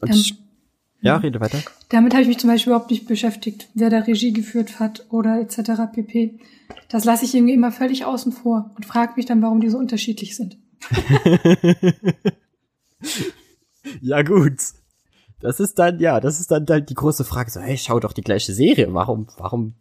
Und 0.00 0.10
Dann- 0.10 0.16
ich 0.18 0.36
Ja, 1.00 1.16
rede 1.16 1.40
weiter. 1.40 1.58
Damit 1.90 2.14
habe 2.14 2.22
ich 2.22 2.28
mich 2.28 2.38
zum 2.38 2.48
Beispiel 2.48 2.72
überhaupt 2.72 2.90
nicht 2.90 3.06
beschäftigt, 3.06 3.68
wer 3.74 3.90
da 3.90 3.98
Regie 4.00 4.32
geführt 4.32 4.80
hat 4.80 5.04
oder 5.10 5.38
etc. 5.40 5.92
pp. 5.92 6.38
Das 6.88 7.04
lasse 7.04 7.24
ich 7.26 7.34
irgendwie 7.34 7.52
immer 7.54 7.72
völlig 7.72 8.04
außen 8.06 8.32
vor 8.32 8.70
und 8.76 8.86
frage 8.86 9.12
mich 9.16 9.26
dann, 9.26 9.42
warum 9.42 9.60
die 9.60 9.68
so 9.68 9.76
unterschiedlich 9.78 10.34
sind. 10.36 10.56
ja, 14.00 14.22
gut. 14.22 14.58
Das 15.40 15.60
ist 15.60 15.78
dann, 15.78 15.98
ja, 16.00 16.20
das 16.20 16.40
ist 16.40 16.50
dann 16.50 16.66
halt 16.68 16.88
die 16.88 16.94
große 16.94 17.24
Frage. 17.24 17.50
So, 17.50 17.60
hey, 17.60 17.76
schau 17.76 18.00
doch 18.00 18.12
die 18.12 18.22
gleiche 18.22 18.54
Serie. 18.54 18.92
Warum, 18.94 19.26
warum 19.36 19.74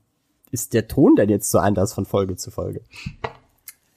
ist 0.53 0.73
der 0.73 0.87
Ton 0.87 1.15
denn 1.15 1.29
jetzt 1.29 1.49
so 1.51 1.57
anders 1.57 1.93
von 1.93 2.05
Folge 2.05 2.37
zu 2.37 2.51
Folge? 2.51 2.81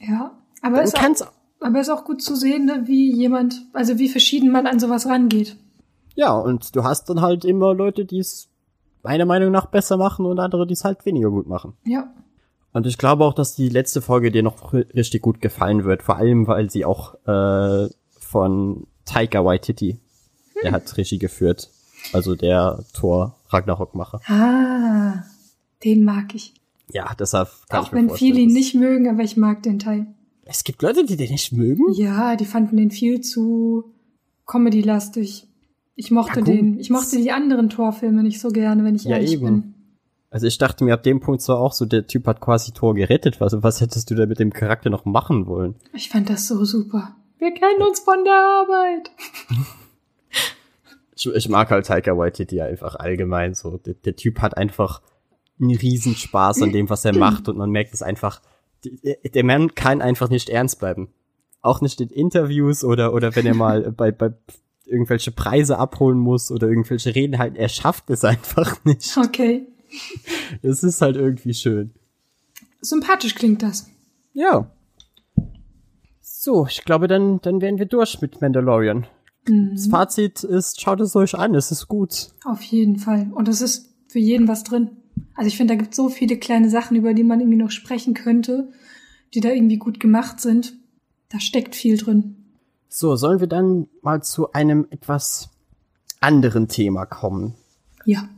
Ja, 0.01 0.33
aber 0.63 0.83
es 0.83 0.95
ist, 0.95 1.27
aber 1.61 1.81
ist 1.81 1.91
auch 1.91 2.05
gut 2.05 2.23
zu 2.23 2.35
sehen, 2.35 2.65
ne, 2.65 2.85
wie 2.87 3.15
jemand, 3.15 3.67
also 3.75 3.99
wie 3.99 4.09
verschieden 4.09 4.51
man 4.51 4.67
an 4.67 4.81
sowas 4.81 5.07
rangeht. 5.07 5.57
Ja, 6.15 6.33
und 6.33 6.75
du 6.75 6.83
hast 6.83 7.11
dann 7.11 7.21
halt 7.21 7.45
immer 7.45 7.75
Leute, 7.75 8.07
die 8.07 8.19
es 8.19 8.49
meiner 9.03 9.27
Meinung 9.27 9.53
nach 9.53 9.67
besser 9.67 9.99
machen 9.99 10.25
und 10.25 10.39
andere, 10.39 10.67
die 10.67 10.73
es 10.73 10.85
halt 10.85 11.05
weniger 11.05 11.31
gut 11.31 11.47
machen. 11.47 11.75
Ja. 11.85 12.13
Und 12.73 12.87
ich 12.87 12.97
glaube 12.97 13.25
auch, 13.25 13.35
dass 13.35 13.55
die 13.55 13.69
letzte 13.69 14.01
Folge 14.01 14.31
dir 14.31 14.43
noch 14.43 14.73
richtig 14.73 15.23
gut 15.23 15.41
gefallen 15.43 15.85
wird, 15.85 16.03
vor 16.03 16.17
allem 16.17 16.47
weil 16.47 16.71
sie 16.71 16.87
auch 16.87 17.15
äh, 17.27 17.89
von 18.19 18.87
Taika 19.05 19.45
Waititi, 19.45 19.93
hm. 19.93 20.61
der 20.63 20.73
hat 20.73 20.97
Regie 20.97 21.19
geführt, 21.19 21.71
also 22.15 22.35
der 22.35 22.83
Tor 22.95 23.37
Ragnarok-Macher. 23.51 24.21
Ah, 24.27 25.23
den 25.87 26.05
mag 26.05 26.35
ich. 26.35 26.53
Ja, 26.93 27.15
deshalb 27.19 27.49
kann 27.69 27.81
Auch 27.81 27.87
ich 27.87 27.93
mir 27.93 27.99
wenn 28.01 28.11
viele 28.11 28.41
ihn 28.41 28.53
nicht 28.53 28.75
mögen, 28.75 29.09
aber 29.09 29.23
ich 29.23 29.37
mag 29.37 29.63
den 29.63 29.79
Teil. 29.79 30.07
Es 30.45 30.63
gibt 30.63 30.83
Leute, 30.83 31.05
die 31.05 31.17
den 31.17 31.31
nicht 31.31 31.53
mögen? 31.53 31.93
Ja, 31.95 32.37
die 32.37 32.45
fanden 32.45 32.77
den 32.77 32.91
viel 32.91 33.21
zu 33.21 33.93
comedy-lastig. 34.47 35.49
Ich 35.97 36.11
mochte 36.11 36.41
ja, 36.41 36.45
den. 36.45 36.79
Ich 36.79 36.91
mochte 36.91 37.17
die 37.17 37.33
anderen 37.33 37.71
Torfilme 37.71 38.23
nicht 38.23 38.41
so 38.41 38.49
gerne, 38.49 38.85
wenn 38.85 38.95
ich 38.95 39.05
ja, 39.05 39.13
ehrlich 39.13 39.33
eben. 39.33 39.45
bin. 39.45 39.75
Also 40.31 40.47
ich 40.47 40.59
dachte 40.59 40.85
mir 40.85 40.93
ab 40.93 41.03
dem 41.03 41.21
Punkt 41.21 41.41
so 41.41 41.55
auch 41.55 41.73
so, 41.73 41.87
der 41.87 42.07
Typ 42.07 42.27
hat 42.27 42.41
quasi 42.41 42.73
Tor 42.73 42.95
gerettet. 42.95 43.41
Was, 43.41 43.63
was 43.63 43.81
hättest 43.81 44.11
du 44.11 44.15
da 44.15 44.27
mit 44.27 44.39
dem 44.39 44.53
Charakter 44.53 44.91
noch 44.91 45.05
machen 45.05 45.47
wollen? 45.47 45.77
Ich 45.95 46.11
fand 46.11 46.29
das 46.29 46.47
so 46.47 46.65
super. 46.65 47.17
Wir 47.39 47.53
kennen 47.53 47.83
uns 47.83 48.01
von 48.01 48.23
der 48.25 48.35
Arbeit. 48.35 49.11
ich, 51.17 51.27
ich 51.27 51.49
mag 51.49 51.71
halt 51.71 51.87
Taika 51.87 52.17
Waititi 52.17 52.61
einfach 52.61 52.97
allgemein 52.97 53.55
so. 53.55 53.79
Der, 53.79 53.95
der 53.95 54.17
Typ 54.17 54.41
hat 54.41 54.57
einfach 54.57 55.01
einen 55.61 55.77
Riesenspaß 55.77 56.63
an 56.63 56.73
dem, 56.73 56.91
was 56.91 57.05
er 57.05 57.17
macht 57.17 57.49
und 57.49 57.57
man 57.57 57.71
merkt 57.71 57.95
es 57.95 58.03
einfach, 58.03 58.41
der 58.85 59.45
Mann 59.45 59.75
kann 59.75 60.03
einfach 60.03 60.29
nicht 60.29 60.49
ernst 60.49 60.79
bleiben. 60.79 61.09
Auch 61.63 61.81
nicht 61.81 62.01
in 62.01 62.11
Interviews 62.11 62.85
oder, 62.85 63.13
oder 63.13 63.35
wenn 63.35 63.47
er 63.47 63.55
mal 63.55 63.93
bei, 63.97 64.13
bei 64.13 64.35
irgendwelche 64.85 65.33
Preise 65.33 65.79
abholen 65.79 66.19
muss 66.19 66.51
oder 66.51 66.69
irgendwelche 66.69 67.15
Reden 67.15 67.39
halten. 67.39 67.57
Er 67.57 67.69
schafft 67.69 68.11
es 68.11 68.25
einfach 68.25 68.77
nicht. 68.85 69.17
Okay. 69.17 69.67
Es 70.63 70.83
ist 70.83 71.01
halt 71.01 71.17
irgendwie 71.17 71.55
schön. 71.55 71.93
Sympathisch 72.81 73.35
klingt 73.35 73.63
das. 73.63 73.89
Ja. 74.33 74.71
So, 76.21 76.67
ich 76.67 76.85
glaube, 76.85 77.09
dann, 77.09 77.41
dann 77.41 77.61
wären 77.61 77.79
wir 77.79 77.87
durch 77.87 78.21
mit 78.21 78.41
Mandalorian. 78.41 79.07
Mhm. 79.49 79.71
Das 79.73 79.87
Fazit 79.89 80.45
ist, 80.45 80.81
schaut 80.81 81.01
es 81.01 81.17
euch 81.17 81.35
an, 81.35 81.55
es 81.55 81.73
ist 81.73 81.89
gut. 81.89 82.29
Auf 82.45 82.63
jeden 82.63 82.99
Fall. 82.99 83.31
Und 83.35 83.49
es 83.49 83.61
ist 83.61 83.93
für 84.09 84.19
jeden 84.19 84.47
was 84.47 84.63
drin. 84.63 84.91
Also 85.37 85.49
ich 85.49 85.57
finde, 85.57 85.75
da 85.75 85.79
gibt 85.79 85.91
es 85.91 85.97
so 85.97 86.09
viele 86.09 86.39
kleine 86.39 86.71
Sachen, 86.71 86.97
über 86.97 87.15
die 87.15 87.25
man 87.25 87.41
irgendwie 87.41 87.59
noch 87.59 87.71
sprechen 87.71 88.15
könnte, 88.15 88.73
die 89.35 89.41
da 89.41 89.51
irgendwie 89.51 89.77
gut 89.77 90.01
gemacht 90.01 90.41
sind. 90.41 90.75
Da 91.29 91.41
steckt 91.41 91.75
viel 91.75 91.99
drin. 91.99 92.37
So, 92.89 93.17
sollen 93.17 93.41
wir 93.41 93.47
dann 93.47 93.89
mal 94.01 94.23
zu 94.23 94.53
einem 94.53 94.87
etwas 94.91 95.51
anderen 96.21 96.69
Thema 96.69 97.05
kommen? 97.05 97.55
Ja. 98.05 98.29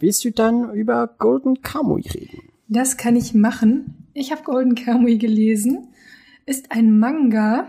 Willst 0.00 0.24
du 0.24 0.32
dann 0.32 0.72
über 0.74 1.06
Golden 1.18 1.62
Kamui 1.62 2.02
reden? 2.02 2.40
Das 2.68 2.96
kann 2.96 3.14
ich 3.14 3.34
machen. 3.34 4.08
Ich 4.14 4.32
habe 4.32 4.42
Golden 4.42 4.74
Kamui 4.74 5.18
gelesen. 5.18 5.88
Ist 6.46 6.72
ein 6.72 6.98
Manga, 6.98 7.68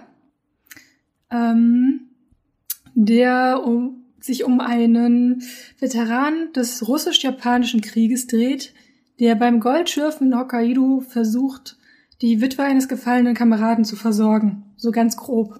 ähm, 1.29 2.09
der 2.95 3.61
um, 3.65 4.04
sich 4.25 4.43
um 4.43 4.59
einen 4.59 5.43
Veteran 5.79 6.51
des 6.53 6.87
russisch-japanischen 6.87 7.81
Krieges 7.81 8.27
dreht, 8.27 8.73
der 9.19 9.35
beim 9.35 9.59
Goldschürfen 9.59 10.31
in 10.31 10.39
Hokkaido 10.39 11.01
versucht, 11.01 11.77
die 12.21 12.41
Witwe 12.41 12.63
eines 12.63 12.87
gefallenen 12.87 13.35
Kameraden 13.35 13.85
zu 13.85 13.95
versorgen. 13.95 14.63
So 14.77 14.91
ganz 14.91 15.15
grob. 15.15 15.59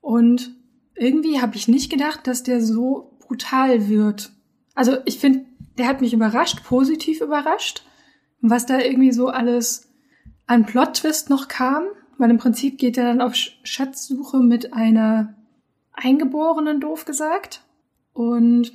Und 0.00 0.54
irgendwie 0.96 1.40
habe 1.40 1.56
ich 1.56 1.68
nicht 1.68 1.90
gedacht, 1.90 2.26
dass 2.26 2.42
der 2.42 2.60
so 2.60 3.18
brutal 3.20 3.88
wird. 3.88 4.32
Also 4.74 4.98
ich 5.04 5.18
finde, 5.18 5.44
der 5.78 5.88
hat 5.88 6.00
mich 6.00 6.12
überrascht, 6.14 6.62
positiv 6.64 7.20
überrascht, 7.20 7.84
was 8.40 8.66
da 8.66 8.78
irgendwie 8.78 9.12
so 9.12 9.28
alles 9.28 9.88
an 10.46 10.66
Plot-Twist 10.66 11.30
noch 11.30 11.48
kam, 11.48 11.84
weil 12.18 12.30
im 12.30 12.38
Prinzip 12.38 12.78
geht 12.78 12.96
er 12.96 13.04
dann 13.04 13.20
auf 13.20 13.34
Schatzsuche 13.34 14.38
mit 14.38 14.72
einer 14.72 15.34
Eingeborenen, 15.92 16.80
doof 16.80 17.04
gesagt. 17.04 17.63
Und 18.14 18.72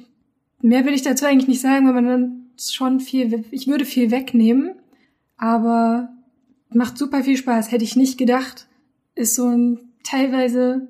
mehr 0.62 0.86
will 0.86 0.94
ich 0.94 1.02
dazu 1.02 1.26
eigentlich 1.26 1.48
nicht 1.48 1.62
sagen, 1.62 1.88
weil 1.88 1.94
man 1.94 2.06
dann 2.06 2.46
schon 2.60 3.00
viel, 3.00 3.46
ich 3.50 3.68
würde 3.68 3.86
viel 3.86 4.12
wegnehmen, 4.12 4.76
aber 5.38 6.10
macht 6.70 6.98
super 6.98 7.24
viel 7.24 7.38
Spaß, 7.38 7.72
hätte 7.72 7.86
ich 7.86 7.96
nicht 7.96 8.20
gedacht. 8.20 8.68
Ist 9.16 9.36
so 9.36 9.48
ein 9.48 9.80
teilweise 10.04 10.88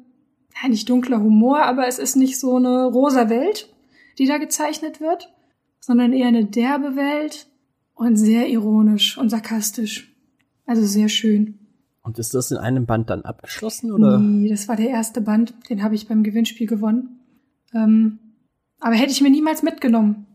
ja, 0.62 0.68
nicht 0.68 0.90
dunkler 0.90 1.22
Humor, 1.22 1.64
aber 1.64 1.88
es 1.88 2.00
ist 2.00 2.16
nicht 2.16 2.40
so 2.40 2.58
eine 2.58 2.86
rosa 2.86 3.30
Welt, 3.30 3.74
die 4.18 4.26
da 4.26 4.38
gezeichnet 4.38 5.00
wird, 5.00 5.34
sondern 5.80 6.12
eher 6.12 6.28
eine 6.28 6.46
derbe 6.46 6.96
Welt 6.96 7.48
und 7.94 8.18
sehr 8.18 8.50
ironisch 8.50 9.18
und 9.18 9.30
sarkastisch. 9.30 10.14
Also 10.66 10.84
sehr 10.86 11.10
schön. 11.10 11.60
Und 12.02 12.18
ist 12.18 12.34
das 12.34 12.52
in 12.52 12.58
einem 12.58 12.86
Band 12.86 13.10
dann 13.10 13.22
abgeschlossen 13.22 13.92
oder? 13.92 14.20
Nee, 14.20 14.50
das 14.50 14.68
war 14.68 14.76
der 14.76 14.90
erste 14.90 15.22
Band, 15.22 15.54
den 15.70 15.84
habe 15.84 15.96
ich 15.96 16.08
beim 16.08 16.24
Gewinnspiel 16.24 16.68
gewonnen. 16.68 17.20
Ähm, 17.74 18.20
aber 18.80 18.96
hätte 18.96 19.12
ich 19.12 19.22
mir 19.22 19.30
niemals 19.30 19.64
mitgenommen. 19.64 20.26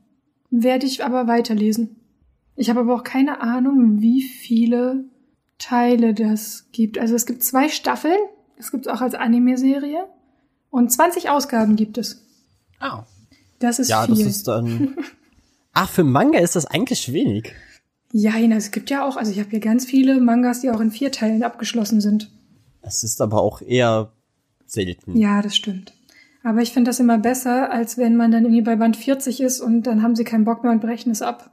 Werde 0.51 0.87
ich 0.87 1.05
aber 1.05 1.27
weiterlesen. 1.27 1.97
Ich 2.57 2.71
habe 2.71 2.81
aber 2.81 2.95
auch 2.95 3.05
keine 3.05 3.41
Ahnung, 3.41 4.01
wie 4.01 4.23
viele 4.23 5.05
Teile 5.59 6.15
das 6.15 6.69
gibt. 6.73 6.99
Also 6.99 7.15
es 7.15 7.27
gibt 7.27 7.43
zwei 7.43 7.69
Staffeln. 7.69 8.19
Es 8.57 8.71
gibt 8.71 8.87
es 8.87 8.93
auch 8.93 9.01
als 9.01 9.15
Anime-Serie. 9.15 10.07
Und 10.71 10.93
20 10.93 11.31
Ausgaben 11.31 11.77
gibt 11.77 11.99
es. 11.99 12.25
Oh. 12.81 13.03
Das 13.59 13.79
ist 13.79 13.89
ja, 13.89 14.05
viel. 14.05 14.17
Ja, 14.17 14.25
das 14.25 14.37
ist 14.37 14.49
dann. 14.49 14.97
Ach, 15.73 15.89
für 15.91 16.05
Manga 16.05 16.39
ist 16.39 16.57
das 16.57 16.67
eigentlich 16.67 17.13
wenig. 17.13 17.53
Ja, 18.13 18.37
es 18.39 18.71
gibt 18.71 18.91
ja 18.91 19.05
auch, 19.05 19.17
also 19.17 19.33
ich 19.33 19.41
habe 19.41 19.51
hier 19.51 19.61
ganz 19.61 19.85
viele 19.85 20.21
Mangas, 20.21 20.61
die 20.61 20.71
auch 20.71 20.81
in 20.81 20.93
vier 20.93 21.11
Teilen 21.11 21.43
abgeschlossen 21.43 22.01
sind. 22.01 22.31
Es 22.81 23.03
ist 23.03 23.21
aber 23.21 23.43
auch 23.43 23.61
eher 23.61 24.13
selten. 24.67 25.17
Ja, 25.17 25.43
das 25.43 25.57
stimmt. 25.57 25.94
Aber 26.45 26.61
ich 26.61 26.75
finde 26.75 26.91
das 26.91 27.01
immer 27.01 27.17
besser, 27.17 27.73
als 27.73 27.97
wenn 27.97 28.17
man 28.17 28.31
dann 28.31 28.45
irgendwie 28.45 28.63
bei 28.63 28.77
Band 28.77 28.99
40 28.99 29.41
ist 29.41 29.61
und 29.61 29.85
dann 29.85 30.03
haben 30.03 30.15
sie 30.15 30.25
keinen 30.25 30.45
Bock 30.45 30.63
mehr 30.63 30.73
und 30.73 30.83
brechen 30.83 31.11
es 31.11 31.23
ab. 31.23 31.51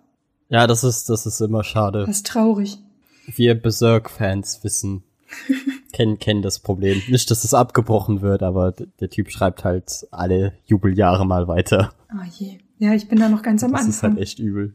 Ja, 0.50 0.68
das 0.68 0.84
ist, 0.84 1.10
das 1.10 1.26
ist 1.26 1.40
immer 1.40 1.64
schade. 1.64 2.02
Das 2.06 2.18
ist 2.18 2.28
traurig. 2.28 2.78
Wir 3.26 3.56
Berserk-Fans 3.56 4.66
wissen, 4.66 5.04
kennen, 5.94 6.20
kennen 6.20 6.42
das 6.42 6.60
Problem. 6.60 7.02
Nicht, 7.08 7.32
dass 7.32 7.46
es 7.46 7.54
abgebrochen 7.54 8.22
wird, 8.22 8.44
aber 8.44 8.74
der 9.00 9.10
Typ 9.10 9.32
schreibt 9.32 9.64
halt 9.64 10.08
alle 10.12 10.54
Jubeljahre 10.66 11.26
mal 11.26 11.48
weiter. 11.48 11.94
Ah 12.10 12.18
oh 12.24 12.30
je. 12.38 12.60
Ja, 12.78 12.94
ich 12.94 13.08
bin 13.08 13.18
da 13.18 13.30
noch 13.30 13.44
ganz 13.44 13.64
am 13.64 13.72
das 13.72 13.86
Anfang. 13.86 13.92
Das 13.92 13.96
ist 13.96 14.04
halt 14.04 14.18
echt 14.18 14.40
übel. 14.40 14.74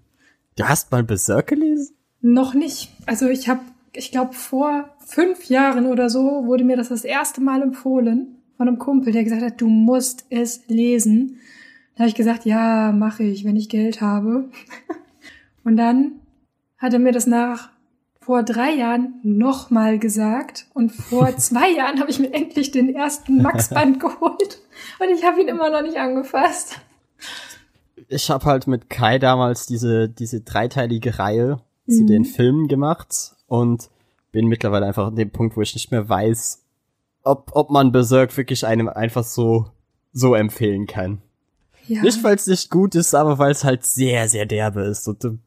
Du 0.57 0.65
hast 0.67 0.93
mal 0.93 1.05
Berserk 1.05 1.49
gelesen? 1.49 1.95
Noch 2.23 2.55
nicht. 2.55 2.91
Also 3.05 3.29
ich 3.29 3.51
habe, 3.51 3.61
ich 3.93 4.13
glaube, 4.13 4.33
vor 4.33 4.89
fünf 5.05 5.51
Jahren 5.51 5.85
oder 5.85 6.09
so 6.09 6.47
wurde 6.47 6.65
mir 6.65 6.79
das 6.79 6.89
das 6.89 7.05
erste 7.05 7.43
Mal 7.43 7.61
empfohlen 7.61 8.36
von 8.57 8.69
einem 8.69 8.79
Kumpel, 8.79 9.13
der 9.13 9.25
gesagt 9.25 9.43
hat, 9.43 9.61
du 9.61 9.69
musst 9.69 10.27
es 10.31 10.67
lesen. 10.69 11.39
Da 11.95 12.01
habe 12.01 12.09
ich 12.09 12.15
gesagt, 12.15 12.45
ja, 12.45 12.93
mache 12.93 13.23
ich, 13.23 13.45
wenn 13.45 13.57
ich 13.57 13.69
Geld 13.69 14.01
habe. 14.01 14.51
Und 15.65 15.77
dann 15.77 16.21
hat 16.79 16.93
er 16.93 16.99
mir 16.99 17.13
das 17.13 17.27
nach 17.27 17.71
vor 18.27 18.43
drei 18.43 18.73
Jahren 18.73 19.21
nochmal 19.23 20.01
gesagt 20.01 20.67
und 20.75 20.91
vor 20.91 21.37
zwei 21.37 21.71
Jahren 21.71 22.01
habe 22.01 22.11
ich 22.11 22.19
mir 22.19 22.35
endlich 22.35 22.73
den 22.73 22.93
ersten 22.93 23.41
Max-Band 23.41 24.01
geholt 24.01 24.61
und 24.99 25.09
ich 25.15 25.25
habe 25.25 25.41
ihn 25.41 25.47
immer 25.47 25.71
noch 25.71 25.83
nicht 25.83 25.97
angefasst. 25.97 26.81
Ich 28.09 28.29
habe 28.29 28.45
halt 28.45 28.67
mit 28.67 28.91
Kai 28.91 29.21
damals 29.21 29.67
diese, 29.67 30.09
diese 30.09 30.41
dreiteilige 30.41 31.21
Reihe 31.21 31.61
mhm. 31.87 31.93
zu 31.93 32.05
den 32.05 32.25
Filmen 32.25 32.67
gemacht 32.67 33.37
und 33.47 33.91
bin 34.33 34.49
mittlerweile 34.49 34.87
einfach 34.87 35.07
an 35.07 35.17
dem 35.17 35.31
Punkt, 35.31 35.57
wo 35.57 35.63
ich 35.63 35.75
nicht 35.75 35.93
mehr 35.93 36.09
weiß, 36.09 36.66
ob, 37.27 37.51
ob 37.55 37.71
man 37.71 37.93
Berserk 37.93 38.37
wirklich 38.37 38.67
einem 38.67 38.89
einfach 38.89 39.25
so, 39.25 39.67
so 40.13 40.35
empfehlen 40.35 40.87
kann. 40.87 41.23
Ja. 41.89 42.03
Nicht, 42.03 42.23
weil 42.25 42.35
es 42.35 42.47
nicht 42.47 42.71
gut 42.71 42.95
ist, 42.95 43.15
aber 43.15 43.39
weil 43.39 43.53
es 43.53 43.65
halt 43.65 43.85
sehr, 43.85 44.29
sehr 44.29 44.47
derbe 44.47 44.83
ist 44.83 45.07
und 45.09 45.23
du 45.23 45.39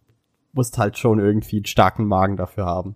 musst 0.54 0.78
halt 0.78 0.98
schon 0.98 1.20
irgendwie 1.20 1.58
einen 1.58 1.66
starken 1.66 2.06
Magen 2.06 2.38
dafür 2.38 2.66
haben. 2.66 2.96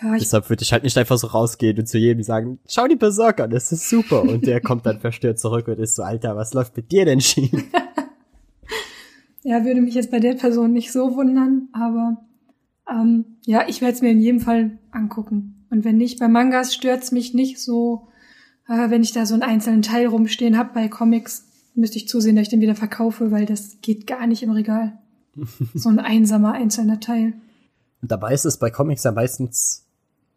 Ja, 0.00 0.14
ich 0.14 0.22
Deshalb 0.22 0.48
würde 0.48 0.62
ich 0.62 0.72
halt 0.72 0.84
nicht 0.84 0.96
einfach 0.96 1.18
so 1.18 1.26
rausgehen 1.26 1.78
und 1.78 1.86
zu 1.86 1.98
jedem 1.98 2.22
sagen, 2.22 2.60
schau 2.68 2.86
die 2.86 2.96
Berserker 2.96 3.44
an, 3.44 3.50
das 3.50 3.72
ist 3.72 3.88
super. 3.88 4.22
Und 4.22 4.46
der 4.46 4.60
kommt 4.60 4.86
dann 4.86 5.00
verstört 5.00 5.38
zurück 5.38 5.66
und 5.68 5.78
ist 5.78 5.96
so, 5.96 6.02
Alter, 6.02 6.36
was 6.36 6.54
läuft 6.54 6.76
mit 6.76 6.92
dir 6.92 7.04
denn 7.04 7.20
schief? 7.20 7.52
Ja, 9.44 9.64
würde 9.64 9.80
mich 9.80 9.94
jetzt 9.94 10.10
bei 10.10 10.18
der 10.20 10.34
Person 10.34 10.72
nicht 10.72 10.92
so 10.92 11.16
wundern, 11.16 11.68
aber 11.72 12.18
ähm, 12.90 13.24
ja, 13.46 13.66
ich 13.66 13.80
werde 13.80 13.94
es 13.94 14.02
mir 14.02 14.10
in 14.10 14.20
jedem 14.20 14.40
Fall 14.40 14.78
angucken. 14.90 15.64
Und 15.70 15.84
wenn 15.84 15.96
nicht, 15.96 16.18
bei 16.18 16.28
Mangas 16.28 16.74
stört's 16.74 17.12
mich 17.12 17.32
nicht 17.32 17.58
so, 17.58 18.08
äh, 18.68 18.90
wenn 18.90 19.02
ich 19.02 19.12
da 19.12 19.26
so 19.26 19.34
einen 19.34 19.42
einzelnen 19.42 19.82
Teil 19.82 20.06
rumstehen 20.06 20.56
habe. 20.58 20.70
Bei 20.74 20.88
Comics 20.88 21.44
müsste 21.74 21.96
ich 21.98 22.08
zusehen, 22.08 22.36
dass 22.36 22.42
ich 22.44 22.48
den 22.48 22.60
wieder 22.60 22.74
verkaufe, 22.74 23.30
weil 23.30 23.46
das 23.46 23.78
geht 23.82 24.06
gar 24.06 24.26
nicht 24.26 24.42
im 24.42 24.50
Regal. 24.50 24.98
so 25.74 25.88
ein 25.88 25.98
einsamer 26.00 26.52
einzelner 26.52 27.00
Teil. 27.00 27.34
Und 28.02 28.10
dabei 28.10 28.32
ist 28.34 28.44
es 28.44 28.56
bei 28.58 28.70
Comics 28.70 29.04
ja 29.04 29.12
meistens 29.12 29.84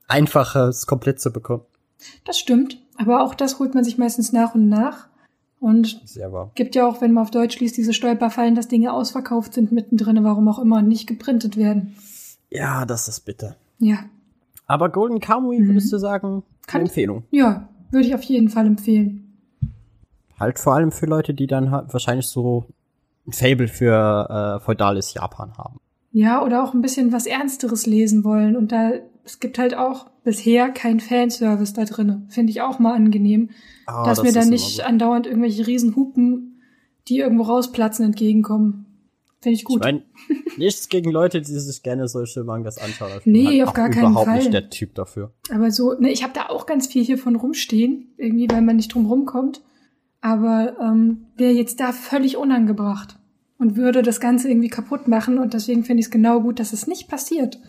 einfacher, 0.07 0.67
es 0.67 0.87
komplett 0.87 1.19
zu 1.19 1.31
bekommen. 1.31 1.63
Das 2.25 2.37
stimmt. 2.39 2.77
Aber 2.97 3.23
auch 3.23 3.33
das 3.35 3.59
holt 3.59 3.73
man 3.73 3.83
sich 3.83 3.97
meistens 3.97 4.31
nach 4.33 4.53
und 4.55 4.67
nach. 4.69 5.07
Und 5.59 6.01
gibt 6.55 6.73
ja 6.73 6.87
auch, 6.87 7.01
wenn 7.01 7.11
man 7.13 7.21
auf 7.23 7.29
Deutsch 7.31 7.59
liest, 7.59 7.77
diese 7.77 7.93
Stolperfallen, 7.93 8.55
dass 8.55 8.67
Dinge 8.67 8.93
ausverkauft 8.93 9.53
sind 9.53 9.71
mittendrin, 9.71 10.23
warum 10.23 10.47
auch 10.47 10.57
immer, 10.57 10.81
nicht 10.81 11.05
geprintet 11.07 11.55
werden. 11.55 11.95
Ja, 12.49 12.85
das 12.85 13.07
ist 13.07 13.21
bitter. 13.21 13.55
Ja. 13.77 13.99
Aber 14.65 14.89
Golden 14.89 15.19
Kamuy, 15.19 15.59
Mhm. 15.59 15.67
würdest 15.67 15.93
du 15.93 15.97
sagen, 15.99 16.41
Kann- 16.65 16.81
eine 16.81 16.89
Empfehlung. 16.89 17.23
Ja, 17.29 17.69
würde 17.91 18.07
ich 18.07 18.15
auf 18.15 18.23
jeden 18.23 18.49
Fall 18.49 18.65
empfehlen. 18.65 19.37
Halt 20.39 20.59
vor 20.59 20.73
allem 20.73 20.91
für 20.91 21.05
Leute, 21.05 21.33
die 21.33 21.47
dann 21.47 21.71
halt 21.71 21.93
wahrscheinlich 21.93 22.27
so 22.27 22.65
ein 23.27 23.33
Fable 23.33 23.67
für 23.67 24.59
äh, 24.59 24.63
feudales 24.63 25.13
Japan 25.13 25.53
haben. 25.57 25.79
Ja, 26.11 26.43
oder 26.43 26.63
auch 26.63 26.73
ein 26.73 26.81
bisschen 26.81 27.13
was 27.13 27.25
Ernsteres 27.25 27.85
lesen 27.85 28.23
wollen. 28.23 28.55
Und 28.55 28.71
da, 28.71 28.91
es 29.23 29.39
gibt 29.39 29.57
halt 29.59 29.75
auch 29.75 30.07
bisher 30.23 30.69
kein 30.69 30.99
Fanservice 30.99 31.73
da 31.73 31.85
drinne. 31.85 32.23
Finde 32.27 32.51
ich 32.51 32.61
auch 32.61 32.79
mal 32.79 32.95
angenehm. 32.95 33.49
Ah, 33.85 34.03
dass 34.03 34.17
das 34.17 34.25
mir 34.25 34.33
dann 34.33 34.49
nicht 34.49 34.83
andauernd 34.83 35.27
irgendwelche 35.27 35.67
Riesenhupen, 35.67 36.59
die 37.07 37.19
irgendwo 37.19 37.43
rausplatzen, 37.43 38.05
entgegenkommen. 38.05 38.85
Finde 39.41 39.55
ich 39.55 39.63
gut. 39.63 39.77
Ich 39.77 39.91
meine, 39.91 40.03
nichts 40.57 40.87
gegen 40.89 41.11
Leute, 41.11 41.41
die 41.41 41.51
sich 41.59 41.81
gerne 41.81 42.07
solche 42.07 42.43
Mangas 42.43 42.77
anschauen. 42.77 43.11
Ich 43.19 43.25
Nee, 43.25 43.59
halt 43.59 43.67
auf 43.69 43.73
gar 43.73 43.89
keinen 43.89 44.11
überhaupt 44.11 44.27
Fall. 44.27 44.37
nicht 44.37 44.53
der 44.53 44.69
Typ 44.69 44.93
dafür. 44.95 45.33
Aber 45.51 45.71
so, 45.71 45.93
ne, 45.93 46.11
ich 46.11 46.23
habe 46.23 46.33
da 46.33 46.49
auch 46.49 46.65
ganz 46.67 46.85
viel 46.87 47.03
hiervon 47.03 47.35
rumstehen, 47.35 48.13
irgendwie, 48.17 48.47
weil 48.49 48.61
man 48.61 48.75
nicht 48.75 48.93
drum 48.93 49.07
rumkommt. 49.07 49.61
Aber 50.21 50.77
ähm, 50.79 51.25
wäre 51.35 51.53
jetzt 51.53 51.79
da 51.79 51.91
völlig 51.91 52.37
unangebracht 52.37 53.17
und 53.57 53.75
würde 53.75 54.03
das 54.03 54.19
Ganze 54.19 54.47
irgendwie 54.49 54.69
kaputt 54.69 55.07
machen. 55.07 55.39
Und 55.39 55.55
deswegen 55.55 55.83
finde 55.83 56.01
ich 56.01 56.05
es 56.07 56.11
genau 56.11 56.41
gut, 56.41 56.59
dass 56.59 56.73
es 56.73 56.85
nicht 56.85 57.07
passiert. 57.07 57.59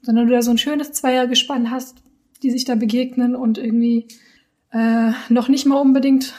Sondern 0.00 0.26
du 0.28 0.32
da 0.32 0.40
so 0.40 0.50
ein 0.50 0.58
schönes 0.58 0.92
Zweiergespann 0.92 1.70
hast, 1.70 2.02
die 2.42 2.50
sich 2.50 2.64
da 2.64 2.74
begegnen 2.76 3.36
und 3.36 3.58
irgendwie 3.58 4.08
äh, 4.70 5.10
noch 5.28 5.48
nicht 5.48 5.66
mal 5.66 5.80
unbedingt 5.80 6.34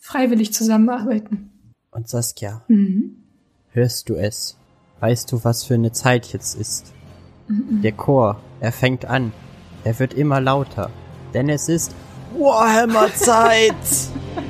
freiwillig 0.00 0.52
zusammenarbeiten. 0.52 1.50
Und 1.92 2.08
Saskia, 2.08 2.64
Mhm. 2.66 3.18
Hörst 3.72 4.08
du 4.08 4.14
es? 4.14 4.56
Weißt 5.00 5.32
du, 5.32 5.44
was 5.44 5.64
für 5.64 5.74
eine 5.74 5.92
Zeit 5.92 6.32
jetzt 6.32 6.54
ist? 6.54 6.92
Mhm. 7.48 7.82
Der 7.82 7.92
Chor, 7.92 8.40
er 8.60 8.72
fängt 8.72 9.04
an. 9.04 9.32
Er 9.84 9.98
wird 9.98 10.14
immer 10.14 10.40
lauter. 10.40 10.90
Denn 11.34 11.48
es 11.48 11.68
ist 11.68 11.94
Warhammer-Zeit! 12.38 13.74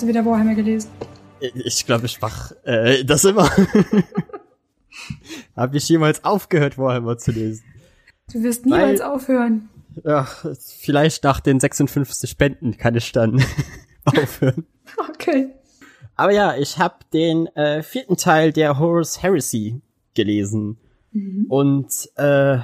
Hast 0.00 0.04
du 0.04 0.08
wieder 0.08 0.24
Warhammer 0.24 0.54
gelesen? 0.54 0.88
Ich 1.40 1.84
glaube, 1.84 2.06
ich 2.06 2.18
mach 2.22 2.52
äh, 2.64 3.04
das 3.04 3.22
immer. 3.24 3.50
Hab 5.54 5.74
ich 5.74 5.86
jemals 5.90 6.24
aufgehört, 6.24 6.78
Warhammer 6.78 7.18
zu 7.18 7.32
lesen? 7.32 7.62
Du 8.32 8.42
wirst 8.42 8.64
niemals 8.64 9.00
Weil- 9.00 9.06
aufhören. 9.06 9.68
Ja, 10.02 10.26
vielleicht 10.58 11.22
nach 11.24 11.40
den 11.40 11.60
56 11.60 12.30
Spenden 12.30 12.78
kann 12.78 12.94
ich 12.94 13.12
dann 13.12 13.44
aufhören. 14.06 14.64
Okay. 15.10 15.50
Aber 16.16 16.32
ja, 16.32 16.56
ich 16.56 16.78
habe 16.78 16.94
den 17.12 17.48
äh, 17.48 17.82
vierten 17.82 18.16
Teil 18.16 18.54
der 18.54 18.78
Horus 18.78 19.22
Heresy 19.22 19.82
gelesen. 20.14 20.78
Und 21.50 22.08
äh, 22.16 22.56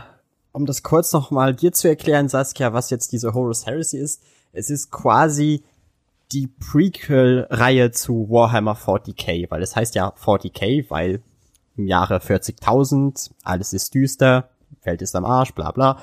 um 0.52 0.64
das 0.64 0.82
kurz 0.82 1.12
noch 1.12 1.30
mal 1.30 1.54
dir 1.54 1.72
zu 1.72 1.86
erklären, 1.86 2.30
Saskia, 2.30 2.72
was 2.72 2.88
jetzt 2.88 3.12
diese 3.12 3.34
Horus 3.34 3.66
Heresy 3.66 3.98
ist, 3.98 4.22
es 4.54 4.70
ist 4.70 4.90
quasi 4.90 5.62
die 6.32 6.48
Prequel-Reihe 6.48 7.90
zu 7.92 8.28
Warhammer 8.28 8.76
40k, 8.76 9.50
weil 9.50 9.62
es 9.62 9.76
heißt 9.76 9.94
ja 9.94 10.08
40k, 10.08 10.86
weil 10.88 11.22
im 11.76 11.86
Jahre 11.86 12.18
40.000, 12.18 13.30
alles 13.44 13.72
ist 13.72 13.94
düster, 13.94 14.50
Welt 14.82 15.02
ist 15.02 15.14
am 15.14 15.24
Arsch, 15.24 15.52
bla 15.52 15.70
bla. 15.70 15.98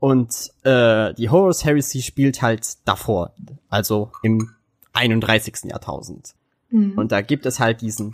Und 0.00 0.50
äh, 0.64 1.14
die 1.14 1.30
Horus 1.30 1.64
Heresy 1.64 2.02
spielt 2.02 2.42
halt 2.42 2.86
davor, 2.86 3.32
also 3.68 4.10
im 4.22 4.50
31. 4.92 5.64
Jahrtausend. 5.64 6.34
Und 6.96 7.12
da 7.12 7.20
gibt 7.20 7.46
es 7.46 7.60
halt 7.60 7.82
diesen 7.82 8.12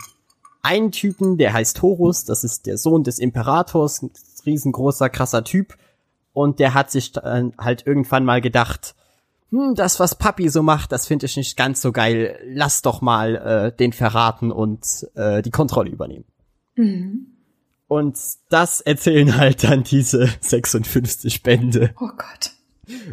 einen 0.61 0.91
Typen, 0.91 1.37
der 1.37 1.53
heißt 1.53 1.81
Horus, 1.81 2.25
das 2.25 2.43
ist 2.43 2.65
der 2.65 2.77
Sohn 2.77 3.03
des 3.03 3.19
Imperators, 3.19 4.01
ein 4.01 4.11
riesengroßer, 4.45 5.09
krasser 5.09 5.43
Typ. 5.43 5.75
Und 6.33 6.59
der 6.59 6.73
hat 6.73 6.91
sich 6.91 7.11
dann 7.11 7.53
halt 7.57 7.87
irgendwann 7.87 8.25
mal 8.25 8.41
gedacht, 8.41 8.95
hm, 9.51 9.75
das, 9.75 9.99
was 9.99 10.15
Papi 10.15 10.49
so 10.49 10.63
macht, 10.63 10.91
das 10.91 11.07
finde 11.07 11.25
ich 11.25 11.37
nicht 11.37 11.57
ganz 11.57 11.81
so 11.81 11.91
geil. 11.91 12.39
Lass 12.45 12.81
doch 12.81 13.01
mal 13.01 13.35
äh, 13.35 13.75
den 13.75 13.93
verraten 13.93 14.51
und 14.51 15.07
äh, 15.15 15.41
die 15.41 15.51
Kontrolle 15.51 15.89
übernehmen. 15.89 16.25
Mhm. 16.75 17.27
Und 17.87 18.17
das 18.49 18.81
erzählen 18.81 19.35
halt 19.37 19.63
dann 19.63 19.83
diese 19.83 20.29
56 20.41 21.41
Bände, 21.41 21.91
Oh 21.99 22.07
Gott. 22.07 22.51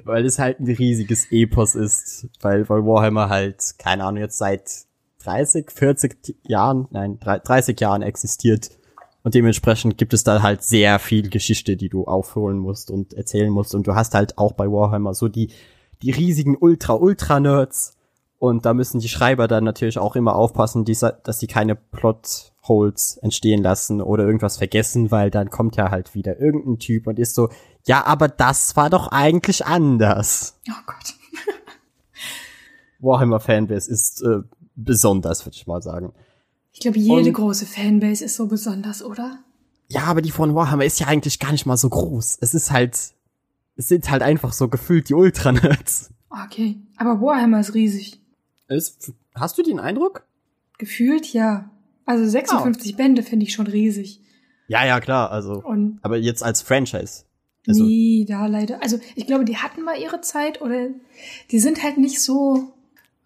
weil 0.05 0.27
es 0.27 0.39
halt 0.39 0.61
ein 0.61 0.67
riesiges 0.67 1.33
Epos 1.33 1.75
ist, 1.75 2.29
weil, 2.41 2.69
weil 2.69 2.85
Warhammer 2.85 3.31
halt, 3.31 3.75
keine 3.79 4.05
Ahnung, 4.05 4.21
jetzt 4.21 4.37
seit 4.39 4.71
30, 5.25 5.71
40 5.71 6.37
Jahren, 6.45 6.87
nein, 6.91 7.19
30 7.19 7.81
Jahren 7.81 8.03
existiert. 8.03 8.71
Und 9.23 9.35
dementsprechend 9.35 9.99
gibt 9.99 10.15
es 10.15 10.23
da 10.23 10.43
halt 10.43 10.63
sehr 10.63 10.99
viel 11.01 11.31
Geschichte, 11.31 11.77
die 11.77 11.89
du 11.89 12.05
aufholen 12.05 12.59
musst 12.59 12.93
und 12.93 13.13
erzählen 13.15 13.51
musst. 13.51 13.75
Und 13.75 13.87
du 13.89 13.95
hast 13.97 14.15
halt 14.15 14.39
auch 14.39 14.53
bei 14.53 14.67
Warhammer 14.71 15.15
so 15.15 15.27
die, 15.27 15.51
die 16.03 16.11
riesigen 16.11 16.57
Ultra-Ultra-Nerds. 16.57 17.95
Und 18.39 18.67
da 18.67 18.75
müssen 18.75 19.01
die 19.01 19.09
Schreiber 19.09 19.49
dann 19.49 19.65
natürlich 19.65 19.99
auch 19.99 20.15
immer 20.15 20.37
aufpassen, 20.37 20.85
dass 20.85 21.41
sie 21.41 21.47
keine 21.47 21.75
Plot-Holes 21.75 23.17
entstehen 23.23 23.63
lassen 23.63 24.03
oder 24.03 24.25
irgendwas 24.27 24.59
vergessen, 24.59 25.11
weil 25.11 25.31
dann 25.31 25.49
kommt 25.51 25.77
ja 25.77 25.91
halt 25.91 26.15
wieder 26.15 26.39
irgendein 26.39 26.79
Typ 26.79 27.07
und 27.07 27.19
ist 27.19 27.35
so, 27.35 27.49
ja, 27.87 28.05
aber 28.05 28.29
das 28.29 28.77
war 28.77 28.91
doch 28.91 29.09
eigentlich 29.09 29.65
anders. 29.65 30.59
Oh 30.69 30.73
Gott. 30.87 31.15
Warhammer 33.01 33.41
Fanbase 33.41 33.91
ist 33.91 34.23
äh, 34.23 34.41
besonders, 34.75 35.45
würde 35.47 35.57
ich 35.57 35.67
mal 35.67 35.83
sagen. 35.83 36.13
Ich 36.73 36.81
glaube, 36.81 36.99
jede 36.99 37.29
Und- 37.29 37.33
große 37.33 37.65
Fanbase 37.67 38.25
ist 38.25 38.37
so 38.37 38.47
besonders, 38.49 39.03
oder? 39.03 39.39
Ja, 39.89 40.03
aber 40.05 40.21
die 40.21 40.31
von 40.33 40.55
Warhammer 40.55 40.85
ist 40.85 40.99
ja 41.01 41.07
eigentlich 41.07 41.39
gar 41.39 41.53
nicht 41.53 41.65
mal 41.65 41.77
so 41.77 41.89
groß. 41.89 42.39
Es 42.41 42.55
ist 42.55 42.71
halt, 42.73 42.99
es 43.77 43.89
sind 43.89 44.11
halt 44.11 44.23
einfach 44.23 44.53
so 44.53 44.69
gefühlt 44.69 45.09
die 45.09 45.15
Ultra-Nerds. 45.15 46.11
Okay. 46.45 46.77
Aber 46.97 47.21
Warhammer 47.21 47.61
ist 47.61 47.75
riesig. 47.75 48.21
Ist, 48.69 49.13
hast 49.35 49.59
du 49.59 49.63
den 49.63 49.79
Eindruck? 49.79 50.27
Gefühlt 50.79 51.33
ja. 51.33 51.71
Also 52.05 52.27
56 52.27 52.97
Bände 52.97 53.23
finde 53.23 53.47
ich 53.47 53.53
schon 53.53 53.67
riesig. 53.67 54.21
Ja, 54.69 54.85
ja, 54.85 55.01
klar, 55.01 55.31
also. 55.31 55.63
Und 55.63 55.99
Aber 56.03 56.17
jetzt 56.17 56.43
als 56.43 56.63
Franchise. 56.63 57.25
Also, 57.69 57.85
nee, 57.85 58.25
da 58.29 58.47
leider. 58.47 58.83
Also 58.83 58.99
ich 59.15 59.27
glaube, 59.27 59.45
die 59.45 59.57
hatten 59.57 59.83
mal 59.83 59.99
ihre 59.99 60.21
Zeit 60.21 60.63
oder 60.63 60.89
die 61.51 61.59
sind 61.59 61.83
halt 61.83 61.99
nicht 61.99 62.21
so 62.21 62.73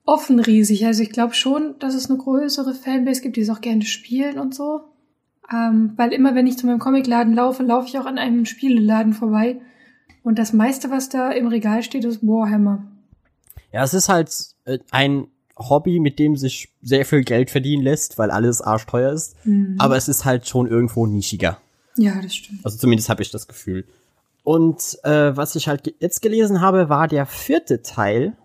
offen 0.06 0.40
riesig. 0.40 0.86
Also 0.86 1.02
ich 1.02 1.10
glaube 1.10 1.35
schon, 1.35 1.78
dass 1.78 1.94
es 1.94 2.09
eine 2.09 2.18
größere 2.18 2.74
Fanbase 2.74 3.20
gibt, 3.20 3.36
die 3.36 3.43
es 3.43 3.51
auch 3.51 3.60
gerne 3.60 3.82
spielen 3.82 4.39
und 4.39 4.55
so. 4.55 4.81
Ähm, 5.52 5.93
weil 5.97 6.12
immer, 6.12 6.35
wenn 6.35 6.47
ich 6.47 6.56
zu 6.56 6.66
meinem 6.66 6.78
Comicladen 6.78 7.35
laufe, 7.35 7.62
laufe 7.62 7.89
ich 7.89 7.98
auch 7.98 8.06
an 8.06 8.18
einem 8.18 8.47
Spieleladen 8.47 9.12
vorbei. 9.12 9.60
Und 10.23 10.39
das 10.39 10.53
meiste, 10.53 10.91
was 10.91 11.09
da 11.09 11.31
im 11.31 11.47
Regal 11.47 11.83
steht, 11.83 12.05
ist 12.05 12.23
Warhammer. 12.23 12.85
Ja, 13.73 13.85
es 13.85 13.95
ist 13.95 14.09
halt 14.09 14.35
äh, 14.65 14.79
ein 14.91 15.29
Hobby, 15.57 16.01
mit 16.01 16.19
dem 16.19 16.37
sich 16.37 16.71
sehr 16.83 17.05
viel 17.05 17.23
Geld 17.23 17.51
verdienen 17.51 17.83
lässt, 17.83 18.19
weil 18.19 18.31
alles 18.31 18.63
arschteuer 18.63 19.13
ist. 19.13 19.37
Mhm. 19.45 19.77
Aber 19.79 19.97
es 19.97 20.09
ist 20.09 20.25
halt 20.25 20.49
schon 20.49 20.67
irgendwo 20.67 21.07
nischiger. 21.07 21.59
Ja, 21.97 22.21
das 22.21 22.35
stimmt. 22.35 22.65
Also 22.65 22.79
zumindest 22.79 23.09
habe 23.09 23.23
ich 23.23 23.31
das 23.31 23.47
Gefühl. 23.47 23.85
Und 24.43 24.99
äh, 25.05 25.37
was 25.37 25.55
ich 25.55 25.69
halt 25.69 25.95
jetzt 26.01 26.23
gelesen 26.23 26.61
habe, 26.61 26.89
war 26.89 27.09
der 27.09 27.27
vierte 27.27 27.83
Teil. 27.83 28.37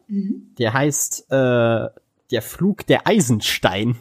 Der 0.59 0.73
heißt 0.73 1.31
äh, 1.31 1.87
Der 2.31 2.41
Flug 2.41 2.85
der 2.85 3.07
Eisenstein. 3.07 3.95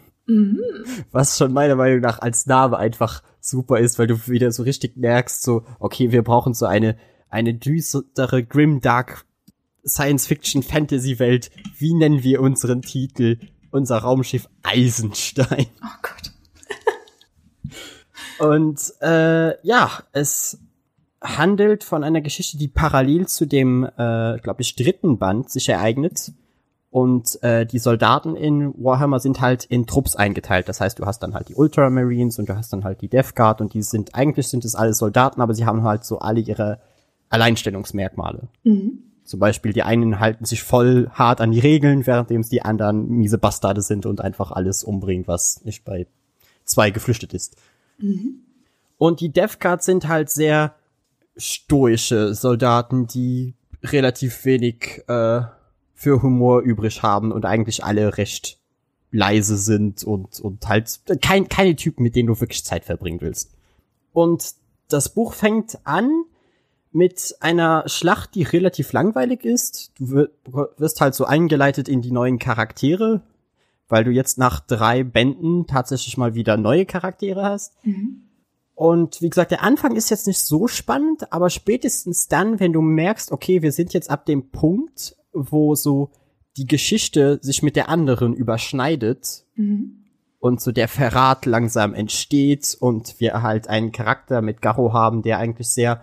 Was 1.12 1.38
schon 1.38 1.52
meiner 1.52 1.76
Meinung 1.76 2.00
nach 2.00 2.18
als 2.18 2.46
Name 2.46 2.78
einfach 2.78 3.22
super 3.40 3.78
ist, 3.78 3.98
weil 3.98 4.06
du 4.06 4.26
wieder 4.26 4.50
so 4.52 4.62
richtig 4.62 4.96
merkst, 4.96 5.42
so, 5.42 5.64
okay, 5.78 6.12
wir 6.12 6.22
brauchen 6.22 6.54
so 6.54 6.66
eine, 6.66 6.96
eine 7.34 7.52
düstere, 7.52 8.44
grimdark 8.44 9.26
Science-Fiction-Fantasy-Welt. 9.84 11.50
Wie 11.76 11.94
nennen 11.94 12.22
wir 12.22 12.40
unseren 12.40 12.80
Titel? 12.80 13.38
Unser 13.70 13.98
Raumschiff 13.98 14.48
Eisenstein. 14.62 15.66
Oh 15.82 15.98
Gott. 16.00 16.32
Und 18.50 18.80
äh, 19.00 19.60
ja, 19.66 19.90
es 20.12 20.60
handelt 21.20 21.82
von 21.82 22.04
einer 22.04 22.20
Geschichte, 22.20 22.56
die 22.56 22.68
parallel 22.68 23.26
zu 23.26 23.46
dem, 23.46 23.84
äh, 23.84 24.38
glaube 24.38 24.60
ich, 24.62 24.76
dritten 24.76 25.18
Band 25.18 25.50
sich 25.50 25.68
ereignet. 25.68 26.32
Und 26.90 27.42
äh, 27.42 27.66
die 27.66 27.80
Soldaten 27.80 28.36
in 28.36 28.72
Warhammer 28.76 29.18
sind 29.18 29.40
halt 29.40 29.64
in 29.64 29.88
Trupps 29.88 30.14
eingeteilt. 30.14 30.68
Das 30.68 30.80
heißt, 30.80 31.00
du 31.00 31.06
hast 31.06 31.18
dann 31.18 31.34
halt 31.34 31.48
die 31.48 31.56
Ultramarines 31.56 32.38
und 32.38 32.48
du 32.48 32.56
hast 32.56 32.72
dann 32.72 32.84
halt 32.84 33.00
die 33.00 33.08
Death 33.08 33.34
Guard 33.34 33.60
und 33.60 33.74
die 33.74 33.82
sind, 33.82 34.14
eigentlich 34.14 34.46
sind 34.46 34.64
es 34.64 34.76
alles 34.76 34.98
Soldaten, 34.98 35.40
aber 35.40 35.54
sie 35.54 35.66
haben 35.66 35.82
halt 35.82 36.04
so 36.04 36.20
alle 36.20 36.38
ihre 36.38 36.78
Alleinstellungsmerkmale. 37.28 38.48
Zum 39.24 39.40
Beispiel 39.40 39.72
die 39.72 39.82
einen 39.82 40.20
halten 40.20 40.44
sich 40.44 40.62
voll 40.62 41.08
hart 41.12 41.40
an 41.40 41.50
die 41.50 41.60
Regeln, 41.60 42.06
währenddem 42.06 42.42
es 42.42 42.50
die 42.50 42.62
anderen 42.62 43.08
miese 43.08 43.38
Bastarde 43.38 43.80
sind 43.82 44.06
und 44.06 44.20
einfach 44.20 44.52
alles 44.52 44.84
umbringen, 44.84 45.26
was 45.26 45.64
nicht 45.64 45.84
bei 45.84 46.06
zwei 46.64 46.90
geflüchtet 46.90 47.32
ist. 47.32 47.56
Und 48.98 49.20
die 49.20 49.30
Death 49.30 49.60
Guard 49.60 49.82
sind 49.82 50.08
halt 50.08 50.30
sehr 50.30 50.74
stoische 51.36 52.34
Soldaten, 52.34 53.06
die 53.06 53.54
relativ 53.82 54.44
wenig 54.44 55.02
äh, 55.08 55.42
für 55.94 56.22
Humor 56.22 56.60
übrig 56.60 57.02
haben 57.02 57.32
und 57.32 57.44
eigentlich 57.44 57.84
alle 57.84 58.16
recht 58.18 58.58
leise 59.10 59.56
sind 59.56 60.04
und, 60.04 60.40
und 60.40 60.68
halt 60.68 61.00
kein, 61.22 61.48
keine 61.48 61.76
Typen, 61.76 62.02
mit 62.02 62.16
denen 62.16 62.26
du 62.26 62.40
wirklich 62.40 62.64
Zeit 62.64 62.84
verbringen 62.84 63.20
willst. 63.20 63.52
Und 64.12 64.54
das 64.88 65.08
Buch 65.14 65.34
fängt 65.34 65.78
an 65.84 66.24
mit 66.94 67.34
einer 67.40 67.82
Schlacht, 67.88 68.34
die 68.36 68.44
relativ 68.44 68.92
langweilig 68.92 69.44
ist. 69.44 69.92
Du 69.98 70.10
wir- 70.12 70.30
wirst 70.78 71.00
halt 71.00 71.14
so 71.14 71.24
eingeleitet 71.24 71.88
in 71.88 72.00
die 72.02 72.12
neuen 72.12 72.38
Charaktere, 72.38 73.22
weil 73.88 74.04
du 74.04 74.12
jetzt 74.12 74.38
nach 74.38 74.60
drei 74.60 75.02
Bänden 75.02 75.66
tatsächlich 75.66 76.16
mal 76.16 76.34
wieder 76.34 76.56
neue 76.56 76.86
Charaktere 76.86 77.42
hast. 77.44 77.74
Und 78.76 79.20
wie 79.20 79.28
gesagt, 79.28 79.50
der 79.50 79.62
Anfang 79.62 79.96
ist 79.96 80.08
jetzt 80.10 80.26
nicht 80.28 80.38
so 80.40 80.68
spannend, 80.68 81.32
aber 81.32 81.50
spätestens 81.50 82.28
dann, 82.28 82.60
wenn 82.60 82.72
du 82.72 82.80
merkst, 82.80 83.32
okay, 83.32 83.60
wir 83.62 83.72
sind 83.72 83.92
jetzt 83.92 84.08
ab 84.10 84.24
dem 84.24 84.50
Punkt, 84.50 85.16
wo 85.32 85.74
so 85.74 86.10
die 86.56 86.66
Geschichte 86.66 87.40
sich 87.42 87.62
mit 87.64 87.74
der 87.74 87.88
anderen 87.88 88.34
überschneidet 88.34 89.44
und 90.38 90.60
so 90.60 90.70
der 90.70 90.86
Verrat 90.88 91.44
langsam 91.46 91.92
entsteht 91.94 92.76
und 92.78 93.18
wir 93.18 93.42
halt 93.42 93.68
einen 93.68 93.90
Charakter 93.90 94.42
mit 94.42 94.62
Garro 94.62 94.92
haben, 94.92 95.22
der 95.22 95.38
eigentlich 95.38 95.68
sehr 95.68 96.02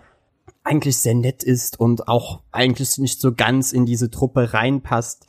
eigentlich 0.64 0.98
sehr 0.98 1.14
nett 1.14 1.42
ist 1.42 1.78
und 1.78 2.08
auch 2.08 2.42
eigentlich 2.52 2.98
nicht 2.98 3.20
so 3.20 3.32
ganz 3.32 3.72
in 3.72 3.86
diese 3.86 4.10
Truppe 4.10 4.52
reinpasst, 4.52 5.26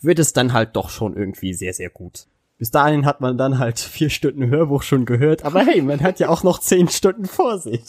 wird 0.00 0.18
es 0.18 0.32
dann 0.32 0.52
halt 0.52 0.76
doch 0.76 0.90
schon 0.90 1.16
irgendwie 1.16 1.54
sehr, 1.54 1.72
sehr 1.72 1.90
gut. 1.90 2.26
Bis 2.58 2.70
dahin 2.70 3.04
hat 3.04 3.20
man 3.20 3.36
dann 3.36 3.58
halt 3.58 3.78
vier 3.78 4.10
Stunden 4.10 4.48
Hörbuch 4.48 4.82
schon 4.82 5.06
gehört, 5.06 5.44
aber 5.44 5.64
hey, 5.64 5.82
man 5.82 6.00
hat 6.02 6.20
ja 6.20 6.28
auch 6.28 6.42
noch 6.42 6.58
zehn 6.60 6.88
Stunden 6.88 7.24
vor 7.24 7.58
sich. 7.58 7.82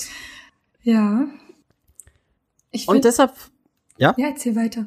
Ja. 0.81 1.27
Ich 2.72 2.88
Und 2.88 3.05
deshalb, 3.05 3.34
ja, 3.97 4.13
erzähl 4.17 4.55
weiter. 4.55 4.85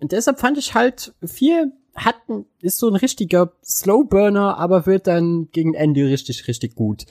und 0.00 0.12
deshalb 0.12 0.40
fand 0.40 0.58
ich 0.58 0.74
halt, 0.74 1.14
vier 1.24 1.72
hatten, 1.94 2.46
ist 2.60 2.78
so 2.78 2.88
ein 2.88 2.96
richtiger 2.96 3.52
Slowburner, 3.64 4.56
aber 4.56 4.86
wird 4.86 5.06
dann 5.06 5.50
gegen 5.52 5.74
Ende 5.74 6.06
richtig, 6.06 6.48
richtig 6.48 6.74
gut. 6.74 7.04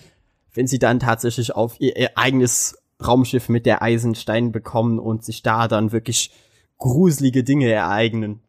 Wenn 0.53 0.67
sie 0.67 0.79
dann 0.79 0.99
tatsächlich 0.99 1.55
auf 1.55 1.79
ihr, 1.79 1.95
ihr 1.95 2.17
eigenes 2.17 2.80
Raumschiff 3.05 3.49
mit 3.49 3.65
der 3.65 3.81
Eisenstein 3.81 4.51
bekommen 4.51 4.99
und 4.99 5.23
sich 5.23 5.43
da 5.43 5.67
dann 5.67 5.91
wirklich 5.91 6.31
gruselige 6.77 7.43
Dinge 7.43 7.71
ereignen. 7.71 8.41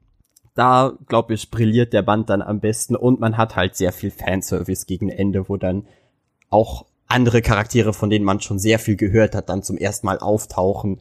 Da, 0.55 0.93
glaube 1.07 1.35
ich, 1.35 1.51
brilliert 1.51 1.93
der 1.93 2.03
Band 2.03 2.29
dann 2.29 2.43
am 2.43 2.61
besten 2.61 2.95
und 2.97 3.21
man 3.21 3.37
hat 3.37 3.57
halt 3.57 3.77
sehr 3.77 3.93
viel 3.93 4.11
Fanservice 4.11 4.87
gegen 4.87 5.09
Ende, 5.09 5.49
wo 5.49 5.57
dann 5.57 5.87
auch 6.51 6.87
andere 7.07 7.43
Charaktere, 7.43 7.93
von 7.93 8.11
denen 8.11 8.25
man 8.25 8.41
schon 8.41 8.59
sehr 8.59 8.79
viel 8.79 8.97
gehört 8.97 9.35
hat, 9.35 9.49
dann 9.49 9.63
zum 9.63 9.77
ersten 9.77 10.07
Mal 10.07 10.19
auftauchen 10.19 11.01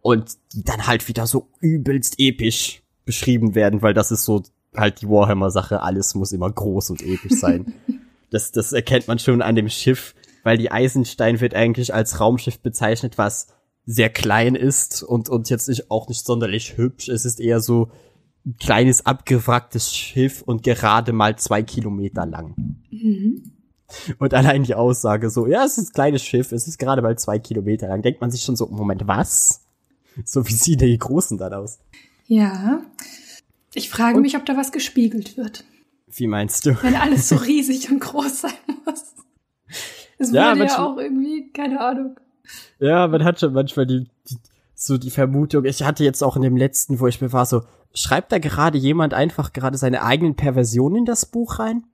und 0.00 0.36
die 0.52 0.64
dann 0.64 0.86
halt 0.86 1.08
wieder 1.08 1.26
so 1.26 1.48
übelst 1.60 2.16
episch 2.18 2.82
beschrieben 3.04 3.54
werden, 3.54 3.82
weil 3.82 3.94
das 3.94 4.10
ist 4.10 4.24
so 4.24 4.42
halt 4.76 5.00
die 5.00 5.08
Warhammer-Sache, 5.08 5.82
alles 5.82 6.14
muss 6.14 6.32
immer 6.32 6.50
groß 6.50 6.90
und 6.90 7.02
episch 7.02 7.38
sein. 7.38 7.72
das, 8.30 8.52
das 8.52 8.72
erkennt 8.72 9.08
man 9.08 9.18
schon 9.18 9.42
an 9.42 9.54
dem 9.54 9.68
Schiff, 9.68 10.14
weil 10.44 10.56
die 10.58 10.70
Eisenstein 10.70 11.40
wird 11.40 11.54
eigentlich 11.54 11.92
als 11.92 12.20
Raumschiff 12.20 12.60
bezeichnet, 12.60 13.18
was 13.18 13.48
sehr 13.86 14.08
klein 14.10 14.54
ist 14.54 15.02
und, 15.02 15.28
und 15.28 15.50
jetzt 15.50 15.68
nicht, 15.68 15.90
auch 15.90 16.08
nicht 16.08 16.24
sonderlich 16.24 16.76
hübsch. 16.76 17.08
Es 17.08 17.24
ist 17.24 17.40
eher 17.40 17.60
so 17.60 17.90
ein 18.46 18.56
kleines 18.58 19.04
abgewracktes 19.04 19.94
Schiff 19.94 20.42
und 20.42 20.62
gerade 20.62 21.12
mal 21.12 21.36
zwei 21.36 21.62
Kilometer 21.62 22.24
lang. 22.26 22.54
Und 24.18 24.34
allein 24.34 24.64
die 24.64 24.74
Aussage 24.74 25.30
so, 25.30 25.46
ja, 25.46 25.64
es 25.64 25.78
ist 25.78 25.90
ein 25.90 25.94
kleines 25.94 26.22
Schiff, 26.24 26.52
es 26.52 26.66
ist 26.66 26.78
gerade 26.78 27.02
mal 27.02 27.16
zwei 27.18 27.38
Kilometer 27.38 27.88
lang, 27.88 28.02
denkt 28.02 28.20
man 28.20 28.30
sich 28.30 28.42
schon 28.42 28.56
so, 28.56 28.66
Moment, 28.66 29.06
was? 29.06 29.60
So 30.24 30.46
wie 30.46 30.52
sehen 30.52 30.78
die 30.78 30.96
Großen 30.98 31.38
dann 31.38 31.52
aus? 31.54 31.78
Ja. 32.26 32.82
Ich 33.74 33.88
frage 33.90 34.16
Und- 34.16 34.22
mich, 34.22 34.36
ob 34.36 34.46
da 34.46 34.56
was 34.56 34.72
gespiegelt 34.72 35.36
wird. 35.36 35.64
Wie 36.06 36.26
meinst 36.28 36.64
du? 36.64 36.80
Wenn 36.82 36.94
alles 36.94 37.28
so 37.28 37.36
riesig 37.48 37.90
und 37.90 37.98
groß 38.00 38.42
sein 38.42 38.52
muss. 38.86 39.14
Es 40.24 40.32
Ja, 40.32 40.50
wurde 40.50 40.58
ja 40.60 40.64
manchmal- 40.66 40.86
auch 40.86 40.96
irgendwie, 40.98 41.50
keine 41.52 41.80
Ahnung. 41.80 42.20
Ja, 42.78 43.06
man 43.08 43.24
hat 43.24 43.40
schon 43.40 43.52
manchmal 43.52 43.86
die, 43.86 44.06
die, 44.28 44.36
so 44.74 44.98
die 44.98 45.10
Vermutung, 45.10 45.64
ich 45.64 45.82
hatte 45.82 46.04
jetzt 46.04 46.22
auch 46.22 46.36
in 46.36 46.42
dem 46.42 46.56
letzten, 46.56 47.00
wo 47.00 47.06
ich 47.06 47.20
mir 47.20 47.32
war, 47.32 47.46
so, 47.46 47.62
schreibt 47.94 48.32
da 48.32 48.38
gerade 48.38 48.76
jemand 48.76 49.14
einfach 49.14 49.52
gerade 49.52 49.78
seine 49.78 50.02
eigenen 50.02 50.34
Perversionen 50.34 50.98
in 50.98 51.04
das 51.04 51.26
Buch 51.26 51.58
rein? 51.58 51.84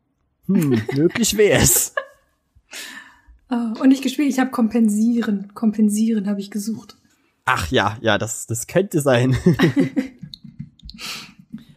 Hm, 0.46 0.80
möglich 0.96 1.36
wär's. 1.36 1.94
Ah, 3.48 3.74
und 3.80 3.88
nicht 3.88 4.02
gespielt, 4.02 4.28
ich 4.28 4.38
habe 4.38 4.50
kompensieren. 4.50 5.52
Kompensieren 5.54 6.26
habe 6.28 6.40
ich 6.40 6.50
gesucht. 6.50 6.96
Ach 7.44 7.68
ja, 7.70 7.96
ja, 8.00 8.16
das, 8.16 8.46
das 8.46 8.66
könnte 8.66 9.00
sein. 9.00 9.36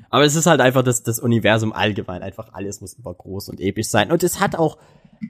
Aber 0.09 0.25
es 0.25 0.35
ist 0.35 0.45
halt 0.45 0.61
einfach 0.61 0.83
das, 0.83 1.01
das 1.03 1.19
Universum 1.19 1.73
allgemein. 1.73 2.21
Einfach 2.21 2.53
alles 2.53 2.81
muss 2.81 2.93
immer 2.93 3.13
groß 3.13 3.49
und 3.49 3.59
episch 3.59 3.87
sein. 3.87 4.11
Und 4.11 4.21
es 4.21 4.39
hat 4.39 4.55
auch, 4.55 4.77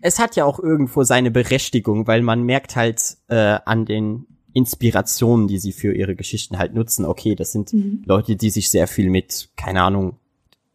es 0.02 0.20
hat 0.20 0.36
ja 0.36 0.46
auch 0.46 0.60
irgendwo 0.60 1.04
seine 1.04 1.32
Berechtigung, 1.32 2.08
weil 2.08 2.22
man 2.22 2.44
merkt 2.44 2.76
halt 2.76 3.18
äh, 3.28 3.58
an 3.66 3.86
den 3.86 4.26
Inspirationen, 4.54 5.48
die 5.48 5.58
sie 5.58 5.72
für 5.72 5.94
ihre 5.94 6.16
Geschichten 6.16 6.60
halt 6.60 6.74
nutzen. 6.74 7.06
Okay, 7.06 7.36
das 7.36 7.52
sind 7.52 7.74
Leute, 8.06 8.36
die 8.36 8.50
sich 8.50 8.70
sehr 8.70 8.88
viel 8.88 9.10
mit, 9.10 9.50
keine 9.56 9.82
Ahnung, 9.82 10.18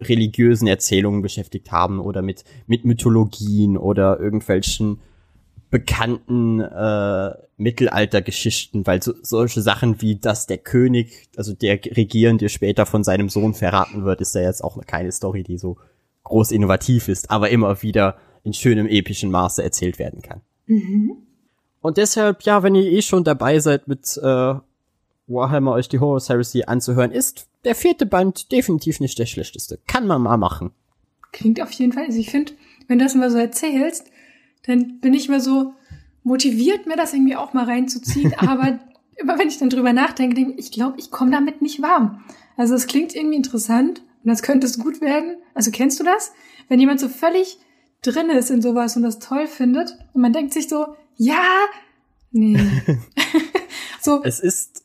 religiösen 0.00 0.68
Erzählungen 0.68 1.22
beschäftigt 1.22 1.72
haben 1.72 2.00
oder 2.00 2.22
mit, 2.22 2.44
mit 2.66 2.84
Mythologien 2.84 3.76
oder 3.76 4.18
irgendwelchen 4.20 5.00
bekannten 5.70 6.60
äh, 6.60 7.30
Mittelaltergeschichten, 7.56 8.86
weil 8.86 9.02
so, 9.02 9.12
solche 9.22 9.60
Sachen 9.60 10.00
wie, 10.00 10.16
dass 10.16 10.46
der 10.46 10.58
König, 10.58 11.28
also 11.36 11.52
der 11.52 11.74
Regierende 11.84 12.48
später 12.48 12.86
von 12.86 13.04
seinem 13.04 13.28
Sohn 13.28 13.54
verraten 13.54 14.04
wird, 14.04 14.20
ist 14.20 14.34
ja 14.34 14.42
jetzt 14.42 14.62
auch 14.62 14.80
keine 14.86 15.12
Story, 15.12 15.42
die 15.42 15.58
so 15.58 15.76
groß 16.24 16.52
innovativ 16.52 17.08
ist, 17.08 17.30
aber 17.30 17.50
immer 17.50 17.82
wieder 17.82 18.16
in 18.44 18.52
schönem 18.52 18.86
epischen 18.86 19.30
Maße 19.30 19.62
erzählt 19.62 19.98
werden 19.98 20.22
kann. 20.22 20.40
Und 21.80 21.96
deshalb, 21.96 22.42
ja, 22.42 22.62
wenn 22.62 22.74
ihr 22.74 22.84
eh 22.84 23.02
schon 23.02 23.24
dabei 23.24 23.58
seid 23.60 23.88
mit 23.88 24.18
äh, 24.22 24.54
Warhammer 25.26 25.72
euch 25.72 25.88
die 25.88 26.00
Horus 26.00 26.28
Heresy 26.28 26.64
anzuhören, 26.66 27.12
ist 27.12 27.48
der 27.64 27.74
vierte 27.74 28.06
Band 28.06 28.52
definitiv 28.52 29.00
nicht 29.00 29.18
der 29.18 29.26
schlechteste. 29.26 29.78
Kann 29.86 30.06
man 30.06 30.22
mal 30.22 30.36
machen. 30.36 30.70
Klingt 31.32 31.60
auf 31.60 31.70
jeden 31.72 31.92
Fall. 31.92 32.06
Also 32.06 32.18
ich 32.18 32.30
finde, 32.30 32.52
wenn 32.86 32.98
du 32.98 33.04
das 33.04 33.14
mal 33.14 33.30
so 33.30 33.38
erzählst, 33.38 34.10
dann 34.66 35.00
bin 35.00 35.14
ich 35.14 35.28
mal 35.28 35.40
so 35.40 35.74
motiviert, 36.22 36.86
mir 36.86 36.96
das 36.96 37.12
irgendwie 37.12 37.36
auch 37.36 37.52
mal 37.52 37.64
reinzuziehen. 37.64 38.34
Aber 38.38 38.78
immer 39.16 39.38
wenn 39.38 39.48
ich 39.48 39.58
dann 39.58 39.70
drüber 39.70 39.92
nachdenke, 39.92 40.34
denke 40.34 40.52
ich, 40.52 40.66
ich 40.66 40.72
glaube, 40.72 40.98
ich 40.98 41.10
komme 41.10 41.30
damit 41.30 41.62
nicht 41.62 41.82
warm. 41.82 42.24
Also 42.56 42.74
es 42.74 42.86
klingt 42.86 43.14
irgendwie 43.14 43.36
interessant 43.36 44.02
und 44.24 44.30
das 44.30 44.42
könnte 44.42 44.66
es 44.66 44.78
gut 44.78 45.00
werden. 45.00 45.36
Also 45.54 45.70
kennst 45.70 46.00
du 46.00 46.04
das? 46.04 46.32
Wenn 46.68 46.80
jemand 46.80 47.00
so 47.00 47.08
völlig 47.08 47.58
drin 48.02 48.30
ist 48.30 48.50
in 48.50 48.62
sowas 48.62 48.96
und 48.96 49.02
das 49.02 49.18
toll 49.18 49.46
findet 49.46 49.90
und 50.12 50.22
man 50.22 50.32
denkt 50.32 50.52
sich 50.52 50.68
so, 50.68 50.86
ja, 51.16 51.66
nee. 52.30 52.58
so, 54.00 54.22
Es 54.22 54.40
ist, 54.40 54.84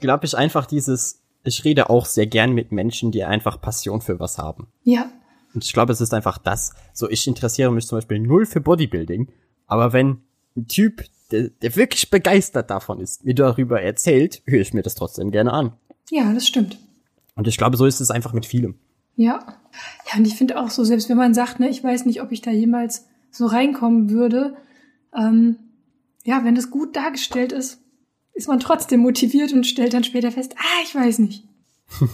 glaube 0.00 0.26
ich, 0.26 0.36
einfach 0.36 0.66
dieses, 0.66 1.22
ich 1.44 1.64
rede 1.64 1.90
auch 1.90 2.06
sehr 2.06 2.26
gern 2.26 2.52
mit 2.52 2.72
Menschen, 2.72 3.10
die 3.12 3.24
einfach 3.24 3.60
Passion 3.60 4.00
für 4.00 4.18
was 4.20 4.38
haben. 4.38 4.68
ja, 4.82 5.10
Und 5.54 5.64
ich 5.64 5.72
glaube, 5.72 5.92
es 5.92 6.00
ist 6.00 6.14
einfach 6.14 6.38
das. 6.38 6.72
So, 6.92 7.08
ich 7.08 7.26
interessiere 7.26 7.70
mich 7.70 7.86
zum 7.86 7.98
Beispiel 7.98 8.18
null 8.18 8.46
für 8.46 8.60
Bodybuilding, 8.60 9.30
aber 9.66 9.92
wenn 9.92 10.22
ein 10.56 10.68
Typ, 10.68 11.04
der, 11.30 11.50
der 11.50 11.76
wirklich 11.76 12.10
begeistert 12.10 12.70
davon 12.70 13.00
ist, 13.00 13.24
mir 13.24 13.34
darüber 13.34 13.80
erzählt, 13.80 14.42
höre 14.46 14.60
ich 14.60 14.72
mir 14.72 14.82
das 14.82 14.94
trotzdem 14.94 15.30
gerne 15.30 15.52
an. 15.52 15.72
Ja, 16.10 16.32
das 16.32 16.46
stimmt. 16.46 16.78
Und 17.34 17.48
ich 17.48 17.56
glaube, 17.56 17.76
so 17.76 17.86
ist 17.86 18.00
es 18.00 18.10
einfach 18.10 18.32
mit 18.32 18.46
vielem. 18.46 18.78
Ja. 19.16 19.38
Ja, 20.10 20.18
und 20.18 20.26
ich 20.26 20.34
finde 20.36 20.60
auch 20.60 20.70
so, 20.70 20.84
selbst 20.84 21.08
wenn 21.08 21.16
man 21.16 21.34
sagt, 21.34 21.60
ne, 21.60 21.68
ich 21.68 21.82
weiß 21.82 22.06
nicht, 22.06 22.22
ob 22.22 22.32
ich 22.32 22.42
da 22.42 22.50
jemals 22.50 23.06
so 23.30 23.46
reinkommen 23.46 24.10
würde, 24.10 24.56
ähm, 25.16 25.56
ja, 26.24 26.44
wenn 26.44 26.54
das 26.54 26.70
gut 26.70 26.94
dargestellt 26.96 27.52
ist, 27.52 27.80
ist 28.34 28.48
man 28.48 28.60
trotzdem 28.60 29.00
motiviert 29.00 29.52
und 29.52 29.66
stellt 29.66 29.94
dann 29.94 30.04
später 30.04 30.30
fest, 30.32 30.54
ah, 30.58 30.82
ich 30.84 30.94
weiß 30.94 31.18
nicht. 31.20 31.44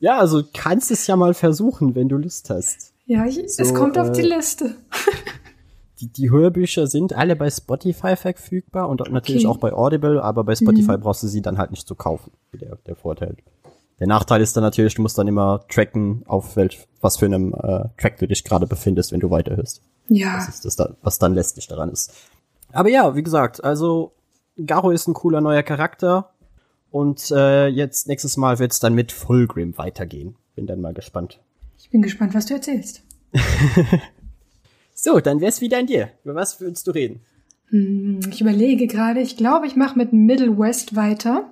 Ja, 0.00 0.18
also 0.18 0.42
kannst 0.52 0.90
es 0.90 1.06
ja 1.06 1.14
mal 1.14 1.32
versuchen, 1.32 1.94
wenn 1.94 2.08
du 2.08 2.16
Lust 2.16 2.50
hast. 2.50 2.92
Ja, 3.06 3.24
ich, 3.24 3.38
es 3.38 3.56
So, 3.56 3.72
kommt 3.72 3.96
auf 3.96 4.10
die 4.10 4.22
äh, 4.22 4.34
Liste. 4.36 4.74
Die, 6.00 6.08
die 6.08 6.30
Hörbücher 6.32 6.88
sind 6.88 7.12
alle 7.12 7.36
bei 7.36 7.48
Spotify 7.48 8.16
verfügbar 8.16 8.88
und 8.88 9.08
natürlich 9.12 9.46
Okay. 9.46 9.54
auch 9.54 9.58
bei 9.58 9.72
Audible, 9.72 10.20
aber 10.20 10.42
bei 10.42 10.56
Spotify 10.56 10.96
brauchst 10.98 11.22
du 11.22 11.28
sie 11.28 11.42
dann 11.42 11.58
halt 11.58 11.70
nicht 11.70 11.86
zu 11.86 11.94
kaufen. 11.94 12.32
Der, 12.60 12.74
der 12.84 12.96
Vorteil. 12.96 13.36
Der 14.02 14.08
Nachteil 14.08 14.40
ist 14.40 14.56
dann 14.56 14.64
natürlich, 14.64 14.96
du 14.96 15.02
musst 15.02 15.16
dann 15.16 15.28
immer 15.28 15.64
tracken, 15.68 16.24
auf 16.26 16.56
welch, 16.56 16.88
was 17.00 17.18
für 17.18 17.26
einem 17.26 17.54
äh, 17.54 17.84
Track 17.96 18.18
du 18.18 18.26
dich 18.26 18.42
gerade 18.42 18.66
befindest, 18.66 19.12
wenn 19.12 19.20
du 19.20 19.30
weiterhörst. 19.30 19.80
Ja, 20.08 20.38
Das 20.38 20.48
ist 20.48 20.64
das 20.64 20.76
was 21.02 21.20
dann 21.20 21.34
lästig 21.34 21.68
daran 21.68 21.88
ist. 21.88 22.12
Aber 22.72 22.88
ja, 22.88 23.14
wie 23.14 23.22
gesagt, 23.22 23.62
also 23.62 24.10
Garo 24.66 24.90
ist 24.90 25.06
ein 25.06 25.14
cooler 25.14 25.40
neuer 25.40 25.62
Charakter 25.62 26.30
und 26.90 27.30
äh, 27.30 27.68
jetzt 27.68 28.08
nächstes 28.08 28.36
Mal 28.36 28.58
wird's 28.58 28.80
dann 28.80 28.92
mit 28.96 29.12
Fulgrim 29.12 29.78
weitergehen. 29.78 30.34
Bin 30.56 30.66
dann 30.66 30.80
mal 30.80 30.94
gespannt. 30.94 31.38
ich 31.78 31.88
bin 31.88 32.02
gespannt, 32.02 32.34
was 32.34 32.46
du 32.46 32.54
erzählst. 32.54 33.02
So, 34.94 35.20
dann 35.20 35.40
wär's 35.40 35.60
wieder 35.60 35.78
an 35.78 35.86
dir. 35.86 36.10
Über 36.24 36.34
was 36.34 36.60
willst 36.60 36.88
du 36.88 36.90
reden? 36.90 37.20
Hm, 37.68 38.18
Ich 38.30 38.40
überlege 38.40 38.88
gerade, 38.88 39.20
ich 39.20 39.36
glaube, 39.36 39.68
ich 39.68 39.76
mache 39.76 39.96
mit 39.96 40.12
Middle 40.12 40.58
West 40.58 40.96
weiter. 40.96 41.51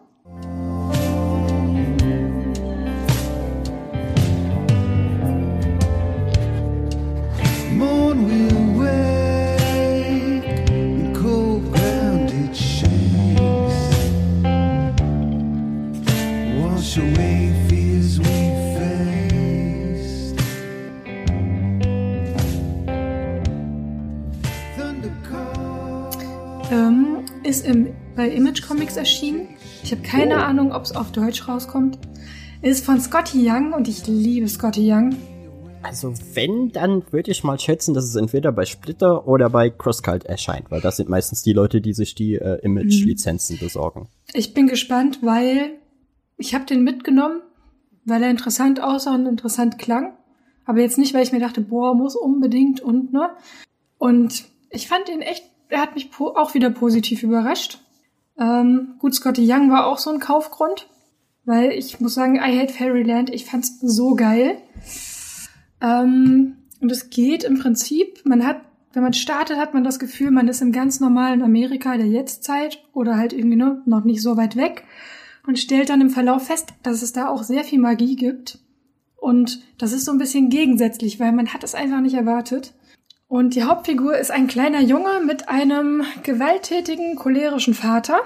Ist 27.51 27.67
im, 27.67 27.89
bei 28.15 28.29
Image 28.29 28.63
Comics 28.67 28.97
erschienen. 28.97 29.49
Ich 29.83 29.91
habe 29.91 30.03
keine 30.03 30.37
Oh. 30.37 30.39
Ahnung, 30.39 30.73
ob 30.73 30.85
es 30.85 30.95
auf 30.95 31.11
Deutsch 31.11 31.49
rauskommt. 31.49 31.99
Ist 32.63 32.85
von 32.85 33.01
Scotty 33.01 33.39
Young 33.45 33.73
und 33.73 33.89
ich 33.89 34.07
liebe 34.07 34.47
Scotty 34.49 34.91
Young. 34.93 35.17
Also 35.83 36.15
wenn, 36.35 36.71
dann 36.71 37.03
würde 37.11 37.33
ich 37.33 37.43
mal 37.43 37.59
schätzen, 37.59 37.93
dass 37.95 38.05
es 38.05 38.15
entweder 38.15 38.53
bei 38.53 38.67
Splitter 38.67 39.27
oder 39.27 39.51
bei 39.51 39.69
CrossCult 39.71 40.27
erscheint, 40.27 40.71
weil 40.71 40.81
das 40.81 40.99
sind 40.99 41.09
meistens 41.09 41.43
die 41.43 41.53
Leute, 41.55 41.81
die 41.81 41.93
sich 41.95 42.15
die 42.15 42.35
äh, 42.37 42.61
Image-Lizenzen 42.63 43.59
besorgen. 43.59 44.07
Ich 44.33 44.55
bin 44.55 44.69
gespannt, 44.69 45.19
weil 45.23 45.73
ich 46.37 46.55
habe 46.55 46.67
den 46.67 46.85
mitgenommen, 46.85 47.41
weil 48.05 48.23
er 48.23 48.31
interessant 48.31 48.81
aussah 48.81 49.15
und 49.15 49.27
interessant 49.27 49.79
klang. 49.79 50.13
Aber 50.67 50.81
jetzt 50.81 50.99
nicht, 50.99 51.15
weil 51.15 51.25
ich 51.25 51.33
mir 51.33 51.41
dachte, 51.41 51.63
boah, 51.63 51.95
muss 51.97 52.15
unbedingt 52.15 52.81
und 52.81 53.13
ne. 53.13 53.31
Und 53.99 54.45
ich 54.71 54.87
fand 54.87 55.09
ihn 55.09 55.23
echt, 55.23 55.45
er 55.71 55.81
hat 55.81 55.95
mich 55.95 56.11
auch 56.19 56.55
wieder 56.55 56.71
positiv 56.71 57.23
überrascht. 57.23 57.81
Ähm, 58.39 58.95
gut, 58.99 59.15
Scotty 59.15 59.51
Young 59.51 59.71
war 59.71 59.87
auch 59.87 59.99
so 59.99 60.11
ein 60.11 60.21
Kaufgrund, 60.21 60.89
weil 61.45 61.73
ich 61.73 62.01
muss 62.01 62.15
sagen, 62.15 62.37
I 62.37 62.59
Hate 62.59 62.73
Fairyland, 62.73 63.31
ich 63.31 63.47
fand's 63.47 63.79
so 63.81 64.15
geil. 64.15 64.57
Ähm, 65.81 66.57
und 66.81 66.91
es 66.91 67.11
geht 67.11 67.45
im 67.45 67.59
Prinzip, 67.59 68.25
man 68.25 68.47
hat, 68.47 68.61
wenn 68.93 69.03
man 69.03 69.13
startet, 69.13 69.59
hat 69.59 69.75
man 69.75 69.85
das 69.85 69.99
Gefühl, 69.99 70.31
man 70.31 70.49
ist 70.49 70.63
im 70.63 70.73
ganz 70.73 71.01
normalen 71.01 71.43
Amerika 71.43 71.97
der 71.97 72.09
Jetztzeit 72.09 72.83
oder 72.93 73.17
halt 73.17 73.33
irgendwie 73.33 73.57
ne, 73.57 73.83
noch 73.85 74.05
nicht 74.05 74.23
so 74.23 74.37
weit 74.37 74.57
weg 74.57 74.85
und 75.47 75.59
stellt 75.59 75.91
dann 75.91 76.01
im 76.01 76.11
Verlauf 76.11 76.47
fest, 76.47 76.75
dass 76.83 77.03
es 77.03 77.13
da 77.13 77.29
auch 77.29 77.43
sehr 77.43 77.65
viel 77.65 77.79
Magie 77.79 78.17
gibt. 78.17 78.59
Und 79.17 79.63
das 79.77 79.93
ist 79.93 80.07
so 80.07 80.13
ein 80.13 80.19
bisschen 80.19 80.49
gegensätzlich, 80.49 81.21
weil 81.21 81.33
man 81.33 81.53
hat 81.53 81.63
es 81.63 81.75
einfach 81.75 82.01
nicht 82.01 82.15
erwartet. 82.15 82.73
Und 83.31 83.55
die 83.55 83.63
Hauptfigur 83.63 84.19
ist 84.19 84.33
ein 84.33 84.49
kleiner 84.49 84.81
Junge 84.81 85.21
mit 85.25 85.49
einem 85.49 86.03
gewalttätigen, 86.25 87.15
cholerischen 87.15 87.75
Vater, 87.75 88.23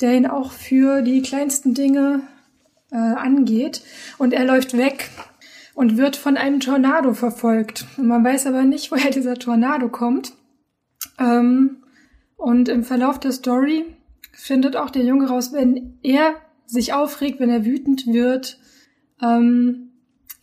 der 0.00 0.16
ihn 0.16 0.26
auch 0.26 0.50
für 0.50 1.02
die 1.02 1.22
kleinsten 1.22 1.72
Dinge 1.72 2.22
äh, 2.90 2.96
angeht. 2.96 3.82
Und 4.18 4.32
er 4.32 4.44
läuft 4.44 4.76
weg 4.76 5.08
und 5.74 5.98
wird 5.98 6.16
von 6.16 6.36
einem 6.36 6.58
Tornado 6.58 7.14
verfolgt. 7.14 7.86
Und 7.96 8.08
man 8.08 8.24
weiß 8.24 8.48
aber 8.48 8.64
nicht, 8.64 8.90
woher 8.90 9.12
dieser 9.12 9.36
Tornado 9.36 9.88
kommt. 9.88 10.32
Ähm, 11.16 11.84
und 12.36 12.68
im 12.68 12.82
Verlauf 12.82 13.20
der 13.20 13.30
Story 13.30 13.84
findet 14.32 14.74
auch 14.74 14.90
der 14.90 15.04
Junge 15.04 15.28
raus, 15.28 15.52
wenn 15.52 16.00
er 16.02 16.34
sich 16.66 16.92
aufregt, 16.92 17.38
wenn 17.38 17.50
er 17.50 17.64
wütend 17.64 18.08
wird, 18.08 18.58
ähm, 19.22 19.92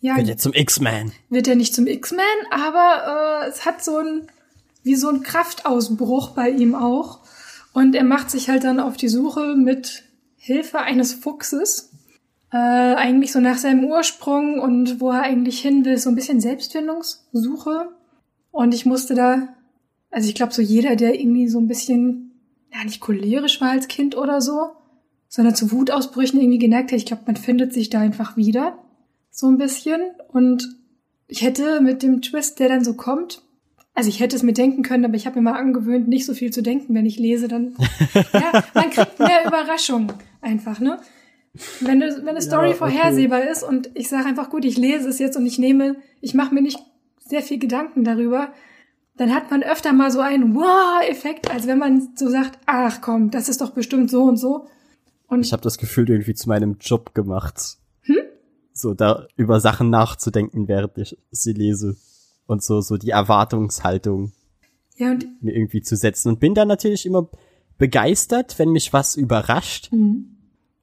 ja, 0.02 0.18
Wird 0.18 0.28
jetzt 0.28 0.44
zum 0.44 0.54
X-Man. 0.54 1.12
wird 1.30 1.48
er 1.48 1.56
nicht 1.56 1.74
zum 1.74 1.88
X-Man, 1.88 2.26
aber 2.50 3.46
äh, 3.46 3.50
es 3.50 3.66
hat 3.66 3.84
so 3.84 3.98
ein 3.98 4.28
wie 4.84 4.96
so 4.96 5.10
ein 5.10 5.22
Kraftausbruch 5.22 6.32
bei 6.32 6.50
ihm 6.50 6.74
auch. 6.76 7.20
Und 7.72 7.96
er 7.96 8.04
macht 8.04 8.32
sich 8.32 8.50
halt 8.50 8.64
dann 8.64 8.80
auf 8.80 8.98
die 8.98 9.10
Suche 9.10 9.56
mit 9.56 10.04
Hilfe 10.36 10.80
eines 10.80 11.14
Fuchses. 11.14 11.92
Äh, 12.52 12.58
eigentlich 12.58 13.32
so 13.32 13.40
nach 13.40 13.58
seinem 13.58 13.86
Ursprung 13.86 14.60
und 14.60 15.00
wo 15.00 15.12
er 15.12 15.22
eigentlich 15.22 15.62
hin 15.62 15.86
will, 15.86 15.98
so 15.98 16.10
ein 16.10 16.16
bisschen 16.16 16.42
Selbstfindungssuche. 16.42 17.90
Und 18.50 18.74
ich 18.74 18.86
musste 18.86 19.14
da 19.14 19.56
also 20.12 20.28
ich 20.28 20.36
glaube 20.36 20.54
so 20.54 20.62
jeder, 20.62 20.96
der 20.96 21.20
irgendwie 21.20 21.48
so 21.48 21.60
ein 21.60 21.68
bisschen 21.68 22.32
ja 22.74 22.84
nicht 22.84 23.00
cholerisch 23.00 23.60
war 23.62 23.72
als 23.72 23.88
Kind 23.88 24.16
oder 24.16 24.42
so, 24.42 24.72
sondern 25.28 25.56
zu 25.56 25.72
Wutausbrüchen 25.72 26.40
irgendwie 26.40 26.60
geneigt 26.60 26.92
hat, 26.92 26.98
ich 26.98 27.06
glaube, 27.06 27.24
man 27.26 27.38
findet 27.38 27.74
sich 27.74 27.90
da 27.90 28.00
einfach 28.00 28.38
wieder 28.38 28.78
so 29.32 29.48
ein 29.48 29.58
bisschen. 29.58 30.02
Und 30.28 30.68
ich 31.28 31.42
hätte 31.42 31.82
mit 31.82 32.04
dem 32.04 32.22
Twist, 32.22 32.60
der 32.60 32.70
dann 32.70 32.84
so 32.84 32.94
kommt, 32.94 33.42
also 33.94 34.10
ich 34.10 34.20
hätte 34.20 34.36
es 34.36 34.44
mir 34.44 34.54
denken 34.54 34.84
können, 34.84 35.06
aber 35.06 35.16
ich 35.16 35.26
habe 35.26 35.38
mir 35.38 35.52
mal 35.52 35.60
angewöhnt, 35.60 36.08
nicht 36.08 36.26
so 36.26 36.34
viel 36.34 36.52
zu 36.52 36.62
denken, 36.62 36.94
wenn 36.94 37.06
ich 37.06 37.20
lese, 37.20 37.48
dann 37.48 37.76
ja, 38.34 38.64
man 38.74 38.90
kriegt 38.90 39.20
mehr 39.20 39.46
Überraschung 39.46 40.14
einfach, 40.42 40.80
ne? 40.80 41.00
Wenn, 41.82 42.00
du, 42.00 42.08
wenn 42.18 42.30
eine 42.30 42.42
Story 42.42 42.70
okay. 42.70 42.78
vorhersehbar 42.78 43.44
ist 43.44 43.64
und 43.64 43.90
ich 43.94 44.08
sage 44.08 44.26
einfach, 44.26 44.50
gut, 44.50 44.64
ich 44.64 44.78
lese 44.78 45.10
es 45.10 45.20
jetzt 45.20 45.36
und 45.36 45.46
ich 45.46 45.60
nehme, 45.60 45.98
ich 46.22 46.34
mache 46.34 46.54
mir 46.54 46.62
nicht 46.62 46.80
sehr 47.20 47.42
viel 47.42 47.60
Gedanken 47.60 48.06
darüber, 48.06 48.54
dann 49.18 49.36
hat 49.36 49.52
man 49.52 49.62
öfter 49.62 49.92
mal 49.92 50.12
so 50.12 50.22
einen 50.22 50.56
Wow-Effekt, 50.56 51.52
als 51.52 51.68
wenn 51.68 51.78
man 51.78 52.14
so 52.16 52.30
sagt, 52.30 52.58
ach 52.66 53.02
komm, 53.02 53.32
das 53.32 53.50
ist 53.50 53.60
doch 53.60 53.72
bestimmt 53.72 54.10
so 54.10 54.24
und 54.24 54.38
so. 54.38 54.68
Und 55.28 55.46
Ich 55.46 55.52
habe 55.52 55.62
das 55.62 55.78
Gefühl 55.78 56.10
irgendwie 56.10 56.34
zu 56.34 56.48
meinem 56.48 56.78
Job 56.80 57.14
gemacht. 57.14 57.78
So 58.82 58.94
da 58.94 59.28
über 59.36 59.60
Sachen 59.60 59.90
nachzudenken, 59.90 60.68
während 60.68 60.98
ich 60.98 61.18
sie 61.32 61.54
lese. 61.54 61.96
Und 62.48 62.64
so, 62.64 62.82
so 62.82 62.98
die 62.98 63.12
Erwartungshaltung 63.12 64.34
ja, 64.98 65.12
und 65.12 65.42
mir 65.42 65.56
irgendwie 65.56 65.82
zu 65.82 65.96
setzen. 65.96 66.30
Und 66.30 66.40
bin 66.40 66.54
dann 66.54 66.68
natürlich 66.68 67.06
immer 67.06 67.30
begeistert, 67.78 68.60
wenn 68.60 68.70
mich 68.70 68.92
was 68.92 69.16
überrascht. 69.16 69.92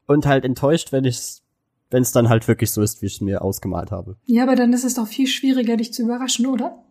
Und 0.06 0.26
halt 0.26 0.44
enttäuscht, 0.44 0.92
wenn 0.92 1.04
ich 1.04 1.42
wenn 1.90 2.02
es 2.02 2.12
dann 2.12 2.28
halt 2.28 2.46
wirklich 2.48 2.70
so 2.70 2.82
ist, 2.82 3.00
wie 3.02 3.06
ich 3.06 3.14
es 3.14 3.20
mir 3.20 3.42
ausgemalt 3.42 3.90
habe. 3.90 4.16
ja, 4.26 4.42
aber 4.42 4.56
dann 4.56 4.72
ist 4.72 4.84
es 4.84 4.94
doch 4.94 5.06
viel 5.06 5.26
schwieriger, 5.26 5.76
dich 5.76 5.92
zu 5.92 6.02
überraschen, 6.02 6.46
oder? 6.46 6.84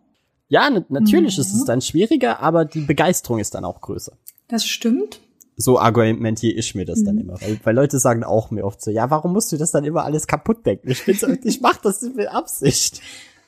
Ja, 0.48 0.68
na 0.70 0.84
natürlich 0.88 1.38
ist 1.38 1.52
es 1.52 1.64
dann 1.64 1.82
schwieriger, 1.82 2.40
aber 2.40 2.64
die 2.64 2.80
Begeisterung 2.80 3.38
ist 3.38 3.54
dann 3.54 3.64
auch 3.64 3.80
größer. 3.80 4.12
Das 4.48 4.64
stimmt. 4.64 5.20
So 5.60 5.80
argumentiere 5.80 6.54
ich 6.56 6.76
mir 6.76 6.84
das 6.84 7.02
dann 7.02 7.18
immer. 7.18 7.34
Weil, 7.40 7.58
weil 7.64 7.74
Leute 7.74 7.98
sagen 7.98 8.22
auch 8.22 8.52
mir 8.52 8.64
oft 8.64 8.80
so, 8.80 8.92
ja, 8.92 9.10
warum 9.10 9.32
musst 9.32 9.50
du 9.50 9.56
das 9.56 9.72
dann 9.72 9.84
immer 9.84 10.04
alles 10.04 10.28
kaputt 10.28 10.64
denken? 10.64 10.88
Ich, 10.88 11.04
bin's, 11.04 11.26
ich 11.42 11.60
mach 11.60 11.78
das 11.78 12.00
mit 12.02 12.28
Absicht. 12.28 13.00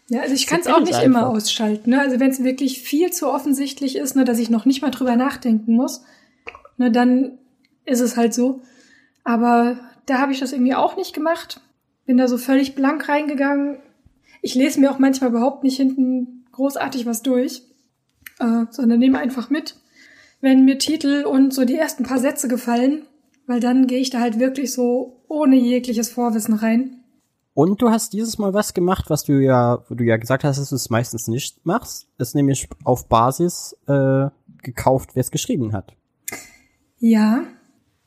Ja, 0.08 0.22
also 0.22 0.34
ich 0.34 0.40
So 0.40 0.50
kann 0.50 0.60
es 0.60 0.66
auch 0.66 0.80
ich 0.80 0.86
nicht 0.86 1.02
immer 1.04 1.20
einfach. 1.20 1.36
ausschalten. 1.36 1.90
Ne? 1.90 2.00
Also 2.00 2.18
wenn 2.18 2.30
es 2.32 2.42
wirklich 2.42 2.82
viel 2.82 3.12
zu 3.12 3.28
offensichtlich 3.30 3.94
ist, 3.94 4.16
ne, 4.16 4.24
dass 4.24 4.40
ich 4.40 4.50
noch 4.50 4.64
nicht 4.64 4.82
mal 4.82 4.90
drüber 4.90 5.14
nachdenken 5.14 5.74
muss, 5.74 6.02
ne, 6.78 6.90
dann 6.90 7.38
ist 7.84 8.00
es 8.00 8.16
halt 8.16 8.34
so. 8.34 8.60
Aber 9.22 9.78
da 10.06 10.18
habe 10.18 10.32
ich 10.32 10.40
das 10.40 10.52
irgendwie 10.52 10.74
auch 10.74 10.96
nicht 10.96 11.14
gemacht. 11.14 11.60
Bin 12.06 12.16
da 12.16 12.26
so 12.26 12.38
völlig 12.38 12.74
blank 12.74 13.08
reingegangen. 13.08 13.76
Ich 14.42 14.56
lese 14.56 14.80
mir 14.80 14.90
auch 14.90 14.98
manchmal 14.98 15.30
überhaupt 15.30 15.62
nicht 15.62 15.76
hinten 15.76 16.44
großartig 16.50 17.06
was 17.06 17.22
durch, 17.22 17.62
äh, 18.40 18.64
sondern 18.70 18.98
nehme 18.98 19.18
einfach 19.18 19.48
mit, 19.48 19.76
wenn 20.40 20.64
mir 20.64 20.78
Titel 20.78 21.24
und 21.24 21.52
so 21.52 21.64
die 21.64 21.76
ersten 21.76 22.04
paar 22.04 22.18
Sätze 22.18 22.48
gefallen, 22.48 23.02
weil 23.46 23.60
dann 23.60 23.86
gehe 23.86 23.98
ich 23.98 24.10
da 24.10 24.20
halt 24.20 24.38
wirklich 24.38 24.72
so 24.72 25.22
ohne 25.28 25.56
jegliches 25.56 26.10
Vorwissen 26.10 26.54
rein. 26.54 26.96
Und 27.52 27.82
du 27.82 27.90
hast 27.90 28.12
dieses 28.12 28.38
Mal 28.38 28.54
was 28.54 28.74
gemacht, 28.74 29.10
was 29.10 29.24
du 29.24 29.32
ja, 29.32 29.84
wo 29.88 29.94
du 29.94 30.04
ja 30.04 30.16
gesagt 30.16 30.44
hast, 30.44 30.58
dass 30.58 30.70
du 30.70 30.76
es 30.76 30.88
meistens 30.88 31.28
nicht 31.28 31.64
machst. 31.66 32.08
Ist 32.16 32.34
nämlich 32.34 32.68
auf 32.84 33.08
Basis 33.08 33.76
äh, 33.86 34.28
gekauft, 34.62 35.10
wer 35.14 35.20
es 35.20 35.30
geschrieben 35.30 35.72
hat. 35.72 35.94
Ja, 36.98 37.42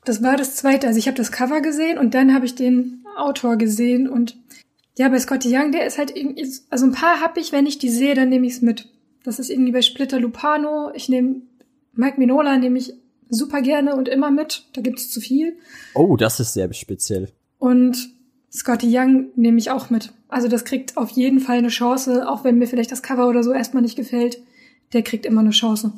das 0.06 0.24
war 0.24 0.38
das 0.38 0.56
zweite. 0.56 0.88
Also 0.88 0.98
ich 0.98 1.08
habe 1.08 1.18
das 1.18 1.32
Cover 1.32 1.62
gesehen 1.62 1.98
und 1.98 2.14
dann 2.14 2.34
habe 2.34 2.46
ich 2.46 2.56
den 2.56 3.06
Autor 3.18 3.58
gesehen 3.58 4.08
und 4.10 4.38
ja, 4.98 5.10
bei 5.10 5.20
Scotty 5.20 5.56
Young, 5.56 5.72
der 5.72 5.88
ist 5.88 5.98
halt 5.98 6.16
irgendwie, 6.16 6.48
also 6.70 6.86
ein 6.86 6.92
paar 6.92 7.20
hab 7.20 7.38
ich, 7.38 7.52
wenn 7.52 7.66
ich 7.66 7.80
die 7.80 7.90
sehe, 7.90 8.14
dann 8.14 8.30
nehme 8.30 8.46
ich 8.46 8.54
es 8.54 8.62
mit. 8.62 8.90
Das 9.24 9.40
ist 9.40 9.50
irgendwie 9.50 9.72
bei 9.72 9.82
Splitter 9.82 10.20
Lupano. 10.20 10.92
Ich 10.94 11.10
nehme 11.10 11.42
Mike 11.94 12.20
Minola 12.20 12.58
nehme 12.58 12.78
ich 12.78 12.94
super 13.30 13.62
gerne 13.62 13.96
und 13.96 14.08
immer 14.10 14.32
mit. 14.32 14.66
Da 14.74 14.82
gibt's 14.82 15.10
zu 15.10 15.20
viel. 15.20 15.58
Oh, 15.94 16.18
das 16.18 16.40
ist 16.40 16.54
sehr 16.54 16.72
speziell. 16.74 17.32
Und 17.60 18.10
Scotty 18.52 18.88
Young 18.96 19.28
nehme 19.36 19.58
ich 19.58 19.72
auch 19.72 19.90
mit. 19.90 20.14
Also 20.28 20.48
das 20.48 20.66
kriegt 20.66 20.98
auf 20.98 21.10
jeden 21.12 21.40
Fall 21.40 21.58
eine 21.58 21.70
Chance, 21.70 22.30
auch 22.30 22.44
wenn 22.44 22.58
mir 22.58 22.68
vielleicht 22.68 22.92
das 22.92 23.02
Cover 23.02 23.28
oder 23.28 23.44
so 23.44 23.52
erstmal 23.52 23.84
nicht 23.84 23.96
gefällt. 23.96 24.40
Der 24.94 25.02
kriegt 25.02 25.26
immer 25.26 25.42
eine 25.42 25.52
Chance. 25.52 25.94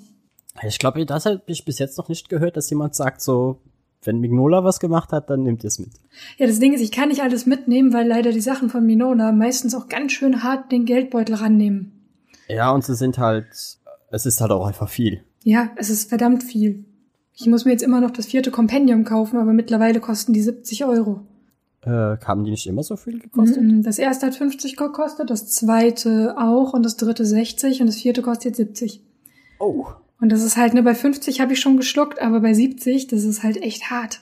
Ich 0.65 0.79
glaube, 0.79 1.05
das 1.05 1.25
habe 1.25 1.41
ich 1.47 1.65
bis 1.65 1.79
jetzt 1.79 1.97
noch 1.97 2.07
nicht 2.07 2.29
gehört, 2.29 2.55
dass 2.55 2.69
jemand 2.69 2.95
sagt 2.95 3.21
so, 3.21 3.59
wenn 4.03 4.19
Mignola 4.19 4.63
was 4.63 4.79
gemacht 4.79 5.11
hat, 5.11 5.29
dann 5.29 5.43
nimmt 5.43 5.63
ihr 5.63 5.67
es 5.67 5.79
mit. 5.79 5.89
Ja, 6.37 6.47
das 6.47 6.59
Ding 6.59 6.73
ist, 6.73 6.81
ich 6.81 6.91
kann 6.91 7.09
nicht 7.09 7.21
alles 7.21 7.45
mitnehmen, 7.45 7.91
weil 7.91 8.07
leider 8.07 8.31
die 8.31 8.41
Sachen 8.41 8.69
von 8.69 8.85
Minola 8.85 9.31
meistens 9.31 9.75
auch 9.75 9.89
ganz 9.89 10.13
schön 10.13 10.43
hart 10.43 10.71
den 10.71 10.85
Geldbeutel 10.85 11.35
rannehmen. 11.35 11.91
Ja, 12.47 12.71
und 12.71 12.85
sie 12.85 12.95
sind 12.95 13.17
halt, 13.17 13.47
es 14.11 14.25
ist 14.25 14.39
halt 14.39 14.51
auch 14.51 14.65
einfach 14.65 14.89
viel. 14.89 15.23
Ja, 15.45 15.69
es 15.75 15.91
ist 15.91 16.09
verdammt 16.09 16.43
viel. 16.43 16.85
Ich 17.35 17.45
muss 17.45 17.65
mir 17.65 17.71
jetzt 17.71 17.83
immer 17.83 18.01
noch 18.01 18.09
das 18.09 18.25
vierte 18.25 18.49
Kompendium 18.49 19.03
kaufen, 19.03 19.37
aber 19.37 19.53
mittlerweile 19.53 19.99
kosten 19.99 20.33
die 20.33 20.41
70 20.41 20.85
Euro. 20.85 21.21
Äh, 21.81 22.17
haben 22.25 22.43
die 22.43 22.49
nicht 22.49 22.65
immer 22.65 22.81
so 22.81 22.95
viel 22.95 23.19
gekostet? 23.19 23.63
Das 23.85 23.99
erste 23.99 24.25
hat 24.25 24.33
50 24.35 24.75
gekostet, 24.75 25.29
das 25.29 25.51
zweite 25.51 26.35
auch 26.39 26.73
und 26.73 26.83
das 26.83 26.97
dritte 26.97 27.25
60 27.25 27.81
und 27.81 27.87
das 27.87 27.97
vierte 27.97 28.23
kostet 28.23 28.57
jetzt 28.57 28.57
70. 28.57 29.01
Oh. 29.59 29.85
Und 30.19 30.31
das 30.31 30.41
ist 30.41 30.57
halt, 30.57 30.73
ne, 30.73 30.81
bei 30.81 30.95
50 30.95 31.41
habe 31.41 31.53
ich 31.53 31.59
schon 31.59 31.77
geschluckt, 31.77 32.19
aber 32.19 32.39
bei 32.39 32.55
70, 32.55 33.05
das 33.05 33.23
ist 33.23 33.43
halt 33.43 33.61
echt 33.61 33.91
hart. 33.91 34.21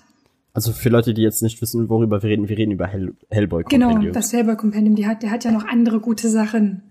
Also 0.52 0.74
für 0.74 0.90
Leute, 0.90 1.14
die 1.14 1.22
jetzt 1.22 1.42
nicht 1.42 1.62
wissen, 1.62 1.88
worüber 1.88 2.22
wir 2.22 2.30
reden, 2.30 2.50
wir 2.50 2.58
reden 2.58 2.72
über 2.72 2.88
Hell 2.88 3.14
Hellboy 3.30 3.64
Genau, 3.70 3.88
Compendium. 3.88 4.14
das 4.14 4.34
Hellboy 4.34 4.58
Compendium, 4.58 4.96
die 4.98 5.08
hat, 5.08 5.24
der 5.24 5.32
hat 5.32 5.46
ja 5.46 5.52
noch 5.52 5.64
andere 5.66 6.02
gute 6.02 6.28
Sachen. 6.28 6.82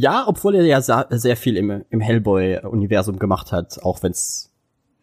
Ja, 0.00 0.28
obwohl 0.28 0.54
er 0.54 0.64
ja 0.64 0.80
sehr 0.80 1.36
viel 1.36 1.56
im, 1.56 1.84
im 1.90 2.00
Hellboy-Universum 2.00 3.18
gemacht 3.18 3.50
hat, 3.50 3.82
auch 3.82 4.00
wenn 4.04 4.12
es 4.12 4.52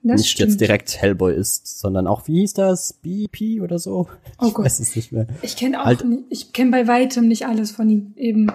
nicht 0.01 0.29
stimmt. 0.29 0.51
jetzt 0.51 0.61
direkt 0.61 1.01
Hellboy 1.01 1.33
ist, 1.35 1.79
sondern 1.81 2.07
auch, 2.07 2.27
wie 2.29 2.39
hieß 2.39 2.53
das? 2.53 2.93
BP 3.01 3.59
oder 3.61 3.77
so? 3.77 4.07
Oh 4.39 4.45
ich 4.47 4.53
Gott. 4.53 4.65
weiß 4.65 4.79
es 4.79 4.95
nicht 4.95 5.11
mehr. 5.11 5.27
Ich 5.41 5.57
kenne 5.57 5.81
auch, 5.81 5.85
Halt- 5.85 6.05
nie, 6.05 6.23
ich 6.29 6.53
kenne 6.53 6.71
bei 6.71 6.87
weitem 6.87 7.27
nicht 7.27 7.45
alles 7.45 7.71
von 7.71 7.89
ihm. 7.89 8.13
Eben. 8.15 8.49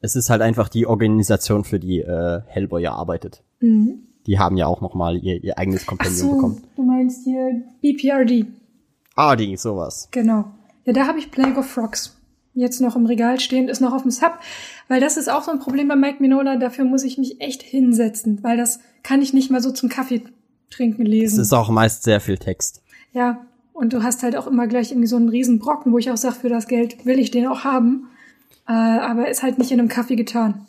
Es 0.00 0.14
ist 0.14 0.30
halt 0.30 0.42
einfach 0.42 0.68
die 0.68 0.86
Organisation, 0.86 1.64
für 1.64 1.80
die 1.80 2.00
äh, 2.02 2.40
Hellboy 2.46 2.82
ja 2.82 2.92
arbeitet. 2.92 3.42
Mhm. 3.60 4.02
Die 4.26 4.38
haben 4.38 4.56
ja 4.56 4.66
auch 4.66 4.80
noch 4.82 4.94
mal 4.94 5.16
ihr, 5.16 5.42
ihr 5.42 5.58
eigenes 5.58 5.86
Kompendium 5.86 6.28
so, 6.28 6.34
bekommen. 6.36 6.62
du 6.76 6.82
meinst 6.84 7.24
hier 7.24 7.62
BPRD. 7.82 8.46
Ah, 9.16 9.34
die, 9.34 9.56
sowas. 9.56 10.06
Genau. 10.12 10.44
Ja, 10.84 10.92
da 10.92 11.06
habe 11.08 11.18
ich 11.18 11.32
Plague 11.32 11.58
of 11.58 11.66
Frogs. 11.66 12.16
Jetzt 12.54 12.80
noch 12.80 12.96
im 12.96 13.06
Regal 13.06 13.38
stehen, 13.38 13.68
ist 13.68 13.80
noch 13.80 13.92
auf 13.92 14.02
dem 14.02 14.10
Sub. 14.10 14.38
Weil 14.88 15.00
das 15.00 15.16
ist 15.16 15.30
auch 15.30 15.42
so 15.42 15.50
ein 15.52 15.60
Problem 15.60 15.88
bei 15.88 15.96
Mike 15.96 16.20
Minola. 16.20 16.56
Dafür 16.56 16.84
muss 16.84 17.04
ich 17.04 17.16
mich 17.16 17.40
echt 17.40 17.62
hinsetzen. 17.62 18.42
Weil 18.42 18.56
das 18.56 18.80
kann 19.02 19.22
ich 19.22 19.32
nicht 19.32 19.50
mal 19.50 19.60
so 19.62 19.70
zum 19.70 19.88
Kaffee 19.88 20.22
trinken 20.70 21.02
Es 21.02 21.08
lesen. 21.08 21.40
ist 21.40 21.52
auch 21.52 21.70
meist 21.70 22.02
sehr 22.02 22.20
viel 22.20 22.38
Text. 22.38 22.82
Ja. 23.12 23.46
Und 23.72 23.92
du 23.92 24.02
hast 24.02 24.22
halt 24.22 24.36
auch 24.36 24.46
immer 24.46 24.66
gleich 24.66 24.90
irgendwie 24.90 25.06
so 25.06 25.16
einen 25.16 25.28
riesen 25.30 25.58
Brocken, 25.58 25.92
wo 25.92 25.98
ich 25.98 26.10
auch 26.10 26.16
sage, 26.16 26.34
für 26.34 26.48
das 26.48 26.66
Geld 26.66 27.06
will 27.06 27.18
ich 27.18 27.30
den 27.30 27.46
auch 27.46 27.64
haben. 27.64 28.08
Äh, 28.68 28.72
aber 28.72 29.28
ist 29.28 29.42
halt 29.42 29.58
nicht 29.58 29.70
in 29.70 29.80
einem 29.80 29.88
Kaffee 29.88 30.16
getan. 30.16 30.66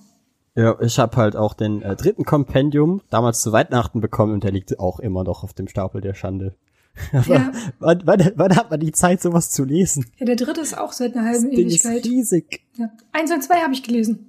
Ja, 0.56 0.80
ich 0.82 0.98
habe 1.00 1.16
halt 1.18 1.36
auch 1.36 1.54
den 1.54 1.82
äh, 1.82 1.96
dritten 1.96 2.26
Kompendium 2.26 3.02
damals 3.10 3.42
zu 3.42 3.52
Weihnachten 3.52 4.02
bekommen 4.02 4.34
und 4.34 4.44
der 4.44 4.52
liegt 4.52 4.80
auch 4.80 5.00
immer 5.00 5.24
noch 5.24 5.44
auf 5.44 5.54
dem 5.54 5.68
Stapel 5.68 6.02
der 6.02 6.14
Schande. 6.14 6.56
Aber 7.14 7.34
Ja. 7.36 7.52
wann, 7.80 8.02
wann, 8.06 8.32
wann 8.36 8.56
hat 8.56 8.70
man 8.70 8.80
die 8.80 8.92
Zeit, 8.92 9.20
sowas 9.22 9.50
zu 9.50 9.64
lesen? 9.64 10.06
Ja, 10.18 10.26
der 10.26 10.36
dritte 10.36 10.62
ist 10.62 10.78
auch 10.78 10.92
seit 10.94 11.16
einer 11.16 11.32
Das 11.32 11.42
halben 11.42 11.56
Ding 11.56 11.68
ist 11.68 11.86
Ewigkeit. 11.86 12.06
riesig. 12.06 12.62
Ja. 12.78 12.90
Eins 13.12 13.32
und 13.32 13.44
zwei 13.44 13.62
habe 13.62 13.74
ich 13.74 13.82
gelesen. 13.84 14.28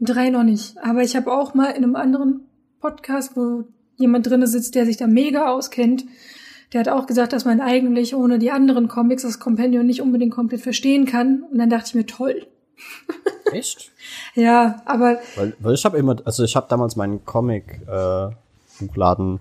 Drei 0.00 0.30
noch 0.30 0.42
nicht. 0.44 0.76
Aber 0.82 1.02
ich 1.02 1.16
habe 1.16 1.32
auch 1.32 1.54
mal 1.54 1.70
in 1.70 1.82
einem 1.84 1.96
anderen 1.96 2.40
Podcast, 2.80 3.36
wo 3.36 3.64
jemand 3.96 4.26
drinne 4.28 4.46
sitzt, 4.46 4.74
der 4.74 4.86
sich 4.86 4.96
da 4.96 5.06
mega 5.06 5.48
auskennt, 5.50 6.04
der 6.72 6.80
hat 6.80 6.88
auch 6.88 7.06
gesagt, 7.06 7.32
dass 7.32 7.44
man 7.44 7.60
eigentlich 7.60 8.14
ohne 8.16 8.38
die 8.40 8.50
anderen 8.50 8.88
Comics 8.88 9.22
das 9.22 9.38
Kompendium 9.38 9.86
nicht 9.86 10.02
unbedingt 10.02 10.32
komplett 10.34 10.60
verstehen 10.62 11.06
kann. 11.06 11.44
Und 11.44 11.58
dann 11.58 11.70
dachte 11.70 11.86
ich 11.88 11.94
mir, 11.94 12.06
toll. 12.06 12.46
Echt? 13.52 13.92
Ja, 14.34 14.82
aber 14.84 15.20
Weil, 15.36 15.54
weil 15.60 15.74
ich 15.74 15.84
habe 15.84 15.96
immer, 15.96 16.16
also 16.24 16.42
ich 16.42 16.56
habe 16.56 16.66
damals 16.68 16.96
meinen 16.96 17.24
Comic-Buchladen 17.24 19.38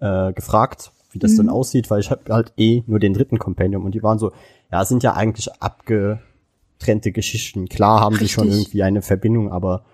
äh, 0.00 0.32
gefragt, 0.32 0.90
wie 1.12 1.18
das 1.18 1.32
Mhm. 1.32 1.36
denn 1.38 1.48
aussieht, 1.50 1.90
weil 1.90 2.00
ich 2.00 2.10
habe 2.10 2.32
halt 2.32 2.52
eh 2.56 2.82
nur 2.86 2.98
den 2.98 3.12
dritten 3.14 3.38
Kompendium 3.38 3.84
und 3.84 3.94
die 3.94 4.02
waren 4.02 4.18
so, 4.18 4.32
ja, 4.70 4.84
sind 4.84 5.02
ja 5.02 5.14
eigentlich 5.14 5.50
abgetrennte 5.60 7.12
Geschichten. 7.12 7.68
Klar 7.68 8.00
haben 8.00 8.18
die 8.18 8.28
schon 8.28 8.48
Richtig. 8.48 8.62
irgendwie 8.66 8.82
eine 8.82 9.02
Verbindung, 9.02 9.50
aber 9.52 9.84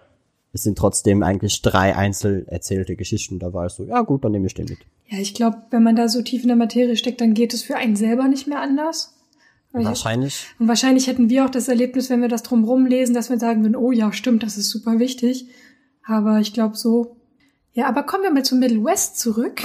es 0.53 0.63
sind 0.63 0.79
trotzdem 0.79 1.23
eigentlich 1.23 1.61
drei 1.63 1.95
einzeln 1.95 2.49
erzählte 2.49 2.97
Geschichten. 2.97 3.39
Da 3.39 3.53
war 3.53 3.67
ich 3.67 3.73
so, 3.73 3.85
ja 3.85 4.01
gut, 4.03 4.25
dann 4.25 4.33
nehme 4.33 4.47
ich 4.47 4.55
den 4.55 4.67
mit. 4.67 4.79
ja, 5.11 5.19
ich 5.19 5.35
glaube, 5.35 5.59
wenn 5.71 5.83
man 5.83 5.97
da 5.97 6.09
so 6.09 6.23
tief 6.23 6.43
in 6.43 6.49
der 6.49 6.57
Materie 6.57 6.97
steckt, 6.97 7.21
dann 7.21 7.35
geht 7.35 7.53
es 7.55 7.63
für 7.63 7.77
einen 7.77 7.97
selber 7.97 8.29
nicht 8.29 8.47
mehr 8.47 8.61
anders. 8.61 9.15
Weil 9.73 9.83
ich- 9.83 9.89
Wahrscheinlich. 9.89 10.47
Und 10.59 10.69
wahrscheinlich 10.69 11.07
hätten 11.09 11.29
wir 11.29 11.45
auch 11.45 11.51
das 11.51 11.69
Erlebnis, 11.69 12.09
wenn 12.09 12.23
wir 12.23 12.29
das 12.29 12.43
drumrum 12.43 12.87
lesen, 12.87 13.15
dass 13.15 13.29
wir 13.29 13.39
sagen 13.39 13.63
würden, 13.63 13.77
oh 13.77 13.93
ja, 13.93 14.13
stimmt, 14.13 14.43
das 14.43 14.57
ist 14.57 14.71
super 14.71 14.99
wichtig. 14.99 15.47
Aber 16.07 16.41
ich 16.41 16.55
glaube 16.55 16.77
so. 16.77 17.17
Ja, 17.73 17.87
aber 17.87 18.03
kommen 18.03 18.25
wir 18.25 18.33
mal 18.33 18.45
zum 18.45 18.59
Middle 18.59 18.83
West 18.85 19.19
zurück. 19.19 19.63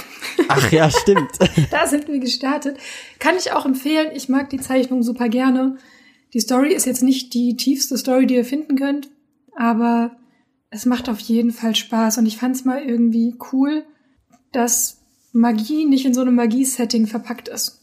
Ach 0.48 0.70
ja, 0.70 0.90
stimmt. 0.90 1.32
da 1.70 1.86
sind 1.86 2.06
wir 2.06 2.18
gestartet. 2.18 2.78
Kann 3.18 3.36
ich 3.36 3.52
auch 3.52 3.66
empfehlen. 3.66 4.08
Ich 4.14 4.28
mag 4.28 4.50
die 4.50 4.60
Zeichnung 4.60 5.02
super 5.02 5.28
gerne. 5.28 5.78
Die 6.32 6.40
Story 6.40 6.72
ist 6.72 6.86
jetzt 6.86 7.02
nicht 7.02 7.32
die 7.34 7.56
tiefste 7.56 7.96
Story, 7.96 8.26
die 8.26 8.34
ihr 8.34 8.44
finden 8.44 8.76
könnt, 8.76 9.10
aber 9.54 10.16
es 10.70 10.84
macht 10.84 11.08
auf 11.08 11.20
jeden 11.20 11.52
Fall 11.52 11.76
Spaß. 11.76 12.18
Und 12.18 12.26
ich 12.26 12.36
fand 12.36 12.56
es 12.56 12.64
mal 12.64 12.82
irgendwie 12.82 13.36
cool, 13.52 13.84
dass 14.52 15.02
Magie 15.32 15.84
nicht 15.84 16.04
in 16.04 16.14
so 16.14 16.20
einem 16.20 16.34
Magie-Setting 16.34 17.06
verpackt 17.06 17.48
ist. 17.48 17.80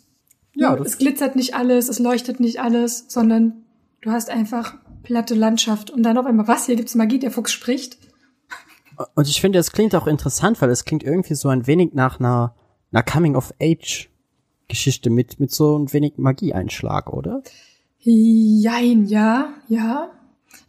Ja, 0.53 0.75
es 0.75 0.83
das, 0.83 0.97
glitzert 0.97 1.35
nicht 1.35 1.55
alles, 1.55 1.87
es 1.87 1.99
leuchtet 1.99 2.39
nicht 2.39 2.59
alles, 2.59 3.05
sondern 3.07 3.63
du 4.01 4.11
hast 4.11 4.29
einfach 4.29 4.75
platte 5.03 5.33
Landschaft 5.33 5.89
und 5.89 6.03
dann 6.03 6.17
auf 6.17 6.25
einmal, 6.25 6.47
was, 6.47 6.65
hier 6.65 6.75
gibt's 6.75 6.95
Magie, 6.95 7.19
der 7.19 7.31
Fuchs 7.31 7.51
spricht. 7.51 7.97
Und 9.15 9.27
ich 9.27 9.41
finde, 9.41 9.59
es 9.59 9.71
klingt 9.71 9.95
auch 9.95 10.07
interessant, 10.07 10.61
weil 10.61 10.69
es 10.69 10.85
klingt 10.85 11.03
irgendwie 11.03 11.35
so 11.35 11.49
ein 11.49 11.67
wenig 11.67 11.93
nach 11.93 12.19
einer, 12.19 12.55
einer 12.91 13.03
Coming-of-Age-Geschichte 13.03 15.09
mit, 15.09 15.39
mit 15.39 15.51
so 15.51 15.77
ein 15.77 15.91
wenig 15.93 16.13
Magie-Einschlag, 16.17 17.11
oder? 17.13 17.43
Jein, 17.99 19.05
ja, 19.05 19.53
ja. 19.67 20.09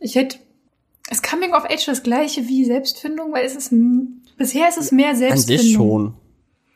Ich 0.01 0.15
hätte, 0.15 0.39
ist 1.11 1.23
Coming 1.23 1.55
of 1.55 1.65
Age 1.65 1.87
das 1.87 2.03
gleiche 2.03 2.47
wie 2.49 2.65
Selbstfindung, 2.65 3.33
weil 3.33 3.47
es 3.47 3.57
ist, 3.57 3.73
bisher 4.37 4.69
ist 4.69 4.79
es 4.79 4.93
mehr 4.93 5.11
An 5.11 5.17
Selbstfindung. 5.17 5.63
sich 5.63 5.73
schon. 5.75 6.15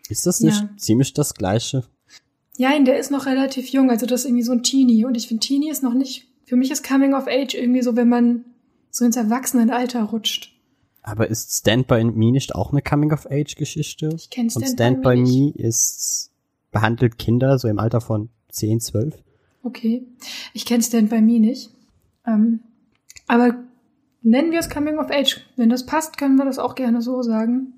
Ist 0.08 0.26
das 0.26 0.40
nicht 0.40 0.60
Ja. 0.60 0.70
ziemlich 0.76 1.12
das 1.12 1.34
Gleiche? 1.34 1.84
Jein, 2.56 2.84
der 2.86 2.98
ist 2.98 3.10
noch 3.10 3.26
relativ 3.26 3.68
jung, 3.68 3.90
also 3.90 4.06
das 4.06 4.20
ist 4.20 4.26
irgendwie 4.26 4.44
so 4.44 4.52
ein 4.52 4.62
Teenie 4.62 5.04
und 5.04 5.14
ich 5.16 5.28
finde 5.28 5.46
Teenie 5.46 5.68
ist 5.70 5.82
noch 5.82 5.92
nicht, 5.94 6.26
für 6.46 6.56
mich 6.56 6.70
ist 6.70 6.86
Coming 6.88 7.12
of 7.12 7.26
Age 7.26 7.54
irgendwie 7.54 7.82
so, 7.82 7.96
wenn 7.96 8.08
man 8.08 8.44
so 8.90 9.04
ins 9.04 9.16
Erwachsenenalter 9.16 10.02
rutscht. 10.04 10.55
Aber 11.06 11.30
ist 11.30 11.56
Stand 11.56 11.86
By 11.86 12.02
Me 12.02 12.32
nicht 12.32 12.54
auch 12.56 12.72
eine 12.72 12.82
Coming-of-Age-Geschichte? 12.82 14.10
Ich 14.16 14.28
kenn 14.28 14.50
Stand 14.50 14.66
Und 14.66 14.72
Stand 14.72 15.02
By 15.02 15.10
By 15.10 15.22
Me 15.22 15.28
Me 15.28 15.52
ist, 15.56 16.32
behandelt 16.72 17.16
Kinder 17.16 17.58
so 17.60 17.68
im 17.68 17.78
Alter 17.78 18.00
von 18.00 18.28
10, 18.50 18.80
12. 18.80 19.14
Okay. 19.62 20.04
Ich 20.52 20.66
kenne 20.66 20.82
Stand 20.82 21.08
By 21.10 21.20
Me 21.20 21.38
nicht. 21.38 21.70
Ähm, 22.26 22.58
aber 23.28 23.54
nennen 24.22 24.50
wir 24.50 24.58
es 24.58 24.68
Coming 24.68 24.98
of 24.98 25.10
Age. 25.10 25.46
Wenn 25.54 25.68
das 25.68 25.86
passt, 25.86 26.18
können 26.18 26.34
wir 26.36 26.44
das 26.44 26.58
auch 26.58 26.74
gerne 26.74 27.00
so 27.00 27.22
sagen. 27.22 27.72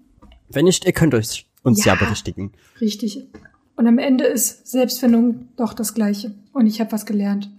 Wenn 0.49 0.65
nicht, 0.65 0.87
ihr 0.87 0.93
könnt 0.93 1.15
euch 1.15 1.47
uns 1.63 1.85
ja, 1.85 1.93
Ja. 1.93 1.99
berichtigen. 1.99 2.53
Richtig. 2.81 3.27
Und 3.77 3.87
am 3.87 3.99
Ende 3.99 4.25
ist 4.25 4.67
Selbstfindung 4.69 5.49
doch 5.57 5.75
das 5.75 5.93
Gleiche. 5.93 6.35
Und 6.55 6.67
ich 6.67 6.81
habe 6.81 6.93
was 6.93 7.05
gelernt. 7.05 7.51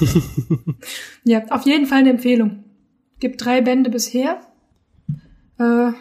ja, 1.24 1.44
auf 1.50 1.62
jeden 1.62 1.86
Fall 1.86 1.98
eine 1.98 2.10
Empfehlung. 2.10 2.64
Gibt 3.20 3.44
drei 3.44 3.60
Bände 3.60 3.88
bisher. 3.90 4.40
Äh, 5.60 5.92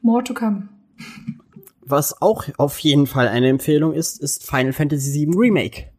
more 0.00 0.24
to 0.24 0.32
come. 0.32 0.68
Was 1.82 2.22
auch 2.22 2.46
auf 2.56 2.78
jeden 2.78 3.06
Fall 3.06 3.28
eine 3.28 3.48
Empfehlung 3.48 3.92
ist, 3.92 4.20
ist 4.22 4.48
Final 4.48 4.72
Fantasy 4.72 5.26
VII 5.26 5.36
Remake. 5.36 5.92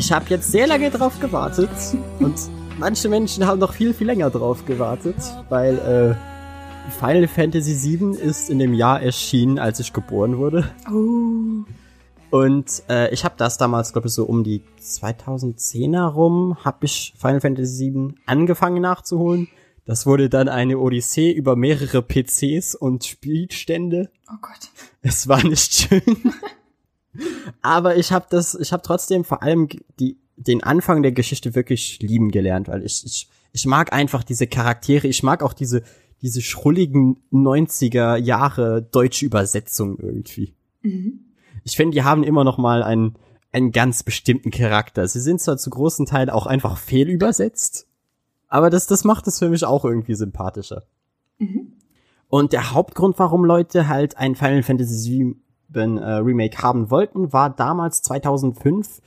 Ich 0.00 0.12
habe 0.12 0.24
jetzt 0.30 0.50
sehr 0.50 0.66
lange 0.66 0.90
drauf 0.90 1.20
gewartet 1.20 1.68
und 2.20 2.34
manche 2.78 3.06
Menschen 3.10 3.46
haben 3.46 3.58
noch 3.58 3.74
viel, 3.74 3.92
viel 3.92 4.06
länger 4.06 4.30
drauf 4.30 4.64
gewartet, 4.64 5.16
weil 5.50 5.76
äh, 5.76 6.90
Final 6.98 7.28
Fantasy 7.28 7.98
VII 7.98 8.16
ist 8.16 8.48
in 8.48 8.58
dem 8.58 8.72
Jahr 8.72 9.02
erschienen, 9.02 9.58
als 9.58 9.78
ich 9.78 9.92
geboren 9.92 10.38
wurde. 10.38 10.70
Oh. 10.90 11.66
Und 12.30 12.82
äh, 12.88 13.12
ich 13.12 13.26
habe 13.26 13.34
das 13.36 13.58
damals, 13.58 13.92
glaube 13.92 14.08
ich, 14.08 14.14
so 14.14 14.24
um 14.24 14.42
die 14.42 14.62
2010er 14.80 16.06
rum, 16.06 16.56
habe 16.64 16.86
ich 16.86 17.12
Final 17.18 17.42
Fantasy 17.42 17.92
VII 17.92 18.14
angefangen 18.24 18.80
nachzuholen. 18.80 19.48
Das 19.84 20.06
wurde 20.06 20.30
dann 20.30 20.48
eine 20.48 20.78
Odyssee 20.78 21.30
über 21.30 21.56
mehrere 21.56 22.00
PCs 22.00 22.74
und 22.74 23.04
Spielstände. 23.04 24.08
Oh 24.32 24.38
Gott. 24.40 24.70
Es 25.02 25.28
war 25.28 25.44
nicht 25.44 25.74
schön. 25.74 26.00
Aber 27.62 27.96
ich 27.96 28.12
habe 28.12 28.26
das, 28.30 28.54
ich 28.54 28.72
habe 28.72 28.82
trotzdem 28.82 29.24
vor 29.24 29.42
allem 29.42 29.68
die, 29.98 30.18
den 30.36 30.62
Anfang 30.62 31.02
der 31.02 31.12
Geschichte 31.12 31.54
wirklich 31.54 32.00
lieben 32.00 32.30
gelernt, 32.30 32.68
weil 32.68 32.84
ich, 32.84 33.04
ich, 33.04 33.28
ich 33.52 33.66
mag 33.66 33.92
einfach 33.92 34.22
diese 34.22 34.46
Charaktere, 34.46 35.08
ich 35.08 35.22
mag 35.22 35.42
auch 35.42 35.52
diese, 35.52 35.82
diese 36.22 36.40
schrulligen 36.40 37.16
90er 37.32 38.16
Jahre 38.16 38.82
deutsche 38.82 39.26
Übersetzung 39.26 39.98
irgendwie. 39.98 40.54
Mhm. 40.82 41.20
Ich 41.64 41.76
finde, 41.76 41.94
die 41.94 42.04
haben 42.04 42.22
immer 42.22 42.44
noch 42.44 42.58
mal 42.58 42.82
einen, 42.82 43.16
einen 43.52 43.72
ganz 43.72 44.02
bestimmten 44.02 44.50
Charakter. 44.50 45.06
Sie 45.06 45.20
sind 45.20 45.40
zwar 45.40 45.56
zu 45.56 45.70
großen 45.70 46.06
Teilen 46.06 46.30
auch 46.30 46.46
einfach 46.46 46.78
fehlübersetzt, 46.78 47.86
aber 48.48 48.70
das, 48.70 48.86
das 48.86 49.04
macht 49.04 49.26
es 49.26 49.38
für 49.38 49.48
mich 49.48 49.64
auch 49.64 49.84
irgendwie 49.84 50.14
sympathischer. 50.14 50.84
Mhm. 51.38 51.72
Und 52.28 52.52
der 52.52 52.72
Hauptgrund, 52.72 53.18
warum 53.18 53.44
Leute 53.44 53.88
halt 53.88 54.16
ein 54.16 54.36
Final 54.36 54.62
Fantasy 54.62 55.36
Remake 55.78 56.62
haben 56.62 56.90
wollten, 56.90 57.32
war 57.32 57.50
damals 57.50 58.02
2005 58.02 59.00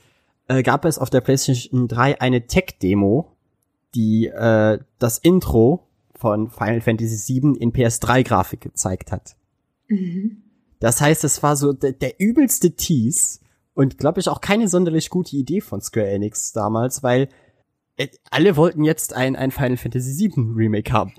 äh, 0.48 0.62
gab 0.62 0.84
es 0.84 0.98
auf 0.98 1.10
der 1.10 1.20
PlayStation 1.20 1.88
3 1.88 2.20
eine 2.20 2.46
Tech-Demo, 2.46 3.32
die 3.94 4.26
äh, 4.26 4.78
das 4.98 5.18
Intro 5.18 5.88
von 6.14 6.50
Final 6.50 6.80
Fantasy 6.80 7.40
VII 7.40 7.56
in 7.58 7.72
PS3-Grafik 7.72 8.60
gezeigt 8.60 9.12
hat. 9.12 9.36
Mhm. 9.88 10.42
Das 10.80 11.00
heißt, 11.00 11.24
es 11.24 11.42
war 11.42 11.56
so 11.56 11.72
der, 11.72 11.92
der 11.92 12.20
übelste 12.20 12.72
Tease 12.72 13.40
und 13.74 13.98
glaube 13.98 14.20
ich 14.20 14.28
auch 14.28 14.40
keine 14.40 14.68
sonderlich 14.68 15.10
gute 15.10 15.36
Idee 15.36 15.60
von 15.60 15.80
Square 15.80 16.10
Enix 16.10 16.52
damals, 16.52 17.02
weil 17.02 17.28
äh, 17.96 18.08
alle 18.30 18.56
wollten 18.56 18.84
jetzt 18.84 19.14
ein, 19.14 19.36
ein 19.36 19.50
Final 19.50 19.76
Fantasy 19.76 20.30
VII 20.30 20.52
Remake 20.54 20.92
haben. 20.92 21.14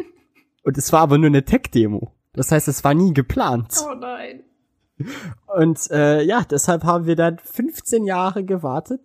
Und 0.63 0.77
es 0.77 0.91
war 0.91 1.01
aber 1.01 1.17
nur 1.17 1.27
eine 1.27 1.45
Tech-Demo. 1.45 2.11
Das 2.33 2.51
heißt, 2.51 2.67
es 2.67 2.83
war 2.83 2.93
nie 2.93 3.13
geplant. 3.13 3.73
Oh 3.83 3.95
nein. 3.95 4.43
Und 5.57 5.89
äh, 5.91 6.23
ja, 6.23 6.43
deshalb 6.49 6.83
haben 6.83 7.05
wir 7.05 7.15
dann 7.15 7.37
15 7.39 8.05
Jahre 8.05 8.43
gewartet, 8.43 9.01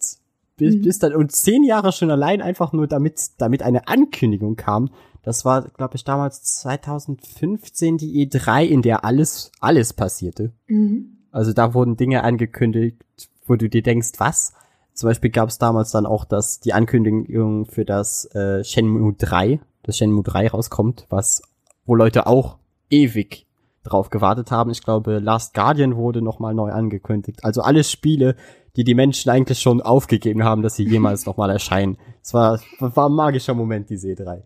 bis, 0.56 0.76
Mhm. 0.76 0.82
bis 0.82 0.98
dann 0.98 1.14
und 1.14 1.32
10 1.32 1.64
Jahre 1.64 1.92
schon 1.92 2.10
allein 2.10 2.42
einfach 2.42 2.72
nur 2.72 2.86
damit, 2.86 3.20
damit 3.38 3.62
eine 3.62 3.88
Ankündigung 3.88 4.56
kam. 4.56 4.90
Das 5.22 5.44
war, 5.44 5.68
glaube 5.68 5.96
ich, 5.96 6.04
damals 6.04 6.42
2015 6.44 7.98
die 7.98 8.26
E3, 8.26 8.64
in 8.64 8.82
der 8.82 9.04
alles, 9.04 9.52
alles 9.60 9.92
passierte. 9.92 10.52
Mhm. 10.66 11.18
Also 11.30 11.52
da 11.52 11.74
wurden 11.74 11.96
Dinge 11.96 12.24
angekündigt, 12.24 13.02
wo 13.46 13.56
du 13.56 13.68
dir 13.68 13.82
denkst, 13.82 14.12
was? 14.18 14.52
Zum 14.94 15.08
Beispiel 15.08 15.30
gab 15.30 15.48
es 15.48 15.58
damals 15.58 15.90
dann 15.92 16.06
auch 16.06 16.24
das, 16.24 16.60
die 16.60 16.72
Ankündigung 16.72 17.66
für 17.66 17.84
das 17.84 18.26
äh, 18.34 18.64
Shenmue 18.64 19.14
3, 19.14 19.60
das 19.82 19.96
Shenmue 19.98 20.22
3 20.24 20.48
rauskommt, 20.48 21.06
was, 21.08 21.42
wo 21.86 21.94
Leute 21.94 22.26
auch 22.26 22.58
ewig 22.90 23.46
drauf 23.82 24.10
gewartet 24.10 24.50
haben. 24.50 24.70
Ich 24.70 24.82
glaube, 24.82 25.18
Last 25.18 25.54
Guardian 25.54 25.96
wurde 25.96 26.22
nochmal 26.22 26.54
neu 26.54 26.70
angekündigt. 26.70 27.44
Also 27.44 27.62
alle 27.62 27.84
Spiele, 27.84 28.36
die 28.76 28.84
die 28.84 28.94
Menschen 28.94 29.30
eigentlich 29.30 29.60
schon 29.60 29.80
aufgegeben 29.80 30.44
haben, 30.44 30.62
dass 30.62 30.76
sie 30.76 30.84
jemals 30.88 31.26
nochmal 31.26 31.50
erscheinen. 31.50 31.98
Es 32.22 32.34
war, 32.34 32.60
war 32.78 33.08
ein 33.08 33.14
magischer 33.14 33.54
Moment, 33.54 33.90
die 33.90 33.96
E3. 33.96 34.42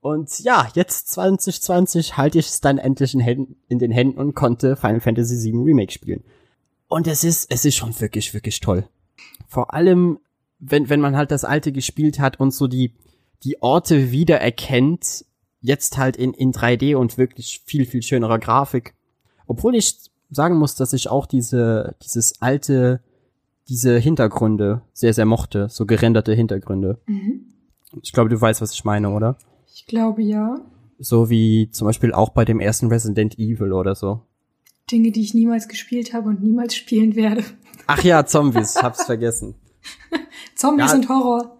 Und 0.00 0.38
ja, 0.40 0.68
jetzt 0.74 1.08
2020 1.08 2.16
halte 2.16 2.38
ich 2.38 2.46
es 2.46 2.60
dann 2.60 2.78
endlich 2.78 3.14
in, 3.14 3.20
Händen, 3.20 3.56
in 3.68 3.78
den 3.78 3.90
Händen 3.90 4.18
und 4.18 4.34
konnte 4.34 4.76
Final 4.76 5.00
Fantasy 5.00 5.52
VII 5.52 5.64
Remake 5.64 5.92
spielen. 5.92 6.22
Und 6.86 7.06
es 7.06 7.24
ist, 7.24 7.50
es 7.52 7.64
ist 7.64 7.76
schon 7.76 7.98
wirklich, 8.00 8.32
wirklich 8.32 8.60
toll. 8.60 8.88
Vor 9.48 9.74
allem, 9.74 10.18
wenn, 10.58 10.88
wenn 10.88 11.00
man 11.00 11.16
halt 11.16 11.30
das 11.30 11.44
alte 11.44 11.72
gespielt 11.72 12.20
hat 12.20 12.38
und 12.40 12.54
so 12.54 12.68
die, 12.68 12.94
die 13.42 13.60
Orte 13.60 14.10
wiedererkennt, 14.10 15.24
jetzt 15.60 15.98
halt 15.98 16.16
in, 16.16 16.32
in 16.34 16.52
3D 16.52 16.94
und 16.96 17.18
wirklich 17.18 17.62
viel, 17.64 17.84
viel 17.86 18.02
schönerer 18.02 18.38
Grafik. 18.38 18.94
Obwohl 19.46 19.74
ich 19.74 19.96
sagen 20.30 20.56
muss, 20.56 20.74
dass 20.74 20.92
ich 20.92 21.08
auch 21.08 21.26
diese, 21.26 21.94
dieses 22.02 22.40
alte, 22.40 23.00
diese 23.68 23.98
Hintergründe 23.98 24.82
sehr, 24.92 25.14
sehr 25.14 25.24
mochte, 25.26 25.68
so 25.68 25.86
gerenderte 25.86 26.32
Hintergründe. 26.34 27.00
Mhm. 27.06 27.46
Ich 28.02 28.12
glaube, 28.12 28.28
du 28.30 28.40
weißt, 28.40 28.60
was 28.60 28.72
ich 28.72 28.84
meine, 28.84 29.10
oder? 29.10 29.36
Ich 29.74 29.86
glaube 29.86 30.22
ja. 30.22 30.60
So 30.98 31.30
wie 31.30 31.70
zum 31.70 31.86
Beispiel 31.86 32.12
auch 32.12 32.30
bei 32.30 32.44
dem 32.44 32.60
ersten 32.60 32.88
Resident 32.88 33.38
Evil 33.38 33.72
oder 33.72 33.94
so. 33.94 34.22
Dinge, 34.90 35.10
die 35.12 35.22
ich 35.22 35.34
niemals 35.34 35.68
gespielt 35.68 36.12
habe 36.12 36.28
und 36.28 36.42
niemals 36.42 36.74
spielen 36.74 37.14
werde. 37.14 37.44
Ach 37.86 38.02
ja, 38.02 38.24
Zombies, 38.26 38.76
hab's 38.82 39.04
vergessen. 39.04 39.54
Zombies 40.54 40.90
Ja. 40.90 40.96
und 40.96 41.08
Horror. 41.08 41.58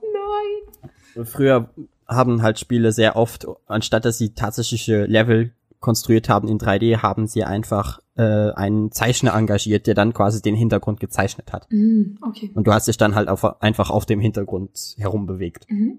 Nein. 1.15 1.27
Früher 1.27 1.71
haben 2.09 2.43
halt 2.43 2.59
Spiele 2.59 2.93
sehr 2.93 3.17
oft, 3.17 3.47
anstatt 3.67 4.05
dass 4.05 4.19
sie 4.19 4.35
tatsächliche 4.35 5.05
Level 5.05 5.53
konstruiert 5.81 6.29
haben 6.29 6.49
in 6.49 6.59
3D, 6.59 7.03
haben 7.03 7.27
sie 7.27 7.45
einfach 7.45 8.01
äh, 8.17 8.51
einen 8.53 8.91
Zeichner 8.91 9.35
engagiert, 9.35 9.87
der 9.87 9.95
dann 9.95 10.13
quasi 10.13 10.43
den 10.43 10.57
Hintergrund 10.57 10.99
gezeichnet 11.01 11.53
hat. 11.53 11.71
Mhm. 11.71 12.19
Okay. 12.21 12.51
Und 12.55 12.67
du 12.67 12.73
hast 12.73 12.89
dich 12.89 12.97
dann 12.97 13.15
halt 13.15 13.29
auf, 13.29 13.63
einfach 13.63 13.91
auf 13.91 14.07
dem 14.07 14.21
Hintergrund 14.21 14.97
herumbewegt. 14.99 15.67
Mhm. 15.71 15.99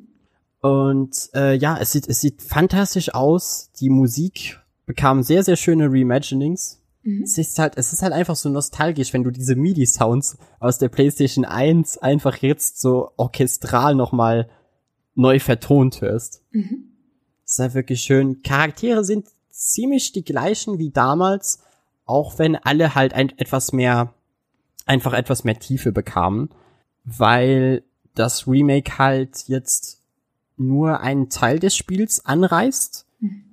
Und 0.62 1.30
äh, 1.34 1.56
ja, 1.56 1.78
es 1.80 1.94
sieht, 1.94 2.10
es 2.10 2.20
sieht 2.20 2.42
fantastisch 2.42 3.14
aus. 3.14 3.72
Die 3.80 3.90
Musik 3.90 4.60
bekam 4.86 5.24
sehr, 5.24 5.44
sehr 5.44 5.56
schöne 5.56 5.88
Reimaginings. 5.90 6.82
Mhm. 7.04 7.24
Es 7.24 7.38
ist 7.38 7.58
halt, 7.58 7.78
es 7.78 7.94
ist 7.94 8.02
halt 8.02 8.12
einfach 8.12 8.36
so 8.36 8.50
nostalgisch, 8.50 9.14
wenn 9.14 9.24
du 9.24 9.32
diese 9.32 9.56
MIDI-Sounds 9.56 10.38
aus 10.60 10.78
der 10.78 10.90
PlayStation 10.90 11.46
1 11.46 12.00
einfach 12.00 12.38
jetzt 12.38 12.82
so 12.82 13.12
orchestral 13.16 13.96
nochmal 13.96 14.50
neu 15.20 15.40
vertont 15.40 16.02
hörst. 16.02 16.42
Mhm. 16.52 16.86
Das 17.44 17.54
ist 17.54 17.60
halt 17.60 17.74
wirklich 17.74 18.02
schön. 18.02 18.42
Charaktere 18.42 19.04
sind 19.04 19.28
ziemlich 19.50 20.12
die 20.14 20.24
gleichen 20.24 20.78
wie 20.80 20.92
damals, 20.92 21.62
auch 22.06 22.40
wenn 22.40 22.56
alle 22.56 22.96
halt 22.96 23.14
ein, 23.14 23.38
etwas 23.38 23.74
mehr, 23.74 24.14
einfach 24.86 25.14
etwas 25.14 25.44
mehr 25.44 25.60
Tiefe 25.60 25.92
bekamen, 25.92 26.50
weil 27.04 27.84
das 28.16 28.48
Remake 28.48 28.98
halt 28.98 29.48
jetzt 29.48 30.02
nur 30.58 31.00
einen 31.02 31.30
Teil 31.30 31.60
des 31.60 31.76
Spiels 31.76 32.26
anreißt 32.26 33.06
Mhm. 33.22 33.44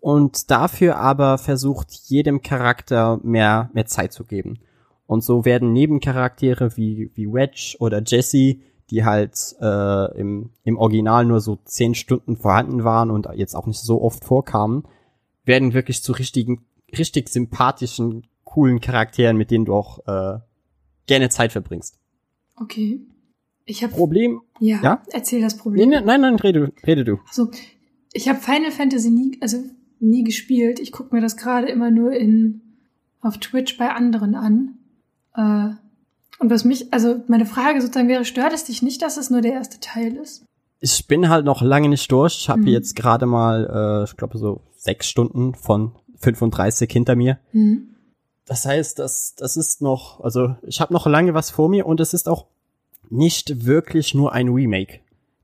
und 0.00 0.50
dafür 0.50 0.96
aber 0.96 1.38
versucht, 1.38 1.92
jedem 2.06 2.42
Charakter 2.42 3.20
mehr, 3.22 3.70
mehr 3.72 3.86
Zeit 3.86 4.12
zu 4.12 4.24
geben. 4.24 4.58
Und 5.06 5.22
so 5.22 5.44
werden 5.44 5.72
Nebencharaktere 5.72 6.76
wie, 6.76 7.10
wie 7.14 7.32
Wedge 7.32 7.76
oder 7.78 8.02
Jesse, 8.04 8.56
die 8.92 9.04
halt 9.04 9.56
äh, 9.60 10.18
im, 10.20 10.50
im 10.64 10.76
Original 10.76 11.24
nur 11.24 11.40
so 11.40 11.58
zehn 11.64 11.94
Stunden 11.94 12.36
vorhanden 12.36 12.84
waren 12.84 13.10
und 13.10 13.26
jetzt 13.34 13.54
auch 13.56 13.66
nicht 13.66 13.80
so 13.80 14.02
oft 14.02 14.22
vorkamen, 14.24 14.84
werden 15.44 15.72
wirklich 15.72 16.02
zu 16.02 16.12
richtigen, 16.12 16.64
richtig 16.96 17.30
sympathischen, 17.30 18.26
coolen 18.44 18.80
Charakteren, 18.80 19.38
mit 19.38 19.50
denen 19.50 19.64
du 19.64 19.74
auch 19.74 20.06
äh, 20.06 20.38
gerne 21.06 21.30
Zeit 21.30 21.52
verbringst. 21.52 21.98
Okay. 22.56 23.00
Ich 23.64 23.82
habe 23.82 23.94
Problem? 23.94 24.42
ja, 24.60 24.80
Ja? 24.82 25.02
erzähl 25.10 25.40
das 25.40 25.54
Nee, 25.56 25.62
Problem. 25.62 25.88
nee, 25.88 26.00
nein, 26.02 26.20
nein, 26.20 26.36
rede, 26.36 26.70
rede 26.86 27.04
du. 27.04 27.18
Also, 27.28 27.50
ich 28.12 28.28
habe 28.28 28.40
Final 28.40 28.72
Fantasy 28.72 29.10
nie, 29.10 29.38
also 29.40 29.56
nie 30.00 30.22
gespielt. 30.22 30.80
Ich 30.80 30.92
gucke 30.92 31.14
mir 31.14 31.22
das 31.22 31.38
gerade 31.38 31.68
immer 31.68 31.90
nur 31.90 32.12
in 32.12 32.60
auf 33.22 33.38
Twitch 33.38 33.78
bei 33.78 33.88
anderen 33.90 34.34
an. 34.34 34.78
Äh, 35.34 35.76
und 36.38 36.50
was 36.50 36.64
mich, 36.64 36.92
also 36.92 37.22
meine 37.28 37.46
Frage 37.46 37.80
sozusagen 37.80 38.08
wäre, 38.08 38.24
stört 38.24 38.52
es 38.52 38.64
dich 38.64 38.82
nicht, 38.82 39.02
dass 39.02 39.16
es 39.16 39.30
nur 39.30 39.40
der 39.40 39.52
erste 39.52 39.78
Teil 39.80 40.16
ist? 40.16 40.44
Ich 40.80 41.06
bin 41.06 41.28
halt 41.28 41.44
noch 41.44 41.62
lange 41.62 41.88
nicht 41.88 42.10
durch. 42.10 42.36
Ich 42.40 42.48
habe 42.48 42.62
Mhm. 42.62 42.66
jetzt 42.68 42.96
gerade 42.96 43.26
mal, 43.26 44.00
äh, 44.02 44.04
ich 44.10 44.16
glaube 44.16 44.38
so 44.38 44.62
sechs 44.76 45.08
Stunden 45.08 45.54
von 45.54 45.92
35 46.18 46.90
hinter 46.90 47.14
mir. 47.14 47.38
Mhm. 47.52 47.94
Das 48.46 48.66
heißt, 48.66 48.98
das, 48.98 49.34
das 49.36 49.56
ist 49.56 49.80
noch, 49.82 50.20
also 50.20 50.56
ich 50.66 50.80
habe 50.80 50.92
noch 50.92 51.06
lange 51.06 51.34
was 51.34 51.50
vor 51.50 51.68
mir 51.68 51.86
und 51.86 52.00
es 52.00 52.12
ist 52.14 52.28
auch 52.28 52.46
nicht 53.08 53.64
wirklich 53.64 54.14
nur 54.14 54.32
ein 54.32 54.48
Remake. 54.48 55.00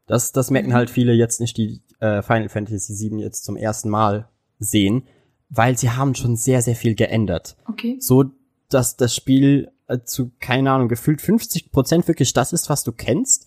Das, 0.07 0.33
das 0.33 0.51
merken 0.51 0.71
Mhm. 0.71 0.75
halt 0.75 0.91
viele 0.91 1.13
jetzt 1.13 1.41
nicht, 1.41 1.57
die 1.57 1.83
äh, 2.01 2.23
Final 2.23 2.49
Fantasy 2.49 2.95
VII 3.11 3.21
jetzt 3.21 3.45
zum 3.45 3.57
ersten 3.57 3.89
Mal 3.91 4.29
sehen, 4.59 5.05
weil 5.51 5.79
sie 5.79 5.91
haben 5.91 6.15
schon 6.17 6.35
sehr, 6.37 6.63
sehr 6.63 6.75
viel 6.77 6.95
geändert. 6.97 7.57
Okay. 7.69 7.97
So, 8.01 8.25
dass 8.69 8.97
das 8.97 9.15
Spiel 9.15 9.71
zu, 10.05 10.31
keine 10.41 10.73
Ahnung, 10.73 10.89
gefühlt 10.89 11.21
50 11.21 11.73
Prozent 11.73 12.09
wirklich 12.09 12.33
das 12.33 12.53
ist, 12.53 12.69
was 12.69 12.85
du 12.85 12.93
kennst 12.93 13.47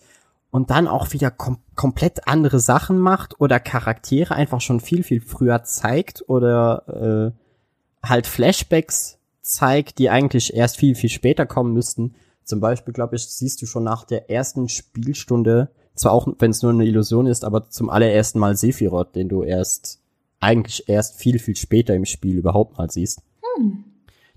und 0.50 0.70
dann 0.70 0.86
auch 0.86 1.12
wieder 1.12 1.30
kom 1.30 1.58
komplett 1.74 2.28
andere 2.28 2.60
Sachen 2.60 2.98
macht 2.98 3.40
oder 3.40 3.58
Charaktere 3.58 4.34
einfach 4.34 4.60
schon 4.60 4.80
viel, 4.80 5.02
viel 5.02 5.20
früher 5.20 5.64
zeigt 5.64 6.24
oder 6.28 7.32
äh, 7.32 8.06
halt 8.06 8.26
Flashbacks 8.26 9.18
zeigt, 9.40 9.98
die 9.98 10.10
eigentlich 10.10 10.54
erst 10.54 10.76
viel, 10.76 10.94
viel 10.94 11.08
später 11.08 11.46
kommen 11.46 11.72
müssten. 11.72 12.14
Zum 12.44 12.60
Beispiel, 12.60 12.92
glaube 12.92 13.16
ich, 13.16 13.24
siehst 13.24 13.62
du 13.62 13.66
schon 13.66 13.84
nach 13.84 14.04
der 14.04 14.30
ersten 14.30 14.68
Spielstunde, 14.68 15.70
zwar 15.94 16.12
auch 16.12 16.28
wenn 16.38 16.50
es 16.50 16.62
nur 16.62 16.72
eine 16.72 16.84
Illusion 16.84 17.26
ist, 17.26 17.44
aber 17.44 17.70
zum 17.70 17.88
allerersten 17.88 18.38
Mal 18.38 18.56
Sephiroth, 18.56 19.14
den 19.14 19.28
du 19.28 19.42
erst 19.42 20.00
eigentlich 20.40 20.88
erst 20.88 21.18
viel, 21.18 21.38
viel 21.38 21.56
später 21.56 21.94
im 21.94 22.04
Spiel 22.04 22.36
überhaupt 22.36 22.76
mal 22.76 22.90
siehst. 22.90 23.22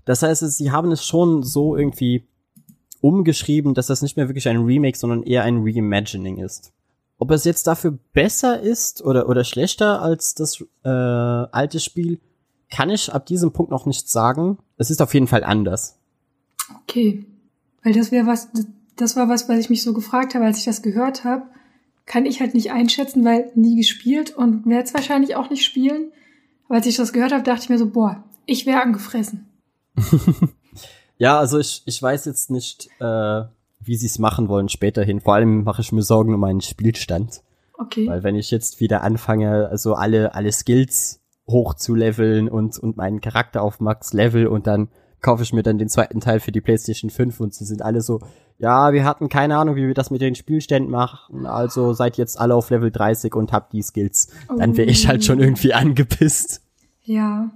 Das 0.06 0.22
heißt, 0.22 0.40
sie 0.52 0.70
haben 0.70 0.90
es 0.92 1.04
schon 1.04 1.42
so 1.42 1.76
irgendwie 1.76 2.26
umgeschrieben, 3.02 3.74
dass 3.74 3.88
das 3.88 4.00
nicht 4.00 4.16
mehr 4.16 4.28
wirklich 4.28 4.48
ein 4.48 4.64
Remake, 4.64 4.96
sondern 4.96 5.22
eher 5.22 5.42
ein 5.42 5.58
Reimagining 5.62 6.38
ist. 6.38 6.72
Ob 7.18 7.30
es 7.30 7.44
jetzt 7.44 7.66
dafür 7.66 7.98
besser 8.12 8.60
ist 8.60 9.02
oder, 9.02 9.28
oder 9.28 9.44
schlechter 9.44 10.00
als 10.00 10.34
das 10.34 10.64
äh, 10.84 10.88
alte 10.88 11.80
Spiel, 11.80 12.20
kann 12.70 12.90
ich 12.90 13.12
ab 13.12 13.26
diesem 13.26 13.52
Punkt 13.52 13.70
noch 13.70 13.86
nicht 13.86 14.08
sagen. 14.08 14.58
Es 14.76 14.90
ist 14.90 15.02
auf 15.02 15.12
jeden 15.12 15.26
Fall 15.26 15.44
anders. 15.44 15.98
Okay. 16.82 17.26
Weil 17.82 17.92
das 17.92 18.12
wäre 18.12 18.26
was, 18.26 18.48
das 18.96 19.16
war 19.16 19.28
was, 19.28 19.48
was 19.48 19.58
ich 19.58 19.70
mich 19.70 19.82
so 19.82 19.92
gefragt 19.92 20.34
habe, 20.34 20.44
als 20.44 20.58
ich 20.58 20.64
das 20.64 20.82
gehört 20.82 21.24
habe. 21.24 21.44
Kann 22.04 22.26
ich 22.26 22.40
halt 22.40 22.54
nicht 22.54 22.70
einschätzen, 22.70 23.24
weil 23.24 23.50
nie 23.54 23.76
gespielt 23.76 24.36
und 24.36 24.66
werde 24.66 24.84
es 24.84 24.94
wahrscheinlich 24.94 25.36
auch 25.36 25.50
nicht 25.50 25.64
spielen. 25.64 26.12
Aber 26.66 26.76
als 26.76 26.86
ich 26.86 26.96
das 26.96 27.12
gehört 27.12 27.32
habe, 27.32 27.42
dachte 27.42 27.62
ich 27.64 27.68
mir 27.68 27.78
so, 27.78 27.88
boah, 27.88 28.24
ich 28.44 28.66
wäre 28.66 28.82
angefressen. 28.82 29.46
Ja, 31.18 31.38
also 31.38 31.58
ich, 31.58 31.82
ich 31.86 32.02
weiß 32.02 32.24
jetzt 32.26 32.50
nicht, 32.50 32.88
äh, 33.00 33.42
wie 33.80 33.96
sie 33.96 34.06
es 34.06 34.18
machen 34.18 34.48
wollen 34.48 34.68
späterhin. 34.68 35.20
Vor 35.20 35.34
allem 35.34 35.64
mache 35.64 35.80
ich 35.80 35.92
mir 35.92 36.02
Sorgen 36.02 36.34
um 36.34 36.40
meinen 36.40 36.60
Spielstand. 36.60 37.42
Okay. 37.78 38.06
Weil 38.06 38.22
wenn 38.22 38.36
ich 38.36 38.50
jetzt 38.50 38.80
wieder 38.80 39.02
anfange, 39.02 39.68
also 39.68 39.94
alle, 39.94 40.34
alle 40.34 40.52
Skills 40.52 41.20
hochzuleveln 41.48 42.48
und, 42.48 42.78
und 42.78 42.96
meinen 42.96 43.20
Charakter 43.20 43.62
auf 43.62 43.80
Max 43.80 44.12
Level 44.12 44.46
und 44.46 44.66
dann 44.66 44.88
kaufe 45.20 45.42
ich 45.42 45.52
mir 45.52 45.62
dann 45.62 45.78
den 45.78 45.88
zweiten 45.88 46.20
Teil 46.20 46.40
für 46.40 46.52
die 46.52 46.60
PlayStation 46.60 47.10
5 47.10 47.40
und 47.40 47.54
sie 47.54 47.64
sind 47.64 47.82
alle 47.82 48.00
so, 48.00 48.20
ja, 48.58 48.92
wir 48.92 49.04
hatten 49.04 49.28
keine 49.28 49.56
Ahnung, 49.56 49.76
wie 49.76 49.86
wir 49.86 49.94
das 49.94 50.10
mit 50.10 50.20
den 50.20 50.34
Spielständen 50.34 50.90
machen, 50.90 51.46
also 51.46 51.92
seid 51.92 52.16
jetzt 52.16 52.38
alle 52.38 52.54
auf 52.54 52.70
Level 52.70 52.90
30 52.90 53.34
und 53.34 53.52
habt 53.52 53.72
die 53.72 53.82
Skills. 53.82 54.28
Dann 54.56 54.76
wäre 54.76 54.88
ich 54.88 55.08
halt 55.08 55.24
schon 55.24 55.40
irgendwie 55.40 55.72
angepisst. 55.72 56.62
Ja. 57.02 57.50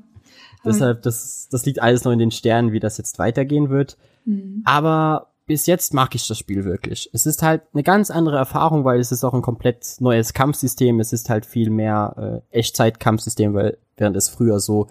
Aber- 0.62 0.72
Deshalb, 0.72 1.02
das, 1.02 1.48
das 1.50 1.64
liegt 1.66 1.80
alles 1.82 2.04
noch 2.04 2.12
in 2.12 2.18
den 2.18 2.30
Sternen, 2.30 2.72
wie 2.72 2.80
das 2.80 2.98
jetzt 2.98 3.18
weitergehen 3.18 3.70
wird. 3.70 3.96
Aber 4.64 5.28
bis 5.46 5.66
jetzt 5.66 5.94
mag 5.94 6.14
ich 6.14 6.28
das 6.28 6.38
Spiel 6.38 6.64
wirklich. 6.64 7.10
Es 7.12 7.26
ist 7.26 7.42
halt 7.42 7.62
eine 7.72 7.82
ganz 7.82 8.10
andere 8.10 8.36
Erfahrung, 8.36 8.84
weil 8.84 9.00
es 9.00 9.10
ist 9.10 9.24
auch 9.24 9.34
ein 9.34 9.42
komplett 9.42 9.96
neues 9.98 10.32
Kampfsystem. 10.32 11.00
Es 11.00 11.12
ist 11.12 11.28
halt 11.28 11.44
viel 11.46 11.70
mehr 11.70 12.42
äh, 12.52 12.58
Echtzeit-Kampfsystem, 12.58 13.54
weil 13.54 13.78
während 13.96 14.16
es 14.16 14.28
früher 14.28 14.60
so 14.60 14.86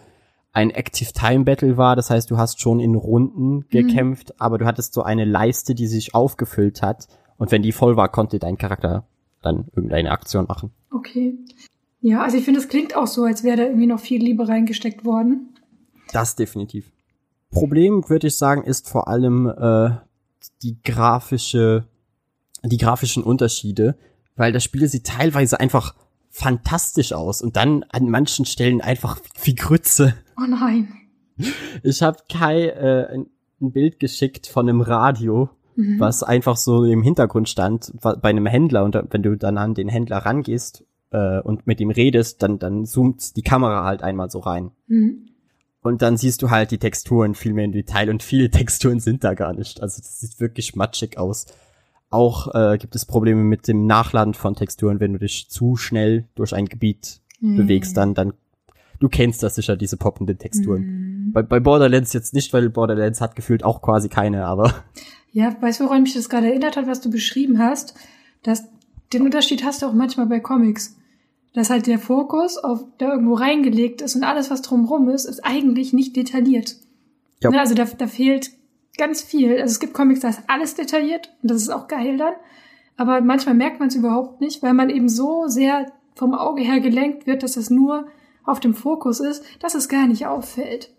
ein 0.51 0.71
Active 0.71 1.13
Time 1.13 1.45
Battle 1.45 1.77
war, 1.77 1.95
das 1.95 2.09
heißt, 2.09 2.29
du 2.31 2.37
hast 2.37 2.59
schon 2.59 2.79
in 2.79 2.95
Runden 2.95 3.65
gekämpft, 3.69 4.41
aber 4.41 4.57
du 4.57 4.65
hattest 4.65 4.93
so 4.93 5.03
eine 5.03 5.23
Leiste, 5.23 5.75
die 5.75 5.87
sich 5.87 6.15
aufgefüllt 6.15 6.81
hat 6.81 7.07
und 7.37 7.51
wenn 7.51 7.61
die 7.61 7.71
voll 7.71 7.95
war, 7.95 8.09
konnte 8.09 8.39
dein 8.39 8.57
Charakter 8.57 9.05
dann 9.41 9.67
irgendeine 9.75 10.11
Aktion 10.11 10.45
machen. 10.47 10.71
Okay. 10.91 11.37
Ja, 12.01 12.23
also 12.23 12.37
ich 12.37 12.43
finde, 12.43 12.59
es 12.59 12.67
klingt 12.67 12.95
auch 12.95 13.07
so, 13.07 13.23
als 13.23 13.43
wäre 13.43 13.57
da 13.57 13.63
irgendwie 13.63 13.85
noch 13.87 13.99
viel 13.99 14.21
Liebe 14.21 14.47
reingesteckt 14.47 15.05
worden. 15.05 15.53
Das 16.11 16.35
definitiv. 16.35 16.91
Problem, 17.51 18.07
würde 18.09 18.27
ich 18.27 18.37
sagen, 18.37 18.63
ist 18.63 18.89
vor 18.89 19.07
allem 19.07 19.47
äh, 19.47 19.91
die 20.61 20.81
grafische, 20.83 21.85
die 22.63 22.77
grafischen 22.77 23.23
Unterschiede, 23.23 23.97
weil 24.35 24.51
das 24.51 24.63
Spiel 24.63 24.87
sieht 24.87 25.07
teilweise 25.07 25.59
einfach 25.59 25.95
fantastisch 26.29 27.13
aus 27.13 27.41
und 27.41 27.55
dann 27.55 27.83
an 27.89 28.09
manchen 28.09 28.45
Stellen 28.45 28.81
einfach 28.81 29.19
wie 29.43 29.55
Grütze. 29.55 30.13
Oh 30.37 30.45
nein. 30.47 30.93
Ich 31.83 32.01
habe 32.03 32.17
Kai 32.31 32.67
äh, 32.67 33.07
ein, 33.13 33.27
ein 33.61 33.71
Bild 33.71 33.99
geschickt 33.99 34.47
von 34.47 34.67
einem 34.69 34.81
Radio, 34.81 35.49
Mhm. 35.75 35.97
was 35.97 36.23
einfach 36.23 36.57
so 36.57 36.83
im 36.83 37.01
Hintergrund 37.03 37.47
stand 37.47 37.93
bei 38.01 38.29
einem 38.29 38.45
Händler 38.47 38.83
und 38.83 38.99
wenn 39.11 39.23
du 39.23 39.37
dann 39.37 39.57
an 39.57 39.75
den 39.75 39.87
Händler 39.87 40.17
rangehst 40.17 40.83
äh, 41.11 41.39
und 41.39 41.67
mit 41.67 41.79
ihm 41.79 41.89
redest, 41.89 42.43
dann 42.43 42.59
dann 42.59 42.85
zoomt 42.85 43.37
die 43.37 43.43
Kamera 43.43 43.85
halt 43.85 44.03
einmal 44.03 44.29
so 44.29 44.39
rein. 44.39 44.71
Mhm. 44.87 45.29
Und 45.81 46.01
dann 46.01 46.17
siehst 46.17 46.41
du 46.41 46.49
halt 46.49 46.71
die 46.71 46.77
Texturen 46.77 47.35
viel 47.35 47.53
mehr 47.53 47.65
im 47.65 47.71
Detail 47.71 48.09
und 48.09 48.23
viele 48.23 48.49
Texturen 48.51 48.99
sind 48.99 49.23
da 49.23 49.33
gar 49.33 49.53
nicht. 49.53 49.81
Also 49.81 50.01
das 50.01 50.19
sieht 50.19 50.39
wirklich 50.39 50.75
matschig 50.75 51.17
aus. 51.17 51.45
Auch 52.09 52.53
äh, 52.55 52.77
gibt 52.77 52.95
es 52.95 53.05
Probleme 53.05 53.43
mit 53.43 53.67
dem 53.67 53.85
Nachladen 53.85 54.33
von 54.33 54.55
Texturen, 54.55 54.99
wenn 54.99 55.13
du 55.13 55.19
dich 55.19 55.49
zu 55.49 55.75
schnell 55.75 56.25
durch 56.35 56.53
ein 56.53 56.65
Gebiet 56.65 57.21
Mhm. 57.41 57.55
bewegst, 57.55 57.95
dann, 57.95 58.13
dann, 58.13 58.33
du 58.99 59.07
kennst 59.07 59.43
das 59.43 59.55
sicher, 59.55 59.77
diese 59.77 59.97
poppenden 59.97 60.37
Texturen. 60.37 60.81
Mhm. 60.81 61.31
Bei, 61.31 61.41
bei 61.41 61.59
Borderlands 61.59 62.13
jetzt 62.13 62.33
nicht, 62.33 62.51
weil 62.53 62.69
Borderlands 62.69 63.21
hat 63.21 63.35
gefühlt 63.35 63.63
auch 63.63 63.81
quasi 63.81 64.09
keine, 64.09 64.45
aber 64.45 64.73
Ja, 65.31 65.55
weißt 65.61 65.79
du, 65.79 65.85
woran 65.85 66.03
mich 66.03 66.15
das 66.15 66.27
gerade 66.27 66.47
erinnert 66.47 66.75
hat, 66.75 66.87
was 66.87 67.01
du 67.01 67.11
beschrieben 67.11 67.59
hast? 67.59 67.93
Dass 68.43 68.65
den 69.13 69.21
Unterschied 69.21 69.63
hast 69.63 69.81
du 69.81 69.85
auch 69.85 69.93
manchmal 69.93 70.25
bei 70.25 70.39
Comics. 70.39 70.97
Dass 71.53 71.69
halt 71.69 71.87
der 71.87 71.99
Fokus 71.99 72.57
auf 72.57 72.83
da 72.99 73.11
irgendwo 73.11 73.33
reingelegt 73.33 74.01
ist 74.01 74.15
und 74.15 74.23
alles, 74.23 74.51
was 74.51 74.61
drumherum 74.61 75.09
ist, 75.09 75.25
ist 75.25 75.43
eigentlich 75.43 75.93
nicht 75.93 76.15
detailliert. 76.15 76.75
Ja. 77.41 77.49
Ne, 77.49 77.59
also 77.59 77.73
da, 77.73 77.85
da 77.85 78.07
fehlt 78.07 78.51
ganz 78.97 79.21
viel. 79.21 79.51
Also 79.53 79.71
es 79.71 79.79
gibt 79.79 79.93
Comics, 79.93 80.19
da 80.19 80.29
ist 80.29 80.41
alles 80.47 80.75
detailliert 80.75 81.31
und 81.41 81.49
das 81.51 81.61
ist 81.61 81.69
auch 81.69 81.87
geil 81.87 82.17
dann. 82.17 82.33
Aber 82.97 83.21
manchmal 83.21 83.55
merkt 83.55 83.79
man 83.79 83.87
es 83.87 83.95
überhaupt 83.95 84.41
nicht, 84.41 84.61
weil 84.61 84.73
man 84.73 84.89
eben 84.89 85.09
so 85.09 85.45
sehr 85.47 85.91
vom 86.15 86.33
Auge 86.35 86.61
her 86.61 86.81
gelenkt 86.81 87.25
wird, 87.27 87.43
dass 87.43 87.55
es 87.57 87.69
nur 87.69 88.07
auf 88.43 88.59
dem 88.59 88.73
Fokus 88.73 89.19
ist, 89.19 89.43
dass 89.61 89.73
es 89.73 89.87
gar 89.89 90.05
nicht 90.07 90.27
auffällt. 90.27 90.91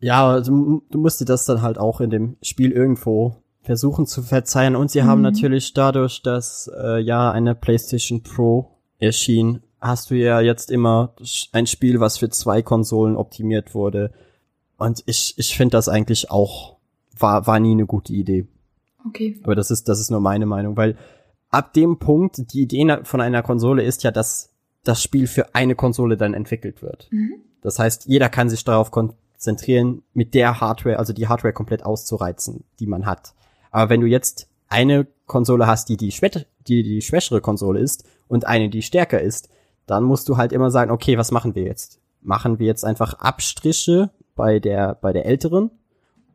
ja, 0.00 0.26
also, 0.28 0.82
du 0.90 0.98
musst 0.98 1.20
dir 1.20 1.24
das 1.26 1.44
dann 1.44 1.62
halt 1.62 1.78
auch 1.78 2.00
in 2.00 2.10
dem 2.10 2.36
Spiel 2.42 2.72
irgendwo 2.72 3.36
versuchen 3.60 4.06
zu 4.06 4.22
verzeihen. 4.22 4.74
Und 4.74 4.90
sie 4.90 5.04
haben 5.04 5.18
Mhm. 5.18 5.24
natürlich 5.24 5.74
dadurch, 5.74 6.22
dass 6.22 6.68
äh, 6.76 6.98
ja 7.00 7.30
eine 7.30 7.54
PlayStation 7.54 8.22
Pro 8.22 8.70
erschien, 8.98 9.60
hast 9.82 10.10
du 10.10 10.14
ja 10.14 10.40
jetzt 10.40 10.70
immer 10.70 11.12
ein 11.50 11.66
Spiel, 11.66 12.00
was 12.00 12.16
für 12.16 12.30
zwei 12.30 12.62
Konsolen 12.62 13.16
optimiert 13.16 13.74
wurde. 13.74 14.12
Und 14.78 15.02
ich, 15.06 15.34
ich 15.36 15.56
finde 15.56 15.72
das 15.72 15.88
eigentlich 15.88 16.30
auch, 16.30 16.76
war, 17.18 17.46
war 17.46 17.60
nie 17.60 17.72
eine 17.72 17.86
gute 17.86 18.12
Idee. 18.12 18.46
Okay. 19.06 19.40
Aber 19.42 19.56
das 19.56 19.70
ist, 19.70 19.88
das 19.88 20.00
ist 20.00 20.10
nur 20.10 20.20
meine 20.20 20.46
Meinung, 20.46 20.76
weil 20.76 20.96
ab 21.50 21.72
dem 21.74 21.98
Punkt, 21.98 22.52
die 22.52 22.62
Idee 22.62 23.00
von 23.02 23.20
einer 23.20 23.42
Konsole 23.42 23.82
ist 23.82 24.04
ja, 24.04 24.12
dass 24.12 24.50
das 24.84 25.02
Spiel 25.02 25.26
für 25.26 25.54
eine 25.54 25.74
Konsole 25.74 26.16
dann 26.16 26.32
entwickelt 26.32 26.80
wird. 26.80 27.08
Mhm. 27.10 27.34
Das 27.60 27.78
heißt, 27.78 28.06
jeder 28.06 28.28
kann 28.28 28.48
sich 28.48 28.64
darauf 28.64 28.90
konzentrieren, 28.90 30.02
mit 30.14 30.34
der 30.34 30.60
Hardware, 30.60 30.98
also 30.98 31.12
die 31.12 31.28
Hardware 31.28 31.52
komplett 31.52 31.84
auszureizen, 31.84 32.64
die 32.78 32.86
man 32.86 33.04
hat. 33.04 33.34
Aber 33.70 33.90
wenn 33.90 34.00
du 34.00 34.06
jetzt 34.06 34.48
eine 34.68 35.06
Konsole 35.26 35.66
hast, 35.66 35.88
die 35.88 35.96
die, 35.96 36.12
schwä 36.12 36.30
die 36.66 36.82
die 36.82 37.02
schwächere 37.02 37.40
Konsole 37.40 37.80
ist 37.80 38.04
und 38.28 38.46
eine, 38.46 38.70
die 38.70 38.82
stärker 38.82 39.20
ist, 39.20 39.48
dann 39.86 40.04
musst 40.04 40.28
du 40.28 40.36
halt 40.36 40.52
immer 40.52 40.70
sagen, 40.70 40.90
okay, 40.90 41.18
was 41.18 41.30
machen 41.30 41.54
wir 41.54 41.64
jetzt? 41.64 42.00
Machen 42.20 42.58
wir 42.58 42.66
jetzt 42.66 42.84
einfach 42.84 43.14
Abstriche 43.14 44.10
bei 44.34 44.60
der, 44.60 44.94
bei 44.94 45.12
der 45.12 45.26
älteren? 45.26 45.70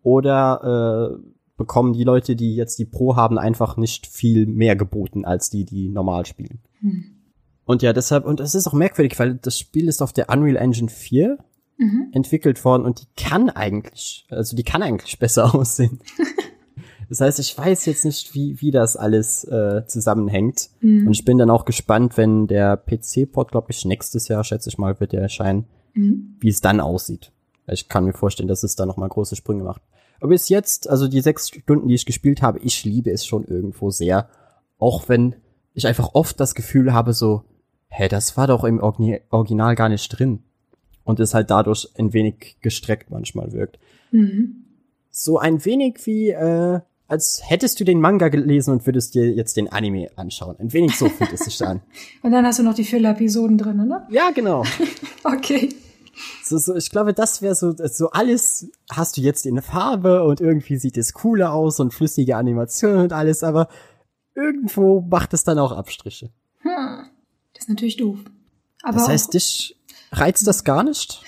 Oder 0.03 1.18
äh, 1.18 1.30
bekommen 1.57 1.94
die 1.94 2.03
Leute, 2.03 2.36
die 2.36 2.56
jetzt 2.56 2.78
die 2.80 2.86
Pro 2.86 3.15
haben, 3.15 3.38
einfach 3.38 3.78
nicht 3.78 4.07
viel 4.07 4.45
mehr 4.45 4.76
geboten 4.76 5.26
als 5.26 5.49
die, 5.49 5.65
die 5.65 5.90
normal 5.90 6.26
spielen? 6.26 6.60
Hm. 6.80 7.06
Und 7.65 7.82
ja, 7.82 7.94
deshalb, 7.94 8.26
und 8.26 8.40
es 8.40 8.56
ist 8.56 8.68
auch 8.68 8.74
merkwürdig, 8.74 9.18
weil 9.19 9.36
das 9.36 9.60
Spiel 9.60 9.88
ist 9.88 10.02
auf 10.02 10.14
der 10.14 10.30
Unreal 10.30 10.56
Engine 10.56 10.90
4 10.90 11.38
Mhm. 11.78 12.10
entwickelt 12.11 12.65
worden 12.65 12.86
und 12.86 13.02
die 13.02 13.24
kann 13.24 13.52
eigentlich, 13.52 14.26
also 14.30 14.56
die 14.56 14.64
kann 14.64 14.82
eigentlich 14.82 15.19
besser 15.19 15.53
aussehen. 15.56 15.99
das 17.09 17.21
heißt, 17.21 17.39
ich 17.39 17.57
weiß 17.57 17.85
jetzt 17.85 18.05
nicht, 18.05 18.34
wie, 18.35 18.59
wie 18.61 18.71
das 18.71 18.97
alles 18.97 19.43
äh, 19.45 19.85
zusammenhängt. 19.88 20.69
Mhm. 20.81 21.07
Und 21.07 21.13
ich 21.13 21.25
bin 21.25 21.38
dann 21.38 21.49
auch 21.49 21.65
gespannt, 21.65 22.17
wenn 22.17 22.47
der 22.47 22.77
PC-Port, 22.77 23.51
glaube 23.51 23.67
ich, 23.71 23.85
nächstes 23.85 24.27
Jahr, 24.27 24.43
schätze 24.43 24.69
ich 24.69 24.77
mal, 24.77 24.99
wird 24.99 25.11
der 25.13 25.21
erscheinen, 25.21 25.65
Mhm. 25.93 26.35
wie 26.39 26.49
es 26.49 26.61
dann 26.61 26.79
aussieht. 26.79 27.31
Ich 27.67 27.89
kann 27.89 28.05
mir 28.05 28.13
vorstellen, 28.13 28.47
dass 28.47 28.63
es 28.63 28.75
da 28.75 28.85
nochmal 28.85 29.09
große 29.09 29.35
Sprünge 29.35 29.63
macht. 29.63 29.81
Aber 30.19 30.29
bis 30.29 30.49
jetzt, 30.49 30.89
also 30.89 31.07
die 31.07 31.21
sechs 31.21 31.49
Stunden, 31.49 31.88
die 31.88 31.95
ich 31.95 32.05
gespielt 32.05 32.41
habe, 32.41 32.59
ich 32.59 32.84
liebe 32.85 33.11
es 33.11 33.25
schon 33.25 33.43
irgendwo 33.45 33.89
sehr. 33.89 34.29
Auch 34.79 35.09
wenn 35.09 35.35
ich 35.73 35.88
einfach 35.88 36.13
oft 36.13 36.39
das 36.39 36.55
Gefühl 36.55 36.93
habe, 36.93 37.13
so, 37.13 37.43
hä, 37.89 38.07
das 38.07 38.38
war 38.38 38.47
doch 38.47 38.63
im 38.63 38.79
Original 38.79 39.75
gar 39.75 39.89
nicht 39.89 40.07
drin. 40.09 40.43
Und 41.03 41.19
es 41.19 41.34
halt 41.34 41.49
dadurch 41.49 41.88
ein 41.97 42.13
wenig 42.13 42.57
gestreckt 42.61 43.09
manchmal 43.09 43.51
wirkt. 43.53 43.79
Mhm. 44.11 44.65
So 45.09 45.38
ein 45.39 45.63
wenig 45.65 46.05
wie, 46.05 46.29
äh, 46.29 46.81
als 47.07 47.41
hättest 47.43 47.79
du 47.79 47.84
den 47.84 48.01
Manga 48.01 48.27
gelesen 48.27 48.71
und 48.71 48.85
würdest 48.85 49.15
dir 49.15 49.31
jetzt 49.31 49.55
den 49.57 49.71
Anime 49.71 50.09
anschauen. 50.15 50.55
Ein 50.59 50.73
wenig 50.73 50.97
so 50.97 51.07
fühlt 51.09 51.31
es 51.31 51.41
sich 51.41 51.65
an. 51.65 51.81
Und 52.21 52.31
dann 52.31 52.45
hast 52.45 52.59
du 52.59 52.63
noch 52.63 52.73
die 52.73 52.84
Filler-Episoden 52.84 53.57
drin, 53.57 53.77
ne? 53.88 54.05
Ja, 54.09 54.31
genau. 54.31 54.63
Okay. 55.23 55.69
So, 56.43 56.57
so, 56.57 56.75
ich 56.75 56.89
glaube, 56.89 57.13
das 57.13 57.41
wäre 57.41 57.53
so, 57.53 57.75
so 57.77 58.09
alles 58.11 58.69
hast 58.89 59.17
du 59.17 59.21
jetzt 59.21 59.45
in 59.45 59.61
Farbe 59.61 60.23
und 60.23 60.41
irgendwie 60.41 60.77
sieht 60.77 60.97
es 60.97 61.13
cooler 61.13 61.53
aus 61.53 61.79
und 61.79 61.93
flüssige 61.93 62.38
Animation 62.38 62.97
und 62.97 63.13
alles, 63.13 63.43
aber 63.43 63.67
irgendwo 64.34 65.01
macht 65.01 65.34
es 65.34 65.43
dann 65.43 65.59
auch 65.59 65.71
Abstriche. 65.73 66.31
Hm. 66.61 67.05
Das 67.53 67.63
ist 67.63 67.69
natürlich 67.69 67.97
doof. 67.97 68.19
Aber 68.84 68.97
Das 68.97 69.09
heißt, 69.09 69.34
dich 69.34 69.77
reizt 70.11 70.47
das 70.47 70.63
gar 70.63 70.84
nicht? 70.84 71.21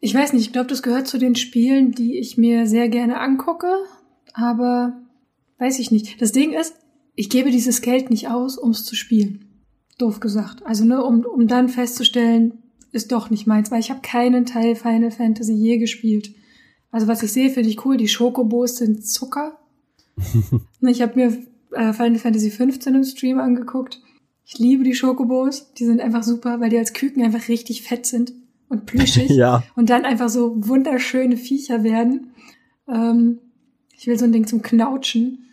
ich 0.00 0.14
weiß 0.14 0.32
nicht, 0.32 0.46
ich 0.46 0.52
glaube, 0.52 0.68
das 0.68 0.82
gehört 0.82 1.06
zu 1.06 1.18
den 1.18 1.36
Spielen, 1.36 1.92
die 1.92 2.18
ich 2.18 2.36
mir 2.36 2.66
sehr 2.66 2.88
gerne 2.88 3.20
angucke, 3.20 3.70
aber 4.34 4.92
weiß 5.58 5.78
ich 5.78 5.90
nicht. 5.90 6.20
Das 6.20 6.32
Ding 6.32 6.52
ist, 6.52 6.74
ich 7.14 7.30
gebe 7.30 7.50
dieses 7.50 7.80
Geld 7.80 8.10
nicht 8.10 8.28
aus, 8.28 8.58
um 8.58 8.70
es 8.70 8.84
zu 8.84 8.94
spielen. 8.94 9.46
Doof 9.98 10.20
gesagt. 10.20 10.64
Also 10.64 10.84
ne, 10.84 11.02
um, 11.02 11.24
um 11.24 11.48
dann 11.48 11.68
festzustellen, 11.68 12.62
ist 12.92 13.12
doch 13.12 13.30
nicht 13.30 13.46
meins, 13.46 13.70
weil 13.70 13.80
ich 13.80 13.90
habe 13.90 14.00
keinen 14.00 14.46
Teil 14.46 14.74
Final 14.74 15.10
Fantasy 15.10 15.54
je 15.54 15.78
gespielt. 15.78 16.34
Also 16.90 17.08
was 17.08 17.22
ich 17.22 17.32
sehe, 17.32 17.50
finde 17.50 17.68
ich 17.68 17.84
cool. 17.84 17.96
Die 17.96 18.08
Schokobos 18.08 18.76
sind 18.76 19.06
Zucker. 19.06 19.58
Ich 20.80 21.02
habe 21.02 21.16
mir 21.16 21.36
äh, 21.72 21.92
Final 21.92 22.18
Fantasy 22.18 22.50
15 22.50 22.94
im 22.94 23.04
Stream 23.04 23.38
angeguckt. 23.38 24.00
Ich 24.44 24.58
liebe 24.58 24.84
die 24.84 24.94
Schokobos. 24.94 25.72
Die 25.74 25.84
sind 25.84 26.00
einfach 26.00 26.22
super, 26.22 26.60
weil 26.60 26.70
die 26.70 26.78
als 26.78 26.92
Küken 26.92 27.22
einfach 27.24 27.48
richtig 27.48 27.82
fett 27.82 28.06
sind 28.06 28.32
und 28.68 28.86
plüschig. 28.86 29.30
Ja. 29.30 29.64
Und 29.74 29.90
dann 29.90 30.04
einfach 30.04 30.28
so 30.28 30.54
wunderschöne 30.56 31.36
Viecher 31.36 31.82
werden. 31.82 32.32
Ähm, 32.88 33.40
ich 33.92 34.06
will 34.06 34.18
so 34.18 34.24
ein 34.24 34.32
Ding 34.32 34.46
zum 34.46 34.62
Knautschen. 34.62 35.45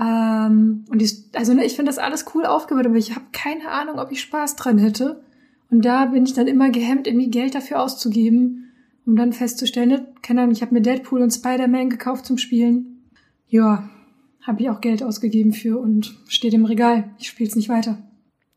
Ähm, 0.00 0.84
und 0.88 1.00
die, 1.00 1.10
also 1.34 1.52
ne, 1.54 1.64
ich 1.64 1.76
finde 1.76 1.90
das 1.90 1.98
alles 1.98 2.24
cool 2.34 2.46
aufgebaut, 2.46 2.86
aber 2.86 2.96
ich 2.96 3.14
habe 3.14 3.26
keine 3.32 3.70
Ahnung, 3.70 3.98
ob 3.98 4.10
ich 4.10 4.20
Spaß 4.20 4.56
dran 4.56 4.78
hätte. 4.78 5.22
Und 5.70 5.84
da 5.84 6.06
bin 6.06 6.24
ich 6.24 6.34
dann 6.34 6.46
immer 6.46 6.70
gehemmt, 6.70 7.06
irgendwie 7.06 7.30
Geld 7.30 7.54
dafür 7.54 7.80
auszugeben, 7.80 8.72
um 9.06 9.16
dann 9.16 9.32
festzustellen, 9.32 9.88
ne, 9.88 10.06
keine 10.22 10.42
Ahnung, 10.42 10.52
ich 10.52 10.62
habe 10.62 10.74
mir 10.74 10.82
Deadpool 10.82 11.22
und 11.22 11.32
Spider-Man 11.32 11.90
gekauft 11.90 12.26
zum 12.26 12.38
Spielen. 12.38 13.08
Ja, 13.48 13.88
habe 14.42 14.62
ich 14.62 14.70
auch 14.70 14.80
Geld 14.80 15.02
ausgegeben 15.02 15.52
für 15.52 15.78
und 15.78 16.14
steht 16.26 16.54
im 16.54 16.64
Regal. 16.64 17.10
Ich 17.18 17.28
spiele 17.28 17.48
es 17.48 17.56
nicht 17.56 17.68
weiter. 17.68 17.98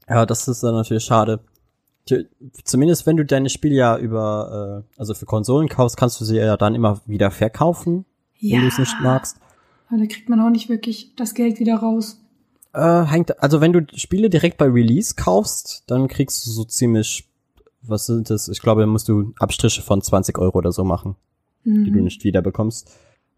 Ja, 0.10 0.26
das 0.26 0.48
ist 0.48 0.64
dann 0.64 0.74
natürlich 0.74 1.04
schade. 1.04 1.42
Zumindest 2.64 3.08
wenn 3.08 3.18
du 3.18 3.26
deine 3.26 3.50
Spiele 3.50 3.76
ja 3.76 3.98
über, 3.98 4.84
äh, 4.96 5.00
also 5.00 5.14
für 5.14 5.26
Konsolen 5.26 5.70
kaufst, 5.70 5.98
kannst 5.98 6.22
du 6.22 6.26
sie 6.26 6.38
ja 6.38 6.56
dann 6.56 6.76
immer 6.76 7.02
wieder 7.08 7.32
verkaufen, 7.32 8.06
wenn 8.40 8.62
du 8.62 8.68
es 8.68 8.78
nicht 8.78 8.96
magst. 9.02 9.38
Aber 9.88 10.00
da 10.00 10.06
kriegt 10.06 10.30
man 10.30 10.40
auch 10.40 10.50
nicht 10.50 10.70
wirklich 10.70 11.14
das 11.16 11.34
Geld 11.34 11.60
wieder 11.60 11.78
raus. 11.78 12.20
Äh, 12.74 13.06
hängt, 13.06 13.42
also 13.42 13.62
wenn 13.62 13.74
du 13.74 13.86
Spiele 13.96 14.30
direkt 14.30 14.58
bei 14.58 14.66
Release 14.66 15.16
kaufst, 15.16 15.84
dann 15.88 16.08
kriegst 16.08 16.46
du 16.46 16.52
so 16.52 16.64
ziemlich, 16.66 17.30
was 17.82 18.06
sind 18.06 18.30
das? 18.30 18.48
Ich 18.50 18.62
glaube, 18.62 18.86
musst 18.86 19.08
du 19.08 19.34
Abstriche 19.40 19.82
von 19.82 20.02
20 20.02 20.38
Euro 20.38 20.58
oder 20.58 20.72
so 20.72 20.84
machen, 20.84 21.16
die 21.64 21.92
du 21.92 22.02
nicht 22.02 22.24
wieder 22.24 22.42
bekommst. 22.42 22.92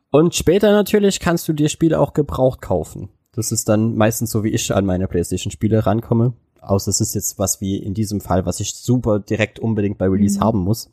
Und 0.10 0.36
später 0.36 0.72
natürlich 0.72 1.20
kannst 1.20 1.48
du 1.48 1.54
dir 1.54 1.70
Spiele 1.70 2.00
auch 2.00 2.14
gebraucht 2.14 2.62
kaufen. 2.62 3.10
Das 3.34 3.52
ist 3.52 3.70
dann 3.70 3.96
meistens 3.96 4.32
so, 4.32 4.44
wie 4.44 4.50
ich 4.50 4.74
an 4.74 4.86
meine 4.86 5.08
PlayStation-Spiele 5.08 5.86
rankomme. 5.86 6.34
Außer 6.62 6.90
es 6.90 7.02
ist 7.02 7.14
jetzt 7.14 7.38
was 7.38 7.62
wie 7.62 7.78
in 7.78 7.94
diesem 7.94 8.20
Fall, 8.20 8.46
was 8.46 8.60
ich 8.60 8.74
super 8.74 9.20
direkt 9.20 9.60
unbedingt 9.60 9.98
bei 9.98 10.08
Release 10.08 10.40
haben 10.40 10.60
muss. 10.60 10.90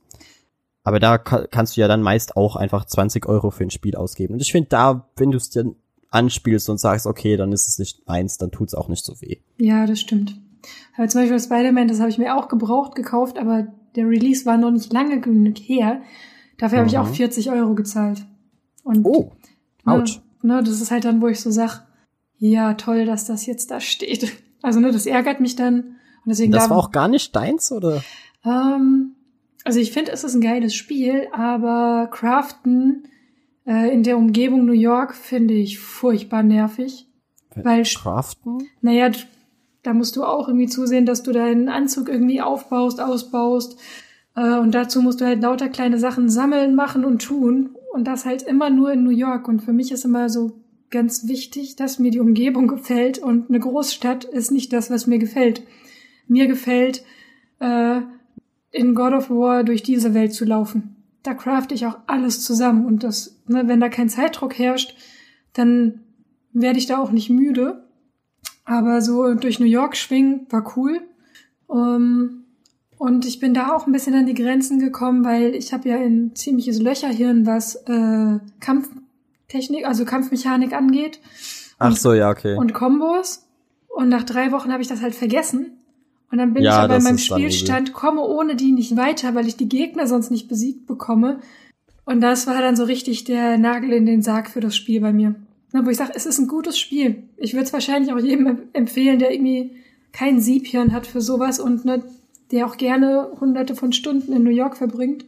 Aber 0.84 1.00
da 1.00 1.18
ka 1.18 1.46
kannst 1.50 1.76
du 1.76 1.80
ja 1.80 1.88
dann 1.88 2.02
meist 2.02 2.36
auch 2.36 2.56
einfach 2.56 2.84
20 2.84 3.26
Euro 3.26 3.50
für 3.50 3.64
ein 3.64 3.70
Spiel 3.70 3.96
ausgeben. 3.96 4.34
Und 4.34 4.42
ich 4.42 4.52
finde 4.52 4.68
da, 4.68 5.08
wenn 5.16 5.30
du 5.30 5.38
es 5.38 5.50
dir 5.50 5.74
anspielst 6.10 6.68
und 6.70 6.78
sagst, 6.78 7.06
okay, 7.06 7.36
dann 7.36 7.50
ist 7.52 7.66
es 7.66 7.78
nicht 7.78 8.06
eins, 8.06 8.38
dann 8.38 8.50
tut's 8.52 8.74
auch 8.74 8.88
nicht 8.88 9.04
so 9.04 9.20
weh. 9.20 9.38
Ja, 9.58 9.86
das 9.86 9.98
stimmt. 10.00 10.40
Aber 10.96 11.08
zum 11.08 11.22
Beispiel 11.22 11.40
Spider-Man, 11.40 11.88
das 11.88 11.98
habe 12.00 12.10
ich 12.10 12.18
mir 12.18 12.36
auch 12.36 12.48
gebraucht 12.48 12.94
gekauft, 12.94 13.38
aber 13.38 13.66
der 13.96 14.06
Release 14.08 14.46
war 14.46 14.56
noch 14.56 14.70
nicht 14.70 14.92
lange 14.92 15.20
genug 15.20 15.58
her. 15.58 16.02
Dafür 16.58 16.78
habe 16.78 16.88
ich 16.88 16.98
auch 16.98 17.08
Mhm. 17.08 17.14
40 17.14 17.50
Euro 17.50 17.74
gezahlt. 17.74 18.24
Und 18.84 19.04
Oh, 19.04 19.32
ouch. 19.86 20.20
Ne, 20.42 20.56
ne, 20.56 20.62
das 20.62 20.80
ist 20.80 20.90
halt 20.90 21.04
dann, 21.04 21.20
wo 21.20 21.26
ich 21.28 21.40
so 21.40 21.50
sag, 21.50 21.86
ja, 22.38 22.74
toll, 22.74 23.06
dass 23.06 23.24
das 23.26 23.46
jetzt 23.46 23.70
da 23.70 23.80
steht. 23.80 24.30
Also, 24.62 24.80
ne, 24.80 24.90
das 24.92 25.04
ärgert 25.04 25.40
mich 25.40 25.56
dann. 25.56 25.80
Und 25.80 26.28
deswegen 26.28 26.50
Das 26.52 26.64
da- 26.64 26.70
war 26.70 26.78
auch 26.78 26.90
gar 26.90 27.08
nicht 27.08 27.36
deins, 27.36 27.70
oder? 27.70 28.02
ähm, 28.46 29.13
also 29.64 29.80
ich 29.80 29.92
finde, 29.92 30.12
es 30.12 30.24
ist 30.24 30.34
ein 30.34 30.40
geiles 30.40 30.74
Spiel, 30.74 31.28
aber 31.32 32.08
Craften 32.12 33.08
äh, 33.66 33.92
in 33.92 34.02
der 34.02 34.18
Umgebung 34.18 34.66
New 34.66 34.72
York 34.72 35.14
finde 35.14 35.54
ich 35.54 35.78
furchtbar 35.78 36.42
nervig. 36.42 37.08
Weil, 37.56 37.84
Craften? 37.84 38.68
naja, 38.80 39.10
da 39.82 39.94
musst 39.94 40.16
du 40.16 40.24
auch 40.24 40.48
irgendwie 40.48 40.66
zusehen, 40.66 41.06
dass 41.06 41.22
du 41.22 41.32
deinen 41.32 41.68
Anzug 41.68 42.08
irgendwie 42.08 42.40
aufbaust, 42.40 43.00
ausbaust. 43.00 43.78
Äh, 44.34 44.58
und 44.58 44.72
dazu 44.74 45.00
musst 45.00 45.20
du 45.20 45.24
halt 45.24 45.40
lauter 45.40 45.68
kleine 45.68 45.98
Sachen 45.98 46.28
sammeln, 46.28 46.74
machen 46.74 47.04
und 47.04 47.22
tun. 47.22 47.70
Und 47.92 48.04
das 48.06 48.24
halt 48.24 48.42
immer 48.42 48.70
nur 48.70 48.92
in 48.92 49.04
New 49.04 49.10
York. 49.10 49.46
Und 49.46 49.60
für 49.60 49.72
mich 49.72 49.92
ist 49.92 50.04
immer 50.04 50.28
so 50.28 50.52
ganz 50.90 51.28
wichtig, 51.28 51.76
dass 51.76 51.98
mir 51.98 52.10
die 52.10 52.20
Umgebung 52.20 52.66
gefällt. 52.68 53.18
Und 53.18 53.48
eine 53.48 53.60
Großstadt 53.60 54.24
ist 54.24 54.50
nicht 54.50 54.72
das, 54.72 54.90
was 54.90 55.06
mir 55.06 55.18
gefällt. 55.18 55.62
Mir 56.26 56.46
gefällt, 56.46 57.04
äh, 57.60 58.00
in 58.74 58.94
God 58.94 59.12
of 59.12 59.30
War 59.30 59.62
durch 59.62 59.82
diese 59.82 60.14
Welt 60.14 60.34
zu 60.34 60.44
laufen. 60.44 60.96
Da 61.22 61.32
crafte 61.32 61.74
ich 61.74 61.86
auch 61.86 61.98
alles 62.06 62.44
zusammen. 62.44 62.84
Und 62.84 63.04
das, 63.04 63.40
ne, 63.46 63.66
wenn 63.66 63.80
da 63.80 63.88
kein 63.88 64.08
Zeitdruck 64.08 64.58
herrscht, 64.58 64.96
dann 65.52 66.00
werde 66.52 66.78
ich 66.78 66.86
da 66.86 66.98
auch 66.98 67.12
nicht 67.12 67.30
müde. 67.30 67.84
Aber 68.64 69.00
so 69.00 69.34
durch 69.34 69.60
New 69.60 69.66
York 69.66 69.96
schwingen 69.96 70.46
war 70.50 70.76
cool. 70.76 71.00
Um, 71.66 72.44
und 72.98 73.26
ich 73.26 73.38
bin 73.40 73.54
da 73.54 73.74
auch 73.74 73.86
ein 73.86 73.92
bisschen 73.92 74.14
an 74.14 74.26
die 74.26 74.34
Grenzen 74.34 74.78
gekommen, 74.78 75.24
weil 75.24 75.54
ich 75.54 75.72
habe 75.72 75.88
ja 75.88 75.96
ein 75.96 76.34
ziemliches 76.34 76.80
Löcherhirn, 76.80 77.46
was 77.46 77.76
äh, 77.86 78.38
Kampftechnik, 78.60 79.86
also 79.86 80.04
Kampfmechanik 80.04 80.72
angeht. 80.72 81.20
Ach 81.78 81.96
so, 81.96 82.12
ja, 82.12 82.30
okay. 82.30 82.56
Und 82.56 82.74
Kombos. 82.74 83.46
Und 83.88 84.08
nach 84.08 84.24
drei 84.24 84.50
Wochen 84.52 84.72
habe 84.72 84.82
ich 84.82 84.88
das 84.88 85.00
halt 85.00 85.14
vergessen. 85.14 85.78
Und 86.34 86.38
dann 86.38 86.52
bin 86.52 86.64
Ja, 86.64 86.70
ich 86.70 86.76
aber 86.78 86.96
in 86.96 87.04
meinem. 87.04 87.18
Spielstand, 87.18 87.92
komme 87.92 88.20
ohne 88.20 88.56
die 88.56 88.72
nicht 88.72 88.96
weiter, 88.96 89.36
weil 89.36 89.46
ich 89.46 89.56
die 89.56 89.68
Gegner 89.68 90.08
sonst 90.08 90.32
nicht 90.32 90.48
besiegt 90.48 90.84
bekomme. 90.84 91.38
Und 92.06 92.20
das 92.22 92.48
war 92.48 92.60
dann 92.60 92.74
so 92.74 92.82
richtig 92.82 93.22
der 93.22 93.56
Nagel 93.56 93.92
in 93.92 94.04
den 94.04 94.20
Sarg 94.20 94.50
für 94.50 94.58
das 94.58 94.74
Spiel 94.74 95.00
bei 95.00 95.12
mir. 95.12 95.36
Na, 95.70 95.86
wo 95.86 95.90
ich 95.90 95.96
sage, 95.96 96.10
es 96.12 96.26
ist 96.26 96.40
ein 96.40 96.48
gutes 96.48 96.76
Spiel. 96.76 97.22
Ich 97.36 97.52
würde 97.54 97.66
es 97.66 97.72
wahrscheinlich 97.72 98.12
auch 98.12 98.18
jedem 98.18 98.62
empfehlen, 98.72 99.20
der 99.20 99.32
irgendwie 99.32 99.76
kein 100.10 100.40
Siebhirn 100.40 100.92
hat 100.92 101.06
für 101.06 101.20
sowas 101.20 101.60
und 101.60 101.84
ne, 101.84 102.02
der 102.50 102.66
auch 102.66 102.78
gerne 102.78 103.28
hunderte 103.40 103.76
von 103.76 103.92
Stunden 103.92 104.32
in 104.32 104.42
New 104.42 104.50
York 104.50 104.76
verbringt. 104.76 105.26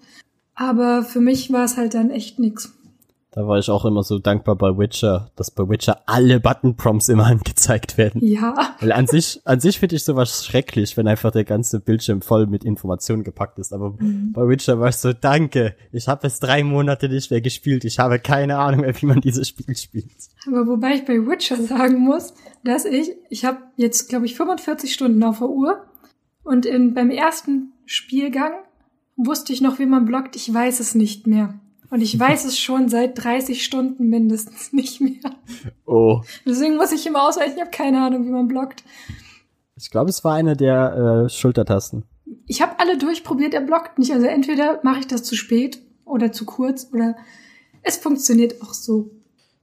Aber 0.57 1.05
für 1.05 1.21
mich 1.21 1.53
war 1.53 1.67
es 1.67 1.77
halt 1.77 1.95
dann 1.95 2.11
echt 2.11 2.41
nix. 2.41 2.76
Da 3.37 3.47
war 3.47 3.59
ich 3.59 3.69
auch 3.69 3.85
immer 3.85 4.03
so 4.03 4.19
dankbar 4.19 4.57
bei 4.57 4.79
Witcher, 4.79 5.31
dass 5.37 5.51
bei 5.51 5.69
Witcher 5.69 6.01
alle 6.07 6.41
Button-Prompts 6.41 7.11
immer 7.11 7.27
angezeigt 7.27 7.99
werden. 7.99 8.25
Ja, 8.25 8.75
Weil 8.81 8.93
an 8.93 9.07
sich, 9.07 9.43
an 9.45 9.61
sich 9.61 9.79
finde 9.79 9.97
ich 9.97 10.05
sowas 10.05 10.47
schrecklich, 10.47 10.97
wenn 10.97 11.07
einfach 11.07 11.33
der 11.33 11.45
ganze 11.45 11.81
Bildschirm 11.81 12.23
voll 12.23 12.47
mit 12.47 12.65
Informationen 12.65 13.25
gepackt 13.25 13.59
ist. 13.59 13.75
Aber 13.75 13.91
bei 14.01 14.49
Witcher 14.49 14.81
war 14.81 14.89
ich 14.89 14.97
so, 14.97 15.13
danke, 15.13 15.77
ich 15.93 16.09
habe 16.09 16.27
es 16.27 16.41
drei 16.41 16.65
Monate 16.65 17.11
nicht 17.11 17.31
mehr 17.31 17.43
gespielt. 17.43 17.85
Ich 17.85 17.99
habe 17.99 18.19
keine 18.21 18.57
Ahnung 18.57 18.81
mehr, 18.81 18.95
wie 19.03 19.05
man 19.05 19.21
dieses 19.21 19.49
Spiel 19.49 19.77
spielt. 19.77 20.17
Aber 20.47 20.67
wobei 20.67 20.95
ich 20.95 21.05
bei 21.05 21.19
Witcher 21.19 21.59
sagen 21.59 21.99
muss, 21.99 22.33
dass 22.65 22.87
ich, 22.87 23.11
ich 23.29 23.45
habe 23.45 23.59
jetzt, 23.77 24.09
glaube 24.09 24.25
ich, 24.25 24.35
45 24.35 24.95
Stunden 24.95 25.23
auf 25.23 25.41
der 25.41 25.51
Uhr 25.51 25.85
und 26.43 26.65
in, 26.65 26.95
beim 26.95 27.11
ersten 27.11 27.75
Spielgang 27.85 28.53
wusste 29.15 29.53
ich 29.53 29.61
noch, 29.61 29.79
wie 29.79 29.85
man 29.85 30.07
blockt. 30.07 30.37
Ich 30.37 30.53
weiß 30.53 30.81
es 30.81 30.95
nicht 30.95 31.27
mehr. 31.27 31.61
Und 31.91 32.01
ich 32.01 32.19
weiß 32.19 32.45
es 32.45 32.59
schon 32.59 32.89
seit 32.89 33.23
30 33.23 33.65
Stunden 33.65 34.09
mindestens 34.09 34.73
nicht 34.73 35.01
mehr. 35.01 35.21
Oh. 35.87 36.21
Deswegen 36.47 36.77
muss 36.77 36.93
ich 36.93 37.07
immer 37.07 37.27
ausweichen. 37.29 37.55
Ich 37.55 37.61
habe 37.61 37.71
keine 37.71 38.03
Ahnung, 38.05 38.25
wie 38.27 38.31
man 38.31 38.49
blockt. 38.49 38.85
Ich 39.77 39.91
glaube, 39.91 40.11
es 40.11 40.25
war 40.25 40.35
eine 40.35 40.57
der 40.57 41.25
äh, 41.27 41.29
Schultertasten. 41.29 42.05
Ich 42.47 42.63
habe 42.63 42.79
alle 42.81 42.97
durchprobiert, 42.99 43.55
er 43.55 43.61
blockt 43.61 43.99
nicht. 43.99 44.13
Also 44.13 44.27
entweder 44.27 44.81
mache 44.83 45.01
ich 45.01 45.07
das 45.07 45.23
zu 45.23 45.37
spät 45.37 45.83
oder 46.05 46.33
zu 46.33 46.45
kurz 46.47 46.89
oder 46.93 47.17
es 47.83 47.97
funktioniert 47.97 48.63
auch 48.63 48.73
so 48.75 49.11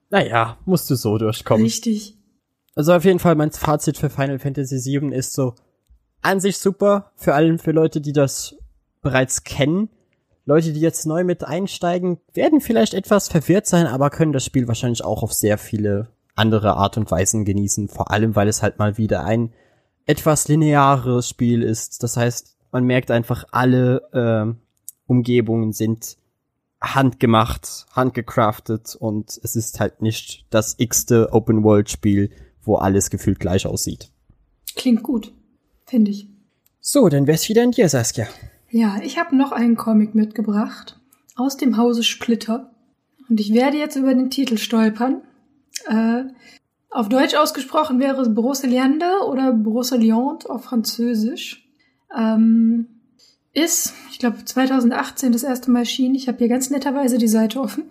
Naja, 0.10 0.58
musst 0.66 0.90
du 0.90 0.96
so 0.96 1.18
durchkommen. 1.18 1.64
richtig. 1.64 2.18
Also 2.76 2.94
auf 2.94 3.06
jeden 3.06 3.20
Fall 3.20 3.36
mein 3.36 3.52
Fazit 3.52 3.98
für 3.98 4.10
Final 4.10 4.40
Fantasy 4.40 4.76
VII 4.78 5.14
ist 5.16 5.34
so 5.34 5.56
an 6.22 6.40
sich 6.40 6.58
super 6.58 7.12
für 7.16 7.34
allen 7.34 7.60
für 7.60 7.72
Leute, 7.72 8.00
die 8.02 8.14
das 8.14 8.56
bereits 9.02 9.44
kennen. 9.44 9.90
Leute, 10.46 10.74
die 10.74 10.82
jetzt 10.82 11.06
neu 11.06 11.24
mit 11.24 11.44
einsteigen, 11.46 12.20
werden 12.34 12.60
vielleicht 12.60 12.94
etwas 12.94 13.30
verwirrt 13.30 13.66
sein, 13.66 13.88
aber 13.88 14.10
können 14.10 14.34
das 14.34 14.44
Spiel 14.44 14.68
wahrscheinlich 14.68 15.04
auch 15.04 15.24
auf 15.24 15.34
sehr 15.34 15.58
viele 15.58 16.10
andere 16.36 16.76
Art 16.76 16.98
und 16.98 17.10
Weisen 17.10 17.46
genießen. 17.46 17.88
Vor 17.88 18.12
allem, 18.12 18.36
weil 18.36 18.48
es 18.48 18.62
halt 18.62 18.80
mal 18.80 18.98
wieder 18.98 19.24
ein 19.24 19.54
etwas 20.06 20.48
lineares 20.48 21.30
Spiel 21.30 21.64
ist. 21.64 22.04
Das 22.04 22.18
heißt, 22.18 22.58
man 22.72 22.84
merkt 22.84 23.12
einfach, 23.12 23.46
alle 23.52 24.02
ähm, 24.14 24.58
Umgebungen 25.08 25.72
sind 25.72 26.18
handgemacht, 26.82 27.86
handgecraftet 27.94 28.96
und 28.96 29.40
es 29.42 29.56
ist 29.56 29.80
halt 29.80 30.02
nicht 30.02 30.46
das 30.50 30.76
x-te 30.78 31.32
Open-World-Spiel, 31.32 32.32
wo 32.62 32.76
alles 32.76 33.10
gefühlt 33.10 33.40
gleich 33.40 33.66
aussieht. 33.66 34.12
Klingt 34.76 35.04
gut, 35.04 35.32
finde 35.86 36.12
ich. 36.12 36.28
So, 36.82 37.08
dann 37.08 37.28
wär's 37.28 37.48
wieder 37.48 37.64
an 37.64 37.72
dir, 37.72 37.88
Saskia. 37.88 38.28
Ja, 38.76 39.00
ich 39.04 39.20
habe 39.20 39.36
noch 39.36 39.52
einen 39.52 39.78
Comic 39.78 40.16
mitgebracht 40.16 41.00
aus 41.36 41.58
dem 41.58 41.78
Hause 41.78 42.02
Splitter. 42.02 42.72
Und 43.30 43.40
ich 43.40 43.54
werde 43.54 43.78
jetzt 43.78 43.96
über 43.96 44.16
den 44.16 44.32
Titel 44.32 44.58
stolpern. 44.58 45.22
Äh, 45.86 46.24
auf 46.90 47.08
Deutsch 47.08 47.36
ausgesprochen 47.36 48.00
wäre 48.00 48.20
es 48.20 48.34
Broceliande 48.34 49.06
oder 49.28 49.54
Broceliande 49.54 50.50
auf 50.50 50.64
Französisch. 50.64 51.70
Ähm, 52.18 52.88
ist, 53.54 53.94
ich 54.10 54.18
glaube, 54.18 54.44
2018 54.44 55.32
das 55.32 55.44
erste 55.44 55.70
Mal 55.70 55.82
erschienen. 55.82 56.16
Ich 56.16 56.28
habe 56.28 56.40
hier 56.40 56.50
ganz 56.50 56.72
netterweise 56.72 57.20
die 57.20 57.28
Seite 57.28 57.60
offen. 57.60 57.84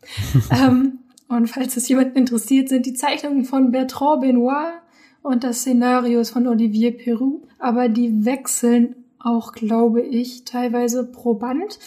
ähm, 0.50 0.98
Und 1.28 1.48
falls 1.48 1.78
es 1.78 1.88
jemanden 1.88 2.18
interessiert, 2.18 2.68
sind 2.68 2.84
die 2.84 2.92
Zeichnungen 2.92 3.46
von 3.46 3.70
Bertrand 3.70 4.20
Benoit 4.20 4.82
und 5.22 5.44
das 5.44 5.60
Szenario 5.60 6.20
ist 6.20 6.30
von 6.32 6.46
Olivier 6.46 6.94
Perou. 6.94 7.48
Aber 7.58 7.88
die 7.88 8.26
wechseln 8.26 9.05
auch, 9.18 9.52
glaube 9.52 10.02
ich, 10.02 10.44
teilweise 10.44 11.04
pro 11.04 11.34
Band. 11.34 11.78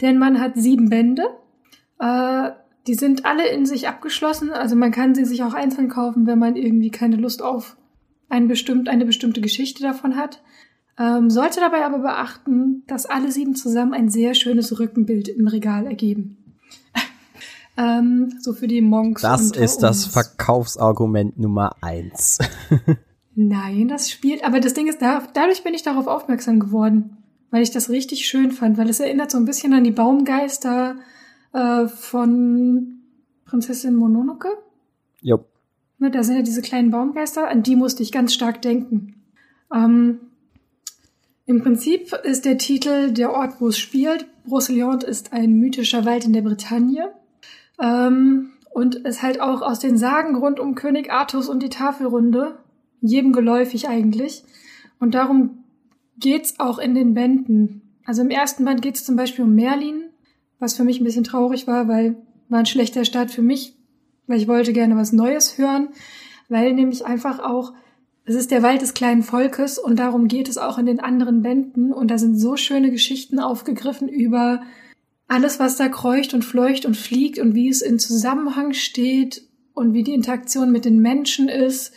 Denn 0.00 0.18
man 0.18 0.40
hat 0.40 0.52
sieben 0.56 0.88
Bände. 0.88 1.24
Äh, 1.98 2.50
die 2.86 2.94
sind 2.94 3.24
alle 3.24 3.48
in 3.48 3.66
sich 3.66 3.88
abgeschlossen. 3.88 4.50
Also 4.50 4.76
man 4.76 4.92
kann 4.92 5.14
sie 5.14 5.24
sich 5.24 5.42
auch 5.42 5.54
einzeln 5.54 5.88
kaufen, 5.88 6.26
wenn 6.26 6.38
man 6.38 6.56
irgendwie 6.56 6.90
keine 6.90 7.16
Lust 7.16 7.42
auf 7.42 7.76
ein 8.28 8.48
bestimmt, 8.48 8.88
eine 8.88 9.06
bestimmte 9.06 9.40
Geschichte 9.40 9.82
davon 9.82 10.16
hat. 10.16 10.42
Ähm, 10.98 11.30
sollte 11.30 11.60
dabei 11.60 11.84
aber 11.84 11.98
beachten, 11.98 12.82
dass 12.86 13.06
alle 13.06 13.30
sieben 13.30 13.54
zusammen 13.54 13.92
ein 13.92 14.08
sehr 14.08 14.34
schönes 14.34 14.78
Rückenbild 14.78 15.28
im 15.28 15.46
Regal 15.46 15.86
ergeben. 15.86 16.38
ähm, 17.76 18.32
so 18.40 18.54
für 18.54 18.66
die 18.66 18.80
Monks. 18.80 19.22
Das 19.22 19.50
ist 19.50 19.82
das. 19.82 20.06
Verkaufsargument 20.06 21.38
Nummer 21.38 21.76
eins. 21.82 22.38
Nein, 23.38 23.88
das 23.88 24.10
spielt, 24.10 24.42
aber 24.44 24.60
das 24.60 24.72
Ding 24.72 24.88
ist, 24.88 25.02
da, 25.02 25.22
dadurch 25.34 25.62
bin 25.62 25.74
ich 25.74 25.82
darauf 25.82 26.06
aufmerksam 26.06 26.58
geworden, 26.58 27.18
weil 27.50 27.62
ich 27.62 27.70
das 27.70 27.90
richtig 27.90 28.26
schön 28.26 28.50
fand, 28.50 28.78
weil 28.78 28.88
es 28.88 28.98
erinnert 28.98 29.30
so 29.30 29.36
ein 29.36 29.44
bisschen 29.44 29.74
an 29.74 29.84
die 29.84 29.90
Baumgeister 29.90 30.96
äh, 31.52 31.86
von 31.86 33.02
Prinzessin 33.44 33.94
Mononoke. 33.94 34.48
jo. 35.20 35.44
Ne, 35.98 36.10
da 36.10 36.22
sind 36.22 36.36
ja 36.36 36.42
diese 36.42 36.62
kleinen 36.62 36.90
Baumgeister, 36.90 37.48
an 37.48 37.62
die 37.62 37.76
musste 37.76 38.02
ich 38.02 38.10
ganz 38.10 38.32
stark 38.32 38.62
denken. 38.62 39.22
Ähm, 39.72 40.20
Im 41.44 41.62
Prinzip 41.62 42.12
ist 42.24 42.46
der 42.46 42.58
Titel 42.58 43.12
der 43.12 43.32
Ort, 43.32 43.60
wo 43.60 43.68
es 43.68 43.78
spielt. 43.78 44.26
Brocéliande 44.46 45.04
ist 45.04 45.32
ein 45.32 45.52
mythischer 45.52 46.04
Wald 46.04 46.24
in 46.24 46.32
der 46.32 46.42
Bretagne. 46.42 47.12
Ähm, 47.80 48.50
und 48.72 48.94
ist 48.94 49.22
halt 49.22 49.40
auch 49.40 49.62
aus 49.62 49.78
den 49.78 49.96
Sagen 49.96 50.36
rund 50.36 50.60
um 50.60 50.74
König 50.74 51.10
Artus 51.10 51.48
und 51.48 51.62
die 51.62 51.70
Tafelrunde. 51.70 52.58
Jedem 53.00 53.32
geläufig 53.32 53.88
eigentlich. 53.88 54.44
Und 54.98 55.14
darum 55.14 55.64
geht's 56.18 56.58
auch 56.58 56.78
in 56.78 56.94
den 56.94 57.14
Bänden. 57.14 57.82
Also 58.04 58.22
im 58.22 58.30
ersten 58.30 58.64
Band 58.64 58.82
geht's 58.82 59.04
zum 59.04 59.16
Beispiel 59.16 59.44
um 59.44 59.54
Merlin, 59.54 60.04
was 60.58 60.74
für 60.74 60.84
mich 60.84 61.00
ein 61.00 61.04
bisschen 61.04 61.24
traurig 61.24 61.66
war, 61.66 61.88
weil 61.88 62.16
war 62.48 62.60
ein 62.60 62.66
schlechter 62.66 63.04
Start 63.04 63.30
für 63.30 63.42
mich, 63.42 63.74
weil 64.26 64.38
ich 64.38 64.48
wollte 64.48 64.72
gerne 64.72 64.96
was 64.96 65.12
Neues 65.12 65.58
hören, 65.58 65.88
weil 66.48 66.74
nämlich 66.74 67.04
einfach 67.04 67.40
auch, 67.40 67.72
es 68.24 68.34
ist 68.34 68.50
der 68.50 68.62
Wald 68.62 68.82
des 68.82 68.94
kleinen 68.94 69.22
Volkes 69.22 69.78
und 69.78 69.98
darum 69.98 70.28
geht 70.28 70.48
es 70.48 70.58
auch 70.58 70.78
in 70.78 70.86
den 70.86 71.00
anderen 71.00 71.42
Bänden 71.42 71.92
und 71.92 72.10
da 72.10 72.18
sind 72.18 72.36
so 72.36 72.56
schöne 72.56 72.90
Geschichten 72.90 73.38
aufgegriffen 73.38 74.08
über 74.08 74.62
alles, 75.28 75.58
was 75.58 75.76
da 75.76 75.88
kreucht 75.88 76.34
und 76.34 76.44
fleucht 76.44 76.86
und 76.86 76.96
fliegt 76.96 77.38
und 77.38 77.54
wie 77.54 77.68
es 77.68 77.82
in 77.82 77.98
Zusammenhang 77.98 78.72
steht 78.72 79.42
und 79.74 79.92
wie 79.92 80.02
die 80.02 80.14
Interaktion 80.14 80.72
mit 80.72 80.84
den 80.84 81.00
Menschen 81.00 81.48
ist 81.48 81.92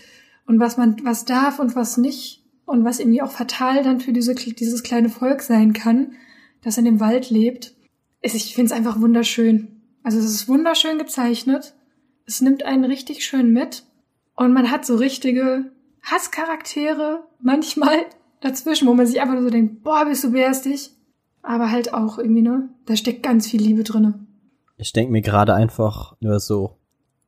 und 0.50 0.60
was 0.60 0.78
man, 0.78 0.98
was 1.04 1.26
darf 1.26 1.60
und 1.60 1.76
was 1.76 1.98
nicht 1.98 2.44
und 2.66 2.84
was 2.84 3.00
irgendwie 3.00 3.22
auch 3.22 3.30
fatal 3.30 3.84
dann 3.84 4.00
für 4.00 4.14
diese, 4.14 4.34
dieses 4.34 4.82
kleine 4.82 5.10
Volk 5.10 5.44
sein 5.44 5.74
kann, 5.74 6.14
das 6.64 6.80
in 6.80 6.86
dem 6.86 7.00
Wald 7.00 7.30
lebt. 7.30 7.76
Ich 8.24 8.56
finde 8.56 8.66
es 8.66 8.72
einfach 8.72 9.00
wunderschön. 9.00 9.80
Also 10.02 10.18
es 10.18 10.26
ist 10.26 10.48
wunderschön 10.48 10.98
gezeichnet. 10.98 11.76
Es 12.26 12.42
nimmt 12.42 12.66
einen 12.66 12.84
richtig 12.84 13.24
schön 13.24 13.54
mit 13.54 13.84
und 14.36 14.52
man 14.52 14.72
hat 14.72 14.88
so 14.88 14.96
richtige 14.96 15.72
Hasscharaktere 16.02 17.28
manchmal 17.40 18.08
dazwischen, 18.42 18.88
wo 18.88 18.96
man 18.96 19.06
sich 19.06 19.22
einfach 19.22 19.36
nur 19.36 19.44
so 19.44 19.52
denkt, 19.52 19.84
boah, 19.84 20.06
bist 20.06 20.24
du 20.24 20.32
bärstig. 20.32 20.90
Aber 21.44 21.70
halt 21.70 21.94
auch 21.94 22.18
irgendwie, 22.18 22.42
ne? 22.42 22.70
Da 22.88 22.96
steckt 22.96 23.22
ganz 23.22 23.48
viel 23.48 23.62
Liebe 23.62 23.84
drinne. 23.84 24.26
Ich 24.78 24.94
denke 24.94 25.12
mir 25.12 25.22
gerade 25.22 25.54
einfach 25.54 26.16
nur 26.22 26.40
so, 26.40 26.80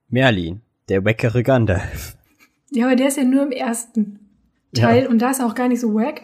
Merlin, 0.10 0.62
der 0.90 1.06
wackere 1.06 1.44
Gandalf. 1.44 2.18
Ja, 2.72 2.86
aber 2.88 2.96
der 2.96 3.08
ist 3.10 3.18
ja 3.18 3.24
nur 3.24 3.44
im 3.44 3.52
ersten 3.52 4.20
Teil 4.74 5.04
Ja. 5.04 5.10
und 5.10 5.20
da 5.20 5.30
ist 5.32 5.42
auch 5.42 5.56
gar 5.56 5.68
nicht 5.68 5.82
so 5.82 5.94
wack. 5.94 6.22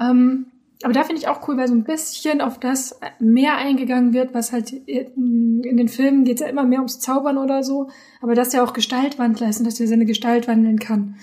Ähm, 0.00 0.46
aber 0.82 0.92
da 0.94 1.04
finde 1.04 1.20
ich 1.20 1.28
auch 1.28 1.46
cool, 1.46 1.56
weil 1.58 1.68
so 1.68 1.74
ein 1.74 1.84
bisschen 1.84 2.40
auf 2.40 2.58
das 2.58 2.98
mehr 3.18 3.56
eingegangen 3.58 4.12
wird, 4.14 4.32
was 4.32 4.52
halt 4.52 4.72
in 4.72 5.62
in 5.62 5.76
den 5.76 5.88
Filmen 5.88 6.24
geht 6.24 6.40
ja 6.40 6.46
immer 6.46 6.64
mehr 6.64 6.78
ums 6.78 7.00
Zaubern 7.00 7.36
oder 7.36 7.62
so, 7.62 7.90
aber 8.22 8.34
dass 8.34 8.54
er 8.54 8.64
auch 8.64 8.72
Gestaltwandler 8.72 9.48
ist 9.50 9.58
und 9.58 9.66
dass 9.66 9.78
er 9.80 9.86
seine 9.88 10.06
Gestalt 10.06 10.48
wandeln 10.48 10.78
kann. 10.78 11.16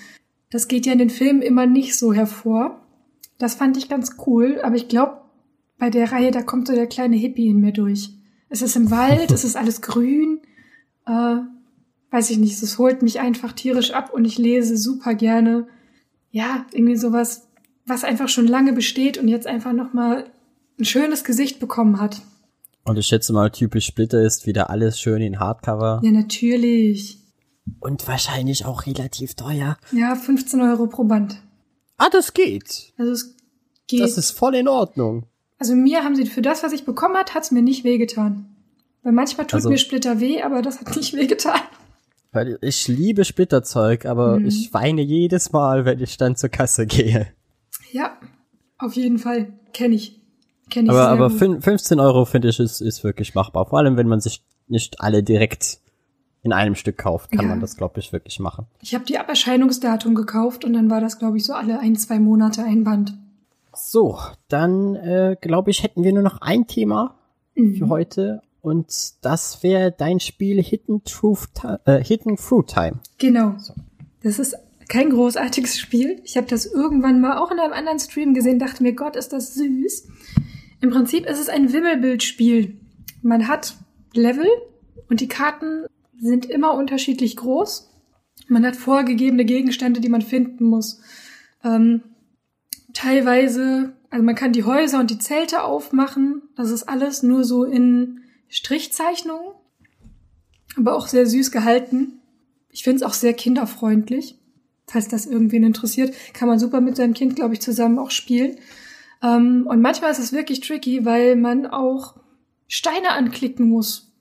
Das 0.51 0.67
geht 0.67 0.85
ja 0.85 0.93
in 0.93 0.99
den 0.99 1.09
Filmen 1.09 1.41
immer 1.41 1.65
nicht 1.65 1.97
so 1.97 2.13
hervor. 2.13 2.81
Das 3.39 3.55
fand 3.55 3.77
ich 3.77 3.89
ganz 3.89 4.15
cool, 4.27 4.59
aber 4.63 4.75
ich 4.75 4.87
glaube, 4.87 5.21
bei 5.79 5.89
der 5.89 6.11
Reihe, 6.11 6.31
da 6.31 6.41
kommt 6.43 6.67
so 6.67 6.73
der 6.75 6.87
kleine 6.87 7.15
Hippie 7.15 7.47
in 7.47 7.59
mir 7.59 7.71
durch. 7.73 8.11
Es 8.49 8.61
ist 8.61 8.75
im 8.75 8.89
Wald, 8.91 9.31
es 9.31 9.43
ist 9.43 9.55
alles 9.57 9.81
grün, 9.81 10.39
äh, 11.07 11.37
weiß 12.11 12.29
ich 12.29 12.37
nicht, 12.37 12.61
es 12.61 12.77
holt 12.77 13.01
mich 13.01 13.19
einfach 13.19 13.51
tierisch 13.53 13.91
ab 13.91 14.13
und 14.13 14.25
ich 14.25 14.37
lese 14.37 14.77
super 14.77 15.13
gerne, 15.15 15.67
ja, 16.31 16.65
irgendwie 16.71 16.95
sowas, 16.97 17.47
was 17.85 18.03
einfach 18.03 18.29
schon 18.29 18.47
lange 18.47 18.73
besteht 18.73 19.17
und 19.17 19.27
jetzt 19.27 19.47
einfach 19.47 19.73
nochmal 19.73 20.25
ein 20.79 20.85
schönes 20.85 21.23
Gesicht 21.23 21.59
bekommen 21.59 21.99
hat. 21.99 22.21
Und 22.83 22.97
ich 22.97 23.07
schätze 23.07 23.33
mal, 23.33 23.49
typisch 23.51 23.85
Splitter 23.87 24.21
ist 24.23 24.45
wieder 24.45 24.69
alles 24.69 24.99
schön 24.99 25.21
in 25.21 25.39
Hardcover. 25.39 25.99
Ja, 26.03 26.11
natürlich. 26.11 27.19
Und 27.81 28.07
wahrscheinlich 28.07 28.65
auch 28.65 28.85
relativ 28.85 29.35
teuer. 29.35 29.77
Ja, 29.91 30.15
15 30.15 30.61
Euro 30.61 30.87
pro 30.87 31.03
Band. 31.03 31.41
Ah, 31.97 32.09
das 32.09 32.33
geht. 32.33 32.93
Also 32.97 33.11
es 33.11 33.35
geht. 33.87 33.99
Das 34.01 34.17
ist 34.17 34.31
voll 34.31 34.55
in 34.55 34.67
Ordnung. 34.69 35.25
also 35.59 35.75
mir 35.75 36.03
haben 36.03 36.15
sie 36.15 36.25
für 36.27 36.41
das, 36.41 36.63
was 36.63 36.71
ich 36.71 36.85
bekommen 36.85 37.17
hat, 37.17 37.33
hat's 37.33 37.51
mir 37.51 37.61
nicht 37.61 37.83
wehgetan. 37.83 38.55
Weil 39.03 39.11
manchmal 39.13 39.47
tut 39.47 39.55
Also- 39.55 39.69
mir 39.69 39.77
Splitter 39.77 40.19
weh, 40.21 40.41
aber 40.41 40.61
das 40.61 40.79
hat 40.79 40.95
nicht 40.95 41.13
wehgetan. 41.13 41.59
Weil 42.31 42.57
ich 42.61 42.87
liebe 42.87 43.25
Splitterzeug, 43.25 44.05
aber 44.05 44.39
Mhm. 44.39 44.45
ich 44.47 44.73
weine 44.73 45.01
jedes 45.01 45.51
Mal, 45.51 45.85
wenn 45.85 45.99
ich 46.01 46.17
dann 46.17 46.35
zur 46.35 46.49
Kasse 46.49 46.85
gehe. 46.85 47.27
Ja, 47.91 48.17
auf 48.77 48.93
jeden 48.93 49.17
Fall. 49.17 49.53
Kenn 49.73 49.93
ich. 49.93 50.19
Kenn 50.69 50.85
ich 50.85 50.91
Aber, 50.91 50.99
sehr 51.03 51.09
aber 51.09 51.29
gut. 51.29 51.39
fün- 51.41 51.61
15 51.61 51.99
Euro 51.99 52.25
finde 52.25 52.49
ich 52.49 52.59
ist, 52.59 52.81
ist 52.81 53.03
wirklich 53.03 53.33
machbar. 53.35 53.65
Vor 53.67 53.79
allem, 53.79 53.95
wenn 53.97 54.07
man 54.07 54.19
sich 54.19 54.43
nicht 54.67 54.99
alle 54.99 55.23
direkt 55.23 55.79
in 56.43 56.51
einem 56.53 56.75
Stück 56.75 56.97
kauft, 56.97 57.31
kann 57.31 57.43
Ja. 57.45 57.47
man 57.49 57.59
das, 57.61 57.77
glaube 57.77 57.99
ich, 57.99 58.11
wirklich 58.13 58.39
machen. 58.39 58.67
Ich 58.81 58.93
habe 58.93 59.05
die 59.05 59.17
Aberscheinungsdatum 59.17 60.13
gekauft 60.13 60.65
und 60.65 60.73
dann 60.73 60.89
war 60.89 60.99
das, 61.01 61.19
glaube 61.19 61.37
ich, 61.37 61.45
so 61.45 61.53
alle 61.53 61.79
ein, 61.79 61.95
zwei 61.95 62.19
Monate 62.19 62.63
ein 62.63 62.83
Band. 62.83 63.13
So, 63.73 64.19
dann 64.49 64.95
äh, 64.95 65.37
glaube 65.39 65.71
ich, 65.71 65.83
hätten 65.83 66.03
wir 66.03 66.11
nur 66.13 66.23
noch 66.23 66.41
ein 66.41 66.67
Thema 66.67 67.15
für 67.55 67.87
heute. 67.89 68.41
Und 68.61 69.13
das 69.21 69.63
wäre 69.63 69.91
dein 69.91 70.19
Spiel 70.19 70.61
Hidden, 70.61 71.03
Truth, 71.03 71.49
äh, 71.85 72.03
Hidden 72.03 72.37
Fruit 72.37 72.67
Time. 72.67 72.99
Genau. 73.17 73.55
Das 74.23 74.39
ist 74.39 74.55
kein 74.89 75.09
großartiges 75.09 75.79
Spiel. 75.79 76.21
Ich 76.23 76.37
habe 76.37 76.47
das 76.47 76.65
irgendwann 76.65 77.21
mal 77.21 77.37
auch 77.37 77.51
in 77.51 77.59
einem 77.59 77.73
anderen 77.73 77.99
Stream 77.99 78.33
gesehen, 78.33 78.59
dachte 78.59 78.83
mir, 78.83 78.93
Gott, 78.93 79.15
ist 79.15 79.33
das 79.33 79.53
süß. 79.53 80.07
Im 80.81 80.89
Prinzip 80.91 81.25
ist 81.25 81.39
es 81.39 81.49
ein 81.49 81.73
Wimmelbildspiel. 81.73 82.77
Man 83.21 83.47
hat 83.47 83.75
Level 84.13 84.47
und 85.09 85.21
die 85.21 85.27
Karten 85.27 85.85
sind 86.19 86.45
immer 86.45 86.73
unterschiedlich 86.73 87.35
groß. 87.35 87.89
Man 88.47 88.65
hat 88.65 88.75
vorgegebene 88.75 89.45
Gegenstände, 89.45 89.99
die 89.99 90.09
man 90.09 90.21
finden 90.21 90.65
muss. 90.65 91.01
Ähm, 91.63 92.01
teilweise, 92.93 93.93
also 94.09 94.23
man 94.23 94.35
kann 94.35 94.53
die 94.53 94.63
Häuser 94.63 94.99
und 94.99 95.11
die 95.11 95.19
Zelte 95.19 95.63
aufmachen. 95.63 96.43
Das 96.55 96.71
ist 96.71 96.83
alles 96.83 97.23
nur 97.23 97.43
so 97.43 97.63
in 97.65 98.21
Strichzeichnungen, 98.49 99.53
aber 100.77 100.95
auch 100.95 101.07
sehr 101.07 101.25
süß 101.25 101.51
gehalten. 101.51 102.19
Ich 102.69 102.83
finde 102.83 102.97
es 102.97 103.03
auch 103.03 103.13
sehr 103.13 103.33
kinderfreundlich. 103.33 104.39
Falls 104.85 105.09
das 105.09 105.25
irgendwen 105.25 105.63
interessiert, 105.63 106.13
kann 106.33 106.47
man 106.47 106.59
super 106.59 106.79
mit 106.79 106.95
seinem 106.95 107.13
Kind, 107.13 107.35
glaube 107.35 107.53
ich, 107.53 107.61
zusammen 107.61 107.99
auch 107.99 108.11
spielen. 108.11 108.57
Ähm, 109.21 109.65
und 109.67 109.81
manchmal 109.81 110.11
ist 110.11 110.19
es 110.19 110.31
wirklich 110.31 110.61
tricky, 110.61 111.05
weil 111.05 111.35
man 111.35 111.65
auch 111.65 112.15
Steine 112.67 113.11
anklicken 113.11 113.67
muss, 113.67 114.13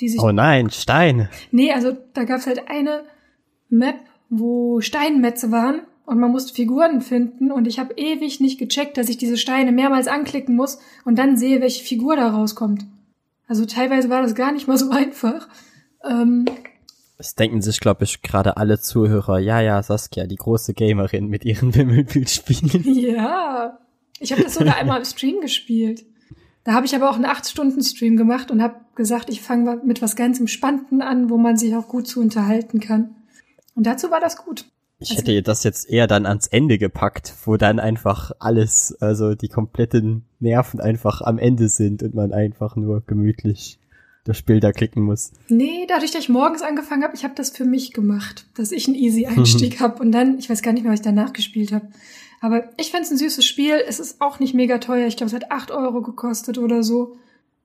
die 0.00 0.08
sich 0.08 0.20
Oh 0.20 0.32
nein, 0.32 0.70
Stein. 0.70 1.28
Nee, 1.52 1.72
also 1.72 1.96
da 2.12 2.24
gab's 2.24 2.46
halt 2.46 2.68
eine 2.68 3.04
Map, 3.68 3.96
wo 4.28 4.80
Steinmetze 4.80 5.50
waren 5.50 5.82
und 6.04 6.18
man 6.18 6.32
musste 6.32 6.54
Figuren 6.54 7.00
finden 7.00 7.52
und 7.52 7.66
ich 7.66 7.78
habe 7.78 7.94
ewig 7.94 8.40
nicht 8.40 8.58
gecheckt, 8.58 8.96
dass 8.96 9.08
ich 9.08 9.16
diese 9.16 9.36
Steine 9.36 9.72
mehrmals 9.72 10.08
anklicken 10.08 10.56
muss 10.56 10.78
und 11.04 11.18
dann 11.18 11.36
sehe, 11.36 11.60
welche 11.60 11.84
Figur 11.84 12.16
da 12.16 12.28
rauskommt. 12.28 12.84
Also 13.50 13.66
teilweise 13.66 14.08
war 14.10 14.22
das 14.22 14.36
gar 14.36 14.52
nicht 14.52 14.68
mal 14.68 14.78
so 14.78 14.90
einfach. 14.92 15.48
Ähm, 16.04 16.44
Es 17.18 17.34
denken 17.34 17.60
sich, 17.60 17.80
glaube 17.80 18.04
ich, 18.04 18.22
gerade 18.22 18.56
alle 18.56 18.78
Zuhörer, 18.78 19.40
ja, 19.40 19.60
ja, 19.60 19.82
Saskia, 19.82 20.28
die 20.28 20.36
große 20.36 20.72
Gamerin 20.72 21.26
mit 21.26 21.44
ihren 21.44 21.74
Wimmelbildspielen. 21.74 22.84
ja, 22.94 23.76
ich 24.20 24.30
habe 24.30 24.44
das 24.44 24.54
sogar 24.54 24.76
einmal 24.76 24.98
im 24.98 25.04
Stream 25.04 25.40
gespielt. 25.40 26.04
Da 26.62 26.74
habe 26.74 26.86
ich 26.86 26.94
aber 26.94 27.10
auch 27.10 27.16
einen 27.16 27.26
8-Stunden-Stream 27.26 28.16
gemacht 28.16 28.52
und 28.52 28.62
habe 28.62 28.76
gesagt, 28.94 29.30
ich 29.30 29.42
fange 29.42 29.80
mit 29.84 30.00
was 30.00 30.14
ganz 30.14 30.38
Entspannten 30.38 31.02
an, 31.02 31.28
wo 31.28 31.36
man 31.36 31.56
sich 31.56 31.74
auch 31.74 31.88
gut 31.88 32.06
zu 32.06 32.20
unterhalten 32.20 32.78
kann. 32.78 33.16
Und 33.74 33.84
dazu 33.84 34.12
war 34.12 34.20
das 34.20 34.36
gut. 34.36 34.66
Ich 35.00 35.16
hätte 35.16 35.42
das 35.42 35.64
jetzt 35.64 35.88
eher 35.88 36.06
dann 36.06 36.26
ans 36.26 36.46
Ende 36.46 36.76
gepackt, 36.78 37.34
wo 37.44 37.56
dann 37.56 37.80
einfach 37.80 38.32
alles, 38.38 38.96
also 39.00 39.34
die 39.34 39.48
kompletten 39.48 40.24
Nerven 40.40 40.78
einfach 40.80 41.22
am 41.22 41.38
Ende 41.38 41.68
sind 41.68 42.02
und 42.02 42.14
man 42.14 42.32
einfach 42.32 42.76
nur 42.76 43.02
gemütlich 43.06 43.78
durch 44.24 44.44
Bilder 44.44 44.72
klicken 44.72 45.02
muss. 45.02 45.32
Nee, 45.48 45.86
dadurch, 45.88 46.10
dass 46.10 46.22
ich 46.22 46.28
morgens 46.28 46.62
angefangen 46.62 47.02
habe, 47.02 47.14
ich 47.16 47.24
habe 47.24 47.34
das 47.34 47.50
für 47.50 47.64
mich 47.64 47.92
gemacht, 47.92 48.46
dass 48.54 48.72
ich 48.72 48.86
einen 48.86 48.96
Easy-Einstieg 48.96 49.80
habe 49.80 50.02
und 50.02 50.12
dann, 50.12 50.38
ich 50.38 50.50
weiß 50.50 50.60
gar 50.62 50.72
nicht 50.72 50.82
mehr, 50.82 50.92
was 50.92 51.00
ich 51.00 51.04
danach 51.04 51.32
gespielt 51.32 51.72
habe. 51.72 51.88
Aber 52.40 52.70
ich 52.78 52.90
find's 52.90 53.10
ein 53.10 53.18
süßes 53.18 53.44
Spiel. 53.44 53.82
Es 53.86 54.00
ist 54.00 54.20
auch 54.20 54.38
nicht 54.38 54.54
mega 54.54 54.78
teuer. 54.78 55.06
Ich 55.06 55.16
glaube, 55.16 55.28
es 55.28 55.34
hat 55.34 55.50
acht 55.50 55.70
Euro 55.70 56.00
gekostet 56.00 56.58
oder 56.58 56.82
so. 56.82 57.16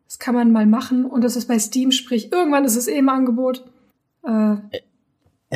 Das 0.06 0.20
kann 0.20 0.36
man 0.36 0.52
mal 0.52 0.66
machen. 0.66 1.06
Und 1.06 1.24
das 1.24 1.36
ist 1.36 1.48
bei 1.48 1.60
Steam, 1.60 1.92
sprich, 1.92 2.32
irgendwann 2.32 2.66
ist 2.66 2.76
es 2.76 2.88
eh 2.88 2.98
im 2.98 3.10
Angebot. 3.10 3.66
Äh, 4.24 4.58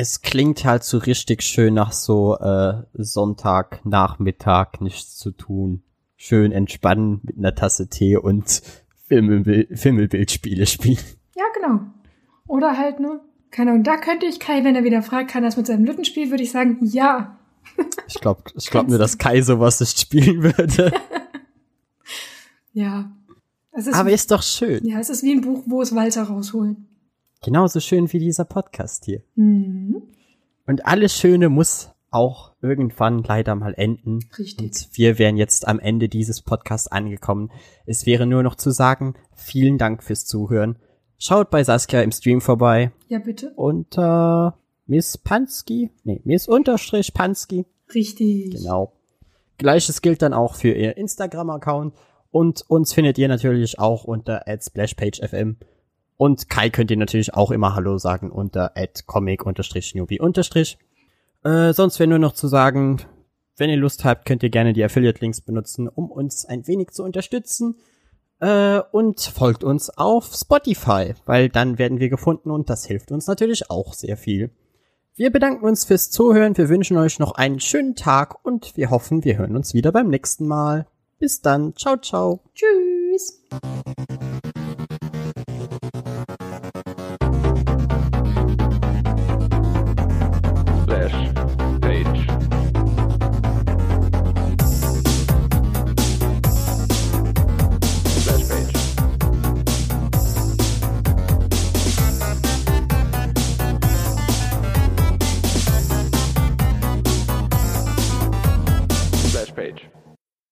Es 0.00 0.22
klingt 0.22 0.64
halt 0.64 0.82
so 0.82 0.96
richtig 0.96 1.42
schön 1.42 1.74
nach 1.74 1.92
so 1.92 2.34
äh, 2.38 2.84
Sonntag, 2.94 3.84
Nachmittag, 3.84 4.80
nichts 4.80 5.18
zu 5.18 5.30
tun. 5.30 5.82
Schön 6.16 6.52
entspannen 6.52 7.20
mit 7.22 7.36
einer 7.36 7.54
Tasse 7.54 7.86
Tee 7.88 8.16
und 8.16 8.62
Filmbild- 9.10 9.76
Filmbildspiele 9.76 10.64
spielen. 10.66 10.96
ja, 11.36 11.44
genau. 11.54 11.80
Oder 12.46 12.78
halt, 12.78 12.98
ne? 12.98 13.20
Keine 13.50 13.72
Ahnung, 13.72 13.84
da 13.84 13.98
könnte 13.98 14.24
ich 14.24 14.40
Kai, 14.40 14.64
wenn 14.64 14.74
er 14.74 14.84
wieder 14.84 15.02
fragt, 15.02 15.30
kann 15.30 15.42
das 15.42 15.58
mit 15.58 15.66
seinem 15.66 15.84
Lütten 15.84 16.06
spielen, 16.06 16.30
würde 16.30 16.44
ich 16.44 16.50
sagen, 16.50 16.78
ja. 16.80 17.36
Ich 18.08 18.14
glaube 18.22 18.42
ich 18.56 18.70
glaub 18.70 18.88
nur, 18.88 18.98
dass 18.98 19.18
Kai 19.18 19.42
sowas 19.42 19.80
nicht 19.80 20.00
spielen 20.00 20.42
würde. 20.42 20.92
Ja. 22.72 23.10
Es 23.72 23.86
ist, 23.88 23.94
Aber 23.94 24.10
ist 24.12 24.30
doch 24.30 24.42
schön. 24.44 24.84
ja, 24.86 24.98
es 25.00 25.10
ist 25.10 25.24
wie 25.24 25.32
ein 25.32 25.40
Buch, 25.40 25.64
wo 25.66 25.82
es 25.82 25.94
Walter 25.94 26.22
rausholen. 26.22 26.86
Genauso 27.42 27.80
schön 27.80 28.12
wie 28.12 28.18
dieser 28.18 28.44
Podcast 28.44 29.04
hier. 29.06 29.22
Mhm. 29.34 30.02
Und 30.66 30.86
alles 30.86 31.14
Schöne 31.16 31.48
muss 31.48 31.90
auch 32.10 32.52
irgendwann 32.60 33.22
leider 33.22 33.54
mal 33.54 33.72
enden. 33.74 34.18
Richtig. 34.38 34.66
Und 34.66 34.88
wir 34.92 35.18
wären 35.18 35.36
jetzt 35.36 35.66
am 35.66 35.78
Ende 35.78 36.08
dieses 36.08 36.42
Podcasts 36.42 36.88
angekommen. 36.88 37.50
Es 37.86 38.04
wäre 38.04 38.26
nur 38.26 38.42
noch 38.42 38.56
zu 38.56 38.70
sagen, 38.70 39.14
vielen 39.34 39.78
Dank 39.78 40.02
fürs 40.02 40.26
Zuhören. 40.26 40.76
Schaut 41.18 41.50
bei 41.50 41.64
Saskia 41.64 42.02
im 42.02 42.12
Stream 42.12 42.40
vorbei 42.40 42.92
Ja, 43.08 43.18
bitte. 43.18 43.52
unter 43.56 44.58
Miss 44.86 45.16
Pansky. 45.18 45.90
Nee, 46.04 46.20
Miss 46.24 46.48
Unterstrich 46.48 47.14
Pansky. 47.14 47.64
Richtig. 47.94 48.50
Genau. 48.56 48.92
Gleiches 49.58 50.02
gilt 50.02 50.22
dann 50.22 50.32
auch 50.34 50.54
für 50.56 50.72
ihr 50.72 50.96
Instagram-Account. 50.96 51.94
Und 52.30 52.64
uns 52.68 52.92
findet 52.92 53.18
ihr 53.18 53.28
natürlich 53.28 53.78
auch 53.78 54.04
unter 54.04 54.44
@splashpagefm. 54.46 55.56
Und 56.20 56.50
Kai 56.50 56.68
könnt 56.68 56.90
ihr 56.90 56.98
natürlich 56.98 57.32
auch 57.32 57.50
immer 57.50 57.74
Hallo 57.74 57.96
sagen 57.96 58.30
unter 58.30 58.74
@comic-newbie-. 59.06 60.20
Äh, 61.42 61.72
sonst 61.72 61.98
wäre 61.98 62.10
nur 62.10 62.18
noch 62.18 62.34
zu 62.34 62.46
sagen, 62.46 62.98
wenn 63.56 63.70
ihr 63.70 63.78
Lust 63.78 64.04
habt, 64.04 64.26
könnt 64.26 64.42
ihr 64.42 64.50
gerne 64.50 64.74
die 64.74 64.84
Affiliate-Links 64.84 65.40
benutzen, 65.40 65.88
um 65.88 66.10
uns 66.10 66.44
ein 66.44 66.66
wenig 66.66 66.90
zu 66.90 67.04
unterstützen. 67.04 67.76
Äh, 68.38 68.82
und 68.92 69.18
folgt 69.18 69.64
uns 69.64 69.88
auf 69.88 70.34
Spotify, 70.34 71.14
weil 71.24 71.48
dann 71.48 71.78
werden 71.78 72.00
wir 72.00 72.10
gefunden 72.10 72.50
und 72.50 72.68
das 72.68 72.84
hilft 72.84 73.12
uns 73.12 73.26
natürlich 73.26 73.70
auch 73.70 73.94
sehr 73.94 74.18
viel. 74.18 74.50
Wir 75.14 75.32
bedanken 75.32 75.64
uns 75.64 75.86
fürs 75.86 76.10
Zuhören, 76.10 76.54
wir 76.58 76.68
wünschen 76.68 76.98
euch 76.98 77.18
noch 77.18 77.32
einen 77.32 77.60
schönen 77.60 77.96
Tag 77.96 78.44
und 78.44 78.76
wir 78.76 78.90
hoffen, 78.90 79.24
wir 79.24 79.38
hören 79.38 79.56
uns 79.56 79.72
wieder 79.72 79.90
beim 79.90 80.08
nächsten 80.08 80.46
Mal. 80.46 80.86
Bis 81.18 81.40
dann, 81.40 81.74
ciao, 81.76 81.96
ciao. 81.96 82.40
Tschüss. 82.54 83.42